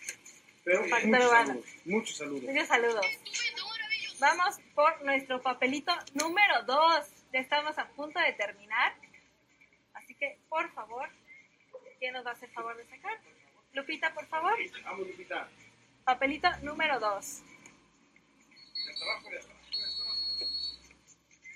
Pero 0.64 0.82
muchos 0.82 1.30
saludos, 1.30 1.66
muchos 1.86 2.18
saludos. 2.18 2.44
Muchos 2.44 2.68
saludos. 2.68 3.06
Vamos 4.20 4.56
por 4.74 5.06
nuestro 5.06 5.40
papelito 5.44 5.94
número 6.16 6.64
2. 6.64 7.06
Ya 7.34 7.40
estamos 7.40 7.78
a 7.78 7.88
punto 7.90 8.20
de 8.20 8.34
terminar. 8.34 8.96
Así 9.94 10.16
que, 10.16 10.40
por 10.50 10.68
favor, 10.74 11.08
¿quién 12.00 12.14
nos 12.14 12.26
va 12.26 12.32
a 12.32 12.34
hacer 12.34 12.50
favor 12.50 12.76
de 12.78 12.86
sacar? 12.88 13.22
Lupita, 13.74 14.12
por 14.12 14.26
favor. 14.26 14.58
Vamos, 14.86 15.08
Lupita. 15.08 15.48
Papelito 16.04 16.50
número 16.64 17.00
2. 17.00 17.44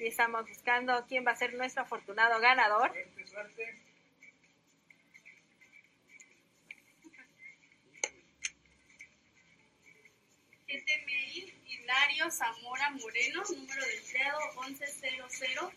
Y 0.02 0.08
estamos 0.08 0.50
buscando 0.50 1.06
quién 1.08 1.24
va 1.24 1.30
a 1.30 1.36
ser 1.36 1.54
nuestro 1.54 1.84
afortunado 1.84 2.42
ganador. 2.42 2.90
Suerte, 2.90 3.28
suerte. 3.28 3.80
Hilario 11.68 12.32
Zamora 12.32 12.90
Moreno, 12.90 13.44
número 13.48 13.86
de 13.86 13.98
empleado 13.98 14.40
1100-3792. 14.56 15.72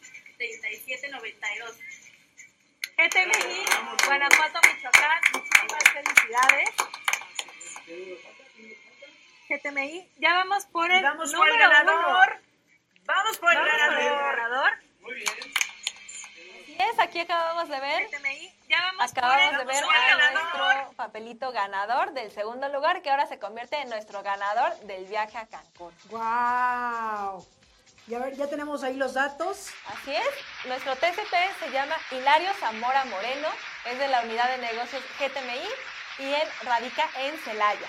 GTMI, 2.97 3.67
Guanajuato, 4.07 4.61
Michoacán, 4.73 5.21
muchísimas 5.35 5.85
felicidades. 5.93 6.71
GTMI, 9.51 10.09
ya 10.17 10.33
vamos 10.33 10.65
por 10.65 10.91
el 10.91 11.03
vamos 11.03 11.31
número 11.31 11.53
por 11.53 11.63
el 11.63 11.69
ganador. 11.69 12.54
Vamos 13.07 13.39
por 13.39 13.53
el 13.53 13.59
ganador. 13.59 14.73
Muy 15.01 15.25
aquí 16.99 17.21
acabamos 17.21 17.69
de 17.69 17.81
ver. 17.81 18.09
Ya 18.69 18.81
vamos 18.81 19.13
Acabamos 19.13 19.49
por 19.51 19.59
de 19.59 19.65
ver 19.65 19.85
a 19.85 20.33
nuestro 20.33 20.93
papelito 20.97 21.53
ganador 21.53 22.13
del 22.13 22.31
segundo 22.31 22.69
lugar, 22.69 23.03
que 23.03 23.11
ahora 23.11 23.27
se 23.27 23.39
convierte 23.39 23.81
en 23.81 23.89
nuestro 23.89 24.23
ganador 24.23 24.75
del 24.81 25.05
viaje 25.07 25.39
a 25.39 25.47
Cancún. 25.47 25.95
¡Wow! 26.11 27.47
Ya, 28.07 28.19
ver, 28.19 28.35
ya 28.37 28.49
tenemos 28.49 28.83
ahí 28.83 28.97
los 28.97 29.15
datos. 29.15 29.71
Así 29.87 30.15
es, 30.15 30.67
nuestro 30.67 30.95
TCP 30.97 31.35
se 31.59 31.71
llama 31.71 31.97
Hilario 32.11 32.53
Zamora 32.55 33.05
Moreno, 33.07 33.49
es 33.87 33.99
de 33.99 34.09
la 34.09 34.23
unidad 34.23 34.49
de 34.49 34.59
negocios 34.59 35.03
GTMI 35.19 36.25
y 36.25 36.33
él 36.33 36.49
radica 36.65 37.09
en 37.21 37.37
Celaya. 37.39 37.89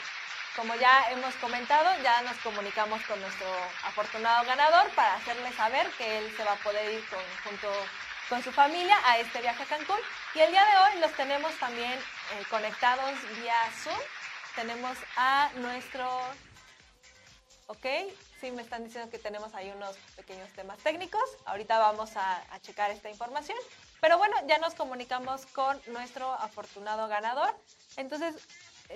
Como 0.56 0.74
ya 0.76 1.12
hemos 1.12 1.36
comentado, 1.36 1.90
ya 2.02 2.22
nos 2.22 2.38
comunicamos 2.38 3.02
con 3.06 3.20
nuestro 3.20 3.48
afortunado 3.84 4.46
ganador 4.46 4.90
para 4.92 5.16
hacerle 5.16 5.52
saber 5.54 5.90
que 5.98 6.20
él 6.20 6.34
se 6.38 6.44
va 6.44 6.54
a 6.54 6.64
poder 6.64 6.94
ir 6.94 7.06
con, 7.10 7.20
junto 7.44 7.68
con 8.30 8.42
su 8.42 8.52
familia 8.52 8.98
a 9.06 9.20
este 9.20 9.42
viaje 9.42 9.64
a 9.64 9.66
Cancún. 9.66 10.00
Y 10.34 10.40
el 10.40 10.52
día 10.52 10.64
de 10.64 10.78
hoy 10.78 11.02
los 11.02 11.12
tenemos 11.14 11.54
también 11.60 11.92
eh, 11.92 12.44
conectados 12.50 13.12
vía 13.42 13.56
Zoom. 13.84 14.00
Tenemos 14.56 14.98
a 15.18 15.50
nuestro 15.56 16.10
Ok, 17.68 17.86
sí 18.40 18.52
me 18.52 18.62
están 18.62 18.84
diciendo 18.84 19.10
que 19.10 19.18
tenemos 19.18 19.56
ahí 19.56 19.72
unos 19.76 19.98
pequeños 20.16 20.50
temas 20.54 20.78
técnicos. 20.80 21.24
Ahorita 21.46 21.80
vamos 21.80 22.16
a, 22.16 22.44
a 22.54 22.60
checar 22.62 22.92
esta 22.92 23.10
información. 23.10 23.58
Pero 24.02 24.20
bueno, 24.20 24.36
ya 24.48 24.60
nos 24.60 24.76
comunicamos 24.76 25.48
con 25.48 25.82
nuestro 25.88 26.32
afortunado 26.32 27.08
ganador. 27.08 27.56
Entonces, 27.98 28.36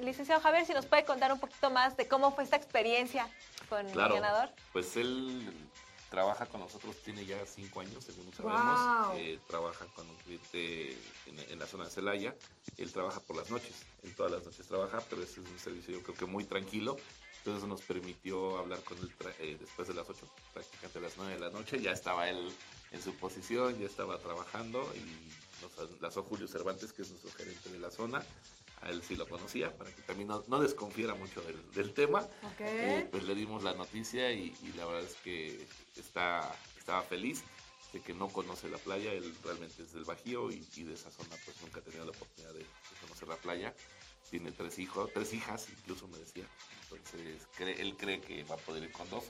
licenciado 0.02 0.42
Javier, 0.42 0.66
si 0.66 0.74
nos 0.74 0.86
puede 0.86 1.04
contar 1.06 1.32
un 1.34 1.40
poquito 1.40 1.70
más 1.70 1.98
de 1.98 2.08
cómo 2.08 2.34
fue 2.34 2.44
esta 2.44 2.56
experiencia 2.56 3.28
con 3.70 3.88
Claro, 3.90 4.16
el 4.16 4.22
ganador. 4.22 4.50
pues 4.74 4.96
él 4.98 5.52
trabaja 6.10 6.48
con 6.48 6.62
nosotros, 6.62 6.96
tiene 7.04 7.26
ya 7.26 7.38
cinco 7.46 7.82
años, 7.82 8.04
según 8.04 8.34
sabemos. 8.34 9.16
Eh, 9.18 9.40
trabaja 9.48 9.86
con 9.96 10.10
un 10.10 10.16
cliente 10.18 10.94
en, 11.28 11.40
en 11.52 11.60
la 11.60 11.68
zona 11.68 11.86
de 11.86 11.92
Celaya. 11.92 12.36
Él 12.78 12.92
trabaja 12.92 13.20
por 13.20 13.36
las 13.36 13.50
noches, 13.52 13.74
él 14.04 14.16
todas 14.16 14.32
las 14.32 14.44
noches 14.44 14.66
trabaja, 14.68 15.02
pero 15.10 15.22
ese 15.22 15.34
es 15.42 15.48
un 15.48 15.60
servicio 15.60 15.94
yo 15.98 16.04
creo 16.04 16.16
que 16.16 16.26
muy 16.26 16.46
tranquilo. 16.46 16.98
Entonces 17.40 17.68
nos 17.70 17.82
permitió 17.84 18.58
hablar 18.58 18.80
con 18.84 18.98
él 18.98 19.14
eh, 19.40 19.58
después 19.60 19.88
de 19.88 19.94
las 19.94 20.10
8, 20.10 20.20
prácticamente 20.54 20.98
a 21.00 21.02
las 21.02 21.18
9 21.18 21.34
de 21.36 21.40
la 21.40 21.50
noche. 21.52 21.80
Ya 21.80 21.92
estaba 21.92 22.28
él 22.30 22.52
en 22.92 23.02
su 23.02 23.14
posición, 23.16 23.78
ya 23.80 23.86
estaba 23.86 24.18
trabajando 24.18 24.82
y 24.96 25.62
nos 25.62 25.92
enlazó 25.92 26.24
Julio 26.24 26.48
Cervantes, 26.48 26.92
que 26.92 27.04
es 27.04 27.10
nuestro 27.12 27.32
gerente 27.32 27.70
de 27.70 27.80
la 27.80 27.92
zona. 27.92 28.24
A 28.82 28.90
él 28.90 29.02
sí 29.04 29.16
lo 29.16 29.28
conocía, 29.28 29.76
para 29.78 29.94
que 29.94 30.02
también 30.04 30.30
no, 30.30 30.44
no 30.48 30.60
desconfiara 30.62 31.14
mucho 31.16 31.42
del, 31.42 31.72
del 31.72 31.94
tema. 31.94 32.20
Ok. 32.22 32.62
Eh, 32.62 33.08
pues 33.12 33.24
le 33.24 33.36
dimos 33.36 33.62
la 33.64 33.74
noticia 33.74 34.32
y, 34.32 34.56
y 34.64 34.72
la 34.78 34.86
verdad 34.86 35.04
es 35.04 35.16
que 35.18 35.68
está, 35.98 36.56
estaba 36.78 37.02
feliz 37.04 37.44
de 37.92 38.00
que 38.02 38.14
no 38.14 38.30
conoce 38.30 38.70
la 38.70 38.78
playa, 38.78 39.12
él 39.12 39.36
realmente 39.44 39.82
es 39.84 39.92
del 39.94 40.06
Bajío 40.06 40.52
y, 40.52 40.66
y 40.76 40.84
de 40.84 40.94
esa 40.94 41.10
zona 41.12 41.36
pues 41.44 41.60
nunca 41.62 41.80
ha 41.80 41.84
tenido 41.84 42.06
la 42.06 42.12
oportunidad 42.12 42.54
de, 42.54 42.60
de 42.60 42.66
conocer 43.02 43.28
la 43.28 43.36
playa. 43.36 43.74
Tiene 44.30 44.52
tres 44.52 44.78
hijos, 44.80 45.10
tres 45.12 45.34
hijas 45.34 45.68
incluso 45.70 46.08
me 46.08 46.20
decía. 46.20 46.46
Entonces 46.84 47.48
cree- 47.58 47.82
él 47.82 47.98
cree 47.98 48.22
que 48.22 48.44
va 48.44 48.56
a 48.56 48.60
poder 48.60 48.84
ir 48.84 48.92
con 48.92 49.10
dos, 49.10 49.26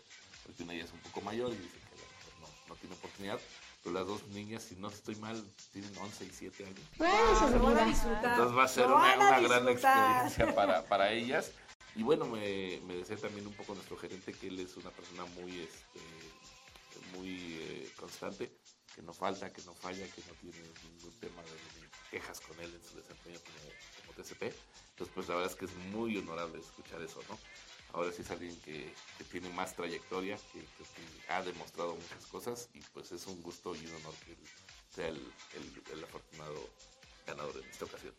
porque 0.45 0.61
una 0.63 0.75
ya 0.75 0.83
es 0.83 0.91
un 0.91 0.99
poco 0.99 1.21
mayor 1.21 1.51
y 1.53 1.55
dice 1.57 1.77
que 1.89 2.41
no, 2.41 2.47
no 2.67 2.75
tiene 2.75 2.95
oportunidad. 2.95 3.39
Pero 3.83 3.95
las 3.95 4.07
dos 4.07 4.27
niñas, 4.27 4.63
si 4.63 4.75
no 4.75 4.89
estoy 4.89 5.15
mal, 5.15 5.41
tienen 5.71 5.95
11 5.97 6.25
y 6.25 6.29
7 6.29 6.65
años. 6.65 6.79
Bueno, 6.97 7.49
lo 7.57 7.63
van 7.63 7.77
a 7.77 7.85
disfrutar. 7.85 8.31
Entonces 8.31 8.57
va 8.57 8.63
a 8.63 8.67
ser 8.67 8.85
una, 8.87 8.95
van 8.95 9.21
a 9.21 9.27
una 9.29 9.39
gran 9.39 9.69
experiencia 9.69 10.53
para, 10.55 10.83
para 10.85 11.11
ellas. 11.11 11.51
Y 11.95 12.03
bueno, 12.03 12.25
me, 12.25 12.79
me 12.85 12.95
decía 12.95 13.17
también 13.17 13.47
un 13.47 13.53
poco 13.53 13.73
nuestro 13.73 13.97
gerente 13.97 14.33
que 14.33 14.47
él 14.47 14.59
es 14.59 14.75
una 14.77 14.89
persona 14.91 15.25
muy, 15.25 15.59
este, 15.59 15.99
muy 17.17 17.57
eh, 17.59 17.91
constante, 17.97 18.51
que 18.93 19.01
no 19.01 19.13
falta, 19.13 19.51
que 19.51 19.61
no 19.63 19.73
falla, 19.73 20.05
que 20.07 20.21
no 20.27 20.33
tiene 20.41 20.57
ningún 20.83 21.13
tema 21.19 21.41
de 21.43 21.89
quejas 22.11 22.39
con 22.41 22.59
él 22.59 22.73
en 22.73 22.83
su 22.83 22.97
desempeño 22.97 23.39
como, 23.39 23.69
como 24.01 24.13
TCP. 24.13 24.43
Entonces, 24.91 25.13
pues 25.15 25.27
la 25.29 25.35
verdad 25.35 25.51
es 25.51 25.57
que 25.57 25.65
es 25.65 25.75
muy 25.91 26.17
honorable 26.17 26.59
escuchar 26.59 27.01
eso, 27.01 27.21
¿no? 27.29 27.37
Ahora 27.93 28.11
sí 28.11 28.21
es 28.21 28.29
alguien 28.31 28.55
que, 28.61 28.93
tiene 29.31 29.49
más 29.49 29.75
trayectoria, 29.75 30.37
que, 30.53 30.63
ha 31.33 31.41
demostrado 31.43 31.95
muchas 31.95 32.25
cosas 32.27 32.69
y 32.73 32.79
pues 32.93 33.11
es 33.11 33.25
un 33.27 33.41
gusto 33.41 33.75
y 33.75 33.85
un 33.85 33.95
honor 33.95 34.13
que 34.25 34.35
sea 34.93 35.07
el, 35.07 35.17
el- 35.17 35.83
el 35.97 36.03
afortunado 36.03 36.69
ganador 37.25 37.57
en 37.57 37.69
esta 37.69 37.85
ocasión. 37.85 38.13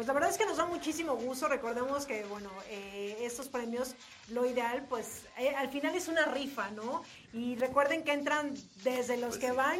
Pues 0.00 0.08
la 0.08 0.14
verdad 0.14 0.30
es 0.30 0.38
que 0.38 0.46
nos 0.46 0.56
da 0.56 0.64
muchísimo 0.64 1.14
gusto. 1.14 1.46
Recordemos 1.46 2.06
que, 2.06 2.24
bueno, 2.24 2.48
eh, 2.70 3.18
estos 3.20 3.48
premios, 3.48 3.94
lo 4.30 4.46
ideal, 4.46 4.86
pues 4.88 5.26
eh, 5.36 5.54
al 5.54 5.68
final 5.68 5.94
es 5.94 6.08
una 6.08 6.24
rifa, 6.24 6.70
¿no? 6.70 7.02
Y 7.34 7.56
recuerden 7.56 8.02
que 8.02 8.12
entran 8.12 8.54
desde 8.82 9.18
los 9.18 9.36
que 9.36 9.52
van 9.52 9.78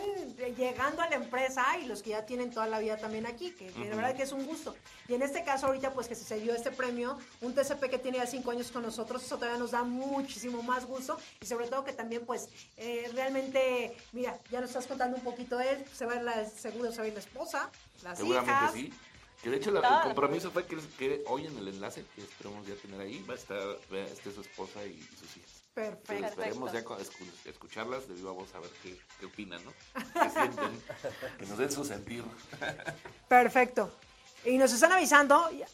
llegando 0.58 1.00
a 1.00 1.08
la 1.08 1.16
empresa 1.16 1.64
y 1.82 1.86
los 1.86 2.02
que 2.02 2.10
ya 2.10 2.26
tienen 2.26 2.50
toda 2.50 2.66
la 2.66 2.80
vida 2.80 2.98
también 2.98 3.24
aquí, 3.24 3.52
que, 3.52 3.68
que 3.68 3.88
verdad 3.88 4.14
que 4.14 4.24
es 4.24 4.32
un 4.32 4.44
gusto. 4.44 4.76
Y 5.08 5.14
en 5.14 5.22
este 5.22 5.42
caso, 5.42 5.68
ahorita, 5.68 5.94
pues 5.94 6.06
que 6.06 6.14
se 6.14 6.38
dio 6.38 6.54
este 6.54 6.70
premio, 6.70 7.18
un 7.40 7.54
TCP 7.54 7.88
que 7.88 7.98
tiene 7.98 8.18
ya 8.18 8.26
cinco 8.26 8.50
años 8.50 8.70
con 8.70 8.82
nosotros, 8.82 9.24
eso 9.24 9.36
todavía 9.36 9.58
nos 9.58 9.70
da 9.70 9.84
muchísimo 9.84 10.62
más 10.62 10.84
gusto. 10.84 11.16
Y 11.40 11.46
sobre 11.46 11.68
todo 11.68 11.82
que 11.82 11.94
también, 11.94 12.26
pues, 12.26 12.50
eh, 12.76 13.10
realmente, 13.14 13.96
mira, 14.12 14.38
ya 14.50 14.60
nos 14.60 14.68
estás 14.68 14.86
contando 14.86 15.16
un 15.16 15.24
poquito 15.24 15.56
de 15.56 15.70
él, 15.70 15.84
se 15.94 16.04
va 16.04 16.12
a 16.12 16.16
ir 16.16 16.22
la, 16.24 16.44
seguro 16.44 16.92
se 16.92 16.98
va 16.98 17.04
a 17.04 17.08
ir 17.08 17.14
la 17.14 17.20
esposa, 17.20 17.70
las 18.02 18.18
Seguramente 18.18 18.52
hijas. 18.52 18.72
sí. 18.74 18.92
Que 19.42 19.50
de 19.50 19.56
hecho 19.56 19.70
la- 19.70 19.80
el 19.98 20.02
compromiso 20.04 20.50
fue 20.50 20.66
que, 20.66 20.76
que 20.98 21.22
hoy 21.26 21.46
en 21.46 21.56
el 21.58 21.68
enlace 21.68 22.04
que 22.14 22.22
esperemos 22.22 22.66
ya 22.66 22.74
tener 22.76 23.00
ahí 23.00 23.22
va 23.28 23.34
a 23.34 23.36
estar 23.36 23.58
estar 23.90 24.32
su 24.32 24.40
esposa 24.42 24.84
y, 24.84 24.90
y 24.90 25.16
sus 25.18 25.36
hijas. 25.36 25.50
Perfecto. 25.72 26.12
Entonces, 26.12 26.38
esperemos 26.38 26.72
ya 26.72 27.50
escucharlas 27.50 28.08
de 28.08 28.14
viva 28.14 28.32
voz 28.32 28.54
a 28.54 28.58
ver 28.58 28.70
qué, 28.82 28.98
qué 29.18 29.26
opinan, 29.26 29.64
¿no? 29.64 29.72
¿Qué 29.94 30.28
sienten? 30.30 30.82
que 31.38 31.46
nos 31.46 31.56
den 31.58 31.70
su 31.72 31.84
sentir. 31.84 32.24
Perfecto. 33.28 33.90
Y 34.44 34.58
nos 34.58 34.72
están 34.72 34.92
avisando, 34.92 35.50
ya, 35.52 35.66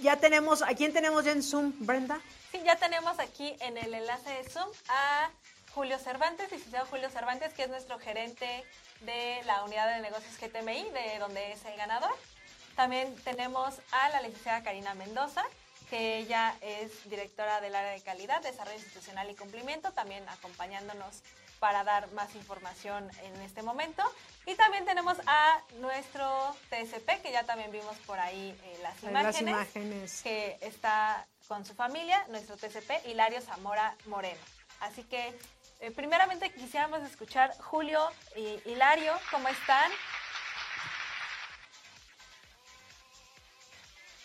ya 0.00 0.16
tenemos, 0.16 0.62
¿a 0.62 0.68
quién 0.74 0.92
tenemos 0.92 1.24
ya 1.24 1.32
en 1.32 1.42
Zoom, 1.42 1.72
Brenda? 1.80 2.20
Sí, 2.50 2.60
ya 2.64 2.76
tenemos 2.76 3.18
aquí 3.18 3.54
en 3.60 3.76
el 3.76 3.92
enlace 3.94 4.30
de 4.30 4.48
Zoom 4.48 4.68
a 4.88 5.30
Julio 5.74 5.98
Cervantes, 5.98 6.50
licenciado 6.50 6.86
Julio 6.86 7.10
Cervantes, 7.10 7.52
que 7.54 7.64
es 7.64 7.68
nuestro 7.68 7.98
gerente 7.98 8.64
de 9.00 9.40
la 9.44 9.64
unidad 9.64 9.94
de 9.94 10.00
negocios 10.02 10.34
GTMI, 10.40 10.90
de 10.90 11.18
donde 11.18 11.52
es 11.52 11.64
el 11.64 11.76
ganador. 11.76 12.12
También 12.76 13.14
tenemos 13.24 13.74
a 13.90 14.08
la 14.10 14.20
licenciada 14.22 14.62
Karina 14.62 14.94
Mendoza, 14.94 15.42
que 15.90 16.18
ella 16.18 16.54
es 16.62 17.08
directora 17.10 17.60
del 17.60 17.74
área 17.74 17.92
de 17.92 18.00
calidad, 18.00 18.42
desarrollo 18.42 18.78
institucional 18.78 19.30
y 19.30 19.34
cumplimiento, 19.34 19.92
también 19.92 20.26
acompañándonos 20.28 21.22
para 21.62 21.84
dar 21.84 22.10
más 22.12 22.34
información 22.34 23.08
en 23.22 23.40
este 23.42 23.62
momento. 23.62 24.02
Y 24.46 24.54
también 24.56 24.84
tenemos 24.84 25.16
a 25.26 25.60
nuestro 25.80 26.56
TSP, 26.70 27.22
que 27.22 27.30
ya 27.30 27.44
también 27.44 27.70
vimos 27.70 27.96
por 28.06 28.18
ahí 28.18 28.58
eh, 28.64 28.78
las 28.82 29.00
Las 29.02 29.40
imágenes 29.40 30.22
que 30.22 30.56
está 30.60 31.24
con 31.46 31.64
su 31.64 31.74
familia, 31.74 32.24
nuestro 32.30 32.56
TCP, 32.56 33.06
Hilario 33.06 33.40
Zamora 33.42 33.94
Moreno. 34.06 34.40
Así 34.80 35.04
que, 35.04 35.38
eh, 35.80 35.90
primeramente 35.90 36.50
quisiéramos 36.52 37.02
escuchar 37.02 37.54
Julio 37.58 38.00
y 38.34 38.60
Hilario, 38.68 39.12
¿cómo 39.30 39.46
están? 39.46 39.92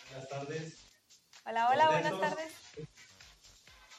Buenas 0.09 0.29
tardes. 0.29 0.87
Hola, 1.45 1.69
hola, 1.69 1.89
buenas 1.89 2.19
tardes. 2.19 2.53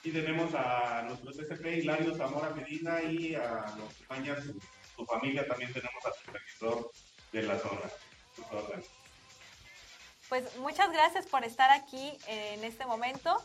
Y 0.04 0.10
tenemos 0.10 0.54
a 0.54 1.02
nuestro 1.02 1.32
TCP 1.32 1.66
Hilario 1.78 2.14
Zamora 2.14 2.50
Medina 2.50 3.02
y 3.02 3.34
a 3.34 3.66
los 3.76 4.00
España, 4.00 4.36
su, 4.40 4.58
su 4.96 5.04
familia, 5.06 5.46
también 5.46 5.72
tenemos 5.72 6.04
al 6.04 6.14
supervisor 6.14 6.90
de 7.32 7.42
la 7.42 7.58
zona. 7.58 7.80
Pues 10.28 10.56
muchas 10.58 10.92
gracias 10.92 11.26
por 11.26 11.44
estar 11.44 11.70
aquí 11.70 12.16
en 12.26 12.64
este 12.64 12.86
momento. 12.86 13.42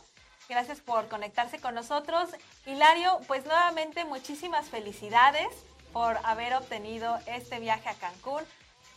Gracias 0.48 0.80
por 0.80 1.08
conectarse 1.08 1.58
con 1.58 1.74
nosotros. 1.74 2.30
Hilario, 2.66 3.20
pues 3.26 3.46
nuevamente 3.46 4.04
muchísimas 4.04 4.68
felicidades 4.68 5.48
por 5.92 6.18
haber 6.24 6.54
obtenido 6.54 7.18
este 7.26 7.60
viaje 7.60 7.88
a 7.88 7.94
Cancún. 7.94 8.42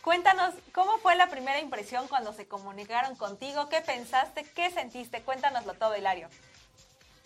Cuéntanos, 0.08 0.54
¿cómo 0.72 0.96
fue 1.02 1.16
la 1.16 1.28
primera 1.28 1.60
impresión 1.60 2.08
cuando 2.08 2.32
se 2.32 2.48
comunicaron 2.48 3.14
contigo? 3.14 3.68
¿Qué 3.68 3.82
pensaste? 3.82 4.42
¿Qué 4.54 4.70
sentiste? 4.70 5.20
Cuéntanoslo 5.20 5.74
todo, 5.74 5.94
Hilario. 5.98 6.30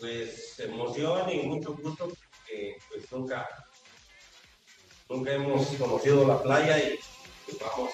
Pues 0.01 0.59
emoción 0.59 1.31
y 1.31 1.43
mucho 1.45 1.75
gusto 1.75 2.09
porque 2.09 2.77
pues 2.89 3.13
nunca, 3.13 3.49
nunca 5.09 5.33
hemos 5.33 5.65
conocido 5.77 6.27
la 6.27 6.43
playa 6.43 6.77
y 6.77 6.99
pues, 7.47 7.59
vamos. 7.61 7.93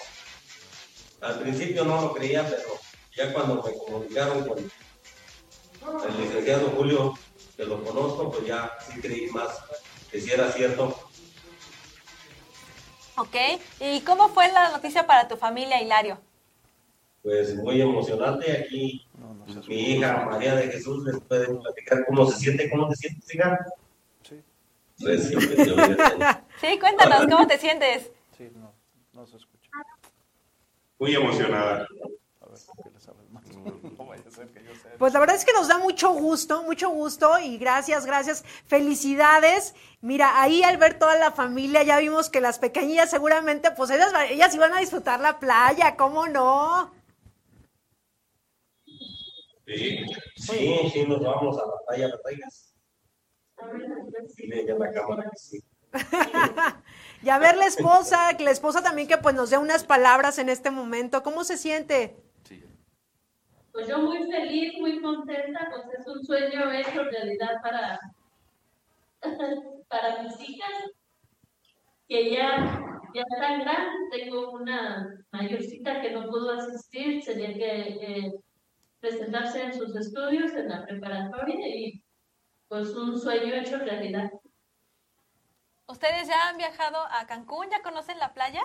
Al 1.21 1.39
principio 1.39 1.85
no 1.85 2.01
lo 2.01 2.13
creía, 2.15 2.43
pero 2.49 2.69
ya 3.15 3.31
cuando 3.31 3.61
me 3.61 3.71
comunicaron 3.71 4.47
con 4.47 4.57
el 4.57 6.17
licenciado 6.19 6.71
Julio, 6.71 7.13
que 7.55 7.63
lo 7.63 7.83
conozco, 7.83 8.31
pues 8.31 8.47
ya 8.47 8.75
sí 8.91 8.99
creí 8.99 9.29
más 9.29 9.55
que 10.09 10.19
si 10.19 10.31
era 10.31 10.51
cierto. 10.51 11.08
Ok, 13.19 13.35
¿y 13.81 13.99
cómo 14.01 14.29
fue 14.29 14.49
la 14.49 14.71
noticia 14.71 15.05
para 15.05 15.27
tu 15.27 15.35
familia, 15.35 15.81
Hilario? 15.81 16.17
Pues 17.21 17.53
muy 17.53 17.81
emocionante 17.81 18.49
aquí. 18.49 19.05
Mi 19.67 19.75
hija 19.75 20.25
María 20.25 20.55
de 20.55 20.69
Jesús 20.69 21.03
les 21.03 21.19
puede 21.19 21.47
platicar 21.47 22.05
cómo 22.05 22.25
se 22.25 22.37
siente, 22.39 22.69
cómo 22.69 22.87
te 22.87 22.95
sientes, 22.95 23.35
hija. 23.35 23.59
Sí. 24.23 24.41
Pues, 25.01 25.27
sí, 25.27 25.35
pues, 25.35 25.67
Sí, 26.61 26.79
cuéntanos, 26.79 27.27
¿cómo 27.29 27.45
te 27.45 27.57
sientes? 27.57 28.09
Sí, 28.37 28.49
no, 28.55 28.73
no 29.11 29.27
se 29.27 29.35
escucha. 29.35 29.69
muy 30.97 31.13
emocionada. 31.13 31.85
Pues 34.97 35.13
la 35.13 35.19
verdad 35.19 35.35
es 35.35 35.45
que 35.45 35.53
nos 35.53 35.67
da 35.67 35.77
mucho 35.77 36.11
gusto, 36.11 36.63
mucho 36.63 36.89
gusto 36.89 37.39
y 37.39 37.57
gracias, 37.57 38.05
gracias, 38.05 38.43
felicidades. 38.65 39.75
Mira, 40.01 40.41
ahí 40.41 40.63
al 40.63 40.77
ver 40.77 40.97
toda 40.99 41.15
la 41.15 41.31
familia 41.31 41.83
ya 41.83 41.99
vimos 41.99 42.29
que 42.29 42.41
las 42.41 42.59
pequeñas 42.59 43.09
seguramente, 43.09 43.71
pues 43.71 43.89
ellas, 43.91 44.11
ellas 44.29 44.53
iban 44.55 44.73
a 44.73 44.79
disfrutar 44.79 45.19
la 45.19 45.39
playa, 45.39 45.95
¿cómo 45.95 46.27
no? 46.27 46.93
Sí, 49.65 50.05
sí, 50.35 50.89
sí, 50.91 51.05
nos 51.05 51.21
vamos 51.21 51.57
a 51.57 51.65
la 51.65 51.73
playa, 51.87 52.07
la 54.77 54.91
cámara 54.91 55.29
sí. 55.35 55.63
y 57.23 57.29
a 57.29 57.39
ver 57.39 57.57
la 57.57 57.65
esposa, 57.65 58.31
la 58.39 58.51
esposa 58.51 58.81
también 58.83 59.07
que 59.07 59.17
pues 59.17 59.35
nos 59.35 59.49
dé 59.49 59.57
unas 59.57 59.83
palabras 59.83 60.37
en 60.39 60.49
este 60.49 60.71
momento. 60.71 61.23
¿Cómo 61.23 61.43
se 61.43 61.57
siente? 61.57 62.15
Pues 63.79 63.91
yo 63.91 63.99
muy 63.99 64.29
feliz, 64.29 64.73
muy 64.77 65.01
contenta, 65.01 65.69
pues 65.71 65.85
es 65.97 66.05
un 66.05 66.21
sueño 66.21 66.69
hecho 66.69 67.01
realidad 67.01 67.61
para, 67.63 67.97
para 69.87 70.21
mis 70.21 70.37
hijas, 70.41 70.69
que 72.09 72.29
ya, 72.29 72.83
ya 73.15 73.23
están 73.31 73.61
grandes. 73.61 74.09
Tengo 74.11 74.51
una 74.51 75.23
mayorcita 75.31 76.01
que 76.01 76.11
no 76.11 76.27
pudo 76.27 76.59
asistir, 76.59 77.23
tenía 77.23 77.53
que 77.53 78.33
presentarse 78.99 79.63
en 79.63 79.73
sus 79.73 79.95
estudios 79.95 80.51
en 80.55 80.67
la 80.67 80.85
preparatoria 80.85 81.65
y 81.69 82.03
pues 82.67 82.89
un 82.89 83.17
sueño 83.17 83.53
hecho 83.53 83.77
realidad. 83.77 84.29
¿Ustedes 85.87 86.27
ya 86.27 86.49
han 86.49 86.57
viajado 86.57 86.97
a 87.11 87.25
Cancún? 87.27 87.67
¿Ya 87.71 87.81
conocen 87.81 88.19
la 88.19 88.33
playa? 88.33 88.63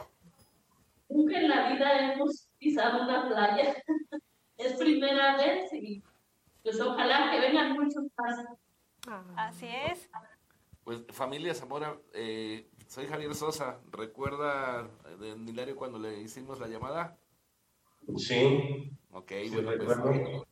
Nunca 1.09 1.39
en 1.39 1.51
la 1.51 1.69
vida 1.69 2.15
hemos 2.15 2.49
pisado 2.59 3.05
una 3.05 3.29
playa. 3.29 3.77
es 4.57 4.75
primera 4.75 5.37
vez 5.37 5.73
y 5.73 6.03
pues 6.63 6.81
ojalá 6.81 7.31
que 7.31 7.41
vengan 7.41 7.73
muchos 7.73 8.05
más. 8.17 8.47
Así 9.37 9.67
es. 9.67 10.09
Pues 10.83 11.05
familia 11.11 11.55
Zamora, 11.55 11.99
eh, 12.13 12.69
soy 12.87 13.07
Javier 13.07 13.35
Sosa. 13.35 13.81
¿Recuerda 13.91 14.89
de 15.19 15.31
Hilario 15.31 15.77
cuando 15.77 15.99
le 15.99 16.21
hicimos 16.21 16.61
la 16.61 16.69
llamada? 16.69 17.19
Sí. 18.17 18.91
Ok, 19.13 19.33
bueno, 19.53 19.73
pues, 19.79 20.45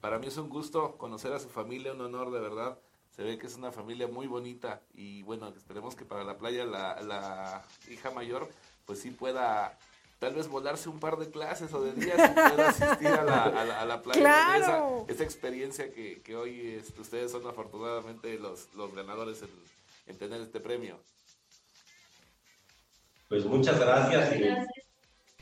para 0.00 0.18
mí 0.18 0.26
es 0.26 0.36
un 0.36 0.48
gusto 0.48 0.98
conocer 0.98 1.32
a 1.32 1.38
su 1.38 1.48
familia, 1.48 1.92
un 1.92 2.00
honor 2.02 2.30
de 2.30 2.40
verdad 2.40 2.78
se 3.14 3.22
ve 3.22 3.38
que 3.38 3.46
es 3.46 3.56
una 3.56 3.70
familia 3.70 4.08
muy 4.08 4.26
bonita 4.26 4.82
y 4.92 5.22
bueno, 5.22 5.48
esperemos 5.56 5.94
que 5.94 6.04
para 6.04 6.24
la 6.24 6.36
playa 6.36 6.64
la, 6.64 7.00
la 7.00 7.64
hija 7.88 8.10
mayor 8.10 8.48
pues 8.84 9.00
sí 9.00 9.12
pueda 9.12 9.78
tal 10.24 10.34
vez 10.34 10.48
volarse 10.48 10.88
un 10.88 10.98
par 10.98 11.18
de 11.18 11.30
clases 11.30 11.70
o 11.74 11.82
de 11.82 11.92
días 11.92 12.16
y 12.16 12.32
pueda 12.32 12.68
asistir 12.70 13.08
a 13.08 13.24
la, 13.24 13.42
a 13.82 13.84
la, 13.84 14.00
playa. 14.00 14.18
Claro. 14.18 15.04
Esa, 15.06 15.22
experiencia 15.22 15.92
que, 15.92 16.22
que 16.22 16.34
hoy 16.34 16.76
este, 16.80 16.98
ustedes 16.98 17.30
son 17.30 17.46
afortunadamente 17.46 18.38
los, 18.38 18.72
los 18.74 18.94
ganadores 18.94 19.42
en, 19.42 19.50
en, 20.06 20.16
tener 20.16 20.40
este 20.40 20.60
premio. 20.60 20.98
Pues 23.28 23.44
muchas 23.44 23.78
gracias. 23.78 24.34
Y, 24.34 24.44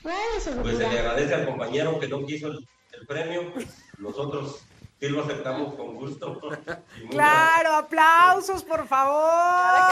pues 0.02 0.76
se 0.76 0.88
le 0.88 0.98
agradece 0.98 1.32
al 1.32 1.46
compañero 1.46 2.00
que 2.00 2.08
no 2.08 2.26
quiso 2.26 2.48
el, 2.48 2.68
el 2.90 3.06
premio. 3.06 3.52
Pues 3.54 3.68
nosotros 3.98 4.64
Sí, 5.02 5.08
lo 5.08 5.24
aceptamos 5.24 5.74
con 5.74 5.96
gusto. 5.96 6.40
Claro, 7.10 7.74
aplausos, 7.74 8.62
por 8.62 8.86
favor. 8.86 9.91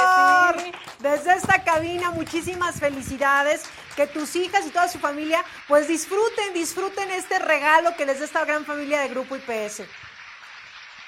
Esta 1.37 1.65
cabina, 1.65 2.11
muchísimas 2.11 2.79
felicidades. 2.79 3.63
Que 3.97 4.07
tus 4.07 4.37
hijas 4.37 4.67
y 4.67 4.71
toda 4.71 4.89
su 4.89 4.99
familia, 4.99 5.45
pues 5.69 5.89
disfruten, 5.89 6.55
disfruten 6.55 7.11
este 7.11 7.39
regalo 7.39 7.95
que 7.97 8.07
les 8.07 8.19
da 8.19 8.25
esta 8.25 8.45
gran 8.45 8.65
familia 8.65 9.01
de 9.01 9.09
Grupo 9.09 9.37
IPS. 9.37 9.83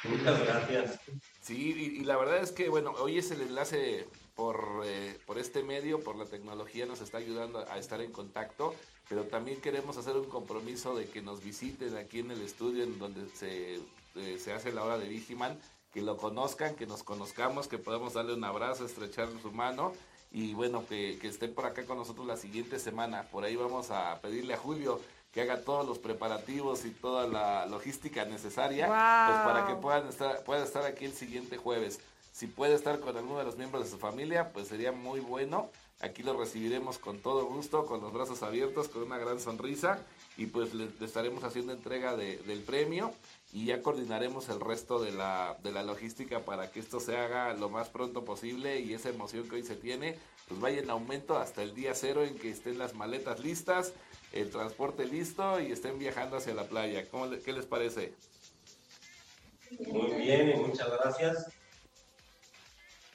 Muchas 0.04 0.40
gracias. 0.40 1.00
Sí, 1.40 1.98
y, 2.00 2.04
la 2.04 2.16
verdad 2.16 2.38
es 2.38 2.52
que, 2.52 2.68
bueno, 2.68 2.92
hoy 2.98 3.18
es 3.18 3.30
el 3.30 3.40
enlace 3.40 4.06
por, 4.34 4.82
eh, 4.84 5.18
por 5.26 5.38
este 5.38 5.62
medio, 5.62 6.00
por 6.00 6.16
la 6.16 6.26
tecnología, 6.26 6.86
nos 6.86 7.00
está 7.00 7.18
ayudando 7.18 7.66
a 7.70 7.78
estar 7.78 8.00
en 8.00 8.12
contacto 8.12 8.74
pero 9.12 9.24
también 9.24 9.60
queremos 9.60 9.98
hacer 9.98 10.16
un 10.16 10.24
compromiso 10.24 10.94
de 10.94 11.06
que 11.06 11.20
nos 11.20 11.44
visiten 11.44 11.98
aquí 11.98 12.20
en 12.20 12.30
el 12.30 12.40
estudio 12.40 12.82
en 12.82 12.98
donde 12.98 13.28
se, 13.34 13.74
eh, 13.74 14.38
se 14.38 14.54
hace 14.54 14.72
la 14.72 14.84
hora 14.84 14.96
de 14.96 15.06
Vigiman, 15.06 15.58
que 15.92 16.00
lo 16.00 16.16
conozcan, 16.16 16.74
que 16.76 16.86
nos 16.86 17.02
conozcamos, 17.02 17.68
que 17.68 17.76
podamos 17.76 18.14
darle 18.14 18.32
un 18.32 18.44
abrazo, 18.44 18.86
estrecharle 18.86 19.38
su 19.42 19.52
mano 19.52 19.92
y 20.32 20.54
bueno, 20.54 20.84
que, 20.88 21.18
que 21.20 21.28
estén 21.28 21.54
por 21.54 21.66
acá 21.66 21.84
con 21.84 21.98
nosotros 21.98 22.26
la 22.26 22.36
siguiente 22.36 22.78
semana. 22.78 23.24
Por 23.24 23.44
ahí 23.44 23.54
vamos 23.54 23.90
a 23.90 24.18
pedirle 24.20 24.54
a 24.54 24.58
Julio 24.58 25.00
que 25.32 25.40
haga 25.40 25.62
todos 25.62 25.86
los 25.86 25.98
preparativos 25.98 26.84
y 26.84 26.90
toda 26.90 27.26
la 27.26 27.66
logística 27.66 28.24
necesaria 28.26 28.86
pues 28.86 29.38
para 29.44 29.66
que 29.66 29.74
puedan 29.74 30.06
estar, 30.08 30.44
pueda 30.44 30.62
estar 30.62 30.84
aquí 30.84 31.06
el 31.06 31.14
siguiente 31.14 31.56
jueves. 31.56 32.00
Si 32.32 32.46
puede 32.46 32.74
estar 32.74 33.00
con 33.00 33.16
alguno 33.16 33.38
de 33.38 33.44
los 33.44 33.56
miembros 33.56 33.84
de 33.84 33.90
su 33.90 33.98
familia, 33.98 34.52
pues 34.52 34.68
sería 34.68 34.92
muy 34.92 35.20
bueno. 35.20 35.70
Aquí 36.00 36.22
lo 36.22 36.36
recibiremos 36.36 36.98
con 36.98 37.18
todo 37.18 37.46
gusto, 37.46 37.86
con 37.86 38.00
los 38.00 38.12
brazos 38.12 38.42
abiertos, 38.42 38.88
con 38.88 39.02
una 39.02 39.18
gran 39.18 39.38
sonrisa 39.38 39.98
y 40.36 40.46
pues 40.46 40.74
le, 40.74 40.88
estaremos 41.00 41.44
haciendo 41.44 41.72
entrega 41.72 42.16
del 42.16 42.62
premio 42.62 43.12
y 43.52 43.66
ya 43.66 43.82
coordinaremos 43.82 44.48
el 44.48 44.60
resto 44.60 44.98
de 44.98 45.12
la, 45.12 45.58
de 45.62 45.72
la 45.72 45.82
logística 45.82 46.40
para 46.40 46.70
que 46.70 46.80
esto 46.80 47.00
se 47.00 47.18
haga 47.18 47.52
lo 47.52 47.68
más 47.68 47.90
pronto 47.90 48.24
posible 48.24 48.80
y 48.80 48.94
esa 48.94 49.10
emoción 49.10 49.48
que 49.48 49.56
hoy 49.56 49.62
se 49.62 49.76
tiene 49.76 50.18
pues 50.48 50.60
vaya 50.60 50.80
en 50.80 50.90
aumento 50.90 51.36
hasta 51.36 51.62
el 51.62 51.74
día 51.74 51.94
cero 51.94 52.24
en 52.24 52.38
que 52.38 52.50
estén 52.50 52.78
las 52.78 52.94
maletas 52.94 53.40
listas, 53.40 53.92
el 54.32 54.50
transporte 54.50 55.04
listo 55.04 55.60
y 55.60 55.70
estén 55.70 55.98
viajando 55.98 56.36
hacia 56.36 56.54
la 56.54 56.64
playa. 56.64 57.08
¿Cómo 57.10 57.30
¿Qué 57.44 57.52
les 57.52 57.66
parece? 57.66 58.14
Muy 59.86 60.12
bien 60.12 60.50
y 60.50 60.54
muchas 60.54 60.90
gracias. 60.90 61.46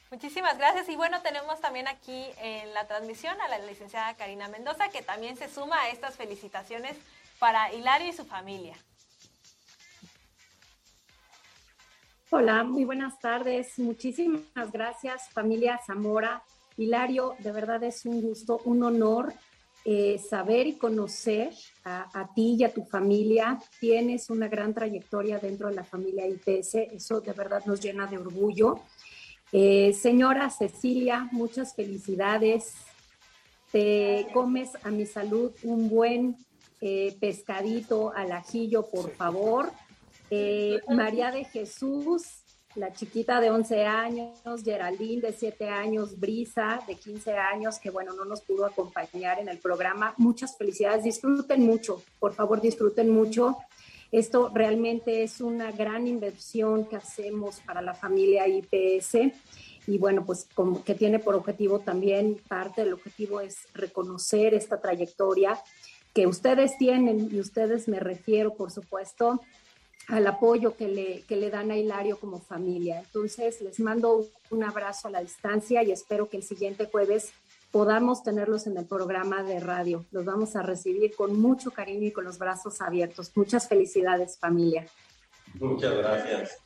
Muchísimas 0.09 0.57
gracias. 0.57 0.87
Y 0.89 0.95
bueno, 0.95 1.21
tenemos 1.21 1.59
también 1.59 1.87
aquí 1.87 2.25
en 2.37 2.73
la 2.73 2.87
transmisión 2.87 3.39
a 3.41 3.47
la 3.49 3.59
licenciada 3.59 4.15
Karina 4.15 4.47
Mendoza, 4.47 4.89
que 4.89 5.01
también 5.01 5.35
se 5.35 5.49
suma 5.49 5.81
a 5.81 5.89
estas 5.89 6.15
felicitaciones 6.15 6.95
para 7.39 7.73
Hilario 7.73 8.07
y 8.07 8.13
su 8.13 8.25
familia. 8.25 8.77
Hola, 12.29 12.65
muy 12.65 12.83
buenas 12.83 13.17
tardes. 13.19 13.79
Muchísimas 13.79 14.71
gracias, 14.73 15.29
familia 15.29 15.79
Zamora. 15.87 16.43
Hilario, 16.75 17.35
de 17.39 17.53
verdad 17.53 17.81
es 17.85 18.05
un 18.05 18.21
gusto, 18.21 18.59
un 18.65 18.83
honor 18.83 19.33
eh, 19.85 20.19
saber 20.19 20.67
y 20.67 20.73
conocer 20.73 21.53
a, 21.85 22.09
a, 22.13 22.33
ti 22.33 22.57
y 22.59 22.65
a 22.65 22.73
tu 22.73 22.83
familia. 22.83 23.57
Tienes 23.79 24.29
una 24.29 24.49
gran 24.49 24.73
trayectoria 24.73 25.39
dentro 25.39 25.69
de 25.69 25.75
la 25.75 25.85
familia 25.85 26.27
IPS. 26.27 26.75
Eso 26.91 27.21
de 27.21 27.31
verdad 27.31 27.63
nos 27.65 27.79
llena 27.79 28.07
de 28.07 28.17
orgullo. 28.17 28.81
Eh, 29.53 29.93
señora 29.93 30.49
Cecilia, 30.49 31.29
muchas 31.31 31.75
felicidades. 31.75 32.73
Te 33.71 34.27
comes 34.33 34.71
a 34.83 34.91
mi 34.91 35.05
salud 35.05 35.53
un 35.63 35.87
buen 35.87 36.35
eh, 36.81 37.15
pescadito 37.21 38.11
al 38.13 38.33
ajillo, 38.33 38.85
por 38.91 39.11
favor. 39.11 39.71
Eh, 40.29 40.79
María 40.89 41.31
de 41.31 41.45
Jesús, 41.45 42.43
la 42.75 42.93
chiquita 42.93 43.39
de 43.39 43.49
11 43.49 43.85
años, 43.85 44.63
Geraldine 44.63 45.21
de 45.21 45.33
7 45.33 45.69
años, 45.69 46.19
Brisa 46.19 46.79
de 46.87 46.95
15 46.95 47.33
años, 47.33 47.79
que 47.79 47.89
bueno, 47.89 48.13
no 48.13 48.25
nos 48.25 48.41
pudo 48.41 48.65
acompañar 48.65 49.39
en 49.39 49.49
el 49.49 49.57
programa. 49.57 50.13
Muchas 50.17 50.57
felicidades, 50.57 51.03
disfruten 51.03 51.65
mucho, 51.65 52.03
por 52.19 52.33
favor, 52.33 52.61
disfruten 52.61 53.09
mucho. 53.09 53.57
Esto 54.11 54.51
realmente 54.53 55.23
es 55.23 55.41
una 55.41 55.71
gran 55.71 56.07
inversión 56.07 56.85
que 56.85 56.95
hacemos 56.95 57.59
para 57.61 57.81
la 57.81 57.93
familia 57.93 58.47
IPS 58.47 59.33
y 59.87 59.97
bueno, 59.97 60.25
pues 60.25 60.47
que 60.85 60.95
tiene 60.95 61.19
por 61.19 61.35
objetivo 61.35 61.79
también, 61.79 62.39
parte 62.47 62.83
del 62.83 62.93
objetivo 62.93 63.39
es 63.41 63.57
reconocer 63.73 64.53
esta 64.53 64.79
trayectoria 64.79 65.57
que 66.13 66.27
ustedes 66.27 66.77
tienen 66.77 67.29
y 67.31 67.39
ustedes 67.39 67.87
me 67.87 67.99
refiero, 67.99 68.53
por 68.53 68.71
supuesto, 68.71 69.41
al 70.07 70.25
apoyo 70.25 70.75
que 70.75 70.87
le, 70.87 71.21
que 71.23 71.35
le 71.35 71.49
dan 71.49 71.71
a 71.71 71.77
Hilario 71.77 72.19
como 72.19 72.39
familia. 72.39 72.99
Entonces, 72.99 73.61
les 73.61 73.79
mando 73.79 74.25
un 74.49 74.63
abrazo 74.63 75.09
a 75.09 75.11
la 75.11 75.21
distancia 75.21 75.83
y 75.83 75.91
espero 75.91 76.29
que 76.29 76.37
el 76.37 76.43
siguiente 76.43 76.85
jueves 76.85 77.33
podamos 77.71 78.23
tenerlos 78.23 78.67
en 78.67 78.77
el 78.77 78.85
programa 78.85 79.43
de 79.43 79.59
radio. 79.59 80.05
Los 80.11 80.25
vamos 80.25 80.55
a 80.55 80.61
recibir 80.61 81.13
con 81.15 81.39
mucho 81.39 81.71
cariño 81.71 82.07
y 82.07 82.11
con 82.11 82.23
los 82.23 82.37
brazos 82.37 82.81
abiertos. 82.81 83.31
Muchas 83.35 83.67
felicidades, 83.67 84.37
familia. 84.37 84.87
Muchas 85.55 85.93
gracias. 85.93 86.57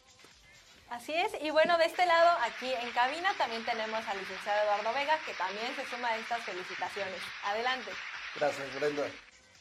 Así 0.89 1.13
es, 1.13 1.31
y 1.41 1.49
bueno, 1.51 1.77
de 1.77 1.85
este 1.85 2.05
lado, 2.05 2.37
aquí 2.43 2.69
en 2.69 2.91
cabina, 2.91 3.29
también 3.37 3.63
tenemos 3.63 4.05
al 4.05 4.19
licenciado 4.19 4.61
Eduardo 4.63 4.93
Vega, 4.93 5.17
que 5.25 5.33
también 5.35 5.73
se 5.73 5.85
suma 5.85 6.09
a 6.09 6.17
estas 6.17 6.41
felicitaciones. 6.43 7.15
Adelante. 7.45 7.91
Gracias, 8.35 8.75
Brenda. 8.77 9.03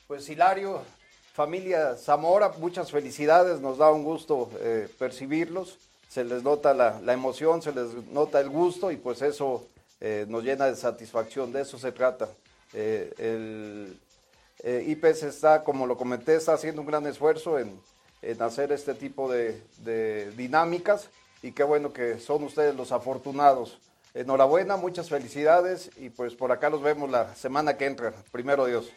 Pues 0.09 0.29
Hilario, 0.29 0.85
familia 1.33 1.97
Zamora, 1.97 2.51
muchas 2.59 2.91
felicidades, 2.91 3.61
nos 3.61 3.79
da 3.79 3.91
un 3.91 4.05
gusto 4.05 4.51
eh, 4.61 4.89
percibirlos, 4.99 5.79
se 6.09 6.25
les 6.25 6.43
nota 6.43 6.75
la, 6.75 7.13
emoción, 7.13 7.63
se 7.63 7.73
les 7.73 7.95
nota 8.09 8.41
el 8.41 8.49
gusto 8.49 8.91
y 8.91 8.97
pues 8.97 9.23
eso 9.23 9.67
eh, 10.01 10.27
nos 10.29 10.43
llena 10.43 10.67
de 10.67 10.75
satisfacción, 10.75 11.53
de 11.53 11.63
eso 11.63 11.79
se 11.79 11.93
trata. 11.93 12.29
Eh, 12.73 13.13
el, 13.19 13.97
IPS 14.63 15.23
está, 15.23 15.65
como 15.65 15.87
lo 15.87 15.97
comenté, 15.97 16.35
está 16.35 16.53
haciendo 16.53 16.83
un 16.83 16.87
gran 16.87 17.07
esfuerzo 17.07 17.59
en, 17.59 17.81
en 18.21 18.43
hacer 18.43 18.73
este 18.73 18.93
tipo 18.93 19.33
de, 19.33 19.63
de 19.79 20.31
dinámicas 20.33 21.09
y 21.43 21.53
qué 21.53 21.63
bueno 21.63 21.95
que 21.95 22.19
son 22.19 22.45
ustedes 22.45 22.75
los 22.75 22.93
afortunados. 22.93 23.79
Enhorabuena, 24.13 24.77
muchas 24.77 25.09
felicidades 25.09 25.91
y 25.97 26.11
pues 26.11 26.35
por 26.35 26.53
acá 26.53 26.69
los 26.69 26.83
vemos 26.83 27.09
la 27.09 27.35
semana 27.37 27.79
que 27.79 27.87
entra. 27.87 28.13
Primero 28.33 28.67
Dios. 28.67 28.91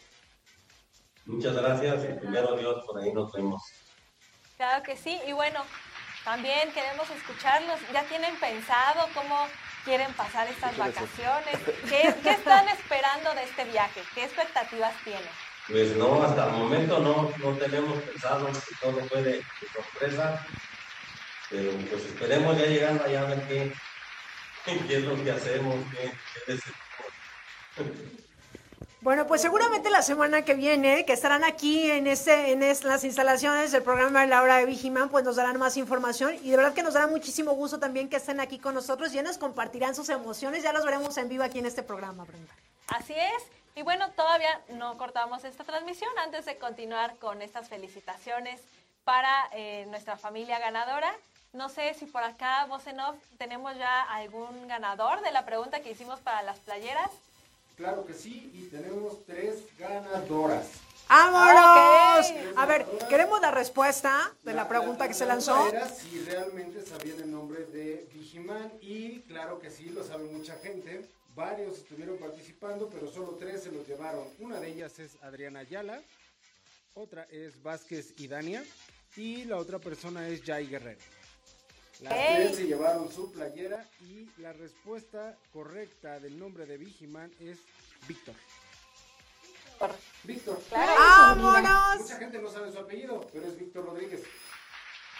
Muchas 1.26 1.56
gracias 1.56 2.04
y 2.04 2.20
primero 2.20 2.56
Dios, 2.58 2.84
por 2.86 3.02
ahí 3.02 3.14
nos 3.14 3.32
vemos. 3.32 3.62
Claro 4.58 4.84
que 4.84 4.96
sí, 4.98 5.20
y 5.28 5.32
bueno, 5.32 5.64
también 6.24 6.72
queremos 6.72 7.10
escucharlos. 7.10 7.80
¿Ya 7.94 8.04
tienen 8.04 8.36
pensado 8.38 9.08
cómo 9.14 9.48
quieren 9.86 10.14
pasar 10.14 10.48
estas 10.48 10.78
vacaciones? 10.78 11.58
¿Qué, 11.90 12.16
qué 12.24 12.30
están 12.32 12.68
esperando 12.70 13.34
de 13.34 13.44
este 13.44 13.66
viaje? 13.66 14.02
¿Qué 14.14 14.24
expectativas 14.26 14.94
tienen? 15.04 15.30
Pues 15.68 15.96
no, 15.96 16.24
hasta 16.24 16.48
el 16.48 16.52
momento 16.54 17.00
no, 17.00 17.32
no 17.38 17.58
tenemos 17.58 18.02
pensado, 18.02 18.50
todo 18.82 19.00
fue 19.06 19.24
de, 19.24 19.32
de 19.32 19.68
sorpresa, 19.74 20.46
pero 21.50 21.72
pues 21.90 22.04
esperemos 22.04 22.58
ya 22.58 22.66
llegando 22.66 23.04
allá 23.06 23.22
a 23.22 23.26
ver 23.26 23.48
qué, 23.48 23.74
qué 24.88 24.98
es 24.98 25.04
lo 25.04 25.24
que 25.24 25.32
hacemos, 25.32 25.76
qué, 25.92 26.12
qué 26.46 26.54
decidimos. 26.54 28.14
Bueno, 29.04 29.28
pues 29.28 29.42
seguramente 29.42 29.90
la 29.90 30.02
semana 30.02 30.44
que 30.44 30.54
viene, 30.54 31.04
que 31.04 31.12
estarán 31.12 31.44
aquí 31.44 31.92
en 31.92 32.08
este, 32.08 32.54
en 32.54 32.64
es- 32.64 32.86
las 32.86 33.04
instalaciones 33.04 33.74
del 33.74 33.84
programa 33.84 34.22
de 34.22 34.28
la 34.28 34.42
hora 34.42 34.56
de 34.60 34.66
Vigiman, 34.66 35.10
pues 35.10 35.26
nos 35.26 35.36
darán 35.36 35.60
más 35.60 35.76
información 35.76 36.36
y 36.42 36.52
de 36.52 36.56
verdad 36.56 36.74
que 36.74 36.84
nos 36.84 36.94
dará 36.94 37.08
muchísimo 37.08 37.52
gusto 37.52 37.80
también 37.80 38.08
que 38.08 38.16
estén 38.16 38.40
aquí 38.40 38.60
con 38.60 38.74
nosotros 38.74 39.14
y 39.14 39.22
nos 39.22 39.38
compartirán 39.38 39.94
sus 39.94 40.08
emociones, 40.08 40.64
ya 40.64 40.72
los 40.72 40.86
veremos 40.86 41.18
en 41.18 41.28
vivo 41.28 41.44
aquí 41.44 41.60
en 41.60 41.66
este 41.66 41.84
programa, 41.84 42.24
Brenda. 42.24 42.54
Así 42.88 43.14
es. 43.14 43.44
Y 43.76 43.82
bueno, 43.82 44.10
todavía 44.12 44.62
no 44.70 44.98
cortamos 44.98 45.44
esta 45.44 45.66
transmisión 45.66 46.12
antes 46.24 46.46
de 46.46 46.58
continuar 46.58 47.18
con 47.18 47.42
estas 47.42 47.68
felicitaciones 47.68 48.62
para 49.04 49.50
eh, 49.52 49.86
nuestra 49.90 50.16
familia 50.16 50.60
ganadora. 50.60 51.14
No 51.52 51.68
sé 51.68 51.94
si 51.96 52.06
por 52.06 52.24
acá, 52.24 52.66
voz 52.68 52.88
en 52.88 53.02
off, 53.02 53.18
tenemos 53.38 53.76
ya 53.76 54.02
algún 54.04 54.70
ganador 54.70 55.22
de 55.24 55.32
la 55.34 55.44
pregunta 55.44 55.82
que 55.82 55.92
hicimos 55.92 56.22
para 56.22 56.42
las 56.44 56.60
playeras. 56.60 57.10
Claro 57.84 58.06
que 58.06 58.14
sí, 58.14 58.50
y 58.54 58.68
tenemos 58.68 59.26
tres 59.26 59.56
ganadoras. 59.78 60.68
¡Vámonos! 61.10 62.32
Ok. 62.32 62.38
A 62.56 62.66
ver, 62.66 62.86
queremos 63.10 63.42
la 63.42 63.52
respuesta 63.52 64.34
de 64.42 64.54
la 64.54 64.70
pregunta 64.70 65.06
que 65.06 65.14
se 65.14 65.26
lanzó. 65.26 65.68
Era 65.68 65.90
si 65.90 66.24
realmente 66.24 66.82
sabían 66.86 67.20
el 67.20 67.30
nombre 67.30 67.66
de 67.66 68.08
Vigiman 68.14 68.72
y 68.80 69.20
claro 69.24 69.60
que 69.60 69.70
sí, 69.70 69.90
lo 69.90 70.02
sabe 70.02 70.24
mucha 70.32 70.56
gente. 70.60 71.06
Varios 71.36 71.80
estuvieron 71.80 72.18
participando, 72.20 72.90
pero 72.90 73.12
solo 73.12 73.36
tres 73.38 73.64
se 73.64 73.72
los 73.74 73.86
llevaron. 73.86 74.30
Una 74.40 74.62
de 74.62 74.70
ellas 74.70 74.98
es 75.00 75.18
Adriana 75.22 75.60
Ayala, 75.60 76.02
otra 76.94 77.28
es 77.32 77.62
Vázquez 77.62 78.14
y 78.16 78.30
Dania 78.30 78.64
y 79.18 79.44
la 79.44 79.58
otra 79.58 79.78
persona 79.78 80.30
es 80.30 80.42
Jai 80.42 80.68
Guerrero. 80.68 81.02
Las 82.02 82.14
Ey. 82.14 82.36
tres 82.36 82.56
se 82.58 82.64
llevaron 82.68 83.12
su 83.12 83.32
playera 83.32 83.86
y 84.02 84.28
la 84.38 84.52
respuesta 84.54 85.36
correcta 85.54 86.20
del 86.20 86.38
nombre 86.40 86.66
de 86.66 86.78
Vigiman 86.78 87.32
es 87.40 87.60
Víctor. 88.08 88.36
Víctor. 90.24 90.60
¡Vámonos! 90.72 92.02
Mucha 92.02 92.18
gente 92.18 92.40
no 92.40 92.50
sabe 92.50 92.72
su 92.72 92.80
apellido, 92.80 93.28
pero 93.34 93.48
es 93.48 93.58
Víctor 93.60 93.86
Rodríguez. 93.86 94.24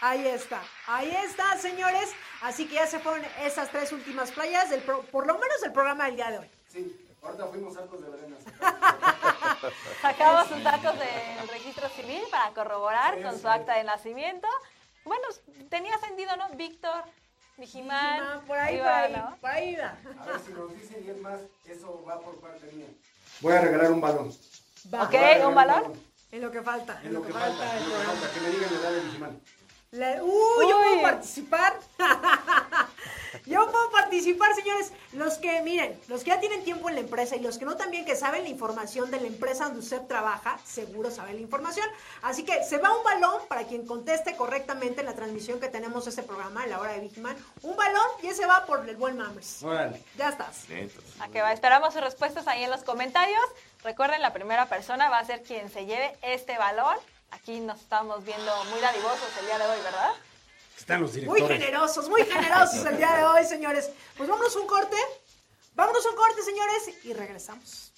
Ahí 0.00 0.26
está, 0.26 0.62
ahí 0.86 1.10
está, 1.24 1.56
señores. 1.58 2.10
Así 2.42 2.66
que 2.66 2.74
ya 2.74 2.86
se 2.86 2.98
fueron 2.98 3.24
esas 3.42 3.70
tres 3.70 3.92
últimas 3.92 4.32
playas, 4.32 4.68
del 4.70 4.82
pro- 4.82 5.02
por 5.02 5.26
lo 5.26 5.34
menos 5.38 5.60
del 5.60 5.72
programa 5.72 6.06
del 6.06 6.16
día 6.16 6.30
de 6.30 6.38
hoy. 6.38 6.50
Sí, 6.68 7.06
ahorita 7.22 7.46
fuimos 7.46 7.76
arcos 7.76 8.00
de 8.02 8.12
Arenas. 8.12 8.42
Sacamos 10.02 10.48
sus 10.48 10.62
datos 10.62 10.94
del 10.98 11.48
registro 11.48 11.88
civil 11.90 12.22
para 12.30 12.50
corroborar 12.52 13.22
con 13.22 13.38
su 13.38 13.48
acta 13.48 13.76
de 13.76 13.84
nacimiento. 13.84 14.48
Bueno, 15.04 15.22
tenía 15.68 15.98
sentido, 15.98 16.36
¿no? 16.36 16.48
Víctor, 16.56 17.04
Vigimán. 17.56 18.18
Vigimán, 18.20 18.44
por 18.46 18.58
ahí, 18.58 18.76
iba, 18.76 18.84
por 18.84 18.92
ahí, 18.94 19.12
¿no? 19.16 19.36
por 19.40 19.50
ahí 19.50 19.76
va. 19.76 19.96
A 20.22 20.26
ver 20.26 20.40
si 20.40 20.52
nos 20.52 20.72
dicen 20.74 21.04
y 21.06 21.10
es 21.10 21.20
más, 21.20 21.40
eso 21.66 22.04
va 22.08 22.20
por 22.20 22.40
parte 22.40 22.66
mía. 22.72 22.86
Voy 23.40 23.52
a 23.52 23.60
regalar 23.60 23.92
un 23.92 24.00
balón. 24.00 24.28
Va. 24.92 25.02
Ok, 25.04 25.10
Voy 25.12 25.18
a 25.18 25.22
regalar 25.28 25.46
¿un 25.48 25.54
balón? 25.54 26.00
En 26.32 26.42
lo 26.42 26.50
que 26.50 26.62
falta, 26.62 27.00
En 27.04 27.12
lo 27.14 27.22
que 27.24 27.32
falta, 27.32 27.76
en 27.76 27.88
lo 27.88 27.96
que 27.96 28.04
falta, 28.04 28.32
que 28.34 28.40
me 28.40 28.48
digan 28.50 28.74
la 28.74 28.80
edad 28.80 28.90
de 28.92 29.00
Vigiman. 29.00 29.40
Le- 29.92 30.22
Uy, 30.22 30.68
yo 30.68 30.76
puedo 30.82 31.02
participar. 31.02 31.78
yo 33.46 33.70
puedo 33.70 33.90
participar, 33.90 34.54
señores. 34.54 34.92
Los 35.12 35.38
que, 35.38 35.62
miren, 35.62 35.98
los 36.08 36.22
que 36.22 36.30
ya 36.30 36.40
tienen 36.40 36.64
tiempo 36.64 36.88
en 36.88 36.96
la 36.96 37.00
empresa 37.00 37.36
y 37.36 37.40
los 37.40 37.58
que 37.58 37.64
no 37.64 37.76
también 37.76 38.04
que 38.04 38.16
saben 38.16 38.42
la 38.42 38.48
información 38.48 39.10
de 39.10 39.20
la 39.20 39.26
empresa 39.26 39.64
donde 39.64 39.80
usted 39.80 40.02
trabaja, 40.06 40.58
seguro 40.64 41.10
saben 41.10 41.36
la 41.36 41.42
información. 41.42 41.86
Así 42.22 42.44
que 42.44 42.64
se 42.64 42.78
va 42.78 42.96
un 42.96 43.04
balón 43.04 43.42
para 43.48 43.64
quien 43.64 43.86
conteste 43.86 44.36
correctamente 44.36 45.00
en 45.00 45.06
la 45.06 45.14
transmisión 45.14 45.60
que 45.60 45.68
tenemos 45.68 46.04
de 46.04 46.10
este 46.10 46.22
programa, 46.22 46.64
en 46.64 46.70
la 46.70 46.80
hora 46.80 46.92
de 46.92 47.00
Big 47.00 47.18
Man. 47.18 47.36
Un 47.62 47.76
balón 47.76 48.06
y 48.22 48.28
ese 48.28 48.46
va 48.46 48.66
por 48.66 48.88
el 48.88 48.96
buen 48.96 49.16
Mammers. 49.16 49.62
Órale. 49.62 50.02
Ya 50.16 50.28
estás. 50.30 50.64
A 51.20 51.28
que 51.28 51.42
va, 51.42 51.52
esperamos 51.52 51.92
sus 51.92 52.02
respuestas 52.02 52.46
ahí 52.46 52.64
en 52.64 52.70
los 52.70 52.82
comentarios. 52.82 53.44
Recuerden, 53.82 54.22
la 54.22 54.32
primera 54.32 54.66
persona 54.66 55.08
va 55.10 55.18
a 55.18 55.24
ser 55.24 55.42
quien 55.42 55.70
se 55.70 55.86
lleve 55.86 56.16
este 56.22 56.56
balón. 56.56 56.96
Aquí 57.30 57.60
nos 57.60 57.80
estamos 57.80 58.24
viendo 58.24 58.64
muy 58.66 58.80
dadivosos 58.80 59.28
el 59.40 59.46
día 59.46 59.58
de 59.58 59.66
hoy, 59.66 59.80
¿verdad? 59.82 60.12
Están 60.76 61.00
los 61.00 61.12
Muy 61.12 61.20
directores. 61.20 61.58
generosos, 61.60 62.08
muy 62.08 62.22
generosos 62.24 62.84
el 62.84 62.96
día 62.96 63.16
de 63.16 63.24
hoy, 63.24 63.44
señores. 63.44 63.90
Pues 64.16 64.28
vámonos 64.28 64.54
a 64.54 64.60
un 64.60 64.66
corte. 64.66 64.96
Vámonos 65.74 66.04
a 66.06 66.10
un 66.10 66.16
corte, 66.16 66.42
señores, 66.42 67.04
y 67.04 67.12
regresamos. 67.12 67.92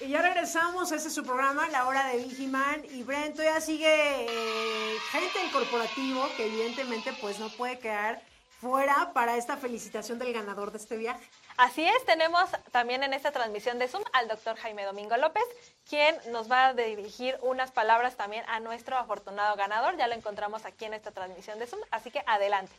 Y 0.00 0.08
ya 0.08 0.20
regresamos, 0.20 0.90
ese 0.90 1.08
es 1.08 1.14
su 1.14 1.22
programa, 1.22 1.68
La 1.68 1.86
Hora 1.86 2.08
de 2.08 2.18
Vigiman. 2.18 2.84
Y 2.90 3.02
Brent 3.04 3.36
ya 3.36 3.60
sigue 3.60 3.86
eh, 3.88 4.96
gente 5.10 5.38
del 5.38 5.50
corporativo 5.52 6.28
que 6.36 6.46
evidentemente 6.46 7.12
pues 7.20 7.38
no 7.38 7.48
puede 7.50 7.78
quedar 7.78 8.22
fuera 8.60 9.12
para 9.12 9.36
esta 9.36 9.56
felicitación 9.56 10.18
del 10.18 10.32
ganador 10.32 10.72
de 10.72 10.78
este 10.78 10.96
viaje. 10.96 11.28
Así 11.56 11.84
es, 11.84 12.04
tenemos 12.06 12.50
también 12.70 13.02
en 13.02 13.12
esta 13.12 13.30
transmisión 13.30 13.78
de 13.78 13.88
Zoom 13.88 14.02
al 14.12 14.28
doctor 14.28 14.56
Jaime 14.56 14.84
Domingo 14.84 15.16
López, 15.16 15.42
quien 15.88 16.14
nos 16.30 16.50
va 16.50 16.68
a 16.68 16.74
dirigir 16.74 17.36
unas 17.42 17.70
palabras 17.70 18.16
también 18.16 18.44
a 18.48 18.60
nuestro 18.60 18.96
afortunado 18.96 19.56
ganador. 19.56 19.96
Ya 19.98 20.08
lo 20.08 20.14
encontramos 20.14 20.64
aquí 20.64 20.86
en 20.86 20.94
esta 20.94 21.10
transmisión 21.10 21.58
de 21.58 21.66
Zoom, 21.66 21.82
así 21.90 22.10
que 22.10 22.22
adelante. 22.26 22.72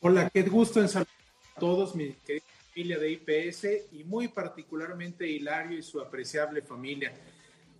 Hola, 0.00 0.28
qué 0.30 0.42
gusto 0.42 0.80
en 0.80 0.88
saludar 0.88 1.14
a 1.56 1.60
todos, 1.60 1.94
mi 1.94 2.12
querida 2.12 2.44
familia 2.72 2.98
de 2.98 3.10
IPS 3.12 3.64
y 3.92 4.04
muy 4.04 4.28
particularmente 4.28 5.26
Hilario 5.26 5.78
y 5.78 5.82
su 5.82 6.00
apreciable 6.00 6.62
familia. 6.62 7.12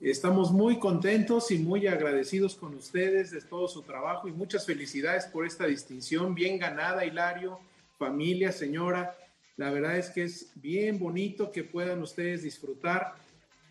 Estamos 0.01 0.51
muy 0.51 0.79
contentos 0.79 1.51
y 1.51 1.59
muy 1.59 1.87
agradecidos 1.87 2.57
con 2.57 2.75
ustedes 2.75 3.31
de 3.31 3.41
todo 3.41 3.69
su 3.69 3.83
trabajo 3.83 4.29
y 4.29 4.33
muchas 4.33 4.67
felicidades 4.67 5.27
por 5.27 5.47
esta 5.47 5.67
distinción 5.67 6.35
bien 6.35 6.59
ganada, 6.59 7.05
Hilario, 7.05 7.61
familia, 7.99 8.51
señora. 8.51 9.17
La 9.57 9.71
verdad 9.71 9.99
es 9.99 10.11
que 10.11 10.25
es 10.25 10.51
bien 10.55 10.99
bonito 10.99 11.53
que 11.53 11.65
puedan 11.65 12.01
ustedes 12.01 12.43
disfrutar 12.43 13.15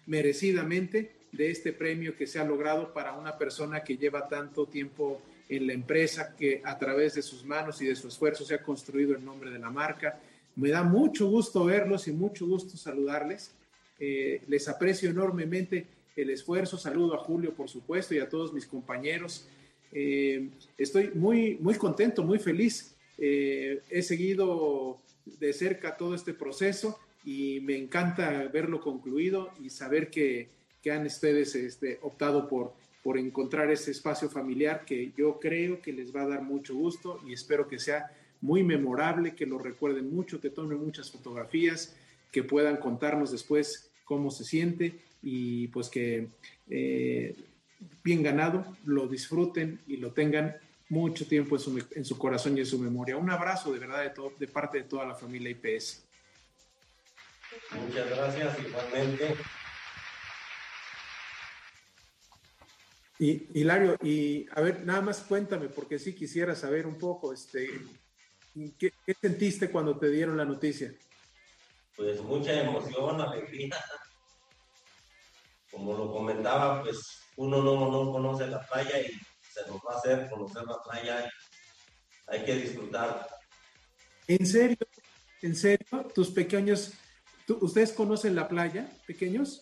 merecidamente 0.05 1.11
de 1.31 1.49
este 1.49 1.73
premio 1.73 2.15
que 2.15 2.27
se 2.27 2.39
ha 2.39 2.43
logrado 2.43 2.93
para 2.93 3.13
una 3.13 3.37
persona 3.37 3.83
que 3.83 3.97
lleva 3.97 4.27
tanto 4.27 4.65
tiempo 4.65 5.21
en 5.49 5.67
la 5.67 5.73
empresa, 5.73 6.35
que 6.35 6.61
a 6.63 6.77
través 6.77 7.15
de 7.15 7.21
sus 7.21 7.45
manos 7.45 7.81
y 7.81 7.85
de 7.85 7.95
su 7.95 8.07
esfuerzo 8.07 8.45
se 8.45 8.55
ha 8.55 8.63
construido 8.63 9.15
el 9.15 9.23
nombre 9.23 9.51
de 9.51 9.59
la 9.59 9.69
marca. 9.69 10.19
Me 10.55 10.69
da 10.69 10.83
mucho 10.83 11.27
gusto 11.27 11.65
verlos 11.65 12.07
y 12.07 12.11
mucho 12.11 12.45
gusto 12.45 12.77
saludarles. 12.77 13.51
Eh, 13.99 14.41
les 14.47 14.67
aprecio 14.67 15.09
enormemente 15.09 15.85
el 16.15 16.29
esfuerzo. 16.29 16.77
Saludo 16.77 17.15
a 17.15 17.19
Julio, 17.19 17.53
por 17.53 17.69
supuesto, 17.69 18.15
y 18.15 18.19
a 18.19 18.29
todos 18.29 18.53
mis 18.53 18.65
compañeros. 18.65 19.45
Eh, 19.91 20.49
estoy 20.77 21.11
muy, 21.13 21.57
muy 21.59 21.75
contento, 21.75 22.23
muy 22.23 22.39
feliz. 22.39 22.95
Eh, 23.17 23.81
he 23.89 24.01
seguido 24.01 24.99
de 25.25 25.53
cerca 25.53 25.97
todo 25.97 26.15
este 26.15 26.33
proceso 26.33 26.99
y 27.23 27.59
me 27.61 27.77
encanta 27.77 28.47
verlo 28.51 28.81
concluido 28.81 29.51
y 29.61 29.69
saber 29.69 30.09
que, 30.09 30.49
que 30.81 30.91
han 30.91 31.05
ustedes 31.05 31.55
este, 31.55 31.99
optado 32.01 32.47
por, 32.47 32.73
por 33.03 33.17
encontrar 33.17 33.71
ese 33.71 33.91
espacio 33.91 34.29
familiar 34.29 34.85
que 34.85 35.11
yo 35.17 35.39
creo 35.39 35.81
que 35.81 35.93
les 35.93 36.15
va 36.15 36.23
a 36.23 36.27
dar 36.27 36.41
mucho 36.41 36.75
gusto 36.75 37.19
y 37.27 37.33
espero 37.33 37.67
que 37.67 37.79
sea 37.79 38.11
muy 38.41 38.63
memorable, 38.63 39.35
que 39.35 39.45
lo 39.45 39.59
recuerden 39.59 40.13
mucho, 40.13 40.41
que 40.41 40.49
tomen 40.49 40.79
muchas 40.79 41.11
fotografías, 41.11 41.95
que 42.31 42.43
puedan 42.43 42.77
contarnos 42.77 43.31
después 43.31 43.91
cómo 44.03 44.31
se 44.31 44.43
siente 44.43 44.95
y 45.21 45.67
pues 45.67 45.89
que 45.89 46.27
eh, 46.69 47.35
bien 48.03 48.23
ganado, 48.23 48.65
lo 48.85 49.07
disfruten 49.07 49.79
y 49.87 49.97
lo 49.97 50.11
tengan 50.11 50.55
mucho 50.91 51.25
tiempo 51.25 51.55
en 51.55 51.61
su, 51.61 51.87
en 51.95 52.03
su 52.03 52.17
corazón 52.17 52.57
y 52.57 52.59
en 52.59 52.65
su 52.65 52.77
memoria. 52.77 53.15
Un 53.15 53.29
abrazo 53.29 53.71
de 53.71 53.79
verdad 53.79 54.01
de, 54.01 54.09
todo, 54.09 54.33
de 54.37 54.47
parte 54.47 54.79
de 54.79 54.83
toda 54.83 55.05
la 55.05 55.15
familia 55.15 55.49
IPS. 55.49 56.03
Muchas 57.71 58.09
gracias, 58.09 58.59
igualmente. 58.59 59.35
Y 63.19 63.47
Hilario, 63.57 63.95
y 64.03 64.45
a 64.51 64.59
ver, 64.59 64.85
nada 64.85 64.99
más 64.99 65.21
cuéntame, 65.21 65.69
porque 65.69 65.97
sí 65.97 66.13
quisiera 66.13 66.55
saber 66.55 66.85
un 66.85 66.97
poco, 66.97 67.31
este, 67.31 67.69
¿qué, 68.77 68.91
qué 69.05 69.13
sentiste 69.13 69.71
cuando 69.71 69.97
te 69.97 70.09
dieron 70.09 70.35
la 70.35 70.43
noticia? 70.43 70.93
Pues 71.95 72.21
mucha 72.21 72.51
emoción, 72.51 73.21
alegría. 73.21 73.77
como 75.71 75.95
lo 75.95 76.11
comentaba, 76.11 76.83
pues 76.83 77.21
uno 77.37 77.61
no, 77.63 77.89
no 77.89 78.11
conoce 78.11 78.47
la 78.47 78.59
playa 78.67 78.99
y 78.99 79.30
se 79.53 79.67
nos 79.67 79.77
va 79.77 79.93
a 79.95 79.97
hacer 79.97 80.29
conocer 80.29 80.63
la 80.63 80.81
playa. 80.81 81.31
hay 82.27 82.45
que 82.45 82.55
disfrutar. 82.55 83.27
¿En 84.27 84.45
serio? 84.45 84.77
¿En 85.41 85.55
serio? 85.55 86.07
¿Tus 86.13 86.31
pequeños, 86.31 86.93
ustedes 87.59 87.91
conocen 87.91 88.35
la 88.35 88.47
playa, 88.47 88.89
pequeños? 89.05 89.61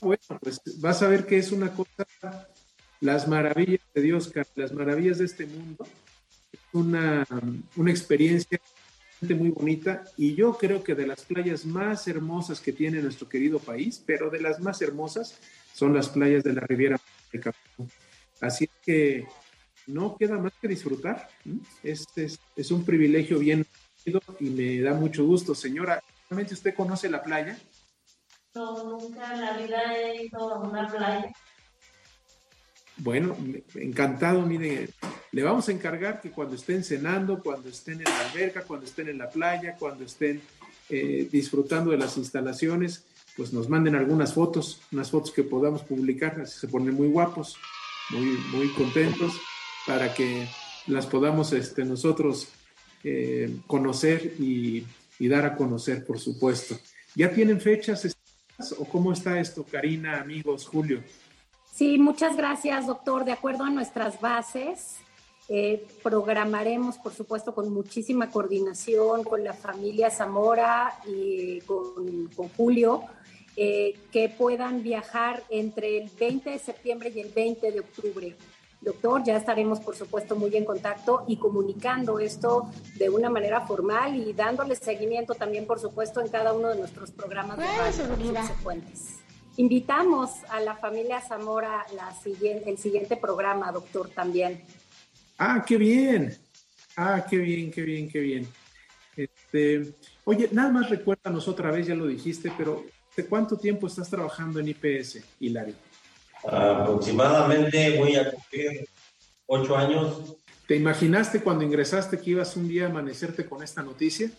Bueno, 0.00 0.22
pues 0.40 0.60
vas 0.78 1.02
a 1.02 1.08
ver 1.08 1.26
que 1.26 1.38
es 1.38 1.52
una 1.52 1.72
cosa, 1.72 2.06
las 3.00 3.26
maravillas 3.28 3.80
de 3.94 4.02
Dios, 4.02 4.32
las 4.54 4.72
maravillas 4.72 5.18
de 5.18 5.24
este 5.24 5.46
mundo, 5.46 5.86
una, 6.72 7.26
una 7.76 7.90
experiencia 7.90 8.60
muy 9.20 9.50
bonita 9.50 10.04
y 10.16 10.34
yo 10.34 10.56
creo 10.56 10.82
que 10.82 10.94
de 10.94 11.06
las 11.06 11.24
playas 11.24 11.64
más 11.64 12.06
hermosas 12.06 12.60
que 12.60 12.72
tiene 12.72 13.00
nuestro 13.00 13.28
querido 13.28 13.58
país, 13.58 14.02
pero 14.04 14.30
de 14.30 14.40
las 14.40 14.60
más 14.60 14.82
hermosas 14.82 15.38
son 15.72 15.94
las 15.94 16.08
playas 16.08 16.44
de 16.44 16.52
la 16.52 16.60
Riviera 16.60 17.00
de 17.32 17.52
Así 18.40 18.68
que 18.82 19.26
no 19.86 20.16
queda 20.16 20.38
más 20.38 20.52
que 20.60 20.68
disfrutar. 20.68 21.28
Este 21.82 22.28
es, 22.56 22.70
un 22.70 22.84
privilegio 22.84 23.38
bien 23.38 23.66
y 24.40 24.50
me 24.50 24.80
da 24.80 24.94
mucho 24.94 25.24
gusto. 25.24 25.54
Señora, 25.54 26.02
¿realmente 26.28 26.54
usted 26.54 26.74
conoce 26.74 27.08
la 27.08 27.22
playa? 27.22 27.58
No, 28.54 28.84
nunca 28.84 29.34
en 29.34 29.40
la 29.40 29.56
vida 29.56 29.96
he 29.96 30.24
ido 30.24 30.54
a 30.54 30.60
una 30.60 30.88
playa. 30.88 31.32
Bueno, 32.98 33.36
encantado, 33.74 34.42
mire, 34.42 34.88
le 35.32 35.42
vamos 35.42 35.68
a 35.68 35.72
encargar 35.72 36.20
que 36.20 36.30
cuando 36.30 36.54
estén 36.54 36.82
cenando, 36.82 37.42
cuando 37.42 37.68
estén 37.68 37.98
en 37.98 38.04
la 38.04 38.20
alberca, 38.30 38.62
cuando 38.62 38.86
estén 38.86 39.08
en 39.08 39.18
la 39.18 39.28
playa, 39.28 39.76
cuando 39.78 40.04
estén 40.04 40.40
eh, 40.88 41.28
disfrutando 41.30 41.90
de 41.90 41.98
las 41.98 42.16
instalaciones, 42.16 43.04
pues 43.36 43.52
nos 43.52 43.68
manden 43.68 43.96
algunas 43.96 44.32
fotos, 44.32 44.80
unas 44.92 45.10
fotos 45.10 45.30
que 45.30 45.42
podamos 45.42 45.82
publicar, 45.82 46.40
así 46.40 46.58
se 46.58 46.68
ponen 46.68 46.94
muy 46.94 47.08
guapos, 47.08 47.58
muy, 48.10 48.38
muy 48.52 48.68
contentos, 48.68 49.34
para 49.86 50.14
que 50.14 50.48
las 50.86 51.06
podamos 51.06 51.52
este, 51.52 51.84
nosotros 51.84 52.48
eh, 53.04 53.58
conocer 53.66 54.34
y, 54.38 54.84
y, 55.18 55.28
dar 55.28 55.44
a 55.44 55.54
conocer, 55.54 56.04
por 56.04 56.18
supuesto. 56.18 56.78
¿Ya 57.14 57.30
tienen 57.30 57.60
fechas 57.60 58.16
o 58.78 58.84
cómo 58.86 59.12
está 59.12 59.38
esto, 59.38 59.64
Karina, 59.64 60.18
amigos, 60.18 60.66
Julio? 60.66 61.02
Sí, 61.76 61.98
muchas 61.98 62.38
gracias, 62.38 62.86
doctor. 62.86 63.26
De 63.26 63.32
acuerdo 63.32 63.64
a 63.64 63.68
nuestras 63.68 64.18
bases, 64.18 64.96
eh, 65.50 65.86
programaremos, 66.02 66.96
por 66.96 67.12
supuesto, 67.12 67.54
con 67.54 67.70
muchísima 67.70 68.30
coordinación 68.30 69.22
con 69.24 69.44
la 69.44 69.52
familia 69.52 70.08
Zamora 70.08 70.94
y 71.06 71.60
con, 71.60 72.30
Julio, 72.56 73.02
eh, 73.56 73.94
que 74.10 74.30
puedan 74.30 74.82
viajar 74.82 75.42
entre 75.50 75.98
el 75.98 76.08
20 76.18 76.48
de 76.48 76.58
septiembre 76.58 77.12
y 77.14 77.20
el 77.20 77.28
20 77.28 77.70
de 77.70 77.80
octubre. 77.80 78.34
Doctor, 78.80 79.22
ya 79.22 79.36
estaremos, 79.36 79.78
por 79.80 79.96
supuesto, 79.96 80.34
muy 80.34 80.56
en 80.56 80.64
contacto 80.64 81.24
y 81.28 81.36
comunicando 81.36 82.18
esto 82.18 82.70
de 82.94 83.10
una 83.10 83.28
manera 83.28 83.66
formal 83.66 84.16
y 84.16 84.32
dándole 84.32 84.76
seguimiento 84.76 85.34
también, 85.34 85.66
por 85.66 85.78
supuesto, 85.78 86.22
en 86.22 86.28
cada 86.28 86.54
uno 86.54 86.70
de 86.70 86.78
nuestros 86.78 87.10
programas 87.10 87.58
de 87.58 87.66
radio 87.66 87.92
subsecuentes. 87.92 89.25
Invitamos 89.58 90.30
a 90.50 90.60
la 90.60 90.76
familia 90.76 91.20
Zamora 91.20 91.86
la 91.94 92.12
siguiente, 92.14 92.68
el 92.68 92.76
siguiente 92.76 93.16
programa, 93.16 93.72
doctor, 93.72 94.10
también. 94.10 94.62
Ah, 95.38 95.64
qué 95.66 95.78
bien. 95.78 96.36
Ah, 96.94 97.24
qué 97.28 97.38
bien, 97.38 97.70
qué 97.70 97.82
bien, 97.82 98.08
qué 98.08 98.20
bien. 98.20 98.48
Este, 99.16 99.94
oye, 100.24 100.50
nada 100.52 100.70
más 100.70 100.90
recuérdanos 100.90 101.48
otra 101.48 101.70
vez, 101.70 101.86
ya 101.86 101.94
lo 101.94 102.06
dijiste, 102.06 102.52
pero 102.56 102.84
¿de 103.16 103.26
cuánto 103.26 103.56
tiempo 103.56 103.86
estás 103.86 104.10
trabajando 104.10 104.60
en 104.60 104.68
IPS, 104.68 105.20
Hilario? 105.40 105.74
Aproximadamente 106.46 107.98
voy 107.98 108.16
a 108.16 108.30
cumplir 108.30 108.86
ocho 109.46 109.74
años. 109.74 110.36
¿Te 110.66 110.76
imaginaste 110.76 111.40
cuando 111.40 111.64
ingresaste 111.64 112.18
que 112.18 112.30
ibas 112.30 112.56
un 112.56 112.68
día 112.68 112.86
a 112.86 112.90
amanecerte 112.90 113.46
con 113.46 113.62
esta 113.62 113.82
noticia? 113.82 114.30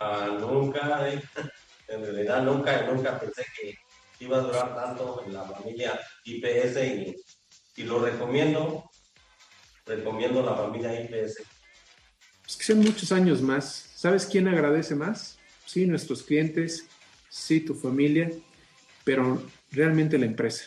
Ah, 0.00 0.36
nunca, 0.40 1.08
eh. 1.08 1.22
en 1.88 2.02
realidad 2.02 2.42
nunca, 2.42 2.82
nunca 2.90 3.20
pensé 3.20 3.44
que 3.56 3.83
iba 4.20 4.38
a 4.38 4.40
durar 4.40 4.74
tanto 4.74 5.22
en 5.26 5.32
la 5.32 5.44
familia 5.44 6.00
IPS 6.24 6.76
y, 6.84 7.16
y 7.76 7.84
lo 7.84 7.98
recomiendo 7.98 8.90
recomiendo 9.86 10.42
la 10.42 10.54
familia 10.54 11.00
IPS. 11.00 11.42
Pues 12.42 12.56
que 12.56 12.64
sean 12.64 12.80
muchos 12.80 13.12
años 13.12 13.40
más. 13.42 13.90
¿Sabes 13.94 14.26
quién 14.26 14.48
agradece 14.48 14.94
más? 14.94 15.38
Sí, 15.66 15.86
nuestros 15.86 16.22
clientes, 16.22 16.86
sí, 17.30 17.60
tu 17.60 17.74
familia, 17.74 18.30
pero 19.02 19.42
realmente 19.70 20.18
la 20.18 20.26
empresa. 20.26 20.66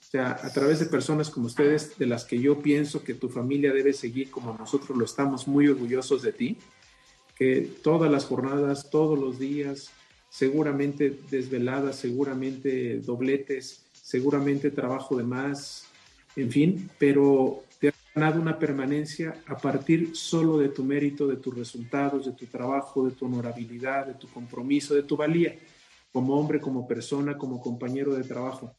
O 0.00 0.10
sea, 0.12 0.38
a 0.42 0.52
través 0.52 0.78
de 0.78 0.86
personas 0.86 1.30
como 1.30 1.46
ustedes, 1.46 1.98
de 1.98 2.06
las 2.06 2.24
que 2.24 2.38
yo 2.38 2.60
pienso 2.60 3.02
que 3.02 3.14
tu 3.14 3.28
familia 3.28 3.72
debe 3.72 3.92
seguir 3.92 4.30
como 4.30 4.56
nosotros 4.56 4.96
lo 4.96 5.04
estamos, 5.04 5.48
muy 5.48 5.68
orgullosos 5.68 6.22
de 6.22 6.32
ti, 6.32 6.58
que 7.34 7.62
todas 7.82 8.10
las 8.10 8.26
jornadas, 8.26 8.90
todos 8.90 9.18
los 9.18 9.38
días, 9.38 9.90
seguramente 10.32 11.20
desveladas, 11.30 11.96
seguramente 11.96 13.00
dobletes, 13.00 13.82
seguramente 13.92 14.70
trabajo 14.70 15.14
de 15.18 15.24
más, 15.24 15.84
en 16.34 16.50
fin, 16.50 16.90
pero 16.98 17.62
ganado 18.14 18.40
una 18.40 18.58
permanencia 18.58 19.42
a 19.46 19.58
partir 19.58 20.16
solo 20.16 20.56
de 20.56 20.70
tu 20.70 20.84
mérito, 20.84 21.26
de 21.26 21.36
tus 21.36 21.54
resultados, 21.54 22.24
de 22.24 22.32
tu 22.32 22.46
trabajo, 22.46 23.06
de 23.06 23.14
tu 23.14 23.26
honorabilidad, 23.26 24.06
de 24.06 24.14
tu 24.14 24.26
compromiso, 24.28 24.94
de 24.94 25.02
tu 25.02 25.18
valía, 25.18 25.54
como 26.12 26.34
hombre, 26.38 26.60
como 26.60 26.88
persona, 26.88 27.36
como 27.36 27.60
compañero 27.60 28.14
de 28.14 28.24
trabajo. 28.24 28.74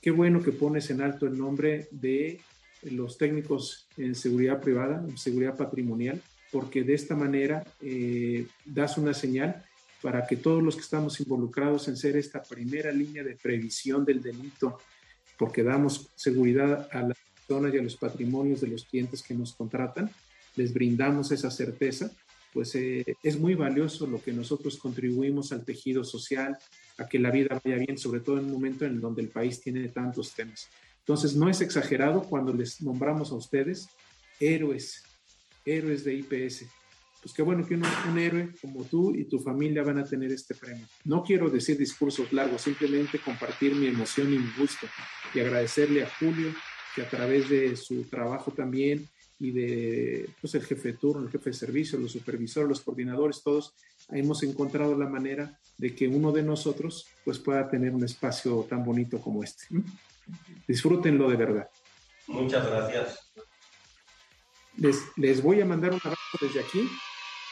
Qué 0.00 0.10
bueno 0.10 0.42
que 0.42 0.52
pones 0.52 0.88
en 0.88 1.02
alto 1.02 1.26
el 1.26 1.36
nombre 1.36 1.88
de 1.90 2.40
los 2.82 3.18
técnicos 3.18 3.86
en 3.98 4.14
seguridad 4.14 4.62
privada, 4.62 5.04
en 5.06 5.18
seguridad 5.18 5.56
patrimonial, 5.58 6.22
porque 6.50 6.84
de 6.84 6.94
esta 6.94 7.14
manera 7.14 7.64
eh, 7.82 8.46
das 8.64 8.96
una 8.96 9.12
señal 9.12 9.62
para 10.02 10.26
que 10.26 10.36
todos 10.36 10.62
los 10.62 10.76
que 10.76 10.82
estamos 10.82 11.18
involucrados 11.20 11.88
en 11.88 11.96
ser 11.96 12.16
esta 12.16 12.42
primera 12.42 12.92
línea 12.92 13.24
de 13.24 13.36
previsión 13.36 14.04
del 14.04 14.22
delito, 14.22 14.78
porque 15.38 15.62
damos 15.62 16.10
seguridad 16.14 16.88
a 16.92 17.02
la 17.02 17.14
y 17.48 17.78
a 17.78 17.82
los 17.82 17.96
patrimonios 17.96 18.60
de 18.60 18.66
los 18.66 18.84
clientes 18.84 19.22
que 19.22 19.34
nos 19.34 19.54
contratan, 19.54 20.10
les 20.56 20.72
brindamos 20.72 21.30
esa 21.30 21.50
certeza, 21.50 22.10
pues 22.52 22.74
eh, 22.74 23.04
es 23.22 23.38
muy 23.38 23.54
valioso 23.54 24.06
lo 24.06 24.20
que 24.20 24.32
nosotros 24.32 24.78
contribuimos 24.78 25.52
al 25.52 25.64
tejido 25.64 26.02
social, 26.02 26.58
a 26.98 27.06
que 27.08 27.18
la 27.18 27.30
vida 27.30 27.60
vaya 27.62 27.76
bien, 27.76 27.98
sobre 27.98 28.20
todo 28.20 28.38
en 28.38 28.46
un 28.46 28.52
momento 28.52 28.84
en 28.84 29.00
donde 29.00 29.22
el 29.22 29.28
país 29.28 29.60
tiene 29.60 29.88
tantos 29.88 30.34
temas. 30.34 30.68
Entonces, 31.00 31.36
no 31.36 31.48
es 31.48 31.60
exagerado 31.60 32.22
cuando 32.22 32.52
les 32.52 32.80
nombramos 32.80 33.30
a 33.30 33.36
ustedes 33.36 33.88
héroes, 34.40 35.04
héroes 35.64 36.02
de 36.02 36.14
IPS. 36.14 36.64
Pues 37.26 37.34
qué 37.34 37.42
bueno 37.42 37.66
que 37.66 37.74
un 37.74 38.18
héroe 38.20 38.50
como 38.62 38.84
tú 38.84 39.12
y 39.12 39.24
tu 39.24 39.40
familia 39.40 39.82
van 39.82 39.98
a 39.98 40.04
tener 40.04 40.30
este 40.30 40.54
premio. 40.54 40.86
No 41.06 41.24
quiero 41.24 41.50
decir 41.50 41.76
discursos 41.76 42.32
largos, 42.32 42.62
simplemente 42.62 43.18
compartir 43.18 43.74
mi 43.74 43.88
emoción 43.88 44.32
y 44.32 44.38
mi 44.38 44.48
gusto 44.56 44.86
y 45.34 45.40
agradecerle 45.40 46.04
a 46.04 46.08
Julio, 46.20 46.54
que 46.94 47.02
a 47.02 47.10
través 47.10 47.48
de 47.48 47.74
su 47.74 48.04
trabajo 48.04 48.52
también 48.52 49.08
y 49.40 49.50
de 49.50 50.30
pues, 50.40 50.54
el 50.54 50.64
jefe 50.64 50.92
de 50.92 50.98
turno, 50.98 51.24
el 51.24 51.32
jefe 51.32 51.50
de 51.50 51.56
servicio, 51.56 51.98
los 51.98 52.12
supervisores, 52.12 52.68
los 52.68 52.80
coordinadores, 52.82 53.42
todos 53.42 53.74
hemos 54.10 54.44
encontrado 54.44 54.96
la 54.96 55.08
manera 55.08 55.58
de 55.78 55.96
que 55.96 56.06
uno 56.06 56.30
de 56.30 56.44
nosotros 56.44 57.08
pues 57.24 57.40
pueda 57.40 57.68
tener 57.68 57.92
un 57.92 58.04
espacio 58.04 58.64
tan 58.70 58.84
bonito 58.84 59.20
como 59.20 59.42
este. 59.42 59.64
Disfrútenlo 60.68 61.28
de 61.28 61.36
verdad. 61.36 61.68
Muchas 62.28 62.64
gracias. 62.64 63.32
Les, 64.76 64.96
les 65.16 65.42
voy 65.42 65.60
a 65.60 65.64
mandar 65.64 65.90
un 65.90 66.00
abrazo 66.04 66.38
desde 66.40 66.60
aquí 66.60 66.88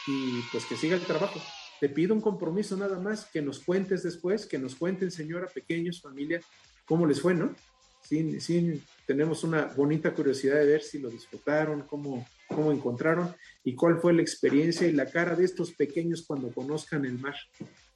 y 0.07 0.41
pues 0.51 0.65
que 0.65 0.75
siga 0.75 0.95
el 0.95 1.05
trabajo. 1.05 1.41
Te 1.79 1.89
pido 1.89 2.13
un 2.13 2.21
compromiso 2.21 2.77
nada 2.77 2.99
más, 2.99 3.25
que 3.25 3.41
nos 3.41 3.59
cuentes 3.59 4.03
después, 4.03 4.45
que 4.45 4.57
nos 4.57 4.75
cuenten, 4.75 5.11
señora, 5.11 5.47
pequeños, 5.47 6.01
familia, 6.01 6.39
cómo 6.85 7.05
les 7.05 7.21
fue, 7.21 7.33
¿no? 7.33 7.53
Sí, 8.01 8.39
sí, 8.39 8.83
tenemos 9.07 9.43
una 9.43 9.65
bonita 9.65 10.13
curiosidad 10.13 10.55
de 10.55 10.67
ver 10.67 10.83
si 10.83 10.99
lo 10.99 11.09
disfrutaron, 11.09 11.81
cómo, 11.87 12.27
cómo 12.47 12.71
encontraron 12.71 13.35
y 13.63 13.73
cuál 13.73 13.99
fue 13.99 14.13
la 14.13 14.21
experiencia 14.21 14.87
y 14.87 14.91
la 14.91 15.07
cara 15.07 15.35
de 15.35 15.43
estos 15.43 15.71
pequeños 15.71 16.23
cuando 16.25 16.51
conozcan 16.51 17.03
el 17.05 17.17
mar. 17.17 17.35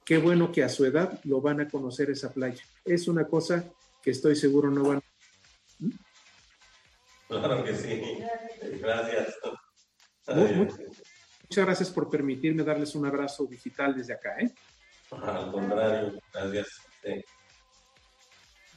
Qué 0.04 0.18
bueno 0.18 0.50
que 0.50 0.64
a 0.64 0.68
su 0.68 0.84
edad 0.84 1.20
lo 1.22 1.40
van 1.40 1.60
a 1.60 1.68
conocer 1.68 2.10
esa 2.10 2.32
playa. 2.32 2.62
Es 2.84 3.06
una 3.06 3.28
cosa 3.28 3.64
que 4.02 4.10
estoy 4.10 4.34
seguro 4.34 4.70
no 4.70 4.82
van 4.82 4.98
a... 4.98 5.02
Claro 7.28 7.62
que 7.64 7.76
sí. 7.76 8.02
Gracias. 8.80 9.36
Muchas 11.50 11.66
gracias 11.66 11.90
por 11.90 12.08
permitirme 12.08 12.62
darles 12.62 12.94
un 12.94 13.04
abrazo 13.06 13.44
digital 13.44 13.92
desde 13.96 14.14
acá. 14.14 14.36
¿eh? 14.38 14.54
Al 15.10 15.50
contrario, 15.50 16.20
gracias. 16.32 16.68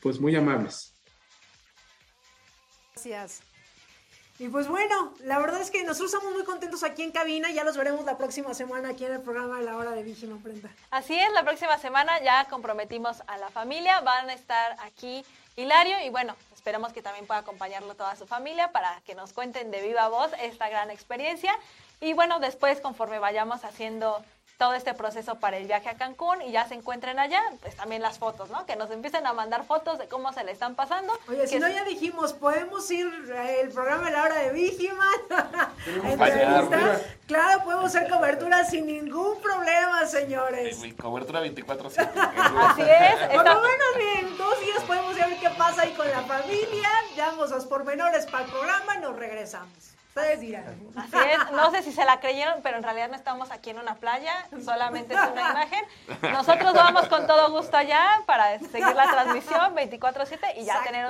Pues 0.02 0.20
muy 0.20 0.36
amables. 0.36 0.96
Gracias. 2.96 3.42
Y 4.40 4.48
pues 4.48 4.68
bueno, 4.68 5.14
la 5.20 5.38
verdad 5.38 5.62
es 5.62 5.70
que 5.70 5.84
nosotros 5.84 6.12
estamos 6.12 6.34
muy 6.34 6.44
contentos 6.44 6.84
aquí 6.84 7.04
en 7.04 7.12
cabina. 7.12 7.52
Ya 7.52 7.64
los 7.64 7.78
veremos 7.78 8.04
la 8.06 8.18
próxima 8.18 8.56
semana 8.56 8.90
aquí 8.90 9.06
en 9.06 9.14
el 9.14 9.22
programa 9.22 9.60
de 9.60 9.66
la 9.66 9.78
hora 9.78 9.92
de 9.92 10.02
Vigino 10.02 10.38
Prenda. 10.38 10.72
Así 10.90 11.14
es, 11.14 11.32
la 11.34 11.44
próxima 11.44 11.78
semana 11.78 12.24
ya 12.24 12.46
comprometimos 12.50 13.22
a 13.28 13.38
la 13.38 13.52
familia. 13.52 14.02
Van 14.02 14.32
a 14.32 14.34
estar 14.34 14.76
aquí 14.80 15.24
Hilario 15.56 16.04
y 16.04 16.10
bueno, 16.10 16.36
esperemos 16.56 16.92
que 16.92 17.04
también 17.04 17.28
pueda 17.28 17.42
acompañarlo 17.42 17.94
toda 17.94 18.16
su 18.16 18.26
familia 18.26 18.72
para 18.72 19.00
que 19.06 19.14
nos 19.14 19.32
cuenten 19.34 19.70
de 19.70 19.84
viva 19.84 20.08
voz 20.08 20.32
esta 20.42 20.68
gran 20.70 20.90
experiencia. 20.90 21.54
Y 22.04 22.12
bueno, 22.12 22.42
después 22.42 22.82
conforme 22.82 23.18
vayamos 23.18 23.64
haciendo 23.64 24.22
todo 24.58 24.74
este 24.74 24.94
proceso 24.94 25.36
para 25.36 25.56
el 25.56 25.68
viaje 25.68 25.88
a 25.88 25.96
Cancún 25.96 26.42
y 26.42 26.52
ya 26.52 26.68
se 26.68 26.74
encuentren 26.74 27.18
allá, 27.18 27.42
pues 27.62 27.78
también 27.78 28.02
las 28.02 28.20
fotos, 28.20 28.50
¿no? 28.50 28.66
Que 28.66 28.76
nos 28.76 28.92
empiecen 28.92 29.26
a 29.26 29.32
mandar 29.32 29.64
fotos 29.64 29.98
de 29.98 30.10
cómo 30.10 30.34
se 30.34 30.44
le 30.44 30.52
están 30.52 30.76
pasando. 30.76 31.18
Oye, 31.30 31.48
si 31.48 31.60
no 31.60 31.70
ya 31.70 31.86
dijimos, 31.86 32.34
podemos 32.34 32.92
ir 32.92 33.08
el 33.34 33.70
programa 33.70 34.08
de 34.08 34.12
la 34.12 34.24
hora 34.24 34.36
de 34.36 34.52
Vigiman. 34.52 35.08
claro, 37.26 37.64
podemos 37.64 37.86
hacer 37.86 38.10
cobertura 38.10 38.66
sin 38.66 38.86
ningún 38.86 39.42
problema, 39.42 40.06
señores. 40.06 40.78
cobertura 41.02 41.42
24/7. 41.42 42.10
Así 42.16 42.82
es. 42.82 43.30
Por 43.34 43.46
lo 43.46 43.62
menos 43.62 44.20
en 44.20 44.38
dos 44.38 44.60
días 44.60 44.84
podemos 44.84 45.16
ver 45.16 45.40
qué 45.40 45.50
pasa 45.52 45.84
ahí 45.84 45.94
con 45.94 46.10
la 46.12 46.22
familia, 46.24 46.90
damos 47.16 47.50
los 47.50 47.66
pormenores 47.66 48.26
para 48.26 48.44
el 48.44 48.52
programa 48.52 48.98
y 48.98 49.00
nos 49.00 49.16
regresamos. 49.16 49.94
Ustedes 50.16 50.42
dirán. 50.42 50.64
Así 50.96 51.18
es, 51.18 51.52
no 51.54 51.72
sé 51.72 51.82
si 51.82 51.92
se 51.92 52.06
la 52.06 52.20
creyeron, 52.20 52.62
pero 52.62 52.78
en 52.78 52.84
realidad 52.84 53.10
no 53.10 53.16
estamos 53.16 53.50
aquí 53.50 53.72
en 53.72 53.80
una 53.80 53.96
playa, 53.96 54.48
solamente 54.64 55.16
es 55.16 55.20
una 55.20 55.50
imagen. 55.50 55.84
Nosotros 56.32 56.72
vamos 56.72 57.08
con 57.08 57.26
todo 57.26 57.50
gusto 57.50 57.78
allá 57.78 58.22
para 58.28 58.60
seguir 58.60 58.96
la 58.96 59.08
transmisión 59.08 59.76
24-7 59.76 60.38
y 60.58 60.66
ya 60.66 60.84
tener 60.84 61.08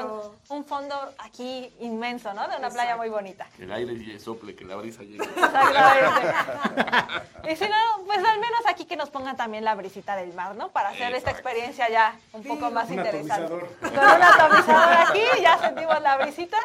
un, 0.48 0.64
fondo 0.64 0.96
aquí 1.18 1.70
inmenso, 1.82 2.34
¿no? 2.34 2.48
De 2.48 2.56
una 2.56 2.70
playa 2.70 2.96
muy 2.96 3.10
bonita. 3.10 3.46
Que 3.58 3.64
el 3.64 3.74
aire 3.74 4.18
sople, 4.22 4.56
que 4.56 4.64
la 4.64 4.78
brisa 4.78 5.04
llegue. 5.04 5.18
y 7.52 7.56
si 7.58 7.68
no, 7.68 8.06
pues 8.06 8.20
al 8.20 8.40
menos 8.40 8.62
aquí 8.70 8.86
que 8.86 8.96
nos 8.96 9.10
pongan 9.10 9.36
también 9.36 9.66
la 9.66 9.76
brisita 9.76 10.16
del 10.16 10.32
mar, 10.34 10.56
¿no? 10.56 10.70
Para 10.70 10.90
hacer 10.90 11.14
esta 11.14 11.32
experiencia 11.32 11.90
ya 11.90 12.18
un 12.32 12.46
poco 12.46 12.72
más 12.72 12.90
interesante. 12.90 13.68
Con 13.82 14.00
un 14.00 14.24
atomizador 14.24 14.94
aquí, 15.10 15.24
ya 15.42 15.58
sentimos 15.60 16.02
la 16.02 16.16
brisita. 16.16 16.58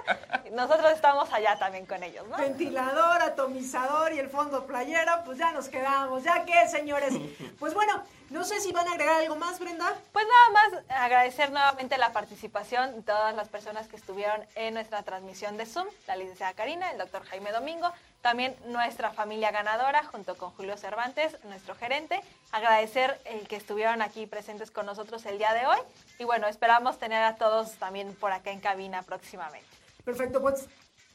Nosotros 0.52 0.92
estamos 0.92 1.32
allá 1.32 1.58
también 1.58 1.84
con 1.84 2.00
ellos. 2.04 2.27
Ventilador, 2.36 3.22
atomizador 3.22 4.12
y 4.12 4.18
el 4.18 4.28
fondo 4.28 4.66
playero, 4.66 5.12
pues 5.24 5.38
ya 5.38 5.52
nos 5.52 5.68
quedamos. 5.68 6.22
¿Ya 6.24 6.44
qué, 6.44 6.68
señores? 6.68 7.14
Pues 7.58 7.74
bueno, 7.74 8.02
no 8.30 8.44
sé 8.44 8.60
si 8.60 8.70
van 8.72 8.86
a 8.86 8.92
agregar 8.92 9.20
algo 9.20 9.34
más, 9.34 9.58
Brenda. 9.58 9.92
Pues 10.12 10.24
nada 10.26 10.50
más 10.50 10.84
agradecer 10.88 11.50
nuevamente 11.50 11.98
la 11.98 12.12
participación 12.12 12.94
de 12.94 13.02
todas 13.02 13.34
las 13.34 13.48
personas 13.48 13.88
que 13.88 13.96
estuvieron 13.96 14.40
en 14.54 14.74
nuestra 14.74 15.02
transmisión 15.02 15.56
de 15.56 15.66
Zoom, 15.66 15.86
la 16.06 16.14
licenciada 16.14 16.54
Karina, 16.54 16.90
el 16.92 16.98
doctor 16.98 17.24
Jaime 17.24 17.50
Domingo, 17.50 17.90
también 18.22 18.54
nuestra 18.66 19.10
familia 19.10 19.50
ganadora 19.50 20.04
junto 20.04 20.36
con 20.36 20.50
Julio 20.50 20.76
Cervantes, 20.76 21.36
nuestro 21.44 21.74
gerente. 21.74 22.20
Agradecer 22.52 23.20
el 23.24 23.48
que 23.48 23.56
estuvieron 23.56 24.02
aquí 24.02 24.26
presentes 24.26 24.70
con 24.70 24.86
nosotros 24.86 25.24
el 25.26 25.38
día 25.38 25.52
de 25.54 25.66
hoy 25.66 25.78
y 26.18 26.24
bueno, 26.24 26.46
esperamos 26.46 26.98
tener 26.98 27.24
a 27.24 27.36
todos 27.36 27.72
también 27.74 28.14
por 28.14 28.32
acá 28.32 28.50
en 28.50 28.60
cabina 28.60 29.02
próximamente. 29.02 29.68
Perfecto, 30.04 30.40
pues. 30.40 30.68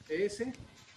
Ese 0.10 0.54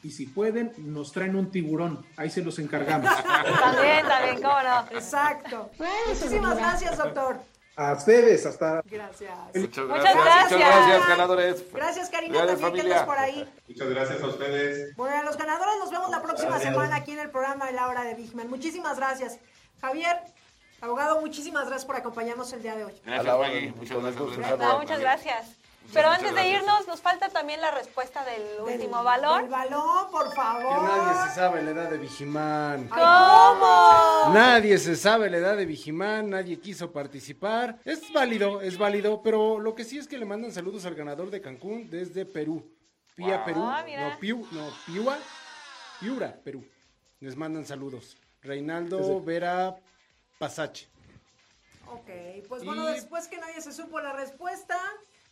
y 0.07 0.11
si 0.13 0.27
pueden, 0.27 0.73
nos 0.79 1.11
traen 1.11 1.35
un 1.35 1.51
tiburón. 1.51 2.07
Ahí 2.17 2.31
se 2.31 2.41
los 2.41 2.61
encargamos. 2.61 3.11
también, 3.25 4.07
también, 4.07 4.37
cómo 4.37 4.63
no. 4.63 4.87
Exacto. 4.97 5.71
Muchísimas 6.07 6.57
gracias, 6.57 6.97
doctor. 6.97 7.41
A 7.75 7.93
ustedes, 7.95 8.47
hasta. 8.47 8.83
Gracias. 8.87 9.37
Muchas 9.53 9.87
gracias. 9.89 10.15
Muchas 10.15 10.59
gracias, 10.59 11.09
ganadores. 11.09 11.73
Gracias, 11.73 12.09
Karina, 12.09 12.47
también 12.47 12.75
que 12.75 12.81
andas 12.83 13.03
por 13.03 13.19
ahí. 13.19 13.53
Muchas 13.67 13.89
gracias 13.89 14.23
a 14.23 14.27
ustedes. 14.29 14.97
Bueno, 14.97 15.17
a 15.17 15.23
los 15.25 15.37
ganadores 15.37 15.75
nos 15.81 15.91
vemos 15.91 16.11
la 16.11 16.23
próxima 16.23 16.61
semana 16.61 16.95
aquí 16.95 17.11
en 17.11 17.19
el 17.19 17.31
programa 17.31 17.67
de 17.67 17.73
la 17.73 17.89
hora 17.89 18.05
de 18.05 18.15
Bigman. 18.15 18.49
Muchísimas 18.49 18.97
gracias. 18.99 19.41
Javier, 19.81 20.21
abogado, 20.81 21.21
muchísimas 21.21 21.67
gracias 21.67 21.85
por 21.85 21.97
acompañarnos 21.97 22.53
el 22.53 22.63
día 22.63 22.77
de 22.77 22.85
hoy. 22.85 22.93
Gracias, 23.05 23.75
Muchas 23.77 24.03
gracias. 24.03 24.79
Muchas 24.79 25.01
gracias. 25.01 25.66
Pero 25.93 26.09
antes 26.09 26.35
de 26.35 26.49
irnos, 26.49 26.87
nos 26.87 27.01
falta 27.01 27.29
también 27.29 27.61
la 27.61 27.71
respuesta 27.71 28.25
del, 28.25 28.61
último 28.61 29.03
balón. 29.03 29.45
El 29.45 29.51
balón, 29.51 30.11
por 30.11 30.33
favor. 30.35 30.63
Que 30.63 30.87
nadie 30.87 31.29
se 31.29 31.35
sabe 31.35 31.63
la 31.63 31.71
edad 31.71 31.91
de 31.91 31.99
Vigimán. 31.99 32.89
¿Cómo? 32.89 34.35
Nadie 34.35 34.79
se 34.79 34.97
sabe 34.97 35.31
la 35.31 35.39
edad 35.39 35.57
de 35.57 35.67
Vigimán, 35.67 36.31
nadie 36.31 36.59
quiso 36.59 36.93
participar. 36.93 37.79
Es 37.85 38.13
válido, 38.13 38.61
es 38.61 38.77
válido, 38.79 39.23
pero 39.23 39.59
lo 39.59 39.75
que 39.75 39.85
sí 39.85 39.99
es 39.99 40.09
que 40.09 40.19
le 40.19 40.27
mandan 40.27 40.53
saludos 40.53 40.85
al 40.85 40.95
ganador 40.95 41.31
de 41.31 41.41
Cancún 41.41 41.89
desde 41.89 42.27
Perú. 42.27 42.71
Pía, 43.15 43.45
Perú. 43.45 43.63
Ah, 43.63 43.83
no, 43.83 44.19
Piu, 44.19 44.47
no, 44.53 44.69
Piua, 44.85 45.19
Piura, 46.01 46.39
Perú. 46.45 46.63
Les 47.21 47.35
mandan 47.35 47.65
saludos. 47.65 48.17
Reinaldo 48.43 49.23
Vera 49.23 49.75
Pasache. 50.39 50.89
Ok, 51.89 52.11
pues 52.49 52.65
bueno, 52.65 52.85
después 52.87 53.29
que 53.29 53.39
nadie 53.39 53.61
se 53.61 53.73
supo 53.73 54.01
la 54.01 54.13
respuesta, 54.13 54.79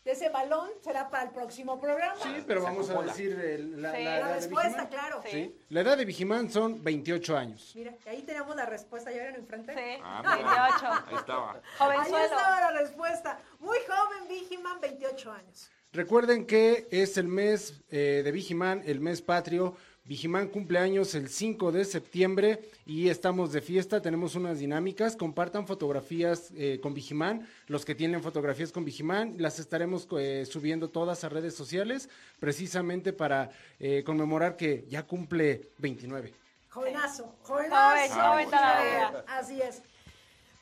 de 0.05 0.13
ese 0.13 0.29
balón 0.29 0.71
será 0.83 1.09
para 1.09 1.25
el 1.25 1.31
próximo 1.31 1.81
programa. 1.81 2.17
Sí, 2.23 2.45
pero 2.47 2.63
vamos 2.63 2.91
a 2.91 3.03
decir 3.03 3.37
la, 3.77 3.99
la, 3.99 4.35
respuesta, 4.35 4.89
claro. 4.89 5.23
Sí. 5.25 5.59
La 5.71 5.81
edad 5.81 5.97
de 5.97 6.05
Vigimán 6.05 6.51
son 6.51 6.85
28 6.85 7.37
años. 7.37 7.73
Mira, 7.75 7.95
ahí 8.07 8.23
tenemos 8.23 8.55
la 8.55 8.67
respuesta, 8.67 9.11
¿ya 9.11 9.23
vieron 9.23 9.37
enfrente? 9.37 9.75
Sí, 9.75 10.01
ah, 10.05 10.23
28. 10.23 11.07
Ahí 11.09 11.15
estaba. 11.17 11.61
Jovenzuelo. 11.79 12.17
Ahí 12.17 12.25
estaba 12.25 12.73
la 12.73 12.81
respuesta. 12.81 13.39
Muy 13.61 13.79
joven 13.89 14.29
Vigimán, 14.29 14.81
28 14.81 15.33
años. 15.33 15.71
Recuerden 15.93 16.45
que 16.45 16.89
es 16.91 17.17
el 17.17 17.29
mes 17.29 17.81
eh, 17.89 18.23
de 18.25 18.33
Vigimán, 18.33 18.83
el 18.85 19.01
mes 19.01 19.23
patrio 19.23 19.77
Vigimán 20.07 20.49
cumpleaños 20.49 21.15
el 21.15 21.31
5 21.31 21.73
de 21.73 21.87
septiembre 21.87 22.61
y 22.85 23.09
estamos 23.09 23.53
de 23.53 23.63
fiesta, 23.63 24.03
tenemos 24.03 24.35
unas 24.35 24.59
dinámicas, 24.59 25.17
compartan 25.17 25.67
fotografías 25.67 26.51
eh, 26.57 26.79
con 26.83 26.93
Vigimán, 26.93 27.49
los 27.69 27.87
que 27.87 27.95
tienen 27.95 28.23
fotografías 28.23 28.71
con 28.71 28.85
Vigimán, 28.85 29.37
las 29.39 29.59
estaremos 29.59 30.07
eh, 30.19 30.45
subiendo 30.45 30.91
todas 30.91 31.25
a 31.25 31.31
redes 31.31 31.55
sociales 31.55 32.11
precisamente 32.39 33.15
para 33.15 33.51
eh, 33.81 34.03
conmemorar 34.05 34.59
que 34.59 34.85
ya 34.91 35.05
cumple 35.05 35.71
29. 35.79 36.35
Jovenazo, 36.69 37.37
jovenazo. 37.41 38.15
Joven, 38.21 38.51
todavía. 38.51 39.25
Así 39.27 39.59
es. 39.63 39.81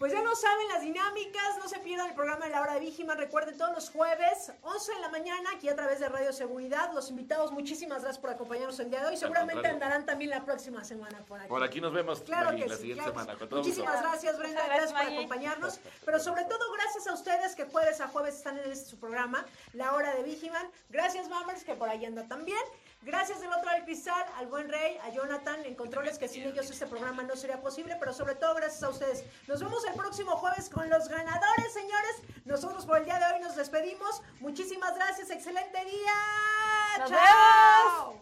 Pues 0.02 0.12
ya 0.12 0.20
no 0.20 0.34
saben 0.34 0.66
las 0.66 0.82
dinámicas, 0.82 1.58
no 1.60 1.68
se 1.68 1.78
pierdan 1.78 2.08
el 2.08 2.14
programa 2.16 2.46
de 2.46 2.50
la 2.50 2.60
hora 2.60 2.74
de 2.74 2.80
Vigiman. 2.80 3.16
Recuerden 3.16 3.56
todos 3.56 3.72
los 3.72 3.88
jueves, 3.88 4.52
11 4.62 4.94
de 4.94 4.98
la 4.98 5.08
mañana, 5.10 5.50
aquí 5.54 5.68
a 5.68 5.76
través 5.76 6.00
de 6.00 6.08
Radio 6.08 6.32
Seguridad. 6.32 6.92
Los 6.92 7.08
invitados, 7.10 7.52
muchísimas 7.52 8.02
gracias 8.02 8.20
por 8.20 8.30
acompañarnos 8.30 8.80
el 8.80 8.90
día 8.90 9.02
de 9.02 9.10
hoy. 9.10 9.16
Seguramente 9.16 9.64
andarán 9.68 10.04
también 10.04 10.30
la 10.30 10.44
próxima 10.44 10.82
semana 10.82 11.24
por 11.28 11.38
aquí. 11.38 11.48
Por 11.48 11.62
aquí 11.62 11.80
nos 11.80 11.92
vemos 11.92 12.20
claro 12.22 12.50
que 12.50 12.66
la 12.66 12.74
sí, 12.74 12.80
siguiente 12.80 13.04
semana. 13.04 13.36
muchísimas 13.48 14.02
gracias, 14.02 14.36
Brenda. 14.40 14.66
Gracias, 14.66 14.92
por 14.92 15.02
acompañarnos. 15.02 15.78
Pero 16.04 16.18
sobre 16.18 16.46
todo, 16.46 16.72
gracias 16.72 17.06
a 17.06 17.14
ustedes 17.14 17.54
que 17.54 17.66
jueves 17.66 18.00
a 18.00 18.08
jueves 18.08 18.34
están 18.34 18.58
en 18.58 18.72
este 18.72 18.90
su 18.90 18.98
programa, 18.98 19.46
La 19.72 19.94
Hora 19.94 20.16
de 20.16 20.24
Vigiman. 20.24 20.66
Gracias, 20.90 21.28
Mammers, 21.28 21.62
que 21.62 21.76
por 21.76 21.88
ahí 21.88 22.04
anda 22.04 22.26
también. 22.26 22.58
Gracias 23.04 23.40
del 23.40 23.52
otro 23.52 23.68
al 23.68 23.84
cristal, 23.84 24.24
al 24.36 24.46
buen 24.46 24.68
rey, 24.68 24.96
a 25.02 25.10
Jonathan 25.10 25.64
en 25.64 25.74
controles, 25.74 26.18
que 26.18 26.28
sin 26.28 26.44
ellos 26.44 26.70
este 26.70 26.86
programa 26.86 27.24
no 27.24 27.34
sería 27.34 27.60
posible, 27.60 27.96
pero 27.98 28.12
sobre 28.12 28.36
todo 28.36 28.54
gracias 28.54 28.80
a 28.84 28.90
ustedes. 28.90 29.24
Nos 29.48 29.60
vemos 29.60 29.84
el 29.86 29.94
próximo 29.94 30.36
jueves 30.36 30.68
con 30.68 30.88
los 30.88 31.08
ganadores, 31.08 31.72
señores. 31.72 32.16
Nosotros 32.44 32.86
por 32.86 32.98
el 32.98 33.04
día 33.04 33.18
de 33.18 33.34
hoy 33.34 33.40
nos 33.40 33.56
despedimos. 33.56 34.22
Muchísimas 34.38 34.94
gracias, 34.94 35.30
excelente 35.30 35.84
día. 35.84 36.14
Nos 37.00 37.10
¡Chao! 37.10 38.20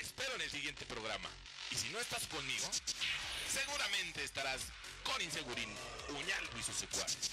espero 0.00 0.34
en 0.34 0.42
el 0.42 0.50
siguiente 0.50 0.84
programa. 0.86 1.28
Y 1.70 1.76
si 1.76 1.88
no 1.90 2.00
estás 2.00 2.26
conmigo, 2.26 2.66
seguramente 3.48 4.24
estarás 4.24 4.60
con 5.04 5.20
Insegurín, 5.22 5.70
Uñaldo 6.08 6.58
y 6.58 6.62
sus 6.62 6.76
secuaces. 6.76 7.30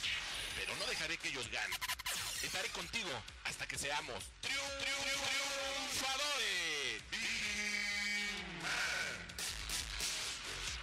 Pero 0.61 0.75
no 0.75 0.85
dejaré 0.85 1.17
que 1.17 1.29
ellos 1.29 1.49
ganen. 1.49 1.79
Estaré 2.43 2.69
contigo 2.69 3.09
hasta 3.45 3.67
que 3.67 3.79
seamos 3.79 4.23
triunfadores. 4.41 4.61